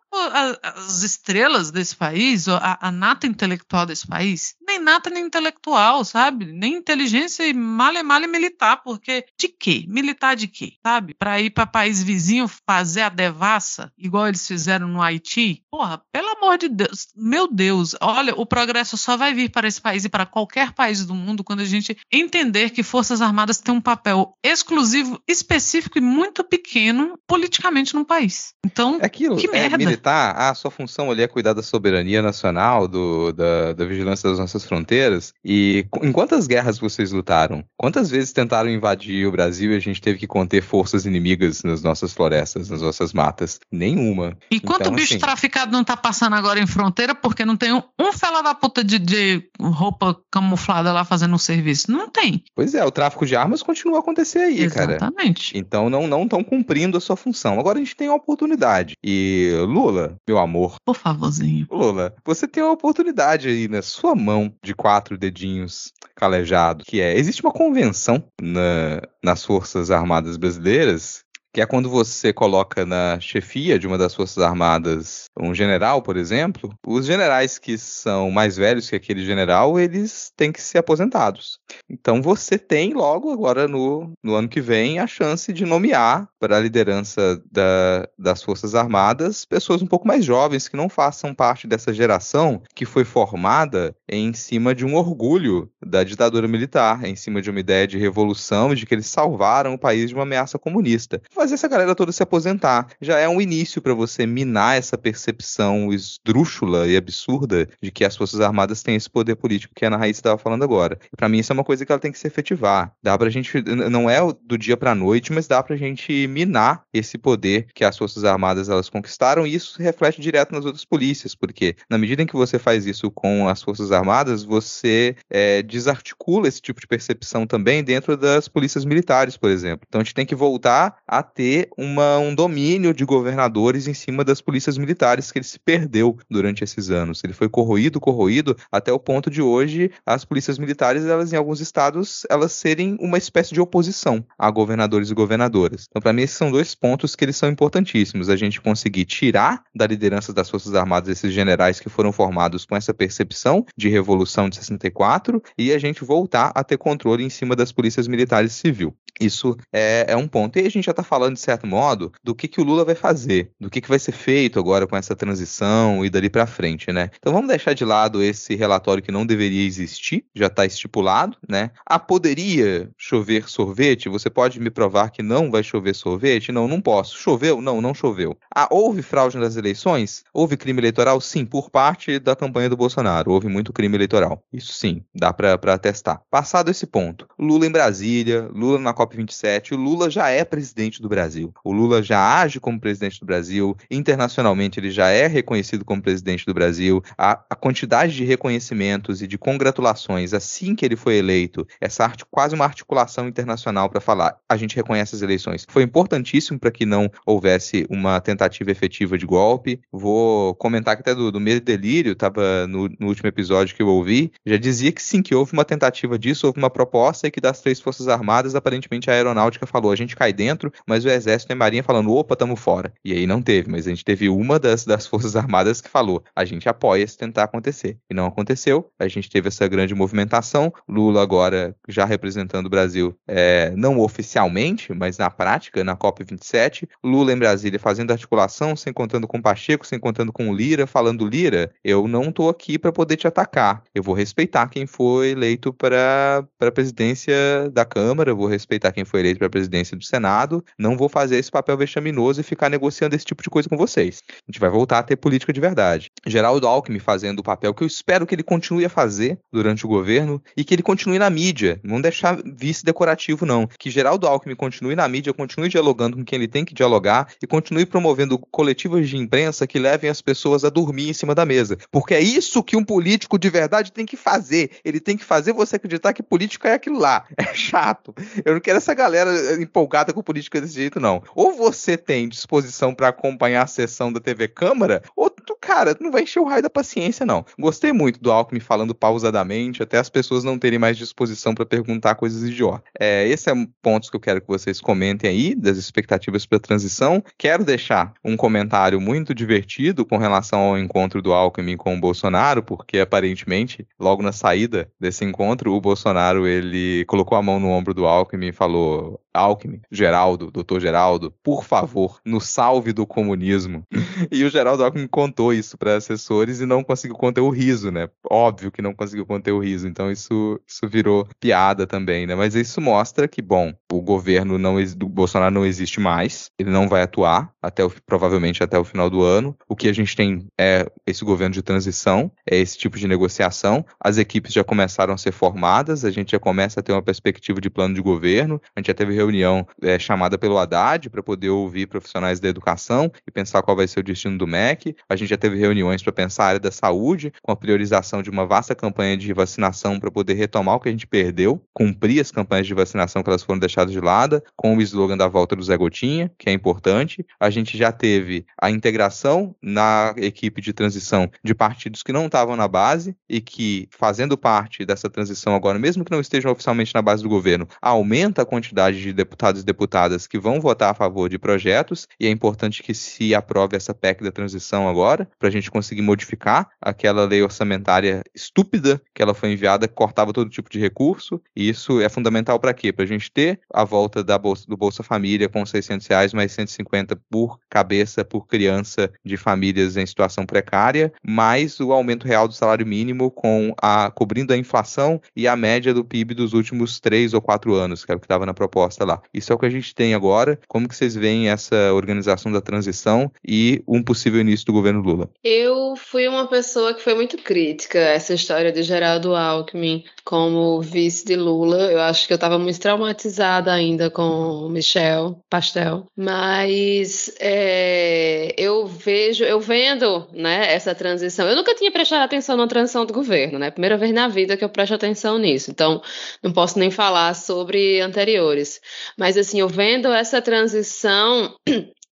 as 0.63 1.03
estrelas 1.03 1.69
desse 1.69 1.95
país, 1.95 2.47
a, 2.47 2.79
a, 2.81 2.91
nata 2.91 3.27
intelectual 3.27 3.85
desse 3.85 4.07
país, 4.07 4.55
nem 4.78 4.84
nata 4.84 5.09
nem 5.09 5.25
intelectual, 5.25 6.05
sabe? 6.05 6.45
Nem 6.45 6.75
inteligência 6.75 7.45
e 7.47 7.53
male 7.53 8.01
male 8.03 8.28
militar, 8.28 8.82
porque 8.84 9.25
de 9.38 9.47
quê? 9.47 9.86
Militar 9.88 10.36
de 10.36 10.47
quê? 10.47 10.73
Sabe? 10.86 11.13
Para 11.13 11.41
ir 11.41 11.49
para 11.49 11.65
país 11.65 12.03
vizinho 12.03 12.47
fazer 12.47 13.01
a 13.01 13.09
devassa, 13.09 13.91
igual 13.97 14.28
eles 14.28 14.45
fizeram 14.47 14.88
no 14.88 15.01
Haiti? 15.01 15.63
Porra, 15.69 16.01
pelo 16.11 16.30
amor 16.38 16.57
de 16.57 16.69
Deus, 16.69 17.07
meu 17.15 17.47
Deus, 17.47 17.95
olha, 18.01 18.34
o 18.36 18.45
progresso 18.45 18.97
só 18.97 19.17
vai 19.17 19.34
vir 19.34 19.49
para 19.49 19.67
esse 19.67 19.82
país 19.82 20.05
e 20.05 20.09
para 20.09 20.25
qualquer 20.25 20.73
país 20.73 21.05
do 21.05 21.15
mundo 21.15 21.43
quando 21.43 21.61
a 21.61 21.65
gente 21.65 21.97
entender 22.11 22.69
que 22.69 22.84
Forças 22.84 23.21
Armadas 23.21 23.59
têm 23.59 23.73
um 23.73 23.82
papel 23.82 24.34
exclusivo, 24.43 25.19
específico 25.28 25.97
e 25.97 26.01
muito 26.01 26.43
pequeno 26.43 27.17
politicamente 27.28 27.95
no 27.95 28.05
país. 28.05 28.53
Então, 28.65 28.99
é 29.01 29.05
aquilo, 29.05 29.38
que 29.38 29.47
é 29.47 29.51
merda. 29.51 29.75
É 29.75 29.78
militar, 29.78 30.36
a 30.36 30.53
sua 30.53 30.69
função 30.69 31.09
ali 31.09 31.23
é 31.23 31.28
cuidar 31.28 31.53
da 31.53 31.63
soberania 31.63 32.21
nacional, 32.21 32.88
do, 32.88 33.32
da, 33.32 33.73
da 33.73 33.86
vigilância 33.86 34.30
das 34.30 34.39
nossas 34.39 34.66
fronteiras. 34.68 35.34
E 35.43 35.86
em 36.01 36.11
quantas 36.11 36.47
guerras 36.47 36.80
vocês 36.80 37.11
lutaram? 37.11 37.63
Quantas 37.78 38.09
vezes 38.09 38.32
tentaram 38.32 38.70
invadir 38.70 39.28
o 39.28 39.32
Brasil 39.32 39.72
e 39.72 39.76
a 39.76 39.80
gente 39.80 40.01
teve 40.01 40.20
que 40.20 40.28
conter 40.28 40.61
forças 40.61 41.05
inimigas 41.05 41.63
nas 41.63 41.82
nossas 41.82 42.13
florestas, 42.13 42.70
nas 42.70 42.82
nossas 42.82 43.13
matas? 43.13 43.59
Nenhuma. 43.72 44.38
E 44.51 44.59
quanto 44.59 44.82
então, 44.82 44.93
bicho 44.93 45.13
assim, 45.13 45.20
traficado 45.20 45.72
não 45.72 45.84
tá 45.84 45.97
passando 45.97 46.36
agora 46.36 46.59
em 46.59 46.68
fronteira 46.68 47.15
porque 47.15 47.45
não 47.45 47.57
tem 47.57 47.74
um, 47.74 47.82
um 47.99 48.13
fela 48.13 48.41
da 48.41 48.53
puta 48.53 48.84
de, 48.84 48.99
de 48.99 49.49
roupa 49.59 50.18
camuflada 50.32 50.93
lá 50.93 51.03
fazendo 51.03 51.36
um 51.36 51.39
serviço? 51.39 51.91
Não 51.91 52.09
tem. 52.09 52.43
Pois 52.55 52.74
é, 52.76 52.86
o 52.86 52.91
tráfico 52.91 53.26
de 53.26 53.36
armas 53.36 53.63
continua 53.63 53.97
a 53.97 53.99
acontecer 53.99 54.39
aí, 54.39 54.61
Exatamente. 54.61 54.99
cara. 54.99 55.11
Exatamente. 55.11 55.57
Então 55.57 55.89
não 55.89 56.24
estão 56.24 56.43
cumprindo 56.43 56.97
a 56.97 57.01
sua 57.01 57.15
função. 57.15 57.59
Agora 57.59 57.78
a 57.78 57.82
gente 57.82 57.95
tem 57.95 58.09
uma 58.09 58.18
oportunidade. 58.18 58.93
E 59.03 59.51
Lula 59.68 59.88
Lula, 59.88 60.18
meu 60.28 60.38
amor. 60.38 60.76
Por 60.86 60.95
favorzinho. 60.95 61.65
Lula, 61.72 62.13
você 62.26 62.47
tem 62.47 62.61
uma 62.61 62.74
oportunidade 62.74 63.47
aí 63.47 63.68
na 63.68 63.82
sua 63.82 64.13
mão 64.13 64.53
de 64.63 64.73
quatro 64.73 65.17
dedinhos 65.17 65.91
calejados, 66.15 66.85
que 66.87 67.01
é, 67.01 67.17
existe 67.17 67.41
uma 67.41 67.51
convenção 67.51 68.23
na, 68.41 69.01
nas 69.23 69.43
Forças 69.43 69.91
Armadas 69.91 70.37
Brasileiras 70.37 71.23
que 71.57 71.61
é 71.61 71.65
quando 71.65 71.89
você 71.89 72.31
coloca 72.31 72.85
na 72.85 73.19
chefia 73.19 73.79
de 73.79 73.87
uma 73.87 73.97
das 73.97 74.13
Forças 74.13 74.37
Armadas 74.43 75.25
um 75.35 75.55
general, 75.55 76.03
por 76.03 76.15
exemplo, 76.15 76.71
os 76.85 77.07
generais 77.07 77.57
que 77.57 77.79
são 77.79 78.29
mais 78.29 78.57
velhos 78.57 78.87
que 78.87 78.95
aquele 78.95 79.25
general, 79.25 79.79
eles 79.79 80.31
têm 80.37 80.51
que 80.51 80.61
ser 80.61 80.77
aposentados. 80.77 81.57
Então 81.89 82.21
você 82.21 82.59
tem 82.59 82.93
logo 82.93 83.31
agora 83.31 83.67
no, 83.67 84.11
no 84.23 84.35
ano 84.35 84.47
que 84.47 84.61
vem 84.61 84.99
a 84.99 85.07
chance 85.07 85.51
de 85.51 85.65
nomear 85.65 86.29
para 86.39 86.57
a 86.57 86.59
liderança 86.59 87.41
da, 87.51 88.07
das 88.19 88.43
Forças 88.43 88.75
Armadas 88.75 89.43
pessoas 89.43 89.81
um 89.81 89.87
pouco 89.87 90.07
mais 90.07 90.23
jovens 90.23 90.67
que 90.67 90.77
não 90.77 90.87
façam 90.87 91.33
parte 91.33 91.65
dessa 91.65 91.91
geração 91.91 92.61
que 92.75 92.85
foi 92.85 93.03
formada 93.03 93.95
em 94.07 94.31
cima 94.31 94.75
de 94.75 94.85
um 94.85 94.93
orgulho 94.93 95.71
da 95.83 96.03
ditadura 96.03 96.47
militar, 96.47 97.03
em 97.03 97.15
cima 97.15 97.41
de 97.41 97.49
uma 97.49 97.59
ideia 97.59 97.87
de 97.87 97.97
revolução 97.97 98.73
e 98.73 98.75
de 98.75 98.85
que 98.85 98.93
eles 98.93 99.07
salvaram 99.07 99.73
o 99.73 99.79
país 99.79 100.09
de 100.09 100.13
uma 100.13 100.21
ameaça 100.21 100.59
comunista. 100.59 101.19
Fazer 101.47 101.55
essa 101.55 101.67
galera 101.69 101.95
toda 101.95 102.11
se 102.11 102.21
aposentar. 102.21 102.87
Já 102.99 103.19
é 103.19 103.29
um 103.29 103.39
início 103.39 103.81
para 103.81 103.93
você 103.93 104.25
minar 104.25 104.77
essa 104.77 104.97
percepção 104.97 105.93
esdrúxula 105.93 106.85
e 106.89 106.97
absurda 106.97 107.69
de 107.81 107.89
que 107.89 108.03
as 108.03 108.17
Forças 108.17 108.41
Armadas 108.41 108.83
têm 108.83 108.97
esse 108.97 109.09
poder 109.09 109.37
político 109.37 109.73
que 109.73 109.85
a 109.85 109.87
Ana 109.87 109.95
Raíssa 109.95 110.19
estava 110.19 110.37
falando 110.37 110.63
agora. 110.63 110.99
Para 111.15 111.29
mim, 111.29 111.37
isso 111.37 111.53
é 111.53 111.55
uma 111.55 111.63
coisa 111.63 111.85
que 111.85 111.91
ela 111.93 112.01
tem 112.01 112.11
que 112.11 112.19
se 112.19 112.27
efetivar. 112.27 112.91
Dá 113.01 113.17
pra 113.17 113.29
gente, 113.29 113.61
não 113.61 114.09
é 114.09 114.17
do 114.43 114.57
dia 114.57 114.75
pra 114.75 114.93
noite, 114.93 115.31
mas 115.31 115.47
dá 115.47 115.63
pra 115.63 115.77
gente 115.77 116.27
minar 116.27 116.83
esse 116.93 117.17
poder 117.17 117.67
que 117.73 117.85
as 117.85 117.97
Forças 117.97 118.25
Armadas 118.25 118.67
elas 118.67 118.89
conquistaram 118.89 119.47
e 119.47 119.55
isso 119.55 119.81
reflete 119.81 120.19
direto 120.19 120.51
nas 120.51 120.65
outras 120.65 120.83
polícias, 120.83 121.33
porque 121.33 121.77
na 121.89 121.97
medida 121.97 122.21
em 122.21 122.27
que 122.27 122.35
você 122.35 122.59
faz 122.59 122.85
isso 122.85 123.09
com 123.09 123.47
as 123.47 123.63
Forças 123.63 123.93
Armadas, 123.93 124.43
você 124.43 125.15
é, 125.29 125.63
desarticula 125.63 126.49
esse 126.49 126.61
tipo 126.61 126.81
de 126.81 126.87
percepção 126.87 127.47
também 127.47 127.81
dentro 127.85 128.17
das 128.17 128.49
polícias 128.49 128.83
militares, 128.83 129.37
por 129.37 129.49
exemplo. 129.49 129.85
Então 129.87 130.01
a 130.01 130.03
gente 130.03 130.13
tem 130.13 130.25
que 130.25 130.35
voltar 130.35 130.97
a 131.07 131.23
ter 131.34 131.69
uma, 131.78 132.17
um 132.19 132.34
domínio 132.34 132.93
de 132.93 133.05
governadores 133.05 133.88
em 133.88 133.93
cima 133.93 134.23
das 134.23 134.41
polícias 134.41 134.78
militares 134.78 135.32
que 135.32 135.39
ele 135.39 135.45
se 135.45 135.59
perdeu 135.59 136.17
durante 136.30 136.63
esses 136.63 136.89
anos. 136.89 137.23
Ele 137.23 137.34
foi 137.34 137.49
corroído, 137.49 137.99
corroído, 137.99 138.55
até 138.71 138.91
o 138.91 138.99
ponto 138.99 139.30
de 139.30 139.41
hoje 139.41 139.91
as 140.05 140.25
polícias 140.25 140.57
militares, 140.57 141.05
elas 141.05 141.34
em 141.34 141.36
alguns 141.36 141.59
estados, 141.59 142.25
elas 142.30 142.51
serem 142.51 142.97
uma 142.99 143.17
espécie 143.17 143.53
de 143.53 143.61
oposição 143.61 144.25
a 144.38 144.49
governadores 144.49 145.09
e 145.09 145.13
governadoras. 145.13 145.86
Então, 145.89 146.01
para 146.01 146.13
mim, 146.13 146.23
esses 146.23 146.38
são 146.38 146.51
dois 146.51 146.75
pontos 146.75 147.15
que 147.15 147.25
eles 147.25 147.36
são 147.36 147.49
importantíssimos. 147.49 148.30
A 148.30 148.36
gente 148.36 148.61
conseguir 148.61 149.05
tirar 149.05 149.63
da 149.75 149.88
liderança 149.88 150.34
das 150.34 150.49
Forças 150.49 150.73
Armadas 150.73 151.09
esses 151.09 151.34
generais 151.34 151.80
que 151.80 151.89
foram 151.89 152.11
formados 152.11 152.65
com 152.65 152.75
essa 152.75 152.93
percepção 152.93 153.65
de 153.75 153.89
revolução 153.89 154.49
de 154.49 154.57
64 154.57 155.41
e 155.57 155.71
a 155.71 155.80
gente 155.80 156.03
voltar 156.03 156.51
a 156.55 156.63
ter 156.63 156.78
controle 156.78 157.23
em 157.23 157.30
cima 157.30 157.55
das 157.55 157.71
polícias 157.71 158.07
militares 158.07 158.53
civil. 158.53 158.95
Isso 159.19 159.57
é, 159.73 160.05
é, 160.09 160.15
um 160.15 160.28
ponto. 160.28 160.59
E 160.59 160.65
a 160.65 160.69
gente 160.69 160.86
já 160.86 160.91
está 160.91 161.03
falando, 161.03 161.16
de 161.34 161.39
certo 161.39 161.65
modo, 161.65 162.11
do 162.24 162.36
que, 162.36 162.47
que 162.47 162.61
o 162.61 162.63
Lula 162.63 162.86
vai 162.86 162.95
fazer, 162.95 163.51
do 163.59 163.70
que, 163.70 163.82
que 163.82 163.89
vai 163.89 163.99
ser 163.99 164.11
feito 164.11 164.59
agora 164.59 164.86
com 164.88 164.95
essa 164.95 165.15
transição 165.15 166.05
e 166.05 166.09
dali 166.09 166.30
para 166.30 166.45
frente, 166.47 166.91
né? 166.91 167.09
Então 167.18 167.34
vamos 167.34 167.49
deixar 167.49 167.74
de 167.74 167.84
lado 167.84 168.22
esse 168.22 168.55
relatório 168.55 169.03
que 169.03 169.11
não 169.11 169.26
deveria 169.26 169.65
existir, 169.65 170.24
já 170.36 170.47
está 170.47 170.65
estipulado, 170.65 171.38
né? 171.47 171.72
Ah, 171.86 171.99
poderia 171.99 172.89
chover 172.97 173.49
sorvete? 173.49 174.07
Você 174.07 174.30
pode 174.30 174.59
me 174.59 174.70
provar 174.70 175.09
que 175.09 175.24
não 175.24 175.49
vai 175.49 175.63
chover 175.63 175.95
sorvete? 175.95 176.51
Não, 176.51 176.68
não 176.68 176.80
posso. 176.80 177.18
Choveu? 177.18 177.61
Não, 177.61 177.82
não 177.82 177.93
choveu. 177.93 178.38
Ah, 178.53 178.68
houve 178.70 179.01
fraude 179.01 179.38
nas 179.38 179.55
eleições? 179.55 180.24
Houve 180.34 180.55
crime 180.55 180.80
eleitoral? 180.80 181.20
Sim, 181.20 181.45
por 181.45 181.70
parte 181.70 182.20
da 182.20 182.36
campanha 182.36 182.70
do 182.70 182.78
Bolsonaro. 182.78 183.32
Houve 183.32 183.47
muito 183.47 183.74
crime 183.74 183.97
eleitoral. 183.97 184.43
Isso 184.53 184.74
sim, 184.74 185.03
dá 185.13 185.34
para 185.34 185.55
atestar. 185.74 186.22
Passado 186.30 186.70
esse 186.70 186.86
ponto, 186.86 187.28
Lula 187.39 187.65
em 187.65 187.72
Brasília, 187.72 188.47
Lula 188.53 188.80
na 188.80 188.94
Copa 188.94 189.07
COP27, 189.07 189.72
o 189.72 189.77
Lula 189.77 190.10
já 190.10 190.30
é 190.30 190.44
presidente 190.44 191.02
do 191.02 191.06
Brasil. 191.09 191.53
O 191.63 191.71
Lula 191.71 192.01
já 192.01 192.39
age 192.39 192.59
como 192.59 192.79
presidente 192.79 193.19
do 193.19 193.25
Brasil. 193.25 193.75
Internacionalmente, 193.89 194.79
ele 194.79 194.91
já 194.91 195.09
é 195.09 195.27
reconhecido 195.27 195.85
como 195.85 196.01
presidente 196.01 196.45
do 196.45 196.53
Brasil. 196.53 197.03
A, 197.17 197.43
a 197.49 197.55
quantidade 197.55 198.15
de 198.15 198.23
reconhecimentos 198.23 199.21
e 199.21 199.27
de 199.27 199.38
congratulações 199.38 200.34
assim 200.34 200.75
que 200.75 200.85
ele 200.85 200.95
foi 200.95 201.17
eleito, 201.17 201.65
essa 201.79 202.03
arte, 202.03 202.25
quase 202.29 202.55
uma 202.55 202.65
articulação 202.65 203.27
internacional 203.27 203.89
para 203.89 204.01
falar, 204.01 204.38
a 204.49 204.57
gente 204.57 204.75
reconhece 204.75 205.15
as 205.15 205.21
eleições. 205.21 205.65
Foi 205.69 205.84
importantíssimo 205.84 206.59
para 206.59 206.71
que 206.71 206.85
não 206.85 207.09
houvesse 207.25 207.85
uma 207.89 208.19
tentativa 208.19 208.71
efetiva 208.71 209.17
de 209.17 209.25
golpe. 209.25 209.79
Vou 209.91 210.55
comentar 210.55 210.95
que 210.95 211.01
até 211.01 211.13
do, 211.13 211.31
do 211.31 211.39
Medo 211.39 211.57
e 211.57 211.77
Delírio, 211.77 212.13
estava 212.13 212.67
no, 212.67 212.89
no 212.99 213.07
último 213.07 213.27
episódio 213.27 213.75
que 213.75 213.81
eu 213.81 213.88
ouvi, 213.88 214.31
já 214.45 214.57
dizia 214.57 214.91
que 214.91 215.01
sim, 215.01 215.21
que 215.21 215.35
houve 215.35 215.53
uma 215.53 215.65
tentativa 215.65 216.17
disso, 216.17 216.47
houve 216.47 216.59
uma 216.59 216.69
proposta 216.69 217.27
e 217.27 217.31
que 217.31 217.41
das 217.41 217.61
três 217.61 217.79
Forças 217.79 218.07
Armadas, 218.07 218.55
aparentemente 218.55 219.09
a 219.09 219.13
aeronáutica 219.13 219.65
falou, 219.65 219.91
a 219.91 219.95
gente 219.95 220.15
cai 220.15 220.34
dentro, 220.34 220.71
mas 220.85 220.97
o 221.06 221.10
exército 221.10 221.52
e 221.52 221.53
a 221.53 221.56
marinha 221.56 221.84
falando, 221.84 222.14
opa, 222.14 222.36
tamo 222.36 222.56
fora. 222.56 222.94
E 223.03 223.14
aí 223.14 223.28
não 223.28 223.41
teve, 223.41 223.69
mas 223.69 223.88
a 223.88 223.90
gente 223.90 224.03
teve 224.06 224.30
uma 224.30 224.60
das, 224.60 224.86
das 224.86 225.06
forças 225.07 225.36
armadas 225.36 225.82
que 225.82 225.90
falou, 225.90 226.24
a 226.36 226.45
gente 226.45 226.68
apoia 226.69 227.07
se 227.07 227.18
tentar 227.18 227.44
acontecer. 227.44 227.98
E 228.10 228.14
não 228.14 228.26
aconteceu, 228.26 228.90
a 228.99 229.07
gente 229.07 229.30
teve 229.30 229.48
essa 229.48 229.68
grande 229.68 229.94
movimentação, 229.94 230.72
Lula 230.88 231.22
agora 231.22 231.76
já 231.88 232.06
representando 232.06 232.68
o 232.68 232.69
Brasil, 232.69 233.15
é, 233.28 233.72
não 233.76 233.99
oficialmente, 233.99 234.94
mas 234.94 235.18
na 235.18 235.30
prática, 235.30 235.84
na 235.84 235.95
COP27, 235.95 236.88
Lula 237.03 237.34
em 237.34 237.38
Brasília 237.38 237.80
fazendo 237.80 238.11
articulação, 238.11 238.76
sem 238.76 238.94
contando 238.94 239.28
com 239.28 239.41
Pacheco, 239.41 239.86
sem 239.86 239.99
contando 239.99 240.32
com 240.32 240.53
Lira, 240.53 240.88
falando 240.88 241.28
Lira, 241.28 241.72
eu 241.84 242.07
não 242.07 242.32
tô 242.32 242.49
aqui 242.49 242.78
para 242.78 242.91
poder 242.91 243.18
te 243.18 243.28
atacar, 243.28 243.84
eu 243.94 244.03
vou 244.03 244.15
respeitar 244.15 244.68
quem 244.68 244.86
foi 244.86 245.30
eleito 245.30 245.74
para 245.74 246.45
a 246.60 246.72
presidência 246.72 247.36
da 247.72 247.86
Câmara, 247.86 248.32
eu 248.32 248.38
vou 248.38 248.48
respeitar 248.48 248.91
quem 248.91 249.06
foi 249.06 249.19
eleito 249.19 249.40
para 249.40 249.48
a 249.48 249.52
presidência 249.52 249.98
do 249.98 250.03
Senado, 250.03 250.64
não 250.78 250.86
vou 250.95 251.09
fazer 251.09 251.38
esse 251.38 251.49
papel 251.49 251.76
vexaminoso 251.76 252.39
e 252.39 252.43
ficar 252.43 252.69
negociando 252.69 253.15
esse 253.15 253.26
tipo 253.26 253.41
de 253.41 253.49
coisa 253.49 253.68
com 253.68 253.76
vocês. 253.76 254.22
A 254.30 254.51
gente 254.51 254.59
vai 254.59 254.69
voltar 254.69 254.99
a 254.99 255.03
ter 255.03 255.15
política 255.15 255.51
de 255.51 255.59
verdade. 255.59 256.11
Geraldo 256.26 256.68
Alckmin 256.68 256.99
fazendo 256.99 257.39
o 257.39 257.43
papel 257.43 257.73
que 257.73 257.84
eu 257.84 257.88
espero 257.88 258.26
que 258.26 258.35
ele 258.35 258.43
continue 258.43 258.85
a 258.85 258.89
fazer 258.89 259.39
durante 259.51 259.85
o 259.85 259.89
governo 259.89 260.41
e 260.55 260.64
que 260.64 260.73
ele 260.73 260.84
continue 260.84 261.19
na 261.19 261.30
mídia, 261.30 261.80
não 261.84 261.99
deixar 261.99 262.38
vice 262.45 262.85
decorativo 262.85 263.45
não, 263.45 263.68
que 263.80 263.89
Geraldo 263.89 264.27
Alckmin 264.27 264.55
continue 264.55 264.95
na 264.95 265.07
mídia, 265.07 265.34
continue 265.34 265.69
dialogando 265.69 266.18
com 266.18 266.23
quem 266.23 266.38
ele 266.38 266.47
tem 266.47 266.64
que 266.64 266.73
dialogar 266.73 267.27
e 267.41 267.47
continue 267.47 267.85
promovendo 267.85 268.38
coletivas 268.38 269.09
de 269.09 269.18
imprensa 269.18 269.65
que 269.65 269.80
levem 269.80 270.09
as 270.09 270.22
pessoas 270.22 270.64
a 270.64 270.69
dormir 270.69 271.09
em 271.09 271.14
cima 271.14 271.34
da 271.34 271.45
mesa, 271.45 271.77
porque 271.91 272.14
é 272.14 272.22
isso 272.22 272.64
que 272.64 272.77
um 272.77 272.84
político 272.84 273.39
de 273.39 273.49
verdade 273.49 273.91
tem 273.91 274.05
que 274.05 274.18
fazer. 274.18 274.72
Ele 274.84 274.99
tem 274.99 275.18
que 275.18 275.23
fazer 275.23 275.53
você 275.53 275.76
acreditar 275.76 276.14
que 276.14 276.22
política 276.22 276.69
é 276.69 276.73
aquilo 276.73 276.99
lá. 276.99 277.26
É 277.47 277.53
chato. 277.53 278.14
Eu 278.43 278.55
não 278.55 278.59
quero 278.59 278.77
essa 278.77 278.93
galera 278.93 279.31
empolgada 279.61 280.11
com 280.11 280.22
política 280.22 280.59
desse 280.59 280.73
jeito, 280.77 280.99
não. 280.99 281.21
Ou 281.35 281.53
você 281.53 281.97
tem 281.97 282.29
disposição 282.29 282.93
para 282.93 283.09
acompanhar 283.09 283.63
a 283.63 283.67
sessão 283.67 284.11
da 284.11 284.19
TV 284.19 284.47
Câmara, 284.47 285.03
ou 285.15 285.29
tu, 285.29 285.56
cara, 285.68 285.98
não 285.99 286.11
vai 286.11 286.23
encher 286.23 286.39
o 286.39 286.45
raio 286.45 286.64
da 286.64 286.69
paciência, 286.69 287.26
não. 287.26 287.45
Gostei 287.60 287.91
muito 287.91 288.22
do 288.22 288.31
Alckmin 288.31 288.61
falando 288.61 288.95
pausadamente, 288.95 289.84
até 289.84 289.98
as 289.98 290.10
pessoas 290.10 290.45
não 290.45 290.57
terem 290.57 290.80
mais 290.80 290.98
disposição 290.98 291.53
para 291.53 291.65
perguntar 291.65 292.15
coisas 292.15 292.44
idiotas. 292.44 292.88
É, 292.98 293.27
esse 293.27 293.49
é 293.49 293.53
um 293.53 293.68
ponto 293.81 294.10
que 294.10 294.15
eu 294.15 294.22
quero 294.22 294.39
que 294.39 294.48
vocês 294.48 294.80
comentem 294.80 295.30
aí, 295.30 295.53
das 295.53 295.77
expectativas 295.77 296.45
para 296.45 296.57
a 296.57 296.61
transição. 296.61 297.22
Quero 297.38 297.65
deixar 297.65 298.14
um 298.23 298.38
comentário 298.38 299.02
muito 299.02 299.35
divertido 299.35 300.06
com 300.06 300.18
relação 300.18 300.60
ao 300.60 300.77
encontro 300.77 301.22
do 301.22 301.34
Alckmin 301.34 301.76
com 301.76 301.95
o 301.95 301.99
Bolsonaro, 301.99 302.64
porque 302.64 302.99
aparentemente, 302.99 303.85
logo 303.99 304.23
na 304.23 304.31
saída 304.31 304.89
desse 304.99 305.26
encontro, 305.26 305.73
o 305.73 305.81
Bolsonaro 305.81 306.48
ele 306.48 307.03
colocou 307.06 307.38
a 307.38 307.41
mão 307.41 307.60
no 307.60 307.69
ombro 307.69 307.94
do 307.94 308.06
Alckmin 308.06 308.48
e 308.48 308.53
falou 308.53 308.77
falou 308.77 309.22
Alckmin, 309.34 309.81
Geraldo, 309.91 310.52
doutor 310.52 310.81
Geraldo, 310.81 311.31
por 311.44 311.64
favor, 311.64 312.19
no 312.26 312.41
salve 312.41 312.91
do 312.91 313.06
comunismo. 313.06 313.84
e 314.31 314.44
o 314.44 314.49
Geraldo 314.49 314.84
Alckmin 314.84 315.07
contou 315.07 315.53
isso 315.57 315.77
para 315.77 315.95
assessores 315.95 316.59
e 316.59 316.65
não 316.65 316.84
conseguiu 316.84 317.15
conter 317.15 317.41
o 317.41 317.49
riso, 317.49 317.91
né? 317.91 318.09
Óbvio 318.29 318.71
que 318.71 318.81
não 318.81 318.93
conseguiu 318.93 319.25
conter 319.25 319.51
o 319.51 319.59
riso, 319.59 319.88
então 319.88 320.11
isso, 320.11 320.59
isso 320.67 320.88
virou 320.88 321.27
piada 321.39 321.85
também, 321.85 322.25
né? 322.25 322.35
Mas 322.35 322.55
isso 322.55 322.81
mostra 322.81 323.27
que, 323.27 323.41
bom, 323.41 323.73
o 323.91 324.01
governo 324.01 324.57
não, 324.57 324.75
do 324.95 325.07
Bolsonaro 325.07 325.53
não 325.53 325.65
existe 325.65 325.99
mais, 325.99 326.51
ele 326.59 326.69
não 326.69 326.88
vai 326.88 327.01
atuar 327.01 327.51
até 327.61 327.84
o, 327.84 327.91
provavelmente 328.05 328.63
até 328.63 328.77
o 328.77 328.84
final 328.84 329.09
do 329.09 329.21
ano. 329.21 329.55
O 329.67 329.75
que 329.75 329.88
a 329.88 329.93
gente 329.93 330.15
tem 330.15 330.47
é 330.59 330.89
esse 331.05 331.23
governo 331.23 331.53
de 331.53 331.61
transição, 331.61 332.31
é 332.49 332.57
esse 332.57 332.77
tipo 332.77 332.97
de 332.97 333.07
negociação. 333.07 333.85
As 333.99 334.17
equipes 334.17 334.53
já 334.53 334.63
começaram 334.63 335.13
a 335.13 335.17
ser 335.17 335.31
formadas, 335.31 336.03
a 336.03 336.11
gente 336.11 336.31
já 336.31 336.39
começa 336.39 336.79
a 336.79 336.84
ter 336.84 336.91
uma 336.91 337.01
perspectiva 337.01 337.61
de 337.61 337.69
plano 337.69 337.95
de 337.95 338.01
governo, 338.01 338.61
a 338.75 338.79
gente 338.79 338.88
já 338.88 338.93
teve 338.93 339.13
reunião 339.13 339.65
é, 339.81 339.97
chamada 339.97 340.38
pelo 340.38 340.57
Haddad 340.57 341.09
para 341.09 341.23
poder 341.23 341.49
ouvir 341.49 341.88
profissionais 341.88 342.39
da 342.39 342.47
educação 342.47 343.11
e 343.25 343.31
pensar 343.31 343.61
qual 343.61 343.77
vai 343.77 343.88
ser 343.88 343.99
o 343.99 344.03
destino 344.03 344.38
do 344.38 344.47
MEC. 344.47 344.95
A 345.09 345.15
gente 345.15 345.29
já 345.29 345.38
teve 345.38 345.47
reuniões 345.56 346.02
para 346.02 346.11
pensar 346.11 346.44
a 346.44 346.48
área 346.48 346.60
da 346.60 346.72
saúde, 346.72 347.32
com 347.41 347.52
a 347.52 347.56
priorização 347.56 348.22
de 348.22 348.30
uma 348.30 348.45
vasta 348.45 348.76
campanha 348.76 349.18
de 349.18 349.32
vacinação 349.34 349.99
para 349.99 350.11
poder 350.11 350.34
retomar 350.34 350.76
o 350.76 350.80
que 350.80 350.90
a 350.90 350.91
gente 350.91 351.07
perdeu, 351.07 351.61
cumprir 351.74 352.19
as 352.19 352.32
campanhas 352.32 352.68
de 352.68 352.74
vacinação 352.74 353.24
que 353.24 353.30
elas 353.30 353.44
foram 353.44 353.60
deixadas 353.60 353.91
de 353.91 353.99
lado, 353.99 354.41
com 354.56 354.76
o 354.76 354.82
slogan 354.82 355.18
da 355.18 355.28
volta 355.28 355.56
do 355.56 355.64
Zé 355.64 355.78
Gotinha, 355.78 356.32
que 356.38 356.49
é 356.49 356.53
importante. 356.53 357.26
A 357.40 357.49
gente 357.49 357.78
já 357.78 357.91
teve 357.91 358.45
a 358.61 358.69
integração 358.69 359.56
na 359.61 360.14
equipe 360.18 360.61
de 360.61 360.74
transição 360.74 361.30
de 361.44 361.53
partidos 361.53 362.03
que 362.03 362.11
não 362.11 362.26
estavam 362.26 362.56
na 362.56 362.68
base 362.68 363.15
e 363.30 363.41
que, 363.41 363.88
fazendo 363.91 364.38
parte 364.38 364.86
dessa 364.86 365.10
transição 365.10 365.56
agora, 365.56 365.80
mesmo 365.80 366.03
que 366.03 366.11
não 366.11 366.19
estejam 366.19 366.52
oficialmente 366.52 366.94
na 366.94 367.02
base 367.02 367.24
do 367.24 367.30
governo, 367.30 367.68
aumenta 367.82 368.41
a 368.41 368.45
quantidade 368.45 369.02
de 369.02 369.14
deputados 369.14 369.61
e 369.61 369.65
deputadas 369.65 370.28
que 370.28 370.40
vão 370.40 370.60
votar 370.60 370.91
a 370.91 370.94
favor 370.94 371.30
de 371.30 371.38
projetos, 371.38 372.07
e 372.19 372.28
é 372.28 372.30
importante 372.30 372.84
que 372.84 372.94
se 372.94 373.34
aprove 373.34 373.76
essa 373.76 373.94
PEC 373.94 374.24
da 374.24 374.32
transição 374.32 374.88
agora. 374.88 375.26
Para 375.39 375.49
a 375.49 375.51
gente 375.51 375.69
conseguir 375.71 376.01
modificar 376.01 376.69
aquela 376.81 377.25
lei 377.25 377.41
orçamentária 377.41 378.23
estúpida 378.33 379.01
que 379.13 379.21
ela 379.21 379.33
foi 379.33 379.51
enviada, 379.51 379.87
que 379.87 379.93
cortava 379.93 380.33
todo 380.33 380.49
tipo 380.49 380.69
de 380.69 380.79
recurso. 380.79 381.41
E 381.55 381.69
isso 381.69 382.01
é 382.01 382.09
fundamental 382.09 382.59
para 382.59 382.73
quê? 382.73 382.91
Para 382.91 383.05
a 383.05 383.07
gente 383.07 383.31
ter 383.31 383.59
a 383.73 383.83
volta 383.83 384.23
da 384.23 384.37
bolsa, 384.37 384.65
do 384.67 384.77
Bolsa 384.77 385.03
Família 385.03 385.49
com 385.49 385.65
600 385.65 386.05
reais 386.07 386.33
mais 386.33 386.51
150 386.51 387.15
por 387.29 387.59
cabeça 387.69 388.23
por 388.23 388.47
criança 388.47 389.11
de 389.23 389.37
famílias 389.37 389.97
em 389.97 390.05
situação 390.05 390.45
precária, 390.45 391.11
mais 391.25 391.79
o 391.79 391.91
aumento 391.91 392.27
real 392.27 392.47
do 392.47 392.53
salário 392.53 392.85
mínimo 392.85 393.29
com 393.31 393.73
a 393.81 394.11
cobrindo 394.11 394.53
a 394.53 394.57
inflação 394.57 395.21
e 395.35 395.47
a 395.47 395.55
média 395.55 395.93
do 395.93 396.03
PIB 396.03 396.33
dos 396.33 396.53
últimos 396.53 396.99
três 396.99 397.33
ou 397.33 397.41
quatro 397.41 397.73
anos, 397.73 398.03
que 398.03 398.11
era 398.11 398.17
o 398.17 398.19
que 398.19 398.25
estava 398.25 398.45
na 398.45 398.53
proposta 398.53 399.05
lá. 399.05 399.21
Isso 399.33 399.51
é 399.51 399.55
o 399.55 399.59
que 399.59 399.65
a 399.65 399.69
gente 399.69 399.93
tem 399.93 400.13
agora. 400.13 400.59
Como 400.67 400.87
que 400.87 400.95
vocês 400.95 401.15
veem 401.15 401.49
essa 401.49 401.93
organização 401.93 402.51
da 402.51 402.61
transição 402.61 403.31
e 403.47 403.83
um 403.87 404.03
possível 404.03 404.39
início 404.39 404.65
do 404.65 404.73
governo 404.73 405.01
Lula? 405.01 405.16
Eu 405.44 405.95
fui 405.95 406.27
uma 406.27 406.48
pessoa 406.48 406.94
que 406.94 407.02
foi 407.02 407.14
muito 407.14 407.38
crítica 407.38 407.99
a 407.99 408.10
essa 408.11 408.34
história 408.34 408.72
de 408.72 408.84
Geraldo 408.84 409.35
Alckmin 409.35 410.03
como 410.23 410.81
vice 410.81 411.26
de 411.26 411.35
Lula. 411.35 411.91
Eu 411.91 412.02
acho 412.02 412.27
que 412.27 412.34
eu 412.34 412.35
estava 412.35 412.60
muito 412.60 412.80
traumatizada 412.80 413.72
ainda 413.72 414.10
com 414.10 414.68
Michel 414.69 415.41
Pastel, 415.49 416.07
mas 416.15 417.34
é, 417.39 418.53
eu 418.57 418.85
vejo, 418.85 419.44
eu 419.44 419.60
vendo, 419.60 420.27
né, 420.34 420.73
essa 420.73 420.94
transição. 420.94 421.48
Eu 421.48 421.56
nunca 421.56 421.73
tinha 421.73 421.91
prestado 421.91 422.23
atenção 422.23 422.57
na 422.57 422.68
transição 422.68 423.06
do 423.06 423.14
governo, 423.14 423.57
né? 423.57 423.72
Primeira 423.72 423.98
vez 423.98 424.11
na 424.14 424.27
vida 424.27 424.57
que 424.57 424.64
eu 424.64 424.69
presto 424.69 424.94
atenção 424.94 425.38
nisso. 425.38 425.72
Então, 425.72 426.02
não 426.44 426.52
posso 426.52 426.77
nem 426.77 426.91
falar 426.91 427.34
sobre 427.34 428.02
anteriores. 428.02 428.81
Mas 429.18 429.38
assim, 429.38 429.60
eu 429.60 429.68
vendo 429.68 430.11
essa 430.11 430.41
transição 430.41 431.56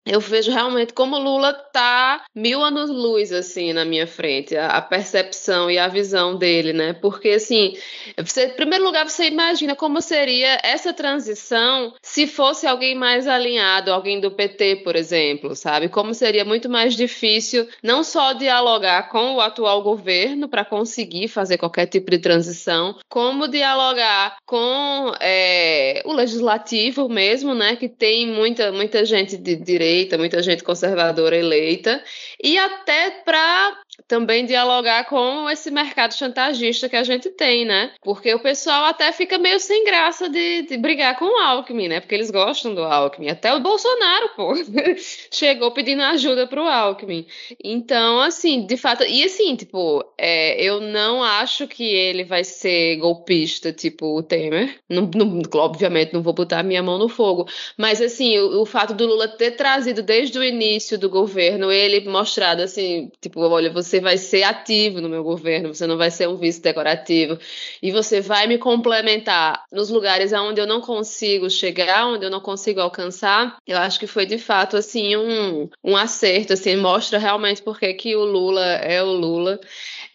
eu 0.06 0.20
vejo 0.20 0.52
realmente 0.52 0.92
como 0.92 1.18
Lula 1.18 1.52
tá 1.52 2.24
mil 2.34 2.62
anos 2.62 2.90
luz 2.90 3.32
assim 3.32 3.72
na 3.72 3.84
minha 3.84 4.06
frente, 4.06 4.56
a, 4.56 4.80
percepção 4.82 5.70
e 5.70 5.78
a 5.78 5.88
visão 5.88 6.36
dele, 6.36 6.72
né? 6.72 6.92
Porque 6.92 7.30
assim, 7.30 7.74
você, 8.18 8.46
em 8.46 8.56
primeiro 8.56 8.84
lugar, 8.84 9.08
você 9.08 9.26
imagina 9.26 9.74
como 9.74 10.00
seria 10.02 10.58
essa 10.62 10.92
transição 10.92 11.94
se 12.02 12.26
fosse 12.26 12.66
alguém 12.66 12.94
mais 12.94 13.26
alinhado, 13.26 13.92
alguém 13.92 14.20
do 14.20 14.30
PT, 14.30 14.82
por 14.84 14.94
exemplo, 14.94 15.56
sabe? 15.56 15.88
Como 15.88 16.12
seria 16.12 16.44
muito 16.44 16.68
mais 16.68 16.94
difícil 16.94 17.66
não 17.82 18.04
só 18.04 18.34
dialogar 18.34 19.08
com 19.08 19.36
o 19.36 19.40
atual 19.40 19.82
governo 19.82 20.48
para 20.48 20.64
conseguir 20.64 21.28
fazer 21.28 21.56
qualquer 21.56 21.86
tipo 21.86 22.10
de 22.10 22.18
transição, 22.18 22.96
como 23.08 23.48
dialogar 23.48 24.36
com 24.44 25.14
é, 25.18 26.02
o 26.04 26.12
legislativo 26.12 27.08
mesmo, 27.08 27.54
né? 27.54 27.76
Que 27.76 27.88
tem 27.88 28.26
muita 28.26 28.70
muita 28.70 29.04
gente 29.04 29.36
de 29.36 29.56
direita 29.56 29.93
muita 30.18 30.42
gente 30.42 30.62
conservadora 30.62 31.36
eleita, 31.36 32.02
e 32.42 32.58
até 32.58 33.10
para 33.24 33.83
também 34.06 34.44
dialogar 34.44 35.04
com 35.04 35.48
esse 35.48 35.70
mercado 35.70 36.14
chantagista 36.14 36.88
que 36.88 36.96
a 36.96 37.04
gente 37.04 37.30
tem, 37.30 37.64
né? 37.64 37.92
Porque 38.02 38.32
o 38.34 38.40
pessoal 38.40 38.84
até 38.84 39.12
fica 39.12 39.38
meio 39.38 39.58
sem 39.60 39.84
graça 39.84 40.28
de, 40.28 40.62
de 40.62 40.76
brigar 40.76 41.18
com 41.18 41.24
o 41.24 41.38
Alckmin, 41.38 41.88
né? 41.88 42.00
Porque 42.00 42.14
eles 42.14 42.30
gostam 42.30 42.74
do 42.74 42.82
Alckmin. 42.82 43.28
Até 43.28 43.54
o 43.54 43.60
Bolsonaro, 43.60 44.30
pô, 44.36 44.54
chegou 45.32 45.70
pedindo 45.70 46.02
ajuda 46.02 46.46
pro 46.46 46.62
Alckmin. 46.62 47.26
Então, 47.62 48.20
assim, 48.20 48.66
de 48.66 48.76
fato, 48.76 49.04
e 49.04 49.22
assim, 49.24 49.56
tipo, 49.56 50.04
é, 50.18 50.62
eu 50.62 50.80
não 50.80 51.22
acho 51.22 51.66
que 51.68 51.84
ele 51.84 52.24
vai 52.24 52.44
ser 52.44 52.96
golpista, 52.96 53.72
tipo 53.72 54.18
o 54.18 54.22
Temer. 54.22 54.78
Não, 54.88 55.08
não, 55.14 55.40
obviamente, 55.54 56.12
não 56.12 56.22
vou 56.22 56.32
botar 56.32 56.62
minha 56.62 56.82
mão 56.82 56.98
no 56.98 57.08
fogo. 57.08 57.46
Mas, 57.76 58.00
assim, 58.00 58.38
o, 58.38 58.62
o 58.62 58.66
fato 58.66 58.94
do 58.94 59.06
Lula 59.06 59.28
ter 59.28 59.52
trazido 59.52 60.02
desde 60.02 60.38
o 60.38 60.44
início 60.44 60.98
do 60.98 61.08
governo, 61.08 61.70
ele 61.70 62.00
mostrado 62.08 62.62
assim, 62.62 63.10
tipo, 63.20 63.40
olha, 63.40 63.70
você 63.70 63.83
você 63.84 64.00
vai 64.00 64.18
ser 64.18 64.42
ativo 64.42 65.00
no 65.00 65.08
meu 65.08 65.22
governo, 65.22 65.74
você 65.74 65.86
não 65.86 65.96
vai 65.96 66.10
ser 66.10 66.28
um 66.28 66.36
vice 66.36 66.60
decorativo. 66.60 67.38
E 67.82 67.92
você 67.92 68.20
vai 68.20 68.46
me 68.46 68.58
complementar 68.58 69.64
nos 69.70 69.90
lugares 69.90 70.32
onde 70.32 70.60
eu 70.60 70.66
não 70.66 70.80
consigo 70.80 71.48
chegar, 71.50 72.06
onde 72.06 72.24
eu 72.24 72.30
não 72.30 72.40
consigo 72.40 72.80
alcançar. 72.80 73.56
Eu 73.66 73.78
acho 73.78 74.00
que 74.00 74.06
foi 74.06 74.26
de 74.26 74.38
fato 74.38 74.76
assim 74.76 75.16
um, 75.16 75.68
um 75.82 75.96
acerto, 75.96 76.54
assim, 76.54 76.76
mostra 76.76 77.18
realmente 77.18 77.62
porque 77.62 77.94
que 77.94 78.16
o 78.16 78.24
Lula 78.24 78.64
é 78.64 79.02
o 79.02 79.12
Lula. 79.12 79.60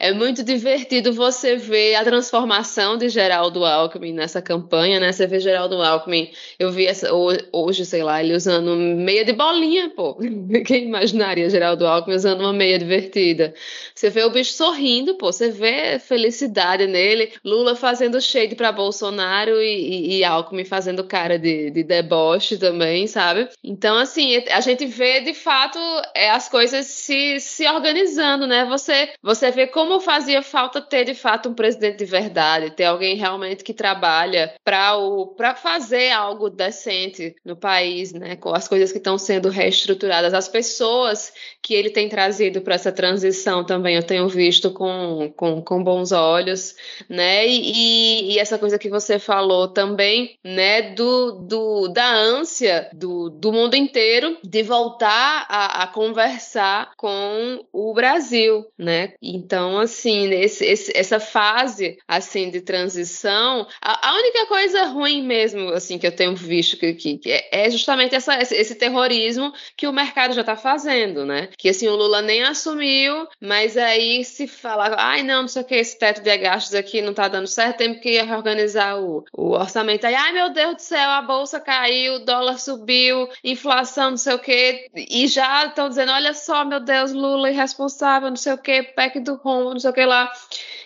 É 0.01 0.13
muito 0.13 0.41
divertido 0.43 1.11
você 1.11 1.57
ver 1.57 1.95
a 1.95 2.05
transformação 2.05 2.97
de 2.97 3.09
Geraldo 3.09 3.65
Alckmin 3.65 4.13
nessa 4.13 4.41
campanha, 4.41 4.97
né? 4.97 5.11
Você 5.11 5.27
vê 5.27 5.41
Geraldo 5.41 5.75
Alckmin, 5.81 6.31
eu 6.57 6.71
vi 6.71 6.85
essa, 6.87 7.09
hoje, 7.13 7.85
sei 7.85 8.01
lá, 8.01 8.23
ele 8.23 8.33
usando 8.33 8.77
meia 8.77 9.25
de 9.25 9.33
bolinha, 9.33 9.89
pô. 9.89 10.15
Quem 10.65 10.85
imaginaria 10.85 11.49
Geraldo 11.49 11.85
Alckmin 11.85 12.15
usando 12.15 12.39
uma 12.39 12.53
meia 12.53 12.79
divertida? 12.79 13.53
Você 13.93 14.09
vê 14.09 14.23
o 14.23 14.29
bicho 14.29 14.53
sorrindo, 14.53 15.15
pô, 15.15 15.33
você 15.33 15.51
vê 15.51 15.99
felicidade 15.99 16.87
nele. 16.87 17.33
Lula 17.43 17.75
fazendo 17.75 18.21
shade 18.21 18.55
para 18.55 18.71
Bolsonaro 18.71 19.61
e, 19.61 20.13
e, 20.13 20.17
e, 20.19 20.23
Alckmin 20.23 20.63
fazendo 20.63 21.03
cara 21.03 21.37
de, 21.37 21.71
de 21.71 21.83
deboche 21.83 22.57
também, 22.57 23.05
sabe? 23.05 23.49
Então, 23.61 23.97
assim, 23.97 24.37
a 24.49 24.61
gente 24.61 24.85
vê 24.85 25.19
de 25.19 25.33
fato 25.33 25.77
é, 26.15 26.29
as 26.29 26.47
coisas 26.47 26.85
se, 26.85 27.37
se 27.41 27.67
organizando, 27.67 28.47
né? 28.47 28.63
Você, 28.63 29.09
você 29.21 29.51
vê 29.51 29.67
como 29.67 29.88
fazia 29.97 30.41
falta 30.41 30.81
ter 30.81 31.05
de 31.05 31.13
fato 31.13 31.47
um 31.47 31.53
presidente 31.53 31.99
de 31.99 32.05
verdade, 32.05 32.71
ter 32.71 32.83
alguém 32.83 33.15
realmente 33.15 33.63
que 33.63 33.73
trabalha 33.73 34.53
para 34.65 35.55
fazer 35.55 36.11
algo 36.11 36.49
decente 36.49 37.33
no 37.45 37.55
país, 37.55 38.11
né? 38.11 38.35
Com 38.35 38.53
as 38.53 38.67
coisas 38.67 38.91
que 38.91 38.97
estão 38.97 39.17
sendo 39.17 39.47
reestruturadas, 39.47 40.33
as 40.33 40.49
pessoas 40.49 41.31
que 41.61 41.73
ele 41.73 41.89
tem 41.89 42.09
trazido 42.09 42.61
para 42.61 42.75
essa 42.75 42.91
transição 42.91 43.63
também 43.63 43.95
eu 43.95 44.03
tenho 44.03 44.27
visto 44.27 44.71
com, 44.71 45.31
com, 45.35 45.61
com 45.61 45.83
bons 45.83 46.11
olhos, 46.11 46.75
né? 47.07 47.47
E, 47.47 48.33
e, 48.33 48.39
essa 48.39 48.57
coisa 48.57 48.79
que 48.79 48.89
você 48.89 49.19
falou 49.19 49.67
também, 49.67 50.37
né, 50.43 50.93
do, 50.93 51.31
do, 51.31 51.87
da 51.87 52.11
ânsia 52.11 52.89
do, 52.93 53.29
do 53.29 53.51
mundo 53.53 53.75
inteiro 53.75 54.37
de 54.43 54.63
voltar 54.63 55.45
a, 55.47 55.83
a 55.83 55.87
conversar 55.87 56.91
com 56.97 57.63
o 57.71 57.93
Brasil, 57.93 58.65
né? 58.77 59.13
Então, 59.21 59.78
assim, 59.79 60.29
esse, 60.33 60.65
esse, 60.65 60.91
essa 60.95 61.19
fase, 61.19 61.97
assim, 62.07 62.49
de 62.49 62.61
transição, 62.61 63.67
a, 63.81 64.09
a, 64.09 64.15
única 64.15 64.45
coisa 64.47 64.85
ruim 64.85 65.23
mesmo, 65.23 65.69
assim, 65.69 65.97
que 65.97 66.07
eu 66.07 66.15
tenho 66.15 66.35
visto 66.35 66.77
que, 66.77 66.93
que, 66.93 67.17
que 67.17 67.31
é, 67.31 67.65
é 67.65 67.69
justamente 67.69 68.15
essa, 68.15 68.37
esse 68.41 68.75
terrorismo 68.75 69.53
que 69.75 69.87
o 69.87 69.93
mercado 69.93 70.33
já 70.33 70.41
está 70.41 70.55
fazendo, 70.55 71.25
né? 71.25 71.49
Que, 71.57 71.69
assim, 71.69 71.87
o 71.87 71.95
Lula 71.95 72.21
nem 72.21 72.43
assumiu, 72.43 73.27
mas 73.41 73.77
aí 73.77 74.23
se 74.23 74.47
fala, 74.47 74.95
ai 74.97 75.23
não, 75.23 75.41
não 75.41 75.47
sei 75.47 75.61
o 75.61 75.65
que, 75.65 75.75
esse 75.75 75.97
teto 75.97 76.21
de 76.21 76.37
gastos 76.37 76.75
aqui 76.75 77.01
não 77.01 77.13
tá 77.13 77.27
dando 77.27 77.47
certo, 77.47 77.77
tem 77.77 77.99
que 77.99 78.21
reorganizar 78.21 78.99
o, 78.99 79.23
o 79.33 79.51
orçamento. 79.51 80.05
Aí, 80.05 80.15
ai 80.15 80.31
meu 80.31 80.49
Deus 80.49 80.75
do 80.75 80.81
céu, 80.81 81.09
a 81.09 81.21
bolsa 81.21 81.59
caiu, 81.59 82.15
o 82.15 82.19
dólar 82.19 82.59
subiu, 82.59 83.27
inflação, 83.43 84.11
não 84.11 84.17
sei 84.17 84.33
o 84.33 84.39
que, 84.39 84.89
e 84.95 85.27
já 85.27 85.65
estão 85.65 85.89
dizendo, 85.89 86.11
olha 86.11 86.33
só, 86.33 86.65
meu 86.65 86.79
Deus, 86.79 87.11
Lula 87.11 87.49
irresponsável, 87.49 88.29
não 88.29 88.35
sei 88.35 88.53
o 88.53 88.57
que, 88.57 88.83
PEC 88.83 89.19
do 89.19 89.35
rombo, 89.35 89.68
não 89.73 89.79
sei 89.79 89.89
o 89.89 89.93
que 89.93 90.05
lá. 90.05 90.31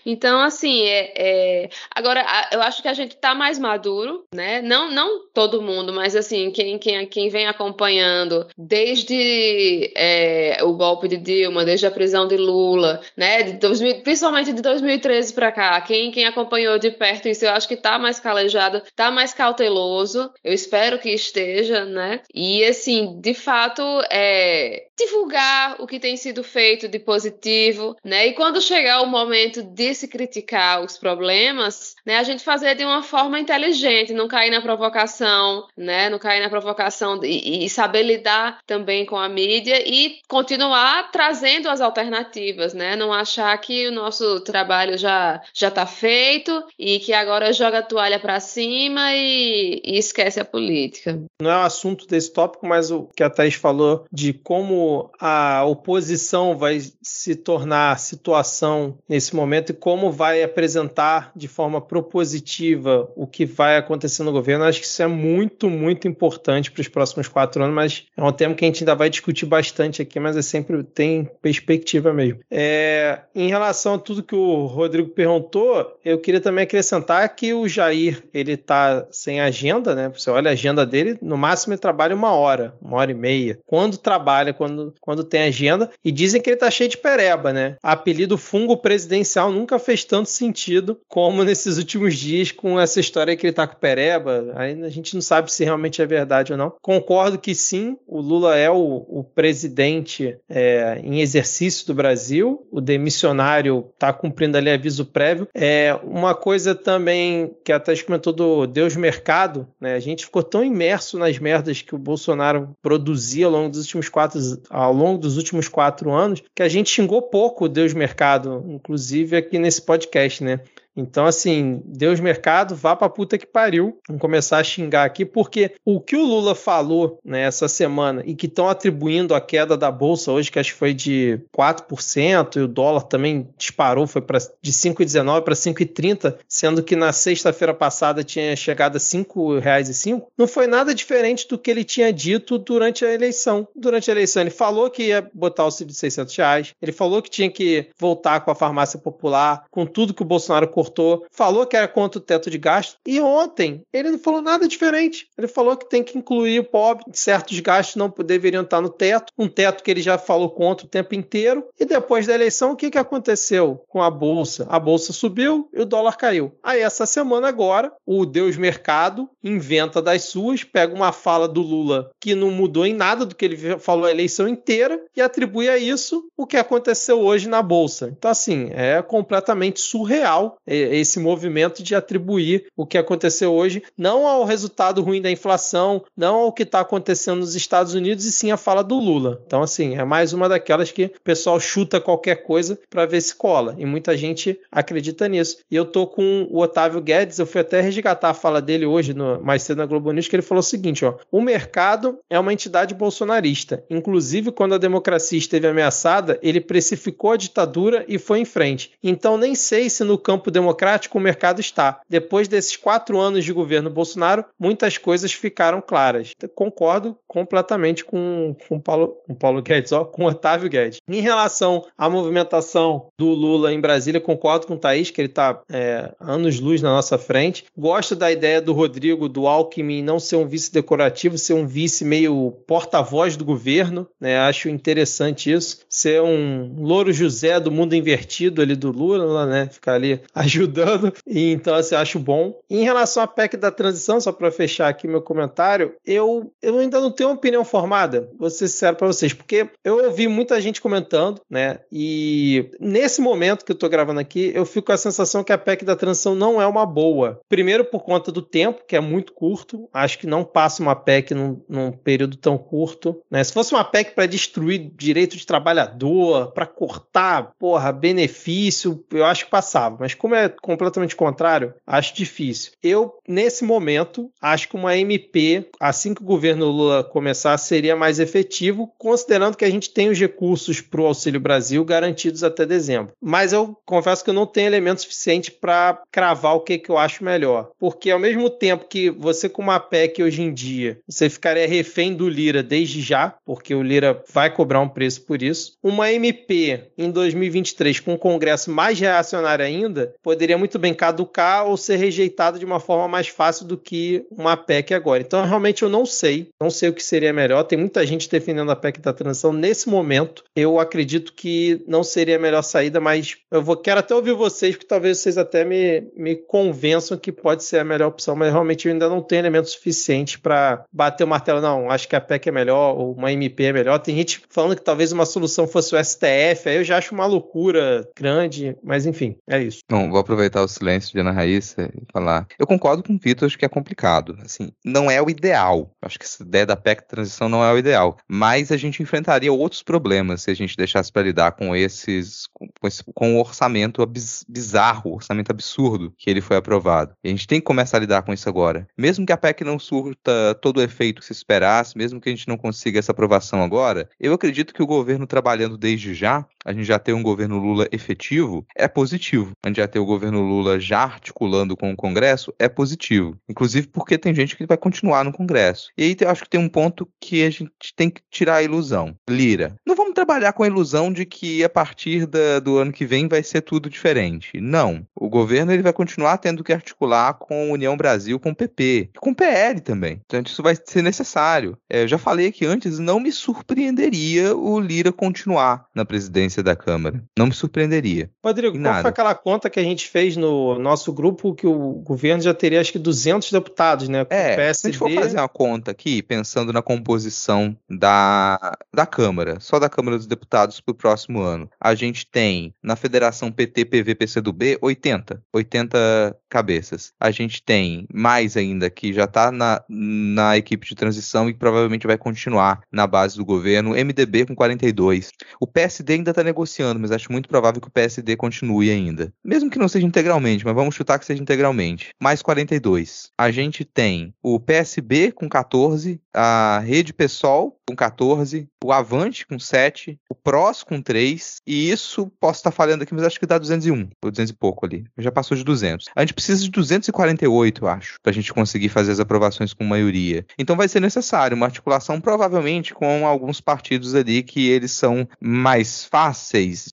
Então, 0.06 0.42
assim, 0.42 0.84
é, 0.84 1.14
é... 1.16 1.70
agora 1.94 2.26
eu 2.52 2.62
acho 2.62 2.82
que 2.82 2.88
a 2.88 2.94
gente 2.94 3.16
está 3.16 3.34
mais 3.34 3.58
maduro, 3.58 4.26
né? 4.34 4.62
Não, 4.62 4.92
não 4.92 5.28
todo 5.34 5.62
mundo, 5.62 5.94
mas 5.94 6.16
assim, 6.16 6.52
quem, 6.52 6.78
quem, 6.78 7.06
quem 7.08 7.30
vem 7.30 7.48
acompanhando 7.48 8.48
desde 8.58 9.92
é, 9.96 10.58
o 10.64 10.74
golpe 10.74 11.08
de 11.08 11.18
Dilma, 11.18 11.66
desde 11.66 11.86
a 11.86 11.92
prisão 11.92 12.28
de 12.28 12.38
Lula, 12.38 13.02
né? 13.16 13.44
De 13.44 13.54
2000, 13.54 14.02
principalmente 14.02 14.54
de 14.54 14.62
2013 14.62 15.34
para 15.34 15.52
cá, 15.52 15.80
quem, 15.82 16.12
quem 16.12 16.26
acompanhou 16.26 16.78
de 16.78 16.92
perto 16.92 17.28
isso, 17.28 17.46
eu 17.46 17.52
acho 17.52 17.68
que 17.68 17.74
está 17.74 17.98
mais 17.98 18.20
calejado, 18.20 18.78
está 18.78 19.10
mais 19.12 19.34
cauteloso. 19.34 20.32
Eu 20.44 20.54
espero 20.54 21.00
que 21.00 21.10
esteja, 21.10 21.86
né? 21.86 22.22
E 22.34 22.64
assim, 22.66 23.20
de 23.20 23.34
fato, 23.34 23.82
é 24.12 24.88
divulgar 24.98 25.78
o 25.80 25.88
que 25.88 26.00
tem 26.00 26.16
sido 26.16 26.44
feito 26.44 26.88
de 26.88 27.00
positivo, 27.00 27.96
né? 28.04 28.28
E 28.28 28.34
quando 28.34 28.62
chegar 28.62 29.02
o 29.02 29.08
momento 29.08 29.64
de 29.64 29.93
se 29.96 30.08
criticar 30.08 30.82
os 30.82 30.98
problemas, 30.98 31.96
né, 32.06 32.18
a 32.18 32.24
gente 32.24 32.44
fazer 32.44 32.76
de 32.76 32.84
uma 32.84 33.04
forma 33.04 33.40
inteligente, 33.40 34.14
não 34.14 34.28
cair 34.28 34.52
na 34.52 34.62
provocação, 34.62 35.68
né, 35.78 36.10
não 36.10 36.20
cair 36.20 36.42
na 36.42 36.50
provocação 36.50 37.20
e, 37.24 37.66
e 37.66 37.70
saber 37.70 38.04
lidar 38.04 38.60
também 38.66 39.06
com 39.06 39.18
a 39.18 39.30
mídia 39.30 39.82
e 39.86 40.20
continuar 40.28 41.12
trazendo 41.12 41.70
as 41.70 41.82
alternativas, 41.82 42.74
né, 42.74 42.96
não 42.96 43.12
achar 43.12 43.58
que 43.58 43.88
o 43.88 43.92
nosso 43.92 44.40
trabalho 44.42 44.98
já 44.98 45.42
já 45.54 45.68
está 45.68 45.86
feito 45.86 46.64
e 46.78 47.00
que 47.00 47.14
agora 47.14 47.54
joga 47.54 47.80
a 47.80 47.84
toalha 47.84 48.20
para 48.20 48.40
cima 48.40 49.14
e, 49.14 49.82
e 49.84 49.98
esquece 49.98 50.40
a 50.40 50.46
política. 50.46 51.22
Não 51.42 51.52
é 51.52 51.58
o 51.58 51.66
assunto 51.66 52.08
desse 52.08 52.32
tópico, 52.32 52.66
mas 52.66 52.92
o 52.92 53.10
que 53.16 53.24
a 53.24 53.30
Thais 53.30 53.56
falou 53.56 54.06
de 54.12 54.34
como 54.34 55.12
a 55.20 55.64
oposição 55.66 56.58
vai 56.58 56.80
se 57.02 57.36
tornar 57.36 58.00
situação 58.00 58.98
nesse 59.08 59.36
momento 59.36 59.72
e 59.72 59.76
como 59.84 60.10
vai 60.10 60.42
apresentar 60.42 61.34
de 61.36 61.46
forma 61.46 61.82
propositiva 61.82 63.12
o 63.18 63.28
que 63.28 63.46
vai 63.46 63.76
acontecer 63.76 64.24
no 64.24 64.32
governo. 64.32 64.64
Acho 64.64 64.80
que 64.80 64.86
isso 64.86 65.04
é 65.04 65.08
muito, 65.08 65.70
muito 65.70 66.08
importante 66.08 66.72
para 66.72 66.80
os 66.80 66.88
próximos 66.88 67.28
quatro 67.28 67.62
anos, 67.62 67.76
mas 67.76 68.06
é 68.16 68.24
um 68.24 68.32
tema 68.32 68.56
que 68.56 68.64
a 68.64 68.68
gente 68.70 68.82
ainda 68.82 68.96
vai 68.96 69.10
discutir 69.10 69.46
bastante 69.46 70.02
aqui, 70.02 70.22
mas 70.22 70.38
é 70.38 70.42
sempre 70.42 70.82
tem 70.84 71.30
perspectiva 71.42 72.14
mesmo. 72.14 72.40
É, 72.50 73.24
em 73.36 73.50
relação 73.50 73.96
a 73.96 74.00
tudo 74.00 74.24
que 74.24 74.34
o 74.34 74.68
Rodrigo 74.68 75.10
perguntou, 75.10 76.00
eu 76.06 76.18
queria 76.18 76.40
também 76.40 76.64
acrescentar 76.64 77.28
que 77.36 77.54
o 77.54 77.68
Jair 77.68 78.24
ele 78.34 78.54
está 78.54 79.06
sem 79.12 79.42
agenda, 79.42 79.94
né? 79.94 80.10
Você 80.16 80.30
olha 80.30 80.50
a 80.50 80.54
agenda 80.54 80.86
dele, 80.86 81.18
no 81.22 81.38
máximo 81.38 81.74
ele 81.74 81.82
trabalha 81.82 82.16
uma 82.16 82.32
hora, 82.32 82.74
uma 82.82 83.00
hora 83.00 83.12
e 83.12 83.16
meia. 83.16 83.60
Quando 83.66 83.98
trabalha, 83.98 84.54
quando, 84.54 84.94
quando 85.02 85.26
tem 85.26 85.42
agenda, 85.42 85.90
e 86.06 86.10
dizem 86.10 86.42
que 86.42 86.50
ele 86.50 86.56
está 86.56 86.72
cheio 86.72 86.90
de 86.90 86.98
pereba, 86.98 87.52
né? 87.52 87.76
Apelido 87.84 88.38
fungo 88.38 88.78
presidencial 88.78 89.52
nunca 89.52 89.73
fez 89.80 90.04
tanto 90.04 90.30
sentido 90.30 91.00
como 91.08 91.44
nesses 91.44 91.78
últimos 91.78 92.16
dias 92.16 92.52
com 92.52 92.80
essa 92.80 93.00
história 93.00 93.36
que 93.36 93.46
ele 93.46 93.52
está 93.52 93.68
com 93.68 93.76
pereba. 93.76 94.54
Aí 94.56 94.82
a 94.84 94.90
gente 94.90 95.14
não 95.14 95.22
sabe 95.22 95.52
se 95.52 95.64
realmente 95.64 96.02
é 96.02 96.06
verdade 96.06 96.52
ou 96.52 96.58
não. 96.58 96.74
Concordo 96.82 97.38
que 97.38 97.56
sim, 97.56 97.98
o 98.08 98.22
Lula 98.22 98.58
é 98.58 98.70
o, 98.70 99.06
o 99.08 99.24
presidente 99.24 100.38
é, 100.50 101.02
em 101.04 101.22
exercício 101.22 101.88
do 101.88 101.94
Brasil, 101.94 102.68
o 102.72 102.80
demissionário 102.80 103.90
está 103.94 104.12
cumprindo 104.14 104.58
ali 104.58 104.70
aviso 104.70 105.06
prévio. 105.06 105.48
É 105.54 105.98
uma 106.04 106.36
coisa 106.36 106.76
também 106.76 107.56
que 107.64 107.72
até 107.72 107.94
comentou 108.04 108.34
do 108.34 108.68
Deus 108.68 108.96
Mercado, 108.96 109.68
né? 109.80 109.96
A 109.96 110.00
gente 110.00 110.26
ficou 110.26 110.44
tão 110.44 110.64
imerso 110.64 111.18
nas 111.18 111.40
merdas 111.40 111.82
que 111.82 111.96
o 111.96 111.98
Bolsonaro 111.98 112.76
produzia 112.82 113.46
ao 113.46 113.52
longo 113.52 113.70
dos 113.70 113.82
últimos 113.82 114.10
quatro, 114.10 114.40
ao 114.70 114.94
longo 114.94 115.18
dos 115.18 115.38
últimos 115.38 115.68
quatro 115.68 116.12
anos 116.12 116.44
que 116.56 116.64
a 116.64 116.70
gente 116.70 116.90
xingou 116.90 117.22
pouco 117.22 117.66
o 117.66 117.70
Deus 117.70 117.94
Mercado, 117.94 118.64
inclusive 118.68 119.38
aqui 119.38 119.58
nesse 119.64 119.82
podcast, 119.82 120.44
né? 120.44 120.60
Então, 120.96 121.26
assim, 121.26 121.82
Deus 121.86 122.20
mercado, 122.20 122.76
vá 122.76 122.96
pra 122.96 123.10
puta 123.10 123.38
que 123.38 123.46
pariu. 123.46 124.00
Vamos 124.08 124.22
começar 124.22 124.58
a 124.58 124.64
xingar 124.64 125.06
aqui, 125.06 125.26
porque 125.26 125.72
o 125.84 126.00
que 126.00 126.16
o 126.16 126.24
Lula 126.24 126.56
falou 126.56 127.20
né, 127.24 127.42
essa 127.42 127.68
semana 127.68 128.24
e 128.26 128.36
que 128.36 128.46
estão 128.46 128.70
atribuindo 128.70 129.34
a 129.34 129.42
queda 129.42 129.76
da 129.76 129.92
Bolsa 129.92 130.32
hoje, 130.32 130.52
que 130.52 130.60
acho 130.60 130.74
que 130.74 130.80
foi 130.80 130.94
de 130.94 131.40
4%, 131.56 132.58
e 132.58 132.60
o 132.60 132.68
dólar 132.68 133.04
também 133.04 133.50
disparou, 133.58 134.06
foi 134.08 134.22
pra, 134.22 134.38
de 134.62 134.72
5,19 134.72 135.42
para 135.42 135.54
5,30, 135.54 136.38
sendo 136.48 136.84
que 136.84 136.96
na 136.96 137.12
sexta-feira 137.12 137.74
passada 137.74 138.24
tinha 138.24 138.56
chegado 138.56 138.96
a 138.96 139.00
R$ 139.00 139.06
5,05, 139.06 140.24
não 140.38 140.48
foi 140.48 140.68
nada 140.68 140.94
diferente 140.94 141.48
do 141.48 141.58
que 141.58 141.72
ele 141.72 141.84
tinha 141.84 142.12
dito 142.14 142.58
durante 142.58 143.04
a 143.06 143.14
eleição. 143.14 143.68
Durante 143.76 144.10
a 144.10 144.14
eleição, 144.14 144.42
ele 144.42 144.50
falou 144.50 144.90
que 144.90 145.08
ia 145.08 145.30
botar 145.34 145.64
o 145.64 145.66
auxílio 145.66 145.92
de 145.92 145.98
600 145.98 146.36
reais, 146.36 146.76
ele 146.82 146.92
falou 146.92 147.22
que 147.22 147.30
tinha 147.30 147.50
que 147.50 147.88
voltar 147.98 148.42
com 148.42 148.52
a 148.52 148.56
farmácia 148.56 149.00
popular, 149.00 149.66
com 149.72 149.86
tudo 149.86 150.14
que 150.14 150.22
o 150.22 150.26
Bolsonaro 150.26 150.68
cortou, 150.84 151.26
falou 151.32 151.66
que 151.66 151.78
era 151.78 151.88
contra 151.88 152.20
o 152.20 152.24
teto 152.24 152.50
de 152.50 152.58
gasto, 152.58 152.98
e 153.06 153.22
ontem 153.22 153.82
ele 153.94 154.12
não 154.12 154.20
falou 154.20 154.42
nada 154.42 154.68
diferente. 154.68 155.28
Ele 155.38 155.48
falou 155.48 155.78
que 155.78 155.90
tem 155.90 156.04
que 156.04 156.18
incluir 156.18 156.60
o 156.60 156.64
pobre, 156.64 157.06
certos 157.14 157.60
gastos 157.60 157.96
não 157.96 158.14
deveriam 158.26 158.64
estar 158.64 158.82
no 158.82 158.90
teto, 158.90 159.32
um 159.38 159.48
teto 159.48 159.84
que 159.84 159.90
ele 159.90 160.02
já 160.02 160.18
falou 160.18 160.50
contra 160.50 160.86
o 160.86 160.90
tempo 160.90 161.16
inteiro. 161.16 161.66
E 161.80 161.86
depois 161.86 162.28
da 162.28 162.34
eleição, 162.34 162.72
o 162.72 162.76
que, 162.76 162.92
que 162.92 162.98
aconteceu 162.98 163.84
com 163.88 164.02
a 164.02 164.10
Bolsa? 164.10 164.68
A 164.70 164.80
Bolsa 164.80 165.14
subiu 165.14 165.70
e 165.74 165.82
o 165.82 165.86
dólar 165.86 166.18
caiu. 166.18 166.52
Aí, 166.62 166.82
essa 166.82 167.06
semana 167.06 167.48
agora, 167.48 167.92
o 168.06 168.26
Deus 168.26 168.58
Mercado 168.58 169.30
inventa 169.44 170.02
das 170.02 170.24
suas, 170.24 170.64
pega 170.64 170.94
uma 170.94 171.12
fala 171.12 171.48
do 171.48 171.62
Lula 171.62 172.12
que 172.20 172.36
não 172.36 172.52
mudou 172.52 172.86
em 172.86 172.94
nada 172.94 173.26
do 173.26 173.36
que 173.36 173.46
ele 173.46 173.78
falou 173.80 174.06
a 174.06 174.12
eleição 174.12 174.48
inteira 174.48 175.02
e 175.16 175.22
atribui 175.22 175.70
a 175.70 175.78
isso 175.78 176.26
o 176.38 176.46
que 176.46 176.58
aconteceu 176.58 177.20
hoje 177.20 177.48
na 177.48 177.62
Bolsa. 177.62 178.14
Então, 178.18 178.32
assim, 178.32 178.70
é 178.72 179.02
completamente 179.02 179.80
surreal 179.80 180.58
esse 180.76 181.20
movimento 181.20 181.82
de 181.84 181.96
atribuir 181.96 182.66
o 182.76 182.86
que 182.86 182.98
aconteceu 182.98 183.54
hoje 183.54 183.84
não 183.98 184.28
ao 184.28 184.44
resultado 184.46 185.02
ruim 185.02 185.22
da 185.22 185.32
inflação, 185.32 186.04
não 186.16 186.36
ao 186.36 186.54
que 186.54 186.64
está 186.64 186.80
acontecendo 186.80 187.40
nos 187.40 187.56
Estados 187.56 187.94
Unidos, 187.94 188.26
e 188.26 188.32
sim 188.32 188.52
a 188.52 188.58
fala 188.58 188.84
do 188.84 188.98
Lula. 189.00 189.42
Então, 189.46 189.62
assim, 189.62 189.96
é 189.96 190.04
mais 190.04 190.34
uma 190.34 190.50
daquelas 190.50 190.92
que 190.92 191.06
o 191.06 191.22
pessoal 191.24 191.60
chuta 191.60 192.02
qualquer 192.02 192.44
coisa 192.44 192.80
para 192.90 193.06
ver 193.06 193.22
se 193.22 193.36
cola. 193.36 193.76
E 193.78 193.86
muita 193.86 194.18
gente 194.18 194.60
acredita 194.72 195.28
nisso. 195.28 195.58
E 195.70 195.76
eu 195.76 195.86
tô 195.86 196.08
com 196.08 196.48
o 196.50 196.60
Otávio 196.60 197.02
Guedes, 197.02 197.40
eu 197.40 197.46
fui 197.46 197.62
até 197.62 197.82
resgatar 197.82 198.30
a 198.30 198.34
fala 198.34 198.62
dele 198.62 198.86
hoje, 198.86 199.14
no, 199.14 199.42
mais 199.42 199.64
cedo 199.64 199.78
na 199.78 199.86
Globo 199.86 200.12
News, 200.12 200.28
que 200.28 200.36
ele 200.36 200.44
falou 200.44 200.60
o 200.60 200.64
seguinte: 200.64 201.06
ó, 201.06 201.16
o 201.32 201.42
mercado 201.42 202.20
é 202.30 202.40
uma 202.40 202.54
entidade 202.54 202.94
bolsonarista. 202.94 203.84
Inclusive, 203.90 204.52
quando 204.52 204.76
a 204.76 204.78
democracia 204.78 205.38
esteve 205.38 205.68
ameaçada, 205.68 206.40
ele 206.42 206.62
precificou 206.62 207.32
a 207.32 207.38
ditadura 207.38 208.06
e 208.08 208.18
foi 208.18 208.40
em 208.40 208.46
frente. 208.46 208.92
Então, 209.04 209.38
nem 209.38 209.56
sei 209.56 209.90
se 209.90 210.04
no 210.04 210.18
campo 210.18 210.50
democrático 210.50 210.63
o 210.70 211.20
mercado 211.20 211.60
está. 211.60 212.02
Depois 212.10 212.48
desses 212.48 212.76
quatro 212.76 213.20
anos 213.20 213.46
de 213.46 213.54
governo 213.54 213.90
Bolsonaro, 213.90 214.46
muitas 214.60 214.98
coisas 214.98 215.34
ficaram 215.34 215.82
claras. 215.82 216.32
Concordo 216.56 217.18
completamente 217.28 218.06
com, 218.06 218.56
com 218.68 218.80
Paulo, 218.80 219.18
Paulo 219.40 219.62
Guedes, 219.62 219.92
ó, 219.92 220.06
com 220.06 220.26
Otávio 220.26 220.70
Guedes. 220.70 221.00
Em 221.08 221.22
relação 221.22 221.86
à 221.98 222.10
movimentação 222.10 223.08
do 223.18 223.30
Lula 223.30 223.74
em 223.74 223.82
Brasília, 223.82 224.22
concordo 224.22 224.68
com 224.68 224.76
o 224.76 224.78
Thaís, 224.78 225.10
que 225.10 225.20
ele 225.20 225.30
está 225.30 225.62
é, 225.72 226.12
anos-luz 226.20 226.82
na 226.82 226.90
nossa 226.90 227.18
frente. 227.18 227.66
Gosto 227.76 228.16
da 228.16 228.32
ideia 228.32 228.62
do 228.62 228.74
Rodrigo, 228.74 229.28
do 229.28 229.48
Alckmin, 229.48 230.04
não 230.04 230.20
ser 230.20 230.36
um 230.36 230.48
vice 230.48 230.72
decorativo, 230.72 231.38
ser 231.38 231.54
um 231.54 231.66
vice 231.66 232.06
meio 232.06 232.52
porta-voz 232.68 233.36
do 233.36 233.46
governo. 233.46 234.08
Né? 234.20 234.38
Acho 234.38 234.70
interessante 234.70 235.52
isso. 235.52 235.80
Ser 235.90 236.22
um 236.22 236.76
louro 236.78 237.12
José 237.12 237.60
do 237.60 237.72
mundo 237.72 237.96
invertido 237.96 238.62
ali 238.62 238.76
do 238.76 238.92
Lula, 238.92 239.46
né? 239.46 239.70
Ficar 239.72 239.94
ali 239.94 240.22
ajudando. 240.58 241.14
E, 241.28 241.52
então, 241.52 241.76
assim, 241.76 241.96
acho 241.96 242.20
bom. 242.20 242.60
Em 242.70 242.84
relação 242.84 243.24
à 243.24 243.28
PEC 243.28 243.58
da 243.58 243.72
transição, 243.72 244.20
só 244.20 244.32
para 244.32 244.52
fechar 244.52 244.88
aqui 244.88 245.08
meu 245.08 245.22
comentário, 245.22 245.96
eu, 246.06 246.52
eu 246.62 246.80
ainda 246.80 247.00
não 247.00 247.12
tenho 247.12 247.30
uma 247.30 247.36
opinião 247.36 247.64
formada, 247.66 248.30
vou 248.38 248.50
ser 248.50 248.68
sincero 248.68 248.96
para 248.96 249.08
vocês, 249.08 249.34
porque 249.34 249.68
eu 249.84 250.06
ouvi 250.06 250.28
muita 250.28 250.60
gente 250.62 250.82
comentando, 250.82 251.42
né? 251.50 251.80
E 251.92 252.72
nesse 252.80 253.22
momento 253.22 253.66
que 253.66 253.72
eu 253.72 253.78
tô 253.78 253.90
gravando 253.90 254.20
aqui, 254.20 254.52
eu 254.54 254.66
fico 254.66 254.88
com 254.88 254.92
a 254.92 254.98
sensação 254.98 255.44
que 255.44 255.52
a 255.52 255.58
PEC 255.58 255.86
da 255.86 255.96
transição 255.96 256.36
não 256.36 256.62
é 256.62 256.68
uma 256.68 256.86
boa. 256.86 257.40
Primeiro, 257.48 257.86
por 257.86 258.04
conta 258.04 258.32
do 258.32 258.42
tempo, 258.42 258.84
que 258.88 258.96
é 258.96 259.00
muito 259.00 259.34
curto. 259.34 259.90
Acho 259.94 260.20
que 260.20 260.28
não 260.28 260.44
passa 260.44 260.82
uma 260.82 260.96
PEC 260.96 261.34
num, 261.34 261.62
num 261.68 261.92
período 261.92 262.38
tão 262.38 262.58
curto. 262.58 263.22
Né? 263.30 263.44
Se 263.44 263.54
fosse 263.54 263.74
uma 263.74 263.84
PEC 263.84 264.14
para 264.14 264.26
destruir 264.26 264.92
direito 264.96 265.38
de 265.38 265.46
trabalhador, 265.46 266.52
para 266.52 266.66
cortar, 266.66 267.54
porra, 267.60 267.92
benefício, 267.92 269.04
eu 269.12 269.26
acho 269.26 269.46
que 269.46 269.52
passava. 269.52 269.98
Mas 270.00 270.14
como 270.14 270.36
é 270.36 270.43
completamente 270.50 271.16
contrário, 271.16 271.74
acho 271.86 272.16
difícil. 272.16 272.72
Eu, 272.82 273.14
nesse 273.28 273.64
momento, 273.64 274.32
acho 274.42 274.70
que 274.70 274.76
uma 274.76 274.98
MP, 274.98 275.68
assim 275.80 276.14
que 276.14 276.22
o 276.22 276.26
governo 276.26 276.66
Lula 276.66 277.04
começar, 277.04 277.58
seria 277.58 277.96
mais 277.96 278.20
efetivo, 278.20 278.92
considerando 278.98 279.58
que 279.58 279.66
a 279.66 279.70
gente 279.70 279.90
tem 279.90 280.10
os 280.10 280.20
recursos 280.20 280.82
para 280.82 281.02
o 281.02 281.06
Auxílio 281.06 281.40
Brasil 281.40 281.84
garantidos 281.86 282.44
até 282.44 282.66
dezembro. 282.66 283.14
Mas 283.22 283.54
eu 283.54 283.78
confesso 283.86 284.24
que 284.24 284.30
eu 284.30 284.34
não 284.34 284.46
tenho 284.46 284.68
elemento 284.68 285.02
suficiente 285.02 285.52
para 285.52 286.02
cravar 286.12 286.56
o 286.56 286.62
que, 286.62 286.78
que 286.78 286.90
eu 286.90 286.98
acho 286.98 287.24
melhor. 287.24 287.72
Porque 287.80 288.12
ao 288.12 288.20
mesmo 288.20 288.50
tempo 288.50 288.88
que 288.88 289.10
você 289.10 289.48
com 289.50 289.62
uma 289.62 289.80
PEC 289.80 290.24
hoje 290.24 290.42
em 290.42 290.54
dia, 290.54 291.00
você 291.08 291.30
ficaria 291.30 291.68
refém 291.68 292.14
do 292.14 292.28
Lira 292.30 292.64
desde 292.64 293.02
já, 293.02 293.36
porque 293.46 293.74
o 293.74 293.82
Lira 293.82 294.22
vai 294.34 294.50
cobrar 294.50 294.82
um 294.82 294.90
preço 294.90 295.22
por 295.22 295.42
isso. 295.42 295.78
Uma 295.82 296.12
MP 296.12 296.92
em 296.98 297.10
2023 297.10 298.00
com 298.00 298.14
um 298.14 298.18
Congresso 298.18 298.72
mais 298.72 299.00
reacionário 299.00 299.66
ainda, 299.66 300.14
poderia 300.24 300.58
muito 300.58 300.80
bem 300.80 300.94
caducar 300.94 301.68
ou 301.68 301.76
ser 301.76 301.98
rejeitado 301.98 302.58
de 302.58 302.66
uma 302.66 302.80
forma 302.80 303.08
mais 303.08 303.28
fácil 303.28 303.66
do 303.66 303.78
que 303.78 304.26
uma 304.32 304.56
PEC 304.56 304.94
agora. 304.94 305.22
Então, 305.22 305.46
realmente, 305.46 305.84
eu 305.84 305.90
não 305.90 306.06
sei. 306.06 306.48
Não 306.60 306.70
sei 306.70 306.90
o 306.90 306.94
que 306.94 307.04
seria 307.04 307.34
melhor. 307.34 307.64
Tem 307.64 307.78
muita 307.78 308.06
gente 308.08 308.30
defendendo 308.30 308.72
a 308.72 308.76
PEC 308.76 309.02
da 309.02 309.14
transição 309.14 309.52
nesse 309.52 309.90
momento. 309.90 310.44
Eu 310.56 310.80
acredito 310.80 311.34
que 311.34 311.84
não 311.86 312.04
seria 312.04 312.38
a 312.38 312.40
melhor 312.40 312.62
saída, 312.62 313.00
mas 313.00 313.38
eu 313.52 313.62
vou, 313.62 313.76
quero 313.76 314.00
até 314.00 314.16
ouvir 314.16 314.34
vocês, 314.34 314.76
porque 314.76 314.88
talvez 314.88 315.20
vocês 315.20 315.38
até 315.38 315.66
me, 315.66 316.08
me 316.16 316.36
convençam 316.36 317.18
que 317.18 317.32
pode 317.32 317.64
ser 317.64 317.80
a 317.80 317.84
melhor 317.84 318.08
opção, 318.08 318.36
mas 318.36 318.52
realmente 318.52 318.88
eu 318.88 318.94
ainda 318.94 319.10
não 319.10 319.22
tenho 319.22 319.42
elementos 319.42 319.72
suficientes 319.72 320.38
para 320.38 320.86
bater 320.92 321.26
o 321.26 321.28
martelo. 321.28 321.60
Não, 321.60 321.92
acho 321.92 322.08
que 322.08 322.16
a 322.16 322.22
PEC 322.22 322.48
é 322.48 322.52
melhor, 322.52 322.98
ou 322.98 323.14
uma 323.14 323.32
MP 323.32 323.66
é 323.66 323.74
melhor. 323.74 324.00
Tem 324.00 324.16
gente 324.16 324.42
falando 324.50 324.76
que 324.76 324.82
talvez 324.82 325.12
uma 325.12 325.26
solução 325.26 325.68
fosse 325.68 325.94
o 325.94 326.04
STF, 326.04 326.70
aí 326.70 326.78
eu 326.78 326.84
já 326.84 326.98
acho 326.98 327.14
uma 327.14 327.26
loucura 327.26 328.08
grande, 328.16 328.78
mas 328.82 329.06
enfim, 329.06 329.36
é 329.48 329.62
isso. 329.62 329.80
Bom, 329.90 330.13
vou 330.14 330.22
aproveitar 330.22 330.62
o 330.62 330.68
silêncio 330.68 331.12
de 331.12 331.20
Ana 331.20 331.32
Raíssa 331.32 331.92
e 331.94 332.06
falar. 332.12 332.48
Eu 332.58 332.68
concordo 332.68 333.04
com 333.04 333.14
o 333.14 333.18
Vitor, 333.18 333.48
acho 333.48 333.58
que 333.58 333.66
é 333.66 333.70
complicado. 333.70 334.38
Assim, 334.44 334.72
não 334.86 335.10
é 335.10 335.22
o 335.22 335.30
ideal. 335.30 335.92
Acho 336.02 336.20
que 336.20 336.26
essa 336.26 336.44
ideia 336.44 336.66
da 336.66 336.76
PEC 336.76 337.08
transição 337.08 337.50
não 337.50 337.64
é 337.64 337.74
o 337.74 337.78
ideal. 337.78 338.18
Mas 338.28 338.72
a 338.72 338.78
gente 338.78 339.02
enfrentaria 339.02 339.52
outros 339.52 339.82
problemas 339.82 340.44
se 340.44 340.52
a 340.52 340.54
gente 340.54 340.78
deixasse 340.78 341.12
para 341.12 341.24
lidar 341.24 341.54
com 341.54 341.76
esses, 341.76 342.48
com, 342.54 342.88
esse, 342.88 343.04
com 343.14 343.36
o 343.36 343.40
orçamento 343.40 344.06
bizarro, 344.48 345.16
orçamento 345.16 345.52
absurdo 345.52 346.14
que 346.18 346.30
ele 346.30 346.42
foi 346.42 346.58
aprovado. 346.58 347.16
E 347.24 347.28
a 347.28 347.32
gente 347.32 347.48
tem 347.48 347.60
que 347.60 347.66
começar 347.66 347.98
a 347.98 348.02
lidar 348.02 348.22
com 348.22 348.34
isso 348.34 348.48
agora. 348.48 348.88
Mesmo 348.98 349.26
que 349.26 349.34
a 349.34 349.38
PEC 349.38 349.64
não 349.64 349.80
surta 349.80 350.56
todo 350.62 350.78
o 350.78 350.82
efeito 350.84 351.22
que 351.22 351.26
se 351.26 351.34
esperasse, 351.34 351.98
mesmo 351.98 352.22
que 352.22 352.30
a 352.30 352.32
gente 352.32 352.48
não 352.48 352.58
consiga 352.58 353.00
essa 353.00 353.12
aprovação 353.12 353.64
agora, 353.64 354.08
eu 354.20 354.34
acredito 354.34 354.74
que 354.74 354.84
o 354.84 354.88
governo 354.88 355.26
trabalhando 355.26 355.78
desde 355.78 356.14
já 356.14 356.46
a 356.66 356.72
gente 356.72 356.86
já 356.86 357.00
ter 357.00 357.14
um 357.14 357.24
governo 357.24 357.58
Lula 357.58 357.88
efetivo, 357.92 358.66
é 358.76 358.88
positivo. 358.88 359.52
A 359.64 359.68
gente 359.68 359.78
já 359.78 359.88
ter 359.88 360.00
o 360.00 360.06
governo 360.06 360.42
Lula 360.42 360.80
já 360.80 361.04
articulando 361.04 361.76
com 361.76 361.92
o 361.92 361.96
Congresso, 361.96 362.54
é 362.58 362.70
positivo. 362.70 363.38
Inclusive 363.50 363.88
porque 363.88 364.18
tem 364.18 364.34
gente 364.34 364.56
que 364.56 364.66
vai 364.66 364.78
continuar 364.78 365.24
no 365.24 365.34
Congresso. 365.34 365.90
E 365.98 366.04
aí 366.04 366.16
eu 366.20 366.30
acho 366.30 366.44
que 366.44 366.50
tem 366.50 366.60
um 366.60 366.70
ponto 366.70 367.08
que 367.20 367.44
a 367.44 367.50
gente 367.50 367.72
tem 367.96 368.10
que 368.10 368.22
tirar 368.32 368.56
a 368.56 368.64
ilusão. 368.64 369.16
Lira, 369.30 369.76
não 369.86 369.96
vamos 369.96 370.14
trabalhar 370.14 370.54
com 370.54 370.64
a 370.64 370.68
ilusão 370.68 371.12
de 371.12 371.26
que 371.26 371.64
a 371.64 371.70
partir 371.70 372.26
da, 372.26 372.60
do 372.60 372.78
ano 372.78 372.92
que 372.92 373.06
vem 373.06 373.28
vai 373.28 373.44
ser 373.44 373.62
tudo 373.62 373.90
diferente. 373.90 374.60
Não. 374.60 375.06
O 375.16 375.30
governo 375.30 375.72
ele 375.72 375.84
vai 375.84 375.94
continuar 375.94 376.38
tendo 376.38 376.64
que 376.64 376.74
articular 376.74 377.34
com 377.34 377.72
União 377.72 377.98
Brasil, 377.98 378.40
com 378.40 378.52
o 378.52 378.56
PP, 378.56 379.12
com 379.20 379.32
o 379.32 379.36
PL 379.36 379.82
também. 379.82 380.22
Então 380.26 380.42
isso 380.46 380.62
vai 380.62 380.76
ser 380.76 381.02
necessário. 381.02 381.78
É, 381.90 382.04
eu 382.04 382.08
já 382.08 382.18
falei 382.18 382.48
aqui 382.48 382.66
antes, 382.66 383.00
não 383.00 383.20
me 383.20 383.32
surpreenderia 383.32 384.56
o 384.56 384.80
Lira 384.80 385.12
continuar 385.12 385.86
na 385.96 386.06
presidência 386.06 386.53
da 386.62 386.76
Câmara. 386.76 387.24
Não 387.38 387.48
me 387.48 387.54
surpreenderia. 387.54 388.30
Rodrigo, 388.44 388.80
qual 388.80 389.02
foi 389.02 389.10
aquela 389.10 389.34
conta 389.34 389.70
que 389.70 389.80
a 389.80 389.84
gente 389.84 390.08
fez 390.08 390.36
no 390.36 390.78
nosso 390.78 391.12
grupo 391.14 391.56
que 391.56 391.66
o 391.66 391.94
governo 392.04 392.44
já 392.44 392.54
teria 392.54 392.82
acho 392.82 392.92
que 392.92 393.00
200 393.00 393.52
deputados, 393.52 394.10
né? 394.10 394.26
É, 394.30 394.56
PSD... 394.56 394.74
se 394.74 394.88
a 394.88 394.92
gente 394.92 395.00
for 395.00 395.12
fazer 395.12 395.38
uma 395.38 395.50
conta 395.50 395.92
aqui, 395.92 396.22
pensando 396.22 396.74
na 396.74 396.82
composição 396.82 397.76
da, 397.90 398.78
da 398.94 399.06
Câmara, 399.06 399.60
só 399.60 399.80
da 399.80 399.90
Câmara 399.90 400.18
dos 400.18 400.28
Deputados 400.28 400.80
para 400.80 400.92
o 400.92 400.96
próximo 400.96 401.42
ano, 401.42 401.70
a 401.80 401.96
gente 401.96 402.28
tem 402.28 402.74
na 402.84 402.96
Federação 402.96 403.52
PT, 403.52 403.86
PV, 403.86 404.16
PCdoB 404.16 404.78
80, 404.82 405.42
80 405.54 406.38
cabeças. 406.50 407.14
A 407.20 407.32
gente 407.32 407.64
tem 407.64 408.06
mais 408.14 408.56
ainda 408.56 408.90
que 408.90 409.14
já 409.14 409.24
está 409.24 409.52
na, 409.52 409.82
na 409.90 410.58
equipe 410.58 410.88
de 410.88 410.96
transição 410.96 411.50
e 411.50 411.54
provavelmente 411.54 412.06
vai 412.06 412.18
continuar 412.18 412.82
na 412.92 413.08
base 413.08 413.38
do 413.38 413.46
governo, 413.46 413.92
MDB 413.92 414.46
com 414.46 414.56
42. 414.56 415.32
O 415.60 415.66
PSD 415.66 416.14
ainda 416.14 416.32
está 416.32 416.43
negociando, 416.44 417.00
mas 417.00 417.12
acho 417.12 417.32
muito 417.32 417.50
provável 417.50 417.82
que 417.82 417.88
o 417.88 417.92
PSD 417.92 418.36
continue 418.36 418.90
ainda. 418.90 419.34
Mesmo 419.44 419.70
que 419.70 419.80
não 419.80 419.88
seja 419.88 420.06
integralmente, 420.06 420.66
mas 420.66 420.76
vamos 420.76 420.96
chutar 420.96 421.20
que 421.20 421.26
seja 421.26 421.42
integralmente. 421.42 422.10
Mais 422.22 422.42
42. 422.42 423.32
A 423.38 423.52
gente 423.52 423.86
tem 423.86 424.34
o 424.42 424.60
PSB 424.60 425.32
com 425.32 425.48
14, 425.48 426.20
a 426.34 426.80
Rede 426.80 427.14
Pessoal 427.14 427.78
com 427.88 427.96
14, 427.96 428.68
o 428.84 428.92
Avante 428.92 429.46
com 429.46 429.60
7, 429.60 430.18
o 430.30 430.36
PROS 430.36 430.84
com 430.84 431.02
3, 431.02 431.58
e 431.68 431.90
isso 431.90 432.32
posso 432.40 432.60
estar 432.60 432.72
falhando 432.72 433.04
aqui, 433.04 433.14
mas 433.14 433.24
acho 433.24 433.40
que 433.40 433.46
dá 433.46 433.58
201, 433.58 434.10
ou 434.24 434.32
200 434.32 434.52
e 434.52 434.54
pouco 434.56 434.86
ali. 434.86 435.06
Já 435.18 435.32
passou 435.32 435.56
de 435.58 435.64
200. 435.64 436.08
A 436.16 436.22
gente 436.22 436.34
precisa 436.34 436.64
de 436.64 436.70
248, 436.70 437.84
eu 437.84 437.88
acho, 437.88 438.20
para 438.22 438.32
a 438.32 438.34
gente 438.34 438.54
conseguir 438.54 438.90
fazer 438.90 439.12
as 439.12 439.20
aprovações 439.20 439.74
com 439.74 439.84
maioria. 439.84 440.46
Então 440.58 440.76
vai 440.76 440.88
ser 440.88 441.00
necessário 441.00 441.56
uma 441.56 441.66
articulação, 441.66 442.22
provavelmente, 442.22 442.94
com 442.94 443.28
alguns 443.28 443.60
partidos 443.60 444.16
ali 444.16 444.44
que 444.44 444.70
eles 444.70 444.92
são 444.92 445.28
mais 445.42 446.06
fáceis 446.06 446.33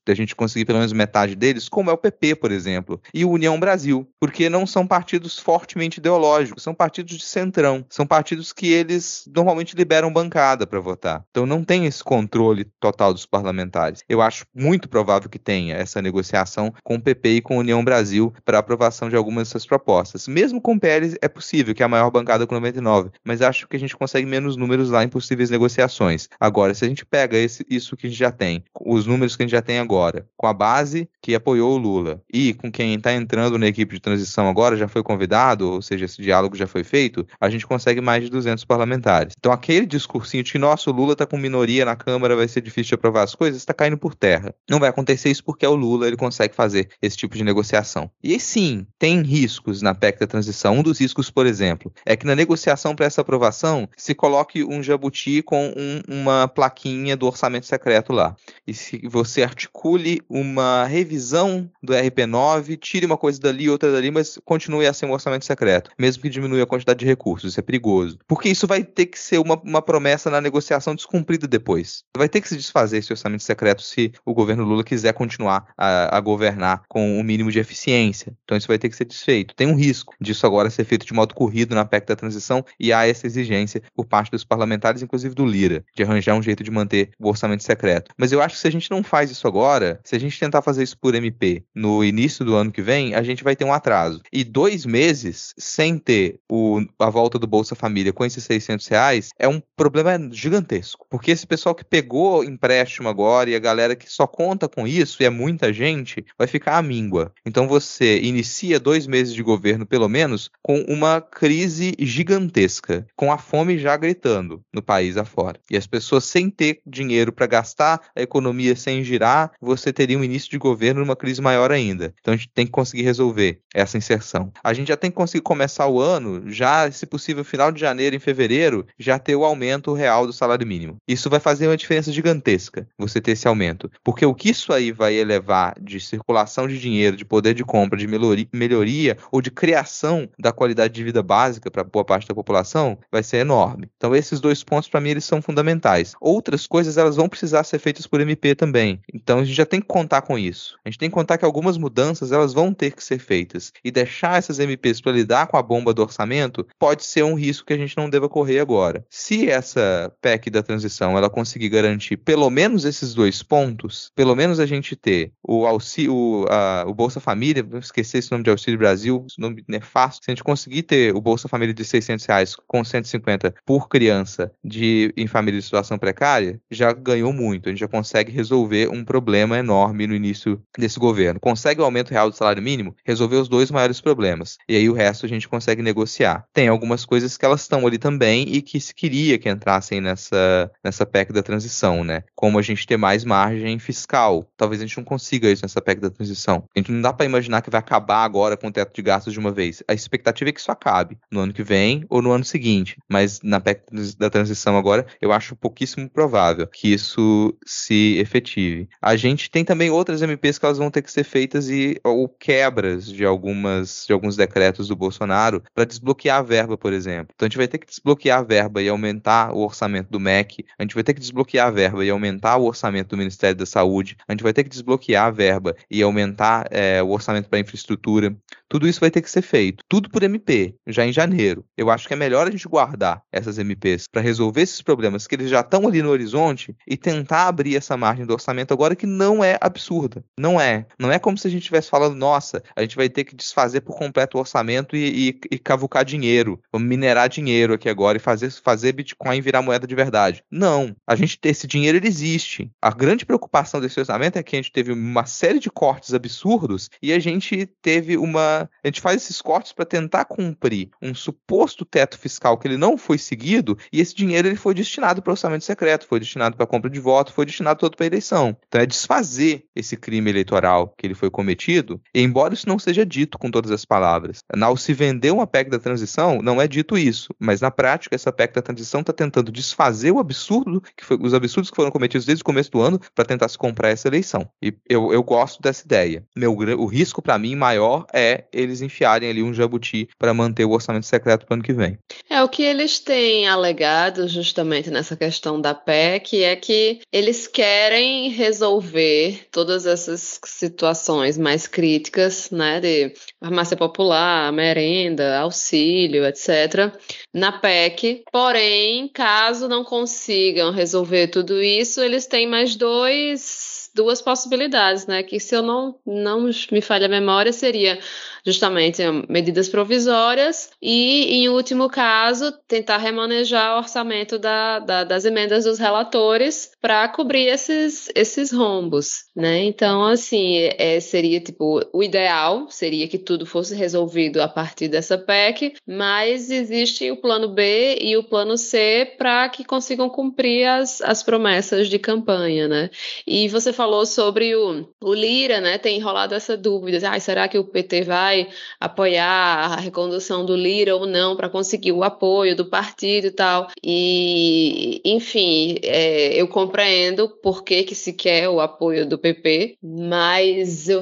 da 0.05 0.13
gente 0.13 0.35
conseguir 0.35 0.65
pelo 0.65 0.79
menos 0.79 0.93
metade 0.93 1.35
deles, 1.35 1.69
como 1.69 1.89
é 1.89 1.93
o 1.93 1.97
PP, 1.97 2.35
por 2.35 2.51
exemplo, 2.51 3.01
e 3.13 3.25
o 3.25 3.31
União 3.31 3.59
Brasil, 3.59 4.07
porque 4.19 4.49
não 4.49 4.65
são 4.65 4.85
partidos 4.85 5.39
fortemente 5.39 5.99
ideológicos, 5.99 6.63
são 6.63 6.73
partidos 6.73 7.17
de 7.17 7.23
centrão, 7.23 7.85
são 7.89 8.05
partidos 8.05 8.53
que 8.53 8.71
eles 8.71 9.25
normalmente 9.33 9.75
liberam 9.75 10.11
bancada 10.11 10.65
para 10.65 10.79
votar. 10.79 11.23
Então 11.29 11.45
não 11.45 11.63
tem 11.63 11.85
esse 11.85 12.03
controle 12.03 12.65
total 12.79 13.13
dos 13.13 13.25
parlamentares. 13.25 14.03
Eu 14.07 14.21
acho 14.21 14.45
muito 14.53 14.89
provável 14.89 15.29
que 15.29 15.39
tenha 15.39 15.75
essa 15.75 16.01
negociação 16.01 16.73
com 16.83 16.95
o 16.95 17.01
PP 17.01 17.29
e 17.29 17.41
com 17.41 17.55
a 17.55 17.59
União 17.59 17.83
Brasil 17.83 18.33
para 18.43 18.59
aprovação 18.59 19.09
de 19.09 19.15
algumas 19.15 19.47
dessas 19.47 19.65
propostas. 19.65 20.27
Mesmo 20.27 20.61
com 20.61 20.73
o 20.73 20.79
PL 20.79 21.15
é 21.21 21.27
possível, 21.27 21.73
que 21.73 21.83
é 21.83 21.85
a 21.85 21.89
maior 21.89 22.09
bancada 22.11 22.45
com 22.47 22.55
99, 22.55 23.11
mas 23.23 23.41
acho 23.41 23.67
que 23.67 23.75
a 23.75 23.79
gente 23.79 23.95
consegue 23.95 24.25
menos 24.25 24.55
números 24.55 24.89
lá 24.89 25.03
em 25.03 25.09
possíveis 25.09 25.49
negociações. 25.49 26.27
Agora, 26.39 26.73
se 26.73 26.85
a 26.85 26.87
gente 26.87 27.05
pega 27.05 27.37
esse, 27.37 27.65
isso 27.69 27.95
que 27.97 28.07
a 28.07 28.09
gente 28.09 28.19
já 28.19 28.31
tem, 28.31 28.63
os 28.79 29.05
números 29.05 29.30
que 29.35 29.43
a 29.43 29.45
gente 29.45 29.51
já 29.51 29.61
tem 29.61 29.79
agora, 29.79 30.27
com 30.37 30.47
a 30.47 30.53
base 30.53 31.09
que 31.21 31.35
apoiou 31.35 31.75
o 31.75 31.77
Lula 31.77 32.21
e 32.33 32.53
com 32.53 32.71
quem 32.71 32.95
está 32.95 33.13
entrando 33.13 33.57
na 33.57 33.67
equipe 33.67 33.95
de 33.95 34.01
transição 34.01 34.49
agora, 34.49 34.77
já 34.77 34.87
foi 34.87 35.03
convidado, 35.03 35.69
ou 35.69 35.81
seja, 35.81 36.05
esse 36.05 36.21
diálogo 36.21 36.55
já 36.55 36.67
foi 36.67 36.83
feito, 36.83 37.25
a 37.39 37.49
gente 37.49 37.67
consegue 37.67 38.01
mais 38.01 38.23
de 38.23 38.29
200 38.29 38.65
parlamentares. 38.65 39.33
Então, 39.37 39.51
aquele 39.51 39.85
discursinho 39.85 40.43
de 40.43 40.51
que 40.51 40.57
nosso 40.57 40.91
Lula 40.91 41.13
está 41.13 41.25
com 41.25 41.37
minoria 41.37 41.85
na 41.85 41.95
Câmara, 41.95 42.35
vai 42.35 42.47
ser 42.47 42.61
difícil 42.61 42.89
de 42.89 42.95
aprovar 42.95 43.23
as 43.23 43.35
coisas, 43.35 43.61
está 43.61 43.73
caindo 43.73 43.97
por 43.97 44.15
terra. 44.15 44.53
Não 44.69 44.79
vai 44.79 44.89
acontecer 44.89 45.29
isso 45.29 45.43
porque 45.43 45.65
é 45.65 45.69
o 45.69 45.75
Lula, 45.75 46.07
ele 46.07 46.17
consegue 46.17 46.55
fazer 46.55 46.89
esse 47.01 47.17
tipo 47.17 47.35
de 47.35 47.43
negociação. 47.43 48.09
E 48.23 48.39
sim, 48.39 48.85
tem 48.97 49.21
riscos 49.21 49.81
na 49.81 49.93
PEC 49.93 50.19
da 50.19 50.27
transição. 50.27 50.77
Um 50.77 50.83
dos 50.83 50.99
riscos, 50.99 51.29
por 51.29 51.45
exemplo, 51.45 51.91
é 52.05 52.15
que 52.15 52.25
na 52.25 52.35
negociação 52.35 52.95
para 52.95 53.05
essa 53.05 53.21
aprovação 53.21 53.87
se 53.97 54.13
coloque 54.13 54.63
um 54.63 54.81
jabuti 54.81 55.41
com 55.41 55.73
um, 55.75 56.01
uma 56.07 56.47
plaquinha 56.47 57.15
do 57.15 57.27
orçamento 57.27 57.65
secreto 57.65 58.13
lá. 58.13 58.35
E 58.65 58.73
se 58.73 58.99
você 59.23 59.43
articule 59.43 60.19
uma 60.27 60.83
revisão 60.85 61.69
do 61.81 61.93
RP9, 61.93 62.77
tire 62.79 63.05
uma 63.05 63.17
coisa 63.17 63.39
dali, 63.39 63.69
outra 63.69 63.91
dali, 63.91 64.09
mas 64.09 64.39
continue 64.43 64.87
a 64.87 64.93
ser 64.93 65.05
um 65.05 65.11
orçamento 65.11 65.45
secreto, 65.45 65.91
mesmo 65.97 66.23
que 66.23 66.29
diminua 66.29 66.63
a 66.63 66.65
quantidade 66.65 66.99
de 66.99 67.05
recursos. 67.05 67.51
Isso 67.51 67.59
é 67.59 67.63
perigoso. 67.63 68.17
Porque 68.27 68.49
isso 68.49 68.65
vai 68.65 68.83
ter 68.83 69.05
que 69.05 69.19
ser 69.19 69.37
uma, 69.37 69.55
uma 69.63 69.81
promessa 69.81 70.31
na 70.31 70.41
negociação 70.41 70.95
descumprida 70.95 71.47
depois. 71.47 72.03
Vai 72.17 72.27
ter 72.27 72.41
que 72.41 72.49
se 72.49 72.57
desfazer 72.57 72.97
esse 72.97 73.13
orçamento 73.13 73.43
secreto 73.43 73.83
se 73.83 74.11
o 74.25 74.33
governo 74.33 74.63
Lula 74.63 74.83
quiser 74.83 75.13
continuar 75.13 75.67
a, 75.77 76.17
a 76.17 76.19
governar 76.19 76.81
com 76.89 77.17
o 77.17 77.19
um 77.19 77.23
mínimo 77.23 77.51
de 77.51 77.59
eficiência. 77.59 78.35
Então 78.43 78.57
isso 78.57 78.67
vai 78.67 78.79
ter 78.79 78.89
que 78.89 78.95
ser 78.95 79.05
desfeito. 79.05 79.53
Tem 79.55 79.67
um 79.67 79.75
risco 79.75 80.15
disso 80.19 80.47
agora 80.47 80.69
ser 80.71 80.83
feito 80.83 81.05
de 81.05 81.13
modo 81.13 81.35
corrido 81.35 81.75
na 81.75 81.85
PEC 81.85 82.07
da 82.07 82.15
transição 82.15 82.65
e 82.79 82.91
há 82.91 83.07
essa 83.07 83.27
exigência 83.27 83.83
por 83.95 84.07
parte 84.07 84.31
dos 84.31 84.43
parlamentares, 84.43 85.03
inclusive 85.03 85.35
do 85.35 85.45
Lira, 85.45 85.83
de 85.95 86.01
arranjar 86.01 86.33
um 86.33 86.41
jeito 86.41 86.63
de 86.63 86.71
manter 86.71 87.11
o 87.19 87.29
orçamento 87.29 87.63
secreto. 87.63 88.11
Mas 88.17 88.31
eu 88.31 88.41
acho 88.41 88.55
que 88.55 88.61
se 88.61 88.67
a 88.67 88.71
gente 88.71 88.89
não 88.89 89.03
faz 89.11 89.29
isso 89.29 89.45
agora, 89.45 89.99
se 90.05 90.15
a 90.15 90.19
gente 90.19 90.39
tentar 90.39 90.61
fazer 90.61 90.83
isso 90.83 90.97
por 90.97 91.13
MP 91.13 91.65
no 91.75 92.01
início 92.01 92.45
do 92.45 92.55
ano 92.55 92.71
que 92.71 92.81
vem, 92.81 93.13
a 93.13 93.21
gente 93.21 93.43
vai 93.43 93.57
ter 93.57 93.65
um 93.65 93.73
atraso. 93.73 94.21
E 94.31 94.41
dois 94.41 94.85
meses 94.85 95.53
sem 95.57 95.97
ter 95.97 96.39
o, 96.49 96.81
a 96.97 97.09
volta 97.09 97.37
do 97.37 97.45
Bolsa 97.45 97.75
Família 97.75 98.13
com 98.13 98.23
esses 98.23 98.41
600 98.45 98.87
reais 98.87 99.29
é 99.37 99.49
um 99.49 99.61
problema 99.75 100.17
gigantesco. 100.31 101.05
Porque 101.09 101.29
esse 101.29 101.45
pessoal 101.45 101.75
que 101.75 101.83
pegou 101.83 102.41
empréstimo 102.41 103.09
agora 103.09 103.49
e 103.49 103.55
a 103.55 103.59
galera 103.59 103.97
que 103.97 104.09
só 104.09 104.25
conta 104.25 104.69
com 104.69 104.87
isso, 104.87 105.21
e 105.21 105.25
é 105.25 105.29
muita 105.29 105.73
gente, 105.73 106.25
vai 106.37 106.47
ficar 106.47 106.77
à 106.77 106.81
míngua. 106.81 107.33
Então 107.45 107.67
você 107.67 108.17
inicia 108.21 108.79
dois 108.79 109.05
meses 109.07 109.33
de 109.33 109.43
governo, 109.43 109.85
pelo 109.85 110.07
menos, 110.07 110.49
com 110.63 110.79
uma 110.87 111.19
crise 111.19 111.93
gigantesca, 111.99 113.05
com 113.17 113.29
a 113.29 113.37
fome 113.37 113.77
já 113.77 113.97
gritando 113.97 114.61
no 114.73 114.81
país 114.81 115.17
afora. 115.17 115.59
E 115.69 115.75
as 115.75 115.85
pessoas 115.85 116.23
sem 116.23 116.49
ter 116.49 116.79
dinheiro 116.87 117.33
para 117.33 117.47
gastar, 117.47 117.99
a 118.15 118.21
economia 118.21 118.73
sem 118.73 118.90
girar, 119.03 119.51
você 119.61 119.93
teria 119.93 120.17
um 120.17 120.23
início 120.23 120.49
de 120.49 120.57
governo 120.57 121.01
numa 121.01 121.15
crise 121.15 121.41
maior 121.41 121.71
ainda. 121.71 122.13
Então 122.19 122.33
a 122.33 122.37
gente 122.37 122.49
tem 122.53 122.65
que 122.65 122.71
conseguir 122.71 123.03
resolver 123.03 123.61
essa 123.73 123.97
inserção. 123.97 124.51
A 124.63 124.73
gente 124.73 124.89
já 124.89 124.97
tem 124.97 125.09
que 125.09 125.17
conseguir 125.17 125.43
começar 125.43 125.87
o 125.87 126.01
ano, 126.01 126.49
já, 126.51 126.91
se 126.91 127.05
possível, 127.05 127.43
final 127.43 127.71
de 127.71 127.79
janeiro, 127.79 128.15
em 128.15 128.19
fevereiro, 128.19 128.85
já 128.99 129.17
ter 129.17 129.35
o 129.35 129.45
aumento 129.45 129.93
real 129.93 130.27
do 130.27 130.33
salário 130.33 130.67
mínimo. 130.67 130.97
Isso 131.07 131.29
vai 131.29 131.39
fazer 131.39 131.67
uma 131.67 131.77
diferença 131.77 132.11
gigantesca, 132.11 132.87
você 132.97 133.21
ter 133.21 133.31
esse 133.31 133.47
aumento. 133.47 133.89
Porque 134.03 134.25
o 134.25 134.35
que 134.35 134.49
isso 134.49 134.73
aí 134.73 134.91
vai 134.91 135.13
elevar 135.13 135.75
de 135.79 135.99
circulação 135.99 136.67
de 136.67 136.79
dinheiro, 136.79 137.15
de 137.15 137.25
poder 137.25 137.53
de 137.53 137.63
compra, 137.63 137.97
de 137.97 138.07
melhoria 138.51 139.17
ou 139.31 139.41
de 139.41 139.51
criação 139.51 140.27
da 140.39 140.51
qualidade 140.51 140.93
de 140.93 141.03
vida 141.03 141.21
básica 141.23 141.69
para 141.69 141.83
boa 141.83 142.03
parte 142.03 142.27
da 142.27 142.35
população, 142.35 142.97
vai 143.11 143.23
ser 143.23 143.37
enorme. 143.37 143.89
Então 143.95 144.15
esses 144.15 144.39
dois 144.39 144.63
pontos 144.63 144.89
para 144.89 144.99
mim 144.99 145.11
eles 145.11 145.25
são 145.25 145.41
fundamentais. 145.41 146.13
Outras 146.19 146.67
coisas 146.67 146.97
elas 146.97 147.15
vão 147.15 147.29
precisar 147.29 147.63
ser 147.63 147.79
feitas 147.79 148.07
por 148.07 148.19
MP 148.19 148.55
também. 148.55 148.80
Então 149.13 149.39
a 149.39 149.43
gente 149.43 149.55
já 149.55 149.65
tem 149.65 149.81
que 149.81 149.87
contar 149.87 150.21
com 150.21 150.37
isso. 150.37 150.77
A 150.85 150.89
gente 150.89 150.99
tem 150.99 151.09
que 151.09 151.13
contar 151.13 151.37
que 151.37 151.45
algumas 151.45 151.77
mudanças 151.77 152.31
elas 152.31 152.53
vão 152.53 152.73
ter 152.73 152.91
que 152.91 153.03
ser 153.03 153.19
feitas 153.19 153.71
e 153.83 153.91
deixar 153.91 154.37
essas 154.37 154.59
MPs 154.59 155.01
para 155.01 155.11
lidar 155.11 155.47
com 155.47 155.57
a 155.57 155.63
bomba 155.63 155.93
do 155.93 156.01
orçamento 156.01 156.65
pode 156.79 157.03
ser 157.03 157.23
um 157.23 157.33
risco 157.33 157.67
que 157.67 157.73
a 157.73 157.77
gente 157.77 157.97
não 157.97 158.09
deva 158.09 158.29
correr 158.29 158.59
agora. 158.59 159.05
Se 159.09 159.49
essa 159.49 160.11
PEC 160.21 160.49
da 160.49 160.63
transição 160.63 161.17
ela 161.17 161.29
conseguir 161.29 161.69
garantir 161.69 162.17
pelo 162.17 162.49
menos 162.49 162.85
esses 162.85 163.13
dois 163.13 163.43
pontos, 163.43 164.11
pelo 164.15 164.35
menos 164.35 164.59
a 164.59 164.65
gente 164.65 164.95
ter 164.95 165.31
o 165.43 165.61
o, 166.09 166.45
a, 166.49 166.85
o 166.87 166.93
Bolsa 166.93 167.19
Família, 167.19 167.65
esquecer 167.79 168.19
esse 168.19 168.31
nome 168.31 168.43
de 168.43 168.49
Auxílio 168.49 168.77
Brasil, 168.77 169.25
esse 169.27 169.39
nome 169.39 169.63
nefasto, 169.67 170.23
se 170.23 170.31
a 170.31 170.33
gente 170.33 170.43
conseguir 170.43 170.83
ter 170.83 171.15
o 171.15 171.21
Bolsa 171.21 171.47
Família 171.47 171.73
de 171.73 171.83
600 171.83 172.25
reais 172.25 172.55
com 172.67 172.83
150 172.83 173.53
por 173.65 173.87
criança 173.87 174.51
de, 174.63 175.13
em 175.15 175.27
família 175.27 175.59
de 175.59 175.65
situação 175.65 175.97
precária, 175.97 176.59
já 176.69 176.91
ganhou 176.93 177.33
muito. 177.33 177.67
A 177.67 177.71
gente 177.71 177.79
já 177.79 177.87
consegue 177.87 178.31
resolver 178.31 178.70
um 178.91 179.03
problema 179.03 179.57
enorme 179.57 180.07
no 180.07 180.15
início 180.15 180.61
desse 180.77 180.99
governo. 180.99 181.39
Consegue 181.39 181.81
o 181.81 181.83
aumento 181.83 182.11
real 182.11 182.29
do 182.29 182.35
salário 182.35 182.61
mínimo, 182.61 182.95
resolver 183.05 183.37
os 183.37 183.49
dois 183.49 183.71
maiores 183.71 184.01
problemas. 184.01 184.57
E 184.67 184.75
aí 184.75 184.89
o 184.89 184.93
resto 184.93 185.25
a 185.25 185.29
gente 185.29 185.47
consegue 185.47 185.81
negociar. 185.81 186.45
Tem 186.53 186.67
algumas 186.67 187.05
coisas 187.05 187.37
que 187.37 187.45
elas 187.45 187.61
estão 187.61 187.85
ali 187.85 187.97
também 187.97 188.47
e 188.47 188.61
que 188.61 188.79
se 188.79 188.93
queria 188.93 189.37
que 189.37 189.49
entrassem 189.49 190.01
nessa, 190.01 190.71
nessa 190.83 191.05
PEC 191.05 191.33
da 191.33 191.43
transição, 191.43 192.03
né? 192.03 192.23
Como 192.35 192.57
a 192.57 192.61
gente 192.61 192.87
ter 192.87 192.97
mais 192.97 193.23
margem 193.23 193.79
fiscal. 193.79 194.49
Talvez 194.57 194.81
a 194.81 194.85
gente 194.85 194.97
não 194.97 195.03
consiga 195.03 195.49
isso 195.49 195.63
nessa 195.63 195.81
PEC 195.81 196.01
da 196.01 196.09
transição. 196.09 196.63
A 196.75 196.79
gente 196.79 196.91
não 196.91 197.01
dá 197.01 197.13
para 197.13 197.25
imaginar 197.25 197.61
que 197.61 197.69
vai 197.69 197.79
acabar 197.79 198.23
agora 198.23 198.57
com 198.57 198.67
o 198.67 198.71
teto 198.71 198.93
de 198.93 199.01
gastos 199.01 199.33
de 199.33 199.39
uma 199.39 199.51
vez. 199.51 199.83
A 199.87 199.93
expectativa 199.93 200.49
é 200.49 200.53
que 200.53 200.59
isso 200.59 200.71
acabe 200.71 201.17
no 201.31 201.41
ano 201.41 201.53
que 201.53 201.63
vem 201.63 202.05
ou 202.09 202.21
no 202.21 202.31
ano 202.31 202.43
seguinte. 202.43 202.97
Mas 203.09 203.41
na 203.41 203.59
PEC 203.59 203.83
da 204.17 204.29
transição 204.29 204.77
agora, 204.77 205.05
eu 205.21 205.31
acho 205.31 205.55
pouquíssimo 205.55 206.09
provável 206.09 206.67
que 206.67 206.93
isso 206.93 207.57
se 207.65 208.17
efetive 208.17 208.60
tive. 208.61 208.89
A 209.01 209.15
gente 209.15 209.49
tem 209.49 209.65
também 209.65 209.89
outras 209.89 210.21
MPs 210.21 210.57
que 210.57 210.65
elas 210.65 210.77
vão 210.77 210.91
ter 210.91 211.01
que 211.01 211.11
ser 211.11 211.23
feitas 211.23 211.69
e 211.69 211.99
ou 212.03 212.27
quebras 212.27 213.05
de 213.05 213.25
algumas 213.25 214.05
de 214.05 214.13
alguns 214.13 214.35
decretos 214.35 214.87
do 214.87 214.95
Bolsonaro 214.95 215.63
para 215.73 215.85
desbloquear 215.85 216.39
a 216.39 216.41
verba, 216.41 216.77
por 216.77 216.93
exemplo. 216.93 217.33
Então 217.35 217.45
a 217.45 217.49
gente 217.49 217.57
vai 217.57 217.67
ter 217.67 217.77
que 217.77 217.87
desbloquear 217.87 218.39
a 218.39 218.43
verba 218.43 218.81
e 218.81 218.89
aumentar 218.89 219.53
o 219.53 219.59
orçamento 219.59 220.09
do 220.09 220.19
MEC, 220.19 220.65
a 220.77 220.83
gente 220.83 220.95
vai 220.95 221.03
ter 221.03 221.13
que 221.13 221.19
desbloquear 221.19 221.67
a 221.67 221.71
verba 221.71 222.05
e 222.05 222.09
aumentar 222.09 222.57
o 222.57 222.65
orçamento 222.65 223.09
do 223.09 223.17
Ministério 223.17 223.55
da 223.55 223.65
Saúde, 223.65 224.17
a 224.27 224.31
gente 224.31 224.43
vai 224.43 224.53
ter 224.53 224.63
que 224.63 224.69
desbloquear 224.69 225.27
a 225.27 225.31
verba 225.31 225.75
e 225.89 226.01
aumentar 226.01 226.67
é, 226.71 227.01
o 227.01 227.09
orçamento 227.09 227.49
para 227.49 227.59
infraestrutura. 227.59 228.35
Tudo 228.71 228.87
isso 228.87 229.01
vai 229.01 229.11
ter 229.11 229.21
que 229.21 229.29
ser 229.29 229.41
feito, 229.41 229.83
tudo 229.89 230.09
por 230.09 230.23
MP, 230.23 230.73
já 230.87 231.05
em 231.05 231.11
janeiro. 231.11 231.65
Eu 231.75 231.91
acho 231.91 232.07
que 232.07 232.13
é 232.13 232.17
melhor 232.17 232.47
a 232.47 232.51
gente 232.51 232.69
guardar 232.69 233.21
essas 233.29 233.57
MPs 233.57 234.05
para 234.09 234.21
resolver 234.21 234.61
esses 234.61 234.81
problemas 234.81 235.27
que 235.27 235.35
eles 235.35 235.49
já 235.49 235.59
estão 235.59 235.85
ali 235.85 236.01
no 236.01 236.09
horizonte 236.09 236.73
e 236.87 236.95
tentar 236.95 237.49
abrir 237.49 237.75
essa 237.75 237.97
margem 237.97 238.25
do 238.25 238.31
orçamento 238.31 238.73
agora 238.73 238.95
que 238.95 239.05
não 239.05 239.43
é 239.43 239.57
absurda. 239.59 240.23
Não 240.39 240.59
é. 240.59 240.85
Não 240.97 241.11
é 241.11 241.19
como 241.19 241.37
se 241.37 241.47
a 241.47 241.51
gente 241.51 241.63
estivesse 241.63 241.89
falando, 241.89 242.15
nossa, 242.15 242.63
a 242.73 242.81
gente 242.81 242.95
vai 242.95 243.09
ter 243.09 243.25
que 243.25 243.35
desfazer 243.35 243.81
por 243.81 243.97
completo 243.97 244.37
o 244.37 244.39
orçamento 244.39 244.95
e, 244.95 245.31
e, 245.31 245.39
e 245.51 245.59
cavucar 245.59 246.05
dinheiro. 246.05 246.57
Vamos 246.71 246.87
minerar 246.87 247.27
dinheiro 247.27 247.73
aqui 247.73 247.89
agora 247.89 248.17
e 248.17 248.21
fazer, 248.21 248.49
fazer 248.51 248.93
Bitcoin 248.93 249.41
virar 249.41 249.61
moeda 249.61 249.85
de 249.85 249.95
verdade. 249.95 250.45
Não. 250.49 250.95
A 251.05 251.13
gente, 251.13 251.37
esse 251.43 251.67
dinheiro 251.67 251.97
ele 251.97 252.07
existe. 252.07 252.71
A 252.81 252.91
grande 252.91 253.25
preocupação 253.25 253.81
desse 253.81 253.99
orçamento 253.99 254.37
é 254.37 254.43
que 254.43 254.55
a 254.55 254.59
gente 254.59 254.71
teve 254.71 254.93
uma 254.93 255.25
série 255.25 255.59
de 255.59 255.69
cortes 255.69 256.13
absurdos 256.13 256.89
e 257.01 257.11
a 257.11 257.19
gente 257.19 257.65
teve 257.81 258.15
uma. 258.15 258.60
A 258.83 258.87
gente 258.87 259.01
faz 259.01 259.21
esses 259.21 259.41
cortes 259.41 259.71
para 259.71 259.85
tentar 259.85 260.25
cumprir 260.25 260.89
um 261.01 261.13
suposto 261.13 261.85
teto 261.85 262.17
fiscal 262.17 262.57
que 262.57 262.67
ele 262.67 262.77
não 262.77 262.97
foi 262.97 263.17
seguido 263.17 263.77
e 263.91 264.01
esse 264.01 264.15
dinheiro 264.15 264.47
ele 264.47 264.55
foi 264.55 264.73
destinado 264.73 265.21
para 265.21 265.31
orçamento 265.31 265.63
secreto, 265.63 266.07
foi 266.07 266.19
destinado 266.19 266.55
para 266.55 266.65
compra 266.65 266.89
de 266.89 266.99
voto, 266.99 267.33
foi 267.33 267.45
destinado 267.45 267.79
todo 267.79 267.95
para 267.95 268.05
eleição. 268.05 268.55
Então 268.67 268.81
é 268.81 268.85
desfazer 268.85 269.65
esse 269.75 269.95
crime 269.97 270.29
eleitoral 270.29 270.93
que 270.97 271.07
ele 271.07 271.15
foi 271.15 271.29
cometido, 271.29 272.01
embora 272.13 272.53
isso 272.53 272.67
não 272.67 272.79
seja 272.79 273.05
dito 273.05 273.37
com 273.37 273.49
todas 273.49 273.71
as 273.71 273.85
palavras. 273.85 274.39
Ao 274.61 274.77
se 274.77 274.93
vender 274.93 275.31
uma 275.31 275.47
PEC 275.47 275.69
da 275.69 275.79
transição, 275.79 276.41
não 276.41 276.61
é 276.61 276.67
dito 276.67 276.97
isso, 276.97 277.33
mas 277.39 277.61
na 277.61 277.71
prática 277.71 278.15
essa 278.15 278.31
PEC 278.31 278.53
da 278.53 278.61
transição 278.61 279.01
está 279.01 279.11
tentando 279.11 279.51
desfazer 279.51 280.11
o 280.11 280.19
absurdo 280.19 280.81
que 280.95 281.03
foi, 281.03 281.17
os 281.21 281.33
absurdos 281.33 281.69
que 281.69 281.75
foram 281.75 281.91
cometidos 281.91 282.25
desde 282.25 282.41
o 282.41 282.45
começo 282.45 282.71
do 282.71 282.81
ano 282.81 282.99
para 283.13 283.25
tentar 283.25 283.49
se 283.49 283.57
comprar 283.57 283.89
essa 283.89 284.07
eleição. 284.07 284.49
E 284.61 284.73
eu, 284.87 285.11
eu 285.11 285.23
gosto 285.23 285.61
dessa 285.61 285.85
ideia. 285.85 286.23
Meu, 286.35 286.55
o 286.55 286.85
risco 286.85 287.21
para 287.21 287.37
mim 287.37 287.55
maior 287.55 288.05
é 288.13 288.45
eles 288.51 288.81
enfiarem 288.81 289.29
ali 289.29 289.43
um 289.43 289.53
jabuti 289.53 290.07
para 290.17 290.33
manter 290.33 290.65
o 290.65 290.71
orçamento 290.71 291.05
secreto 291.05 291.45
para 291.45 291.53
o 291.53 291.55
ano 291.55 291.63
que 291.63 291.73
vem. 291.73 291.97
É 292.29 292.43
o 292.43 292.49
que 292.49 292.63
eles 292.63 292.99
têm 292.99 293.47
alegado 293.47 294.27
justamente 294.27 294.89
nessa 294.89 295.15
questão 295.15 295.59
da 295.59 295.73
PEC 295.73 296.43
é 296.43 296.55
que 296.55 297.01
eles 297.11 297.47
querem 297.47 298.29
resolver 298.29 299.47
todas 299.51 299.85
essas 299.85 300.39
situações 300.45 301.37
mais 301.37 301.67
críticas, 301.67 302.49
né, 302.51 302.79
de 302.79 303.13
farmácia 303.39 303.77
popular, 303.77 304.51
merenda, 304.51 305.39
auxílio, 305.39 306.25
etc, 306.25 306.93
na 307.33 307.51
PEC. 307.51 308.23
Porém, 308.31 309.07
caso 309.07 309.67
não 309.67 309.83
consigam 309.83 310.71
resolver 310.71 311.27
tudo 311.27 311.61
isso, 311.61 312.01
eles 312.01 312.25
têm 312.25 312.47
mais 312.47 312.75
dois 312.75 313.80
duas 313.93 314.21
possibilidades, 314.21 315.05
né? 315.07 315.23
Que 315.23 315.39
se 315.39 315.55
eu 315.55 315.61
não, 315.61 315.95
não 316.05 316.49
me 316.71 316.81
falha 316.81 317.05
a 317.05 317.09
memória, 317.09 317.53
seria 317.53 317.99
justamente 318.45 319.01
medidas 319.29 319.69
provisórias 319.69 320.71
e, 320.81 321.35
em 321.35 321.49
último 321.49 321.89
caso, 321.89 322.51
tentar 322.67 322.97
remanejar 322.97 323.75
o 323.75 323.79
orçamento 323.79 324.39
da, 324.39 324.79
da, 324.79 325.03
das 325.03 325.25
emendas 325.25 325.65
dos 325.65 325.77
relatores 325.77 326.71
para 326.81 327.07
cobrir 327.07 327.47
esses, 327.47 328.09
esses 328.15 328.51
rombos, 328.51 329.25
né? 329.35 329.63
Então, 329.63 330.03
assim, 330.03 330.69
é, 330.77 330.99
seria 330.99 331.39
tipo 331.39 331.81
o 331.93 332.03
ideal 332.03 332.67
seria 332.69 333.07
que 333.07 333.17
tudo 333.17 333.45
fosse 333.45 333.75
resolvido 333.75 334.41
a 334.41 334.47
partir 334.47 334.87
dessa 334.87 335.17
PEC, 335.17 335.73
mas 335.87 336.49
existe 336.49 337.11
o 337.11 337.17
plano 337.17 337.49
B 337.49 337.97
e 338.01 338.17
o 338.17 338.23
plano 338.23 338.57
C 338.57 339.13
para 339.17 339.47
que 339.49 339.63
consigam 339.63 340.09
cumprir 340.09 340.65
as, 340.65 341.01
as 341.01 341.23
promessas 341.23 341.87
de 341.87 341.99
campanha, 341.99 342.67
né? 342.67 342.89
E 343.25 343.47
você 343.47 343.71
falou 343.81 344.05
sobre 344.05 344.55
o, 344.55 344.87
o 345.01 345.11
Lira, 345.11 345.59
né? 345.59 345.79
Tem 345.79 345.97
enrolado 345.97 346.35
essa 346.35 346.55
dúvida. 346.55 346.99
Ah, 347.09 347.19
será 347.19 347.47
que 347.47 347.57
o 347.57 347.63
PT 347.63 348.03
vai 348.03 348.47
apoiar 348.79 349.73
a 349.73 349.75
recondução 349.77 350.45
do 350.45 350.55
Lira 350.55 350.95
ou 350.95 351.07
não 351.07 351.35
para 351.35 351.49
conseguir 351.49 351.91
o 351.91 352.03
apoio 352.03 352.55
do 352.55 352.69
partido 352.69 353.25
e 353.25 353.31
tal? 353.31 353.69
E, 353.83 355.01
enfim, 355.03 355.79
é, 355.81 356.39
eu 356.39 356.47
compreendo 356.47 357.27
por 357.27 357.63
que, 357.63 357.81
que 357.81 357.95
se 357.95 358.13
quer 358.13 358.49
o 358.49 358.59
apoio 358.59 359.03
do 359.03 359.17
PP, 359.17 359.77
mas 359.81 360.87
eu, 360.87 361.01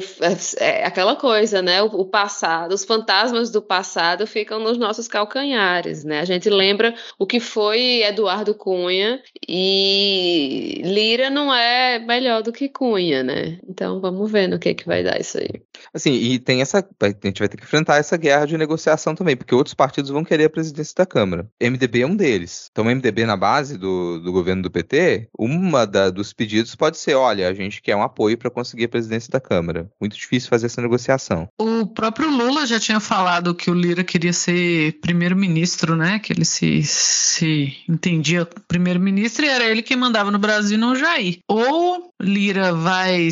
é, 0.57 0.79
é 0.81 0.85
aquela 0.85 1.17
coisa, 1.17 1.61
né? 1.61 1.83
O, 1.83 1.87
o 1.87 2.05
passado, 2.05 2.71
os 2.73 2.85
fantasmas 2.85 3.51
do 3.51 3.61
passado 3.61 4.25
ficam 4.25 4.57
nos 4.57 4.77
nossos 4.77 5.05
calcanhares, 5.09 6.05
né? 6.05 6.21
A 6.21 6.25
gente 6.25 6.49
lembra 6.49 6.95
o 7.17 7.25
que 7.25 7.41
foi 7.41 8.03
Eduardo 8.03 8.55
Cunha 8.55 9.21
e 9.45 10.81
Lira 10.85 11.29
não 11.29 11.53
é 11.53 11.99
melhor 11.99 12.41
do 12.41 12.53
que 12.53 12.68
Cunha, 12.69 13.23
né? 13.23 13.59
Então 13.67 13.99
vamos 13.99 14.31
ver 14.31 14.47
no 14.47 14.59
que 14.59 14.73
que 14.73 14.85
vai 14.85 15.03
dar 15.03 15.19
isso 15.19 15.37
aí. 15.37 15.61
Assim, 15.93 16.13
e 16.13 16.39
tem 16.39 16.61
essa. 16.61 16.79
A 17.01 17.27
gente 17.27 17.39
vai 17.39 17.49
ter 17.49 17.57
que 17.57 17.63
enfrentar 17.63 17.97
essa 17.97 18.17
guerra 18.17 18.45
de 18.45 18.57
negociação 18.57 19.15
também, 19.15 19.35
porque 19.35 19.55
outros 19.55 19.73
partidos 19.73 20.11
vão 20.11 20.23
querer 20.23 20.45
a 20.45 20.49
presidência 20.49 20.93
da 20.97 21.05
Câmara. 21.05 21.47
MDB 21.61 22.01
é 22.01 22.07
um 22.07 22.15
deles. 22.15 22.69
Então, 22.71 22.85
o 22.85 22.87
MDB 22.87 23.25
na 23.25 23.35
base 23.35 23.77
do, 23.77 24.19
do 24.19 24.31
governo 24.31 24.63
do 24.63 24.71
PT, 24.71 25.29
uma 25.37 25.85
da, 25.85 26.09
dos 26.09 26.33
pedidos 26.33 26.75
pode 26.75 26.97
ser: 26.97 27.15
olha, 27.15 27.47
a 27.47 27.53
gente 27.53 27.81
quer 27.81 27.95
um 27.95 28.03
apoio 28.03 28.37
para 28.37 28.49
conseguir 28.49 28.85
a 28.85 28.89
presidência 28.89 29.31
da 29.31 29.39
Câmara. 29.39 29.89
Muito 29.99 30.15
difícil 30.15 30.49
fazer 30.49 30.67
essa 30.67 30.81
negociação. 30.81 31.47
O 31.59 31.87
próprio 31.87 32.29
Lula 32.29 32.65
já 32.65 32.79
tinha 32.79 32.99
falado 32.99 33.55
que 33.55 33.71
o 33.71 33.73
Lira 33.73 34.03
queria 34.03 34.33
ser 34.33 34.99
primeiro-ministro, 35.01 35.95
né? 35.95 36.19
Que 36.19 36.33
ele 36.33 36.45
se, 36.45 36.83
se 36.83 37.77
entendia 37.87 38.47
primeiro-ministro 38.67 39.45
e 39.45 39.49
era 39.49 39.65
ele 39.65 39.81
quem 39.81 39.97
mandava 39.97 40.31
no 40.31 40.39
Brasil 40.39 40.77
e 40.77 40.79
não 40.79 40.95
Jair. 40.95 41.39
Ou 41.47 42.13
Lira 42.21 42.58
vai 42.73 43.29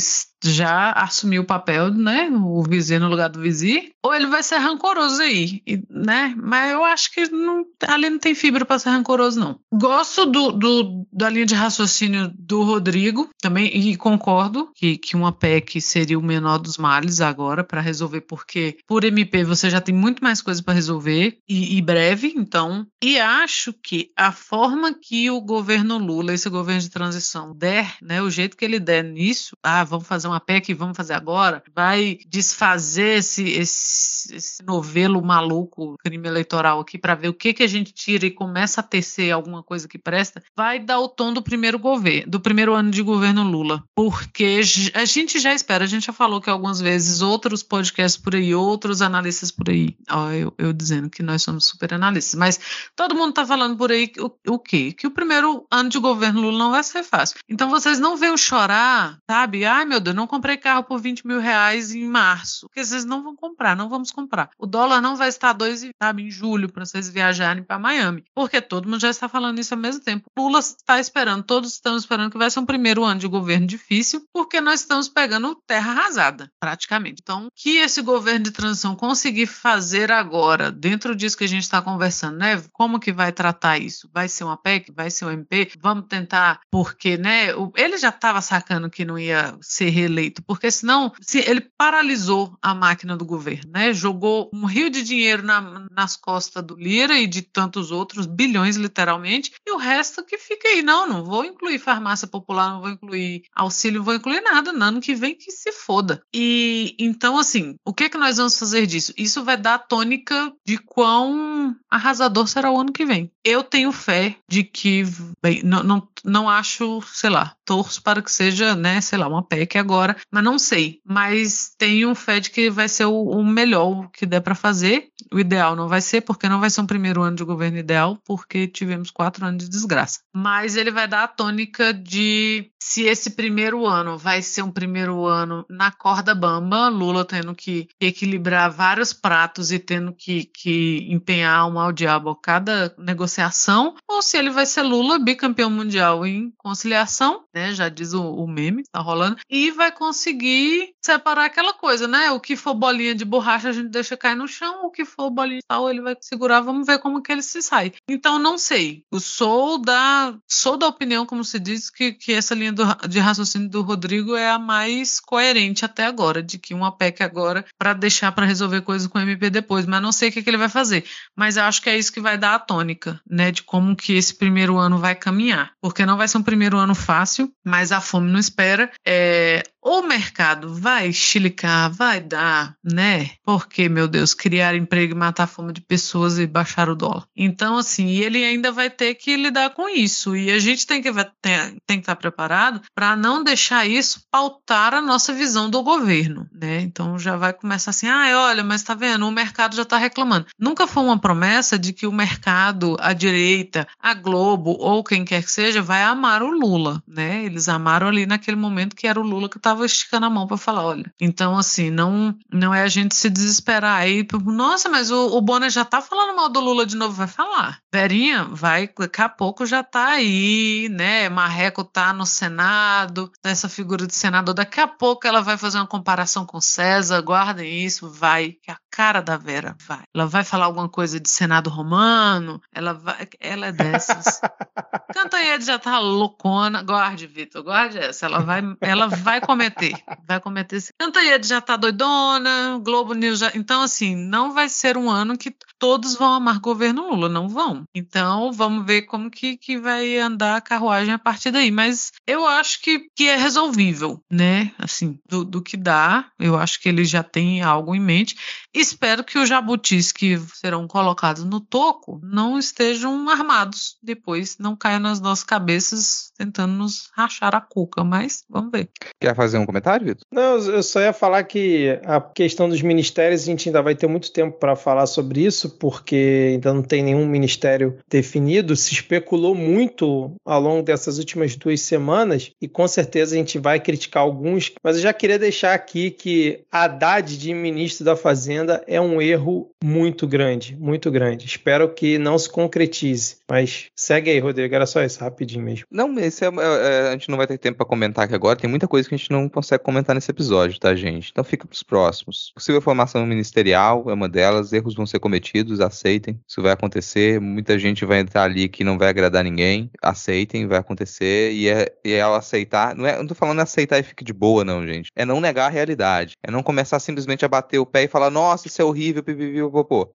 já 0.47 0.91
assumir 0.91 1.39
o 1.39 1.45
papel, 1.45 1.91
né, 1.93 2.29
o 2.31 2.63
vizir 2.63 2.99
no 2.99 3.09
lugar 3.09 3.29
do 3.29 3.41
vizir, 3.41 3.91
ou 4.03 4.13
ele 4.13 4.27
vai 4.27 4.41
ser 4.41 4.57
rancoroso 4.57 5.21
aí, 5.21 5.61
né? 5.89 6.33
Mas 6.37 6.71
eu 6.71 6.83
acho 6.83 7.11
que 7.11 7.29
não, 7.29 7.65
ali 7.87 8.09
não 8.09 8.19
tem 8.19 8.33
fibra 8.33 8.65
para 8.65 8.79
ser 8.79 8.89
rancoroso, 8.89 9.39
não. 9.39 9.59
Gosto 9.73 10.25
do, 10.25 10.51
do, 10.51 11.07
da 11.11 11.29
linha 11.29 11.45
de 11.45 11.55
raciocínio 11.55 12.31
do 12.37 12.63
Rodrigo 12.63 13.29
também 13.41 13.67
e 13.75 13.95
concordo 13.97 14.69
que, 14.73 14.97
que 14.97 15.15
uma 15.15 15.31
PEC 15.31 15.81
seria 15.81 16.17
o 16.17 16.23
menor 16.23 16.57
dos 16.57 16.77
males 16.77 17.21
agora 17.21 17.63
para 17.63 17.81
resolver, 17.81 18.21
porque 18.21 18.77
por 18.87 19.03
MP 19.03 19.43
você 19.43 19.69
já 19.69 19.81
tem 19.81 19.93
muito 19.93 20.23
mais 20.23 20.41
coisa 20.41 20.63
para 20.63 20.73
resolver 20.73 21.37
e, 21.47 21.77
e 21.77 21.81
breve, 21.81 22.33
então. 22.35 22.87
E 23.03 23.19
acho 23.19 23.73
que 23.73 24.11
a 24.15 24.31
forma 24.31 24.93
que 24.93 25.29
o 25.29 25.41
governo 25.41 25.97
Lula, 25.97 26.33
esse 26.33 26.49
governo 26.49 26.81
de 26.81 26.89
transição, 26.89 27.55
der, 27.55 27.95
né, 28.01 28.21
o 28.21 28.29
jeito 28.29 28.55
que 28.55 28.65
ele 28.65 28.79
der 28.79 29.03
nisso, 29.03 29.55
ah, 29.61 29.83
vamos 29.83 30.07
fazer 30.07 30.27
uma 30.27 30.36
PEC, 30.39 30.73
vamos 30.73 30.97
fazer 30.97 31.13
agora, 31.13 31.63
vai 31.75 32.19
desfazer 32.27 33.19
esse, 33.19 33.43
esse, 33.49 34.35
esse 34.35 34.63
novelo 34.63 35.21
maluco, 35.21 35.97
crime 36.03 36.27
eleitoral 36.27 36.79
aqui, 36.79 36.97
para 36.97 37.15
ver 37.15 37.29
o 37.29 37.33
que, 37.33 37.53
que 37.53 37.63
a 37.63 37.67
gente 37.67 37.93
tira 37.93 38.25
e 38.25 38.31
começa 38.31 38.81
a 38.81 38.83
tecer 38.83 39.31
alguma 39.31 39.63
coisa 39.63 39.87
que 39.87 39.97
presta, 39.97 40.43
vai 40.55 40.79
dar 40.79 40.99
o 40.99 41.07
tom 41.07 41.33
do 41.33 41.41
primeiro 41.41 41.79
governo, 41.79 42.31
do 42.31 42.39
primeiro 42.39 42.73
ano 42.73 42.91
de 42.91 43.01
governo 43.01 43.43
Lula. 43.43 43.83
Porque 43.95 44.61
a 44.93 45.05
gente 45.05 45.39
já 45.39 45.53
espera, 45.53 45.83
a 45.83 45.87
gente 45.87 46.05
já 46.05 46.13
falou 46.13 46.41
que 46.41 46.49
algumas 46.49 46.79
vezes 46.79 47.21
outros 47.21 47.63
podcasts 47.63 48.21
por 48.21 48.35
aí, 48.35 48.53
outros 48.53 49.01
analistas 49.01 49.51
por 49.51 49.69
aí, 49.69 49.95
ó, 50.09 50.31
eu, 50.31 50.53
eu 50.57 50.73
dizendo 50.73 51.09
que 51.09 51.23
nós 51.23 51.43
somos 51.43 51.65
super 51.65 51.93
analistas, 51.93 52.35
mas 52.35 52.59
todo 52.95 53.15
mundo 53.15 53.33
tá 53.33 53.45
falando 53.45 53.77
por 53.77 53.91
aí 53.91 54.11
o, 54.19 54.31
o 54.53 54.59
quê? 54.59 54.91
Que 54.91 55.07
o 55.07 55.11
primeiro 55.11 55.65
ano 55.71 55.89
de 55.89 55.99
governo 55.99 56.41
Lula 56.41 56.57
não 56.57 56.71
vai 56.71 56.83
ser 56.83 57.03
fácil. 57.03 57.37
Então 57.47 57.69
vocês 57.69 57.99
não 57.99 58.17
venham 58.17 58.37
chorar, 58.37 59.19
sabe? 59.29 59.65
Ai 59.65 59.85
meu 59.85 59.99
Deus, 59.99 60.15
não 60.17 60.27
comprei 60.27 60.57
carro 60.57 60.83
por 60.83 60.99
20 60.99 61.25
mil 61.25 61.39
reais 61.39 61.93
em 61.93 62.05
março. 62.05 62.67
Porque 62.67 62.83
vocês 62.83 63.05
não 63.05 63.23
vão 63.23 63.35
comprar, 63.35 63.75
não 63.75 63.87
vamos 63.87 64.11
comprar. 64.11 64.49
O 64.57 64.65
dólar 64.65 64.99
não 64.99 65.15
vai 65.15 65.29
estar 65.29 65.53
dois, 65.53 65.87
sabe, 66.01 66.23
em 66.23 66.31
julho 66.31 66.71
para 66.71 66.85
vocês 66.85 67.07
viajarem 67.07 67.63
para 67.63 67.79
Miami. 67.79 68.25
Porque 68.33 68.59
todo 68.59 68.89
mundo 68.89 68.99
já 68.99 69.09
está 69.09 69.29
falando 69.29 69.59
isso 69.59 69.73
ao 69.73 69.79
mesmo 69.79 70.03
tempo. 70.03 70.25
Lula 70.37 70.59
está 70.59 70.99
esperando, 70.99 71.43
todos 71.43 71.73
estamos 71.73 72.03
esperando 72.03 72.31
que 72.31 72.37
vai 72.37 72.49
ser 72.49 72.59
um 72.59 72.65
primeiro 72.65 73.03
ano 73.03 73.19
de 73.19 73.27
governo 73.27 73.67
difícil, 73.67 74.25
porque 74.33 74.59
nós 74.59 74.81
estamos 74.81 75.07
pegando 75.07 75.55
terra 75.67 75.91
arrasada, 75.91 76.51
praticamente. 76.59 77.21
Então, 77.21 77.47
que 77.55 77.77
esse 77.77 78.01
governo 78.01 78.45
de 78.45 78.51
transição 78.51 78.95
conseguir 78.95 79.45
fazer 79.45 80.11
agora, 80.11 80.71
dentro 80.71 81.15
disso 81.15 81.37
que 81.37 81.43
a 81.43 81.47
gente 81.47 81.63
está 81.63 81.81
conversando, 81.81 82.37
né? 82.37 82.61
Como 82.73 82.99
que 82.99 83.11
vai 83.11 83.31
tratar 83.31 83.77
isso? 83.77 84.09
Vai 84.11 84.27
ser 84.27 84.43
uma 84.43 84.57
PEC? 84.57 84.91
Vai 84.91 85.11
ser 85.11 85.25
um 85.25 85.31
MP? 85.31 85.71
Vamos 85.79 86.05
tentar, 86.07 86.59
porque, 86.71 87.17
né? 87.17 87.49
Ele 87.75 87.97
já 87.97 88.09
estava 88.09 88.41
sacando 88.41 88.89
que 88.89 89.05
não 89.05 89.19
ia 89.19 89.55
ser 89.61 89.89
eleito, 90.07 90.41
porque 90.43 90.71
senão 90.71 91.11
se 91.21 91.39
ele 91.39 91.61
paralisou 91.77 92.57
a 92.61 92.73
máquina 92.73 93.15
do 93.15 93.25
governo, 93.25 93.71
né? 93.71 93.93
Jogou 93.93 94.49
um 94.53 94.65
rio 94.65 94.89
de 94.89 95.03
dinheiro 95.03 95.43
na, 95.43 95.85
nas 95.91 96.15
costas 96.15 96.63
do 96.63 96.75
Lira 96.75 97.17
e 97.17 97.27
de 97.27 97.41
tantos 97.41 97.91
outros, 97.91 98.25
bilhões 98.25 98.75
literalmente, 98.75 99.51
e 99.65 99.71
o 99.71 99.77
resto 99.77 100.23
que 100.23 100.37
fica 100.37 100.67
aí. 100.67 100.81
Não, 100.81 101.07
não 101.07 101.23
vou 101.23 101.43
incluir 101.43 101.79
farmácia 101.79 102.27
popular, 102.27 102.71
não 102.71 102.81
vou 102.81 102.89
incluir 102.89 103.43
auxílio, 103.53 103.99
não 103.99 104.05
vou 104.05 104.15
incluir 104.15 104.41
nada. 104.41 104.71
No 104.71 104.83
ano 104.83 105.01
que 105.01 105.15
vem 105.15 105.35
que 105.35 105.51
se 105.51 105.71
foda. 105.71 106.21
E 106.33 106.95
então, 106.99 107.37
assim, 107.37 107.75
o 107.85 107.93
que, 107.93 108.05
é 108.05 108.09
que 108.09 108.17
nós 108.17 108.37
vamos 108.37 108.57
fazer 108.57 108.85
disso? 108.85 109.13
Isso 109.17 109.43
vai 109.43 109.57
dar 109.57 109.75
a 109.75 109.79
tônica 109.79 110.51
de 110.65 110.77
quão 110.77 111.75
arrasador 111.89 112.47
será 112.47 112.71
o 112.71 112.79
ano 112.79 112.91
que 112.91 113.05
vem. 113.05 113.31
Eu 113.43 113.63
tenho 113.63 113.91
fé 113.91 114.37
de 114.49 114.63
que, 114.63 115.03
bem, 115.41 115.61
não, 115.63 115.83
não, 115.83 116.07
não 116.23 116.49
acho, 116.49 117.01
sei 117.13 117.29
lá, 117.29 117.55
torço 117.65 118.01
para 118.01 118.21
que 118.21 118.31
seja, 118.31 118.75
né, 118.75 119.01
sei 119.01 119.17
lá, 119.17 119.27
uma 119.27 119.43
PEC 119.43 119.77
agora, 119.77 120.15
mas 120.31 120.43
não 120.43 120.57
sei. 120.57 120.99
Mas 121.05 121.73
tenho 121.77 122.15
fé 122.15 122.39
de 122.39 122.49
que 122.49 122.69
vai 122.69 122.87
ser 122.87 123.05
o, 123.05 123.23
o 123.23 123.45
melhor 123.45 124.09
que 124.11 124.25
der 124.25 124.41
para 124.41 124.55
fazer. 124.55 125.09
O 125.31 125.39
ideal 125.39 125.75
não 125.75 125.87
vai 125.87 126.01
ser, 126.01 126.21
porque 126.21 126.47
não 126.47 126.59
vai 126.59 126.69
ser 126.69 126.81
um 126.81 126.87
primeiro 126.87 127.21
ano 127.21 127.35
de 127.35 127.43
governo 127.43 127.77
ideal, 127.77 128.17
porque 128.25 128.67
tivemos 128.67 129.11
quatro 129.11 129.45
anos 129.45 129.63
de 129.63 129.69
desgraça. 129.69 130.19
Mas 130.33 130.75
ele 130.75 130.91
vai 130.91 131.07
dar 131.07 131.23
a 131.23 131.27
tônica 131.27 131.93
de 131.93 132.71
se 132.79 133.03
esse 133.03 133.31
primeiro 133.31 133.85
ano 133.85 134.17
vai 134.17 134.41
ser 134.41 134.61
um 134.61 134.71
primeiro 134.71 135.25
ano 135.25 135.65
na 135.69 135.91
corda 135.91 136.33
bamba, 136.33 136.87
Lula 136.87 137.25
tendo 137.25 137.53
que 137.53 137.89
equilibrar 137.99 138.71
vários 138.71 139.11
pratos 139.11 139.71
e 139.73 139.79
tendo 139.79 140.13
que, 140.13 140.45
que 140.45 141.05
empenhar 141.09 141.67
um 141.69 141.77
ao 141.77 141.91
diabo 141.91 142.33
cada 142.35 142.95
negociação, 142.97 143.95
ou 144.07 144.21
se 144.21 144.37
ele 144.37 144.49
vai 144.49 144.65
ser 144.65 144.83
Lula 144.83 145.19
bicampeão 145.19 145.69
mundial 145.69 146.06
em 146.25 146.51
conciliação, 146.57 147.43
né? 147.53 147.73
Já 147.73 147.89
diz 147.89 148.13
o, 148.13 148.23
o 148.23 148.47
meme, 148.47 148.83
tá 148.91 148.99
rolando, 148.99 149.37
e 149.49 149.71
vai 149.71 149.91
conseguir 149.91 150.93
separar 151.03 151.45
aquela 151.45 151.73
coisa, 151.73 152.07
né? 152.07 152.31
O 152.31 152.39
que 152.39 152.55
for 152.55 152.73
bolinha 152.73 153.15
de 153.15 153.25
borracha 153.25 153.69
a 153.69 153.71
gente 153.71 153.89
deixa 153.89 154.17
cair 154.17 154.35
no 154.35 154.47
chão, 154.47 154.85
o 154.85 154.91
que 154.91 155.05
for 155.05 155.29
bolinha 155.29 155.59
de 155.59 155.67
tal 155.67 155.89
ele 155.89 156.01
vai 156.01 156.15
segurar, 156.21 156.61
vamos 156.61 156.85
ver 156.85 156.99
como 156.99 157.21
que 157.21 157.31
ele 157.31 157.41
se 157.41 157.61
sai. 157.61 157.93
Então 158.09 158.39
não 158.39 158.57
sei. 158.57 159.03
Eu 159.11 159.19
sou 159.19 159.79
da 159.79 160.35
sou 160.47 160.77
da 160.77 160.87
opinião, 160.87 161.25
como 161.25 161.43
se 161.43 161.59
diz, 161.59 161.89
que, 161.89 162.13
que 162.13 162.33
essa 162.33 162.55
linha 162.55 162.71
do, 162.71 162.83
de 163.07 163.19
raciocínio 163.19 163.69
do 163.69 163.81
Rodrigo 163.81 164.35
é 164.35 164.49
a 164.49 164.59
mais 164.59 165.19
coerente 165.19 165.85
até 165.85 166.05
agora, 166.05 166.41
de 166.43 166.57
que 166.57 166.73
uma 166.73 166.91
PEC 166.91 167.23
agora 167.23 167.65
para 167.77 167.93
deixar 167.93 168.31
para 168.31 168.45
resolver 168.45 168.81
coisas 168.81 169.07
com 169.07 169.17
o 169.17 169.21
MP 169.21 169.49
depois, 169.49 169.85
mas 169.85 170.01
não 170.01 170.11
sei 170.11 170.29
o 170.29 170.31
que, 170.31 170.43
que 170.43 170.49
ele 170.49 170.57
vai 170.57 170.69
fazer. 170.69 171.05
Mas 171.35 171.57
eu 171.57 171.63
acho 171.63 171.81
que 171.81 171.89
é 171.89 171.97
isso 171.97 172.11
que 172.11 172.19
vai 172.19 172.37
dar 172.37 172.55
a 172.55 172.59
tônica, 172.59 173.19
né, 173.29 173.51
de 173.51 173.63
como 173.63 173.95
que 173.95 174.13
esse 174.13 174.35
primeiro 174.35 174.77
ano 174.77 174.97
vai 174.97 175.15
caminhar, 175.15 175.71
porque 175.81 175.96
não 176.05 176.17
vai 176.17 176.27
ser 176.27 176.37
um 176.37 176.43
primeiro 176.43 176.77
ano 176.77 176.95
fácil, 176.95 177.51
mas 177.65 177.91
a 177.91 178.01
fome 178.01 178.31
não 178.31 178.39
espera. 178.39 178.91
É, 179.05 179.63
o 179.81 180.01
mercado 180.01 180.73
vai 180.73 181.13
chilicar, 181.13 181.89
vai 181.91 182.19
dar, 182.19 182.75
né? 182.83 183.31
Porque, 183.43 183.87
meu 183.87 184.07
Deus, 184.07 184.33
criar 184.33 184.75
emprego 184.75 185.13
e 185.13 185.17
matar 185.17 185.43
a 185.43 185.47
fome 185.47 185.71
de 185.71 185.79
pessoas 185.79 186.37
e 186.37 186.45
baixar 186.45 186.89
o 186.89 186.95
dólar. 186.95 187.25
Então, 187.35 187.77
assim, 187.77 188.09
ele 188.09 188.43
ainda 188.43 188.71
vai 188.71 188.89
ter 188.89 189.15
que 189.15 189.37
lidar 189.37 189.69
com 189.69 189.87
isso. 189.87 190.35
E 190.35 190.51
a 190.51 190.59
gente 190.59 190.85
tem 190.85 191.01
que, 191.01 191.11
tem, 191.41 191.77
tem 191.85 191.97
que 191.97 192.03
estar 192.03 192.15
preparado 192.17 192.81
para 192.93 193.15
não 193.15 193.43
deixar 193.43 193.85
isso 193.85 194.21
pautar 194.29 194.93
a 194.93 195.01
nossa 195.01 195.31
visão 195.33 195.69
do 195.69 195.81
governo, 195.81 196.49
né? 196.51 196.81
Então 196.81 197.17
já 197.17 197.37
vai 197.37 197.53
começar 197.53 197.91
assim, 197.91 198.07
ah, 198.07 198.47
olha, 198.49 198.63
mas 198.63 198.83
tá 198.83 198.93
vendo, 198.93 199.25
o 199.25 199.31
mercado 199.31 199.75
já 199.75 199.83
está 199.83 199.97
reclamando. 199.97 200.47
Nunca 200.59 200.85
foi 200.85 201.03
uma 201.03 201.17
promessa 201.17 201.79
de 201.79 201.93
que 201.93 202.05
o 202.05 202.11
mercado, 202.11 202.97
a 202.99 203.13
direita, 203.13 203.87
a 203.99 204.13
Globo 204.13 204.75
ou 204.79 205.03
quem 205.03 205.23
quer 205.23 205.43
que 205.43 205.51
seja, 205.51 205.81
vai 205.87 206.03
amar 206.03 206.43
o 206.43 206.51
Lula, 206.51 207.01
né? 207.07 207.45
Eles 207.45 207.69
amaram 207.69 208.07
ali 208.07 208.25
naquele 208.25 208.57
momento 208.57 208.95
que 208.95 209.07
era 209.07 209.19
o 209.19 209.23
Lula 209.23 209.47
que 209.47 209.57
estava 209.57 209.85
esticando 209.85 210.25
a 210.25 210.29
mão 210.29 210.45
para 210.45 210.57
falar, 210.57 210.83
olha. 210.83 211.09
Então, 211.19 211.57
assim, 211.57 211.89
não 211.89 212.35
não 212.51 212.73
é 212.73 212.83
a 212.83 212.89
gente 212.89 213.15
se 213.15 213.29
desesperar 213.29 213.97
aí, 213.97 214.27
nossa, 214.45 214.89
mas 214.89 215.09
o, 215.09 215.37
o 215.37 215.41
Bonner 215.41 215.69
já 215.69 215.85
tá 215.85 216.01
falando 216.01 216.35
mal 216.35 216.49
do 216.49 216.59
Lula 216.59 216.85
de 216.85 216.97
novo, 216.97 217.13
vai 217.13 217.27
falar. 217.27 217.79
Verinha, 217.91 218.43
vai, 218.43 218.89
daqui 218.99 219.21
a 219.21 219.29
pouco 219.29 219.65
já 219.65 219.81
tá 219.81 220.07
aí, 220.07 220.89
né? 220.91 221.29
Marreco 221.29 221.85
tá 221.85 222.11
no 222.11 222.25
Senado, 222.25 223.31
essa 223.43 223.69
figura 223.69 224.05
de 224.05 224.13
senador, 224.13 224.53
daqui 224.53 224.81
a 224.81 224.87
pouco 224.87 225.25
ela 225.25 225.41
vai 225.41 225.57
fazer 225.57 225.77
uma 225.77 225.87
comparação 225.87 226.45
com 226.45 226.59
César, 226.59 227.21
guardem 227.21 227.85
isso, 227.85 228.09
vai, 228.09 228.51
que 228.61 228.69
a 228.69 228.77
cara 228.91 229.21
da 229.21 229.37
Vera 229.37 229.75
vai. 229.87 230.03
Ela 230.13 230.25
vai 230.25 230.43
falar 230.43 230.65
alguma 230.65 230.89
coisa 230.89 231.19
de 231.19 231.29
Senado 231.29 231.69
romano, 231.69 232.59
ela 232.73 232.93
vai, 232.93 233.27
ela 233.39 233.67
é 233.67 233.71
dessas. 233.71 234.41
Cantanhede 235.13 235.63
já 235.77 235.79
tá 235.79 235.99
loucona, 235.99 236.81
guarde, 236.81 237.27
Vitor, 237.27 237.63
guarde 237.63 237.99
essa, 237.99 238.25
ela 238.25 238.39
vai, 238.39 238.61
ela 238.81 239.07
vai 239.07 239.39
cometer. 239.39 239.93
Vai 240.27 240.39
cometer. 240.39 240.83
Cantanhede 240.97 241.47
já 241.47 241.61
tá 241.61 241.77
doidona, 241.77 242.79
Globo 242.83 243.13
News 243.13 243.39
já. 243.39 243.51
Então, 243.53 243.81
assim, 243.81 244.15
não 244.15 244.53
vai 244.53 244.67
ser 244.67 244.97
um 244.97 245.09
ano 245.09 245.37
que 245.37 245.55
todos 245.77 246.15
vão 246.15 246.33
amar 246.33 246.59
governo 246.59 247.09
Lula, 247.09 247.29
não 247.29 247.47
vão. 247.47 247.83
Então, 247.93 248.51
vamos 248.51 248.85
ver 248.85 249.03
como 249.03 249.29
que, 249.29 249.55
que 249.57 249.77
vai 249.77 250.17
andar 250.17 250.57
a 250.57 250.61
carruagem 250.61 251.13
a 251.13 251.19
partir 251.19 251.51
daí. 251.51 251.69
Mas 251.69 252.11
eu 252.25 252.45
acho 252.45 252.81
que, 252.81 253.07
que 253.15 253.27
é 253.27 253.35
resolvível, 253.35 254.19
né? 254.31 254.71
Assim, 254.79 255.19
do, 255.29 255.45
do 255.45 255.61
que 255.61 255.77
dá, 255.77 256.25
eu 256.39 256.57
acho 256.57 256.81
que 256.81 256.89
ele 256.89 257.05
já 257.05 257.21
tem 257.21 257.61
algo 257.61 257.93
em 257.93 258.01
mente. 258.01 258.35
Espero 258.77 259.23
que 259.23 259.39
os 259.39 259.49
jabutis 259.49 260.11
que 260.11 260.37
serão 260.53 260.87
colocados 260.87 261.43
no 261.43 261.59
toco 261.59 262.21
não 262.21 262.59
estejam 262.59 263.27
armados 263.27 263.97
depois, 264.03 264.57
não 264.59 264.75
caiam 264.75 264.99
nas 264.99 265.19
nossas 265.19 265.43
cabeças 265.43 266.31
tentando 266.37 266.73
nos 266.73 267.09
rachar 267.15 267.55
a 267.55 267.61
cuca, 267.61 268.03
mas 268.03 268.43
vamos 268.47 268.69
ver. 268.71 268.87
Quer 269.19 269.35
fazer 269.35 269.57
um 269.57 269.65
comentário, 269.65 270.05
Vitor? 270.05 270.23
Não, 270.31 270.57
eu 270.57 270.83
só 270.83 271.01
ia 271.01 271.11
falar 271.11 271.43
que 271.45 271.99
a 272.05 272.21
questão 272.21 272.69
dos 272.69 272.83
ministérios 272.83 273.41
a 273.41 273.45
gente 273.45 273.67
ainda 273.67 273.81
vai 273.81 273.95
ter 273.95 274.05
muito 274.05 274.31
tempo 274.31 274.59
para 274.59 274.75
falar 274.75 275.07
sobre 275.07 275.43
isso, 275.43 275.71
porque 275.71 276.51
ainda 276.53 276.71
não 276.71 276.83
tem 276.83 277.01
nenhum 277.01 277.25
ministério 277.25 277.97
definido. 278.07 278.75
Se 278.75 278.93
especulou 278.93 279.55
muito 279.55 280.35
ao 280.45 280.61
longo 280.61 280.83
dessas 280.83 281.17
últimas 281.17 281.55
duas 281.55 281.81
semanas 281.81 282.51
e 282.61 282.67
com 282.67 282.87
certeza 282.87 283.33
a 283.33 283.39
gente 283.39 283.57
vai 283.57 283.79
criticar 283.79 284.21
alguns, 284.21 284.71
mas 284.83 284.97
eu 284.97 285.01
já 285.01 285.13
queria 285.13 285.39
deixar 285.39 285.73
aqui 285.73 286.11
que 286.11 286.63
a 286.71 286.83
Haddad 286.83 287.37
de 287.37 287.53
ministro 287.55 288.05
da 288.05 288.15
Fazenda 288.15 288.66
é 288.87 288.99
um 288.99 289.21
erro 289.21 289.71
muito 289.83 290.27
grande, 290.27 290.75
muito 290.79 291.11
grande. 291.11 291.45
Espero 291.45 291.93
que 291.93 292.17
não 292.17 292.37
se 292.37 292.49
concretize, 292.49 293.37
mas 293.49 293.87
segue 293.95 294.31
aí, 294.31 294.39
Rodrigo, 294.39 294.73
era 294.73 294.85
só 294.85 295.03
isso, 295.03 295.19
rapidinho 295.19 295.63
mesmo. 295.63 295.85
Não, 295.91 296.17
esse 296.19 296.45
é, 296.45 296.47
é, 296.47 297.09
a 297.09 297.11
gente 297.11 297.29
não 297.29 297.37
vai 297.37 297.47
ter 297.47 297.57
tempo 297.57 297.77
para 297.77 297.85
comentar 297.85 298.25
aqui 298.25 298.35
agora, 298.35 298.57
tem 298.57 298.69
muita 298.69 298.87
coisa 298.87 299.07
que 299.07 299.15
a 299.15 299.17
gente 299.17 299.31
não 299.31 299.47
consegue 299.47 299.83
comentar 299.83 300.15
nesse 300.15 300.31
episódio, 300.31 300.79
tá, 300.79 300.95
gente? 300.95 301.29
Então 301.31 301.43
fica 301.43 301.67
pros 301.67 301.83
próximos. 301.83 302.51
Possível 302.53 302.81
formação 302.81 303.25
ministerial 303.25 304.05
é 304.09 304.13
uma 304.13 304.29
delas, 304.29 304.73
erros 304.73 304.95
vão 304.95 305.05
ser 305.05 305.19
cometidos, 305.19 305.79
aceitem. 305.79 306.39
Isso 306.47 306.61
vai 306.61 306.71
acontecer, 306.71 307.39
muita 307.39 307.77
gente 307.77 308.05
vai 308.05 308.19
entrar 308.19 308.43
ali 308.43 308.67
que 308.67 308.83
não 308.83 308.97
vai 308.97 309.09
agradar 309.09 309.43
ninguém, 309.43 309.89
aceitem, 310.01 310.67
vai 310.67 310.79
acontecer, 310.79 311.51
e 311.51 311.69
é, 311.69 311.87
e 312.03 312.13
é 312.13 312.21
ao 312.21 312.35
aceitar, 312.35 312.95
não, 312.95 313.05
é, 313.05 313.17
não 313.17 313.27
tô 313.27 313.35
falando 313.35 313.59
aceitar 313.59 313.99
e 313.99 314.03
fique 314.03 314.23
de 314.23 314.33
boa, 314.33 314.63
não, 314.63 314.85
gente. 314.85 315.09
É 315.15 315.25
não 315.25 315.39
negar 315.39 315.67
a 315.67 315.69
realidade. 315.69 316.33
É 316.43 316.51
não 316.51 316.63
começar 316.63 316.99
simplesmente 316.99 317.45
a 317.45 317.47
bater 317.47 317.79
o 317.79 317.85
pé 317.85 318.03
e 318.03 318.07
falar, 318.07 318.29
nossa, 318.29 318.46
isso 318.67 318.81
é 318.81 318.85
horrível, 318.85 319.23
pipipi, 319.23 319.59
popô. 319.71 320.09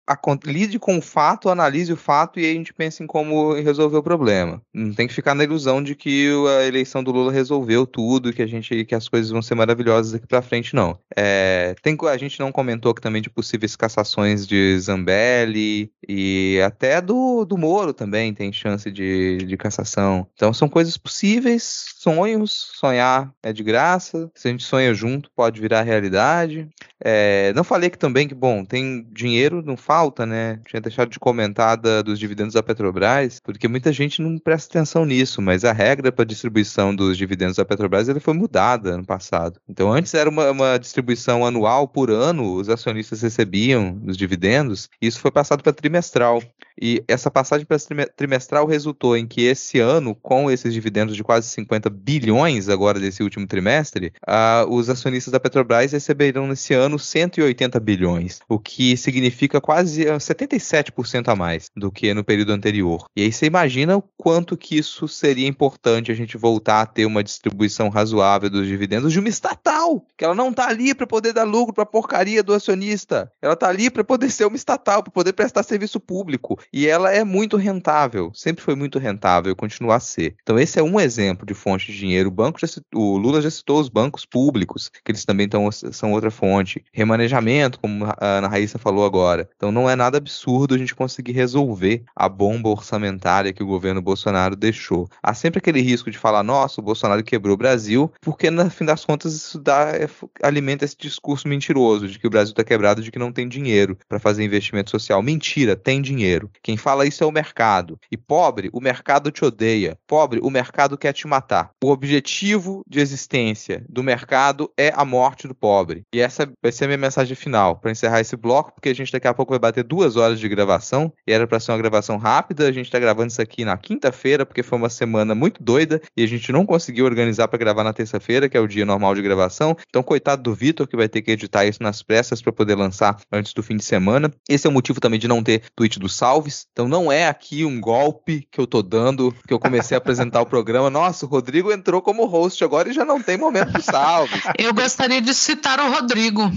Lide 0.44 0.78
com 0.78 0.98
o 0.98 1.02
fato, 1.02 1.48
analise 1.48 1.92
o 1.92 1.96
fato 1.96 2.38
e 2.38 2.44
aí 2.44 2.52
a 2.52 2.54
gente 2.54 2.72
pensa 2.72 3.02
em 3.02 3.06
como 3.06 3.54
resolver 3.54 3.96
o 3.96 4.02
problema. 4.02 4.60
Não 4.72 4.92
tem 4.92 5.06
que 5.06 5.14
ficar 5.14 5.34
na 5.34 5.44
ilusão 5.44 5.82
de 5.82 5.94
que 5.94 6.28
a 6.58 6.66
eleição 6.66 7.02
do 7.02 7.12
Lula 7.12 7.32
resolveu 7.32 7.86
tudo, 7.86 8.32
que 8.32 8.42
a 8.42 8.46
gente 8.46 8.84
que 8.84 8.94
as 8.94 9.08
coisas 9.08 9.30
vão 9.30 9.42
ser 9.42 9.54
maravilhosas 9.54 10.12
daqui 10.12 10.26
para 10.26 10.42
frente, 10.42 10.74
não. 10.74 10.98
É, 11.16 11.74
tem, 11.82 11.96
a 12.08 12.16
gente 12.16 12.40
não 12.40 12.52
comentou 12.52 12.92
aqui 12.92 13.00
também 13.00 13.22
de 13.22 13.30
possíveis 13.30 13.76
cassações 13.76 14.46
de 14.46 14.78
Zambelli 14.78 15.90
e 16.08 16.60
até 16.64 17.00
do, 17.00 17.44
do 17.44 17.56
Moro 17.56 17.92
também 17.92 18.34
tem 18.34 18.52
chance 18.52 18.90
de, 18.90 19.38
de 19.38 19.56
cassação. 19.56 20.26
Então 20.34 20.52
são 20.52 20.68
coisas 20.68 20.96
possíveis, 20.96 21.94
sonhos, 21.98 22.72
sonhar 22.74 23.32
é 23.42 23.52
de 23.52 23.62
graça. 23.62 24.30
Se 24.34 24.48
a 24.48 24.50
gente 24.50 24.64
sonha 24.64 24.94
junto, 24.94 25.30
pode 25.34 25.60
virar 25.60 25.82
realidade. 25.82 26.68
É, 27.04 27.52
não 27.54 27.64
falei 27.64 27.90
que 27.90 27.98
também 27.98 28.21
que, 28.28 28.34
bom, 28.34 28.64
tem 28.64 29.06
dinheiro, 29.12 29.62
não 29.62 29.76
falta, 29.76 30.26
né? 30.26 30.60
Tinha 30.66 30.80
deixado 30.80 31.10
de 31.10 31.18
comentar 31.18 31.76
da, 31.76 32.02
dos 32.02 32.18
dividendos 32.18 32.54
da 32.54 32.62
Petrobras, 32.62 33.40
porque 33.42 33.68
muita 33.68 33.92
gente 33.92 34.20
não 34.20 34.38
presta 34.38 34.78
atenção 34.78 35.04
nisso, 35.04 35.40
mas 35.40 35.64
a 35.64 35.72
regra 35.72 36.12
para 36.12 36.24
distribuição 36.24 36.94
dos 36.94 37.16
dividendos 37.16 37.56
da 37.56 37.64
Petrobras 37.64 38.08
ele 38.08 38.20
foi 38.20 38.34
mudada 38.34 38.90
ano 38.90 39.04
passado. 39.04 39.60
Então, 39.68 39.92
antes 39.92 40.14
era 40.14 40.28
uma, 40.28 40.50
uma 40.50 40.78
distribuição 40.78 41.44
anual 41.44 41.88
por 41.88 42.10
ano, 42.10 42.54
os 42.54 42.68
acionistas 42.68 43.22
recebiam 43.22 44.00
os 44.06 44.16
dividendos, 44.16 44.88
e 45.00 45.06
isso 45.06 45.20
foi 45.20 45.30
passado 45.30 45.62
para 45.62 45.72
trimestral. 45.72 46.42
E 46.80 47.04
essa 47.06 47.30
passagem 47.30 47.66
para 47.66 47.78
trimestral 48.16 48.66
resultou 48.66 49.16
em 49.16 49.26
que 49.26 49.42
esse 49.42 49.78
ano, 49.78 50.14
com 50.14 50.50
esses 50.50 50.72
dividendos 50.72 51.14
de 51.14 51.22
quase 51.22 51.48
50 51.48 51.90
bilhões 51.90 52.68
agora 52.68 52.98
desse 52.98 53.22
último 53.22 53.46
trimestre, 53.46 54.12
uh, 54.26 54.68
os 54.68 54.88
acionistas 54.88 55.32
da 55.32 55.40
Petrobras 55.40 55.92
receberão 55.92 56.46
nesse 56.46 56.74
ano 56.74 56.98
180 56.98 57.78
bilhões, 57.80 58.11
o 58.48 58.58
que 58.58 58.96
significa 58.96 59.60
quase 59.60 60.04
77% 60.04 61.28
a 61.28 61.36
mais 61.36 61.70
do 61.76 61.90
que 61.90 62.12
no 62.14 62.24
período 62.24 62.52
anterior. 62.52 63.04
E 63.16 63.22
aí 63.22 63.32
você 63.32 63.46
imagina 63.46 63.96
o 63.96 64.02
quanto 64.16 64.56
que 64.56 64.76
isso 64.76 65.06
seria 65.08 65.46
importante 65.46 66.10
a 66.10 66.14
gente 66.14 66.36
voltar 66.36 66.82
a 66.82 66.86
ter 66.86 67.06
uma 67.06 67.22
distribuição 67.22 67.88
razoável 67.88 68.50
dos 68.50 68.66
dividendos 68.66 69.12
de 69.12 69.18
uma 69.18 69.28
estatal, 69.28 70.04
que 70.16 70.24
ela 70.24 70.34
não 70.34 70.50
está 70.50 70.68
ali 70.68 70.94
para 70.94 71.06
poder 71.06 71.32
dar 71.32 71.44
lucro 71.44 71.74
para 71.74 71.86
porcaria 71.86 72.42
do 72.42 72.54
acionista. 72.54 73.30
Ela 73.40 73.54
está 73.54 73.68
ali 73.68 73.90
para 73.90 74.04
poder 74.04 74.30
ser 74.30 74.46
uma 74.46 74.56
estatal, 74.56 75.02
para 75.02 75.12
poder 75.12 75.32
prestar 75.32 75.62
serviço 75.62 76.00
público. 76.00 76.58
E 76.72 76.86
ela 76.86 77.12
é 77.12 77.24
muito 77.24 77.56
rentável, 77.56 78.30
sempre 78.34 78.62
foi 78.62 78.74
muito 78.74 78.98
rentável, 78.98 79.54
continua 79.54 79.96
a 79.96 80.00
ser. 80.00 80.34
Então 80.42 80.58
esse 80.58 80.78
é 80.78 80.82
um 80.82 80.98
exemplo 80.98 81.46
de 81.46 81.54
fonte 81.54 81.92
de 81.92 81.98
dinheiro. 81.98 82.28
O 82.28 82.32
banco 82.32 82.60
citou, 82.66 83.02
o 83.02 83.16
Lula 83.16 83.40
já 83.40 83.50
citou 83.50 83.80
os 83.80 83.88
bancos 83.88 84.24
públicos, 84.24 84.90
que 85.04 85.12
eles 85.12 85.24
também 85.24 85.48
tão, 85.48 85.70
são 85.70 86.12
outra 86.12 86.30
fonte. 86.30 86.84
Remanejamento, 86.92 87.78
como 87.78 88.01
a 88.04 88.38
Ana 88.38 88.48
Raíssa 88.48 88.78
falou 88.78 89.04
agora. 89.04 89.48
Então 89.56 89.72
não 89.72 89.88
é 89.88 89.96
nada 89.96 90.18
absurdo 90.18 90.74
a 90.74 90.78
gente 90.78 90.94
conseguir 90.94 91.32
resolver 91.32 92.04
a 92.14 92.28
bomba 92.28 92.68
orçamentária 92.68 93.52
que 93.52 93.62
o 93.62 93.66
governo 93.66 94.02
Bolsonaro 94.02 94.56
deixou. 94.56 95.08
Há 95.22 95.34
sempre 95.34 95.58
aquele 95.58 95.80
risco 95.80 96.10
de 96.10 96.18
falar, 96.18 96.42
nossa, 96.42 96.80
o 96.80 96.84
Bolsonaro 96.84 97.22
quebrou 97.22 97.54
o 97.54 97.58
Brasil, 97.58 98.12
porque 98.20 98.50
no 98.50 98.68
fim 98.70 98.84
das 98.84 99.04
contas 99.04 99.34
isso 99.34 99.58
dá, 99.58 99.90
é, 99.90 100.08
alimenta 100.42 100.84
esse 100.84 100.96
discurso 100.96 101.48
mentiroso 101.48 102.08
de 102.08 102.18
que 102.18 102.26
o 102.26 102.30
Brasil 102.30 102.52
está 102.52 102.64
quebrado, 102.64 103.02
de 103.02 103.10
que 103.10 103.18
não 103.18 103.32
tem 103.32 103.48
dinheiro 103.48 103.96
para 104.08 104.18
fazer 104.18 104.44
investimento 104.44 104.90
social. 104.90 105.22
Mentira, 105.22 105.76
tem 105.76 106.00
dinheiro. 106.02 106.50
Quem 106.62 106.76
fala 106.76 107.06
isso 107.06 107.22
é 107.22 107.26
o 107.26 107.32
mercado. 107.32 107.98
E 108.10 108.16
pobre, 108.16 108.70
o 108.72 108.80
mercado 108.80 109.30
te 109.30 109.44
odeia. 109.44 109.96
Pobre, 110.06 110.40
o 110.42 110.50
mercado 110.50 110.98
quer 110.98 111.12
te 111.12 111.26
matar. 111.26 111.70
O 111.82 111.90
objetivo 111.90 112.82
de 112.88 113.00
existência 113.00 113.84
do 113.88 114.02
mercado 114.02 114.70
é 114.76 114.92
a 114.94 115.04
morte 115.04 115.46
do 115.46 115.54
pobre. 115.54 116.02
E 116.12 116.20
essa 116.20 116.50
vai 116.62 116.72
ser 116.72 116.84
a 116.84 116.88
minha 116.88 116.98
mensagem 116.98 117.36
final 117.36 117.76
para 117.76 117.91
encerrar 117.92 118.20
esse 118.20 118.36
bloco, 118.36 118.72
porque 118.74 118.88
a 118.88 118.94
gente 118.94 119.12
daqui 119.12 119.28
a 119.28 119.34
pouco 119.34 119.52
vai 119.52 119.58
bater 119.58 119.84
duas 119.84 120.16
horas 120.16 120.40
de 120.40 120.48
gravação 120.48 121.12
e 121.26 121.32
era 121.32 121.46
para 121.46 121.60
ser 121.60 121.72
uma 121.72 121.78
gravação 121.78 122.16
rápida. 122.16 122.66
A 122.68 122.72
gente 122.72 122.86
está 122.86 122.98
gravando 122.98 123.28
isso 123.28 123.40
aqui 123.40 123.64
na 123.64 123.76
quinta-feira, 123.76 124.44
porque 124.44 124.62
foi 124.62 124.78
uma 124.78 124.88
semana 124.88 125.34
muito 125.34 125.62
doida 125.62 126.00
e 126.16 126.22
a 126.22 126.26
gente 126.26 126.50
não 126.52 126.66
conseguiu 126.66 127.04
organizar 127.04 127.48
para 127.48 127.58
gravar 127.58 127.84
na 127.84 127.92
terça-feira, 127.92 128.48
que 128.48 128.56
é 128.56 128.60
o 128.60 128.66
dia 128.66 128.84
normal 128.84 129.14
de 129.14 129.22
gravação. 129.22 129.76
Então, 129.88 130.02
coitado 130.02 130.42
do 130.42 130.54
Vitor, 130.54 130.86
que 130.86 130.96
vai 130.96 131.08
ter 131.08 131.22
que 131.22 131.30
editar 131.30 131.64
isso 131.64 131.82
nas 131.82 132.02
pressas 132.02 132.42
para 132.42 132.52
poder 132.52 132.74
lançar 132.74 133.16
antes 133.30 133.52
do 133.52 133.62
fim 133.62 133.76
de 133.76 133.84
semana. 133.84 134.32
Esse 134.48 134.66
é 134.66 134.70
o 134.70 134.72
motivo 134.72 135.00
também 135.00 135.20
de 135.20 135.28
não 135.28 135.42
ter 135.42 135.62
tweet 135.76 135.98
dos 135.98 136.16
salves. 136.16 136.66
Então, 136.72 136.88
não 136.88 137.12
é 137.12 137.28
aqui 137.28 137.64
um 137.64 137.80
golpe 137.80 138.46
que 138.50 138.60
eu 138.60 138.66
tô 138.66 138.82
dando, 138.82 139.34
que 139.46 139.52
eu 139.52 139.58
comecei 139.58 139.94
a 139.94 139.98
apresentar 139.98 140.40
o 140.40 140.46
programa. 140.46 140.90
Nossa, 140.90 141.26
o 141.26 141.28
Rodrigo 141.28 141.72
entrou 141.72 142.00
como 142.00 142.26
host 142.26 142.62
agora 142.64 142.88
e 142.88 142.92
já 142.92 143.04
não 143.04 143.22
tem 143.22 143.36
momento 143.36 143.72
de 143.72 143.82
salves. 143.82 144.42
Eu 144.58 144.72
gostaria 144.74 145.20
de 145.20 145.34
citar 145.34 145.80
o 145.80 145.90
Rodrigo. 145.92 146.50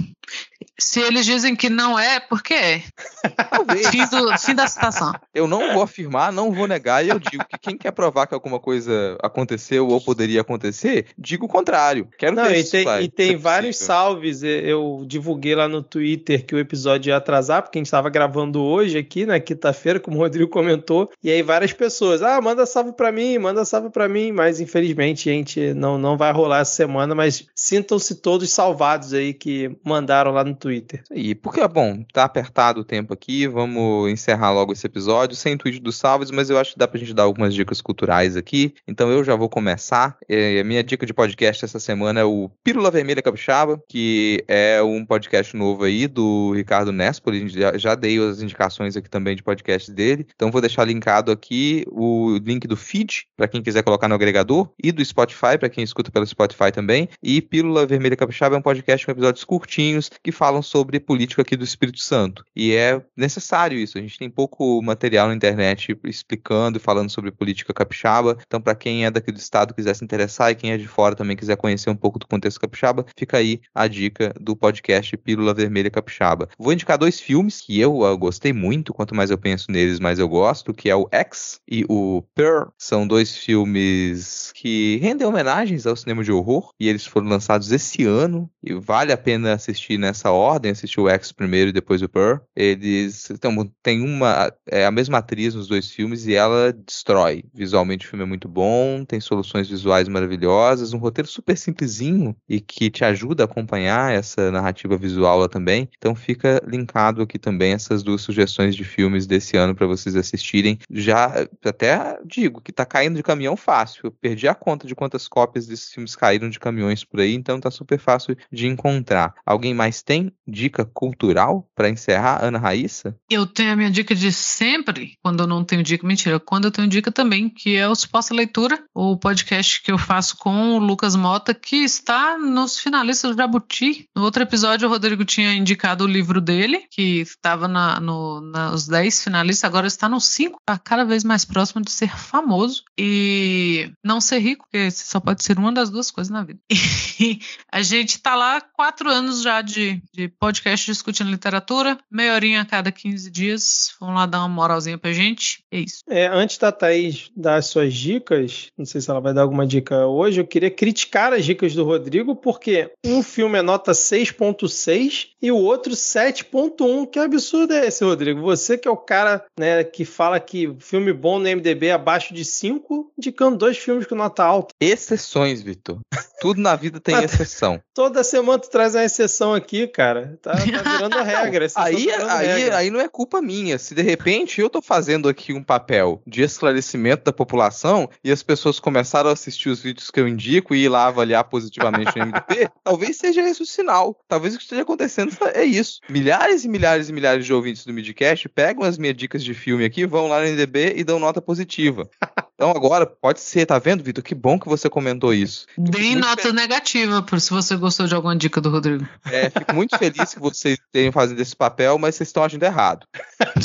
Se 0.78 1.00
eles 1.00 1.26
dizem 1.26 1.56
que 1.56 1.70
não 1.70 1.98
é, 1.98 2.20
por 2.20 2.44
que 2.44 2.54
é? 2.54 2.84
Talvez. 3.50 3.88
Fim, 3.88 4.06
do, 4.08 4.38
fim 4.38 4.54
da 4.54 4.68
citação. 4.68 5.14
Eu 5.34 5.48
não 5.48 5.74
vou 5.74 5.82
afirmar, 5.82 6.34
não 6.34 6.52
vou 6.52 6.68
negar, 6.68 7.04
e 7.06 7.10
eu 7.10 7.20
digo 7.20 7.46
que 7.46 7.58
quem 7.58 7.78
quer 7.78 7.92
provar 7.92 8.28
que 8.28 8.34
alguma 8.34 8.60
coisa 8.60 9.18
aconteceu 9.24 9.88
ou 9.88 10.02
poderia 10.02 10.42
acontecer, 10.42 11.08
digo 11.18 11.46
o 11.46 11.50
contrário. 11.50 12.10
Quero 12.18 12.36
não, 12.36 12.46
ver 12.46 12.60
e 12.60 12.64
tem, 12.64 12.84
vai, 12.84 13.04
e 13.04 13.10
tem 13.10 13.38
vários 13.38 13.78
salves. 13.78 14.44
Eu 14.44 15.06
divulguei 15.08 15.56
lá 15.56 15.68
no 15.68 15.82
Twitter 15.82 16.46
que 16.46 16.54
o 16.54 16.60
episódio 16.60 17.10
ia 17.10 17.18
atrasar, 17.18 17.62
porque 17.62 17.78
a 17.78 17.80
gente 17.80 17.88
estava 17.88 18.10
gravando 18.10 18.62
hoje 18.62 18.98
aqui, 18.98 19.26
na 19.26 19.40
quinta-feira, 19.40 20.00
como 20.00 20.18
o 20.18 20.20
Rodrigo 20.20 20.50
comentou, 20.50 21.10
e 21.24 21.32
aí 21.32 21.42
várias 21.42 21.72
pessoas, 21.72 22.22
ah, 22.22 22.42
manda 22.42 22.66
salve 22.66 22.92
para 22.92 23.12
mim, 23.12 23.38
manda 23.38 23.64
salve 23.64 23.90
para 23.90 24.10
mim, 24.10 24.32
mas 24.34 24.60
infelizmente, 24.60 25.26
gente, 25.26 25.74
não, 25.74 25.98
não 25.98 26.18
vai 26.18 26.34
rolar 26.34 26.60
essa 26.60 26.74
semana, 26.74 27.16
mas 27.16 27.48
sintam-se 27.56 28.16
todos 28.16 28.52
salvados 28.52 29.14
aí 29.14 29.34
que 29.34 29.72
mandaram 29.84 30.32
lá 30.32 30.44
no 30.44 30.54
Twitter 30.54 30.65
Twitter. 30.66 31.04
E 31.14 31.36
porque, 31.36 31.66
bom, 31.68 32.04
tá 32.12 32.24
apertado 32.24 32.82
o 32.82 32.84
tempo 32.84 33.14
aqui, 33.14 33.48
vamos 33.48 34.10
encerrar 34.10 34.52
logo 34.52 34.74
esse 34.74 34.88
episódio, 34.88 35.36
sem 35.36 35.56
tweet 35.56 35.80
dos 35.80 35.96
salves, 35.96 36.32
mas 36.32 36.50
eu 36.50 36.58
acho 36.58 36.74
que 36.74 36.80
dá 36.80 36.88
pra 36.88 37.00
gente 37.00 37.14
dar 37.14 37.22
algumas 37.22 37.54
dicas 37.54 37.82
culturais 37.82 38.36
aqui. 38.36 38.74
Então 38.88 39.12
eu 39.12 39.24
já 39.24 39.36
vou 39.36 39.48
começar. 39.48 40.18
É, 40.28 40.60
a 40.60 40.64
minha 40.64 40.84
dica 40.84 41.06
de 41.06 41.14
podcast 41.14 41.64
essa 41.64 41.80
semana 41.80 42.22
é 42.22 42.24
o 42.24 42.50
Pílula 42.64 42.90
Vermelha 42.90 43.22
Capixaba, 43.22 43.80
que 43.88 44.44
é 44.48 44.82
um 44.82 45.06
podcast 45.06 45.56
novo 45.56 45.84
aí 45.84 46.08
do 46.08 46.54
Ricardo 46.54 46.92
Nespoli. 46.92 47.48
Já, 47.48 47.78
já 47.78 47.94
dei 47.94 48.18
as 48.18 48.42
indicações 48.42 48.98
aqui 48.98 49.08
também 49.08 49.36
de 49.36 49.44
podcast 49.44 49.92
dele. 49.92 50.26
Então 50.36 50.50
vou 50.50 50.62
deixar 50.62 50.84
linkado 50.84 51.32
aqui 51.32 51.86
o 51.92 52.40
link 52.44 52.68
do 52.68 52.76
feed, 52.76 53.28
para 53.38 53.48
quem 53.48 53.62
quiser 53.62 53.84
colocar 53.84 54.08
no 54.08 54.16
agregador, 54.16 54.72
e 54.84 54.92
do 54.92 55.06
Spotify, 55.06 55.60
para 55.60 55.70
quem 55.70 55.84
escuta 55.84 56.10
pelo 56.10 56.26
Spotify 56.26 56.72
também. 56.72 57.08
E 57.22 57.40
Pílula 57.40 57.86
Vermelha 57.86 58.16
Capixaba 58.16 58.56
é 58.56 58.58
um 58.58 58.64
podcast 58.64 59.06
com 59.06 59.12
episódios 59.12 59.44
curtinhos 59.44 60.10
que 60.24 60.32
falam 60.32 60.55
falam 60.56 60.62
sobre 60.62 61.00
política 61.00 61.42
aqui 61.42 61.56
do 61.58 61.64
Espírito 61.64 62.00
Santo. 62.00 62.46
E 62.56 62.74
é 62.74 63.02
necessário 63.16 63.78
isso. 63.78 63.98
A 63.98 64.02
gente 64.02 64.18
tem 64.18 64.30
pouco 64.30 64.82
material 64.82 65.28
na 65.28 65.36
internet 65.36 65.98
explicando 66.06 66.78
e 66.78 66.82
falando 66.82 67.10
sobre 67.10 67.32
política 67.32 67.74
capixaba. 67.74 68.38
Então, 68.46 68.62
para 68.62 68.76
quem 68.76 69.06
é 69.06 69.12
daqui 69.12 69.32
do 69.32 69.38
estado 69.38 69.74
quiser 69.74 69.96
se 69.96 70.04
interessar 70.04 70.52
e 70.52 70.56
quem 70.56 70.72
é 70.72 70.78
de 70.78 70.88
fora 70.88 71.16
também 71.16 71.36
quiser 71.36 71.58
conhecer 71.58 71.90
um 71.90 71.96
pouco 71.96 72.20
do 72.20 72.28
contexto 72.28 72.60
capixaba, 72.60 73.06
fica 73.18 73.38
aí 73.38 73.60
a 73.74 73.88
dica 73.88 74.34
do 74.40 74.56
podcast 74.56 75.18
Pílula 75.18 75.54
Vermelha 75.54 75.90
Capixaba. 75.90 76.48
Vou 76.58 76.72
indicar 76.72 76.98
dois 76.98 77.20
filmes 77.20 77.62
que 77.62 77.80
eu 77.80 78.02
uh, 78.02 78.18
gostei 78.18 78.54
muito, 78.54 78.94
quanto 78.94 79.16
mais 79.16 79.32
eu 79.32 79.38
penso 79.38 79.72
neles, 79.72 80.00
mais 80.00 80.20
eu 80.20 80.30
gosto, 80.30 80.74
que 80.74 80.90
é 80.90 80.96
o 80.96 81.08
X 81.12 81.60
e 81.68 81.86
o 81.90 82.24
Per. 82.34 82.68
São 82.78 83.08
dois 83.08 83.36
filmes 83.36 84.52
que 84.56 84.98
rendem 85.02 85.28
homenagens 85.28 85.86
ao 85.86 85.96
cinema 85.96 86.24
de 86.24 86.32
horror 86.32 86.72
e 86.80 86.88
eles 86.88 87.06
foram 87.06 87.28
lançados 87.28 87.72
esse 87.72 88.06
ano 88.06 88.50
e 88.64 88.74
vale 88.74 89.12
a 89.12 89.18
pena 89.18 89.54
assistir 89.54 89.98
nessa 89.98 90.32
hora 90.32 90.45
ordem, 90.46 90.72
assistir 90.72 91.00
o 91.00 91.10
X 91.10 91.32
primeiro 91.32 91.70
e 91.70 91.74
depois 91.74 92.02
o 92.02 92.10
Pearl. 92.10 92.38
Eles 92.56 93.30
então, 93.30 93.54
tem 93.82 94.02
uma 94.02 94.52
é 94.68 94.86
a 94.86 94.92
mesma 94.92 95.20
atriz 95.20 95.56
nos 95.56 95.68
dois 95.68 95.90
filmes 95.90 96.26
e 96.26 96.36
ela 96.36 96.72
destrói. 96.72 97.44
Visualmente 97.54 98.06
o 98.06 98.10
filme 98.10 98.24
é 98.24 98.28
muito 98.28 98.48
bom, 98.48 99.04
tem 99.06 99.20
soluções 99.20 99.70
visuais 99.70 100.08
maravilhosas, 100.08 100.94
um 100.94 100.98
roteiro 100.98 101.28
super 101.28 101.58
simplesinho 101.58 102.36
e 102.48 102.60
que 102.60 102.90
te 102.90 103.04
ajuda 103.04 103.44
a 103.44 103.46
acompanhar 103.46 104.14
essa 104.14 104.52
narrativa 104.52 104.98
visual 104.98 105.48
também. 105.50 105.90
Então 105.98 106.16
fica 106.16 106.62
linkado 106.66 107.22
aqui 107.22 107.38
também 107.38 107.74
essas 107.74 108.04
duas 108.04 108.22
sugestões 108.22 108.76
de 108.76 108.84
filmes 108.84 109.26
desse 109.28 109.58
ano 109.58 109.76
para 109.76 109.88
vocês 109.88 110.16
assistirem. 110.16 110.80
Já 110.90 111.48
até 111.64 112.20
digo 112.26 112.62
que 112.62 112.72
tá 112.72 112.86
caindo 112.86 113.16
de 113.16 113.24
caminhão 113.24 113.56
fácil. 113.56 114.02
Eu 114.06 114.12
perdi 114.12 114.48
a 114.48 114.56
conta 114.56 114.88
de 114.88 114.96
quantas 114.96 115.28
cópias 115.28 115.68
desses 115.68 115.92
filmes 115.92 116.16
caíram 116.16 116.50
de 116.50 116.60
caminhões 116.60 117.04
por 117.04 117.20
aí, 117.20 117.34
então 117.34 117.60
tá 117.60 117.72
super 117.72 118.00
fácil 118.00 118.36
de 118.52 118.68
encontrar. 118.68 119.34
Alguém 119.46 119.74
mais 119.74 120.02
tem 120.02 120.32
dica 120.48 120.86
cultural 120.86 121.68
para 121.76 121.90
encerrar, 121.90 122.44
Ana 122.44 122.60
Raíssa? 122.60 123.16
Eu 123.30 123.46
tenho 123.46 123.72
a 123.72 123.76
minha 123.76 123.90
dica 123.90 124.14
de 124.14 124.32
sempre, 124.32 125.18
quando 125.24 125.42
eu 125.42 125.48
não 125.48 125.64
tenho 125.64 125.84
dica, 125.84 126.06
mentira, 126.06 126.40
quando 126.40 126.66
eu 126.66 126.72
tenho 126.72 126.88
dica 126.88 127.12
também, 127.12 127.50
que 127.50 127.76
é 127.76 127.88
o 127.88 127.96
Suposta 127.96 128.34
Leitura, 128.34 128.84
o 128.94 129.18
podcast 129.18 129.82
que 129.82 129.92
eu 129.92 129.98
faço 129.98 130.38
com 130.38 130.76
o 130.76 130.80
Lucas 130.80 131.16
Mota, 131.16 131.54
que 131.54 131.78
está 131.78 132.38
nos 132.38 132.80
finalistas 132.80 133.32
do 133.32 133.38
Jabuti. 133.38 134.08
No 134.16 134.24
outro 134.24 134.44
episódio, 134.44 134.88
o 134.88 134.92
Rodrigo 134.92 135.26
tinha 135.26 135.54
indicado 135.54 136.04
o 136.04 136.08
livro 136.08 136.40
dele, 136.40 136.84
que 136.92 137.22
estava 137.22 137.68
na, 137.68 138.00
no, 138.00 138.42
nos 138.42 138.88
10 138.88 139.24
finalistas, 139.24 139.64
agora 139.64 139.88
está 139.88 140.08
nos 140.08 140.26
5, 140.26 140.60
está 140.60 140.78
cada 140.78 141.06
vez 141.06 141.24
mais 141.24 141.46
próximo 141.46 141.82
de 141.82 141.92
ser 141.92 142.16
famoso 142.16 142.84
e 142.98 143.92
não 144.04 144.22
ser 144.22 144.40
rico, 144.40 144.66
porque 144.66 144.92
só 144.92 145.20
pode 145.20 145.44
ser 145.44 145.58
uma 145.58 145.72
das 145.72 145.90
duas 145.90 146.12
coisas 146.12 146.32
na 146.32 146.44
vida. 146.44 146.60
E 147.18 147.40
a 147.72 147.82
gente 147.82 148.16
está 148.18 148.36
lá 148.36 148.60
quatro 148.60 149.10
anos 149.10 149.42
já 149.42 149.62
de, 149.62 150.02
de 150.14 150.25
podcast 150.28 150.86
discutindo 150.86 151.30
literatura, 151.30 151.98
meia 152.12 152.34
horinha 152.34 152.62
a 152.62 152.66
cada 152.66 152.92
15 152.92 153.30
dias. 153.30 153.96
Vamos 154.00 154.16
lá 154.16 154.26
dar 154.26 154.40
uma 154.40 154.50
moralzinha 154.50 154.98
pra 154.98 155.14
gente. 155.14 155.64
É 155.72 155.80
isso. 155.80 156.00
É, 156.10 156.28
antes 156.28 156.58
da 156.58 156.72
Thaís 156.72 157.30
dar 157.36 157.56
as 157.56 157.68
suas 157.68 157.94
dicas, 157.94 158.68
não 158.78 158.86
sei 158.86 159.02
se 159.02 159.10
ela 159.10 159.20
vai 159.20 159.34
dar 159.34 159.42
alguma 159.42 159.66
dica 159.66 160.06
hoje, 160.06 160.42
eu 160.42 160.48
queria 160.48 160.72
criticar 160.72 161.34
as 161.34 161.46
dicas 161.46 161.74
do 161.74 161.84
Rodrigo, 161.84 162.36
porque 162.36 162.92
um 163.06 163.22
filme 163.22 163.60
é 163.60 163.62
nota 163.62 163.92
6.6 163.92 165.28
e 165.42 165.52
o 165.52 165.58
outro 165.58 165.94
7.1. 165.94 167.10
Que 167.10 167.20
absurdo 167.20 167.74
é 167.74 167.88
esse, 167.88 168.04
Rodrigo? 168.04 168.42
Você 168.42 168.78
que 168.78 168.88
é 168.88 168.92
o 168.92 168.98
cara 168.98 169.44
né, 169.60 169.84
que 169.84 170.06
fala 170.06 170.40
que 170.40 170.76
filme 170.80 171.12
bom 171.14 171.40
no 171.40 171.46
MDB 171.46 171.88
é 171.88 171.92
abaixo 171.94 172.34
de 172.34 172.46
5, 172.46 173.12
indicando 173.18 173.58
dois 173.58 173.78
filmes 173.78 174.06
com 174.06 174.16
nota 174.16 174.44
alta. 174.44 174.74
Exceções, 174.80 175.62
Vitor. 175.62 176.00
Tudo 176.40 176.62
na 176.62 176.76
vida 176.76 177.00
tem 177.00 177.16
exceção. 177.24 177.82
Toda 177.94 178.24
semana 178.24 178.60
tu 178.60 178.70
traz 178.70 178.96
uma 178.96 179.04
exceção 179.04 179.54
aqui, 179.54 179.88
cara. 179.88 180.15
Cara. 180.16 180.40
Tá, 180.42 180.52
tá 180.52 180.58
virando 180.58 181.18
regra. 181.24 181.68
aí, 181.76 182.12
aí, 182.12 182.48
regra. 182.48 182.78
aí 182.78 182.90
não 182.90 183.00
é 183.00 183.08
culpa 183.08 183.42
minha. 183.42 183.78
Se 183.78 183.94
de 183.94 184.02
repente 184.02 184.62
eu 184.62 184.70
tô 184.70 184.82
fazendo 184.82 185.28
aqui 185.28 185.54
um 185.54 185.64
papel 185.64 186.22
de 186.26 186.42
esclarecimento 186.42 187.26
da 187.26 187.34
população 187.34 188.10
e 188.24 188.32
as 188.32 188.44
pessoas 188.44 188.80
começaram 188.80 189.30
a 189.30 189.34
assistir 189.34 189.70
os 189.70 189.82
vídeos 189.82 190.10
que 190.10 190.20
eu 190.20 190.28
indico 190.28 190.74
e 190.74 190.84
ir 190.84 190.90
lá 190.90 191.08
avaliar 191.08 191.44
positivamente 191.46 192.18
o 192.18 192.26
MDP, 192.26 192.70
talvez 192.84 193.18
seja 193.18 193.42
esse 193.42 193.62
o 193.62 193.66
sinal. 193.66 194.20
Talvez 194.28 194.54
o 194.54 194.58
que 194.58 194.64
esteja 194.64 194.82
acontecendo 194.82 195.36
é 195.54 195.64
isso. 195.64 196.00
Milhares 196.10 196.64
e 196.64 196.68
milhares 196.68 197.10
e 197.10 197.14
milhares 197.14 197.46
de 197.46 197.54
ouvintes 197.54 197.86
do 197.86 197.94
Midcast 197.94 198.48
pegam 198.50 198.84
as 198.84 198.98
minhas 198.98 199.16
dicas 199.16 199.44
de 199.44 199.54
filme 199.54 199.86
aqui, 199.86 200.06
vão 200.06 200.28
lá 200.28 200.42
no 200.42 200.48
MDB 200.48 200.94
e 200.96 201.04
dão 201.04 201.20
nota 201.20 201.42
positiva. 201.42 202.10
Então 202.56 202.72
agora 202.72 203.06
pode 203.06 203.42
ser, 203.42 203.66
tá 203.66 203.78
vendo, 203.78 204.02
Vitor? 204.02 204.24
Que 204.24 204.34
bom 204.34 204.58
que 204.58 204.68
você 204.68 204.90
comentou 204.90 205.34
isso. 205.34 205.68
Bem 205.78 206.16
nota 206.16 206.42
feliz. 206.42 206.56
negativa, 206.56 207.22
por 207.22 207.42
se 207.42 207.52
você 207.52 207.76
gostou 207.76 208.08
de 208.08 208.16
alguma 208.16 208.36
dica 208.36 208.62
do 208.62 208.70
Rodrigo. 208.70 209.06
É, 209.26 209.50
fico 209.50 209.76
muito 209.76 209.98
feliz 209.98 210.34
que 210.34 210.40
vocês 210.40 210.78
tenham 210.92 211.12
fazendo 211.12 211.42
esse 211.42 211.56
papel, 211.56 211.98
mas 211.98 212.16
vocês 212.16 212.30
estão 212.30 212.44
agindo 212.44 212.64
errado. 212.64 213.06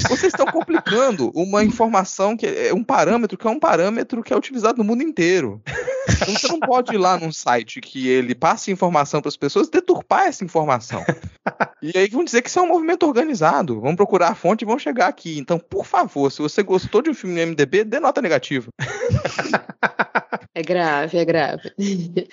Vocês 0.09 0.25
estão 0.25 0.47
complicando 0.47 1.31
uma 1.35 1.63
informação 1.63 2.37
que 2.37 2.47
é 2.47 2.75
um 2.75 2.83
parâmetro 2.83 3.39
que 3.39 3.47
é 3.47 3.51
um 3.51 3.61
parâmetro 3.61 4.23
que 4.25 4.33
é 4.33 4.37
utilizado 4.37 4.79
no 4.79 4.85
mundo 4.85 5.03
inteiro. 5.03 5.63
Então, 6.09 6.35
você 6.35 6.49
não 6.49 6.59
pode 6.59 6.95
ir 6.95 6.99
lá 6.99 7.17
num 7.19 7.33
site 7.33 7.81
que 7.81 8.09
ele 8.09 8.35
passe 8.35 8.73
informação 8.73 9.21
para 9.21 9.29
as 9.29 9.37
pessoas 9.37 9.69
e 9.69 9.71
deturpar 9.71 10.27
essa 10.27 10.45
informação. 10.45 11.05
E 11.83 11.97
aí 11.97 12.09
vão 12.09 12.25
dizer 12.25 12.43
que 12.43 12.51
isso 12.51 12.59
é 12.59 12.63
um 12.63 12.69
movimento 12.69 13.07
organizado. 13.07 13.81
Vão 13.81 13.97
procurar 13.97 14.29
a 14.29 14.35
fonte 14.35 14.63
e 14.63 14.67
vão 14.67 14.79
chegar 14.79 15.07
aqui. 15.07 15.39
Então, 15.39 15.59
por 15.59 15.87
favor, 15.87 16.31
se 16.31 16.43
você 16.43 16.63
gostou 16.63 17.01
de 17.01 17.09
um 17.09 17.15
filme 17.15 17.41
no 17.41 17.51
MDB, 17.51 17.85
dê 17.85 17.99
nota 17.99 18.21
negativa. 18.21 18.69
É 20.53 20.63
grave, 20.63 21.19
é 21.19 21.25
grave. 21.25 21.73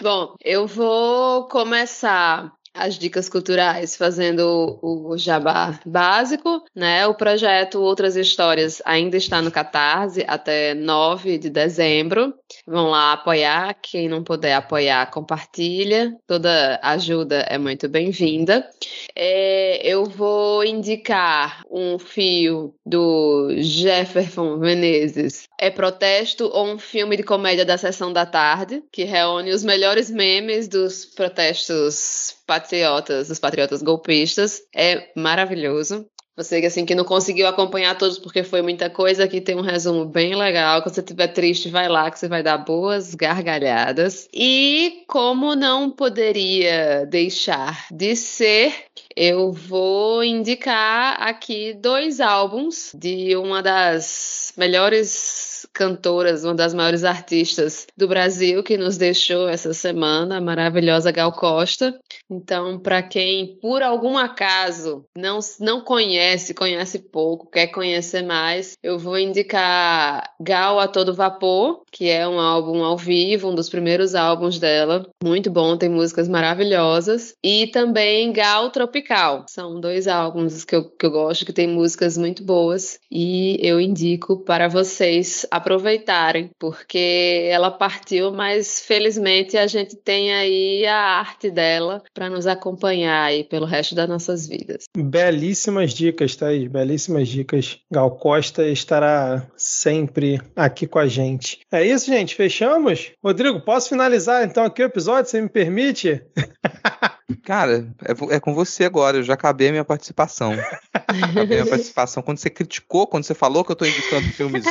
Bom, 0.00 0.36
eu 0.44 0.66
vou 0.66 1.48
começar 1.48 2.52
as 2.74 2.98
dicas 2.98 3.28
culturais, 3.28 3.96
fazendo 3.96 4.78
o 4.82 5.16
jabá 5.16 5.78
básico, 5.84 6.64
né? 6.74 7.06
O 7.06 7.14
projeto 7.14 7.80
Outras 7.80 8.16
Histórias 8.16 8.80
ainda 8.84 9.16
está 9.16 9.42
no 9.42 9.50
Catarse 9.50 10.24
até 10.26 10.74
9 10.74 11.38
de 11.38 11.50
dezembro. 11.50 12.34
Vão 12.66 12.90
lá 12.90 13.12
apoiar, 13.12 13.76
quem 13.82 14.08
não 14.08 14.22
puder 14.22 14.54
apoiar, 14.54 15.10
compartilha. 15.10 16.16
Toda 16.26 16.80
ajuda 16.82 17.46
é 17.48 17.58
muito 17.58 17.88
bem-vinda. 17.88 18.66
É, 19.14 19.80
eu 19.86 20.04
vou 20.04 20.64
indicar 20.64 21.62
um 21.70 21.98
fio 21.98 22.74
do 22.84 23.50
Jefferson 23.58 24.56
Menezes. 24.56 25.44
É 25.58 25.70
Protesto 25.70 26.50
ou 26.52 26.66
um 26.66 26.78
filme 26.78 27.16
de 27.16 27.22
comédia 27.22 27.64
da 27.64 27.76
sessão 27.76 28.12
da 28.12 28.26
tarde, 28.26 28.82
que 28.92 29.04
reúne 29.04 29.50
os 29.50 29.64
melhores 29.64 30.10
memes 30.10 30.68
dos 30.68 31.04
protestos 31.04 32.36
patriotas, 32.52 33.30
os 33.30 33.38
patriotas 33.38 33.82
golpistas. 33.82 34.60
É 34.76 35.10
maravilhoso. 35.16 36.06
Você 36.36 36.64
assim 36.64 36.86
que 36.86 36.94
não 36.94 37.04
conseguiu 37.04 37.46
acompanhar 37.46 37.96
todos 37.96 38.18
porque 38.18 38.42
foi 38.42 38.62
muita 38.62 38.88
coisa, 38.88 39.24
aqui 39.24 39.38
tem 39.38 39.54
um 39.54 39.60
resumo 39.60 40.06
bem 40.06 40.34
legal. 40.34 40.82
Quando 40.82 40.94
você 40.94 41.00
estiver 41.00 41.28
triste, 41.28 41.68
vai 41.68 41.88
lá 41.88 42.10
que 42.10 42.18
você 42.18 42.26
vai 42.26 42.42
dar 42.42 42.58
boas 42.58 43.14
gargalhadas. 43.14 44.28
E 44.32 45.04
como 45.08 45.54
não 45.54 45.90
poderia 45.90 47.06
deixar 47.06 47.86
de 47.90 48.16
ser, 48.16 48.74
eu 49.16 49.52
vou 49.52 50.24
indicar 50.24 51.20
aqui 51.20 51.74
dois 51.74 52.20
álbuns 52.20 52.92
de 52.94 53.36
uma 53.36 53.62
das 53.62 54.52
melhores 54.56 55.66
cantoras, 55.72 56.44
uma 56.44 56.54
das 56.54 56.74
maiores 56.74 57.04
artistas 57.04 57.86
do 57.96 58.08
Brasil 58.08 58.62
que 58.62 58.76
nos 58.76 58.96
deixou 58.96 59.48
essa 59.48 59.72
semana, 59.72 60.36
a 60.36 60.40
maravilhosa 60.40 61.10
Gal 61.10 61.32
Costa. 61.32 61.98
Então, 62.30 62.78
para 62.78 63.02
quem 63.02 63.58
por 63.60 63.82
algum 63.82 64.18
acaso 64.18 65.04
não, 65.16 65.38
não 65.60 65.80
conhece, 65.80 66.54
conhece 66.54 66.98
pouco, 66.98 67.50
quer 67.50 67.68
conhecer 67.68 68.22
mais, 68.22 68.76
eu 68.82 68.98
vou 68.98 69.18
indicar 69.18 70.30
Gal 70.40 70.78
a 70.78 70.88
Todo 70.88 71.14
Vapor, 71.14 71.82
que 71.90 72.08
é 72.08 72.26
um 72.26 72.40
álbum 72.40 72.84
ao 72.84 72.96
vivo, 72.96 73.50
um 73.50 73.54
dos 73.54 73.68
primeiros 73.68 74.14
álbuns 74.14 74.58
dela. 74.58 75.06
Muito 75.22 75.50
bom, 75.50 75.76
tem 75.76 75.88
músicas 75.88 76.28
maravilhosas. 76.28 77.34
E 77.42 77.66
também 77.68 78.32
Gal 78.32 78.70
Tropical. 78.70 79.01
São 79.48 79.80
dois 79.80 80.06
álbuns 80.06 80.64
que 80.64 80.74
eu, 80.74 80.84
que 80.84 81.06
eu 81.06 81.10
gosto, 81.10 81.46
que 81.46 81.52
tem 81.52 81.68
músicas 81.68 82.16
muito 82.16 82.44
boas. 82.44 82.98
E 83.10 83.58
eu 83.60 83.80
indico 83.80 84.38
para 84.38 84.68
vocês 84.68 85.46
aproveitarem, 85.50 86.50
porque 86.58 87.46
ela 87.48 87.70
partiu, 87.70 88.32
mas 88.32 88.80
felizmente 88.80 89.56
a 89.56 89.66
gente 89.66 89.96
tem 89.96 90.32
aí 90.32 90.86
a 90.86 91.18
arte 91.18 91.50
dela 91.50 92.02
para 92.14 92.30
nos 92.30 92.46
acompanhar 92.46 93.24
aí 93.24 93.44
pelo 93.44 93.66
resto 93.66 93.94
das 93.94 94.08
nossas 94.08 94.46
vidas. 94.46 94.84
Belíssimas 94.96 95.92
dicas, 95.92 96.36
Thaís, 96.36 96.68
belíssimas 96.68 97.28
dicas. 97.28 97.78
Gal 97.90 98.10
Costa 98.12 98.66
estará 98.66 99.46
sempre 99.56 100.40
aqui 100.56 100.86
com 100.86 100.98
a 100.98 101.06
gente. 101.06 101.60
É 101.70 101.84
isso, 101.84 102.06
gente, 102.06 102.34
fechamos? 102.34 103.12
Rodrigo, 103.22 103.60
posso 103.60 103.88
finalizar 103.88 104.44
então 104.44 104.64
aqui 104.64 104.82
o 104.82 104.86
episódio, 104.86 105.30
você 105.30 105.40
me 105.40 105.48
permite? 105.48 106.22
Cara, 107.44 107.88
é, 108.04 108.36
é, 108.36 108.40
com 108.40 108.54
você 108.54 108.84
agora, 108.92 109.16
eu 109.16 109.22
já 109.22 109.32
acabei 109.32 109.68
a 109.68 109.70
minha 109.70 109.84
participação. 109.84 110.54
acabei 110.92 111.42
a 111.42 111.62
minha 111.62 111.66
participação. 111.66 112.22
Quando 112.22 112.36
você 112.36 112.50
criticou, 112.50 113.06
quando 113.06 113.24
você 113.24 113.34
falou 113.34 113.64
que 113.64 113.72
eu 113.72 113.76
tô 113.76 113.86
indicando 113.86 114.28
filmes 114.28 114.66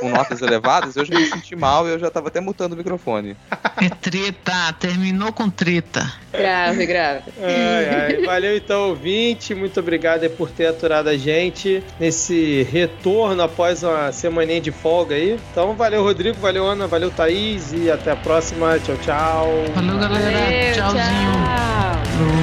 com 0.00 0.10
notas 0.10 0.42
elevadas, 0.42 0.96
eu 0.96 1.04
já 1.04 1.16
me 1.16 1.26
senti 1.26 1.54
mal 1.54 1.86
e 1.86 1.92
eu 1.92 1.98
já 1.98 2.10
tava 2.10 2.26
até 2.26 2.40
mutando 2.40 2.74
o 2.74 2.78
microfone. 2.78 3.36
É 3.80 3.88
treta, 3.88 4.72
terminou 4.80 5.32
com 5.32 5.48
treta. 5.48 6.12
Grave, 6.32 6.86
grave. 6.86 7.22
Ai, 7.40 7.88
ai. 7.88 8.22
Valeu 8.26 8.56
então, 8.56 8.88
ouvinte. 8.88 9.54
Muito 9.54 9.78
obrigado 9.78 10.28
por 10.30 10.50
ter 10.50 10.66
aturado 10.66 11.08
a 11.08 11.16
gente 11.16 11.82
nesse 12.00 12.64
retorno 12.64 13.42
após 13.42 13.82
uma 13.84 14.10
semaninha 14.10 14.60
de 14.60 14.72
folga 14.72 15.14
aí. 15.14 15.38
Então, 15.52 15.74
valeu, 15.74 16.02
Rodrigo, 16.02 16.38
valeu, 16.40 16.66
Ana, 16.66 16.88
valeu, 16.88 17.10
Thaís 17.10 17.72
e 17.72 17.90
até 17.90 18.10
a 18.10 18.16
próxima. 18.16 18.78
Tchau, 18.80 18.96
tchau. 18.96 19.46
Valeu, 19.74 19.98
galera. 19.98 20.30
Valeu, 20.30 20.74
Tchauzinho. 20.74 21.32
Tchau. 21.32 22.41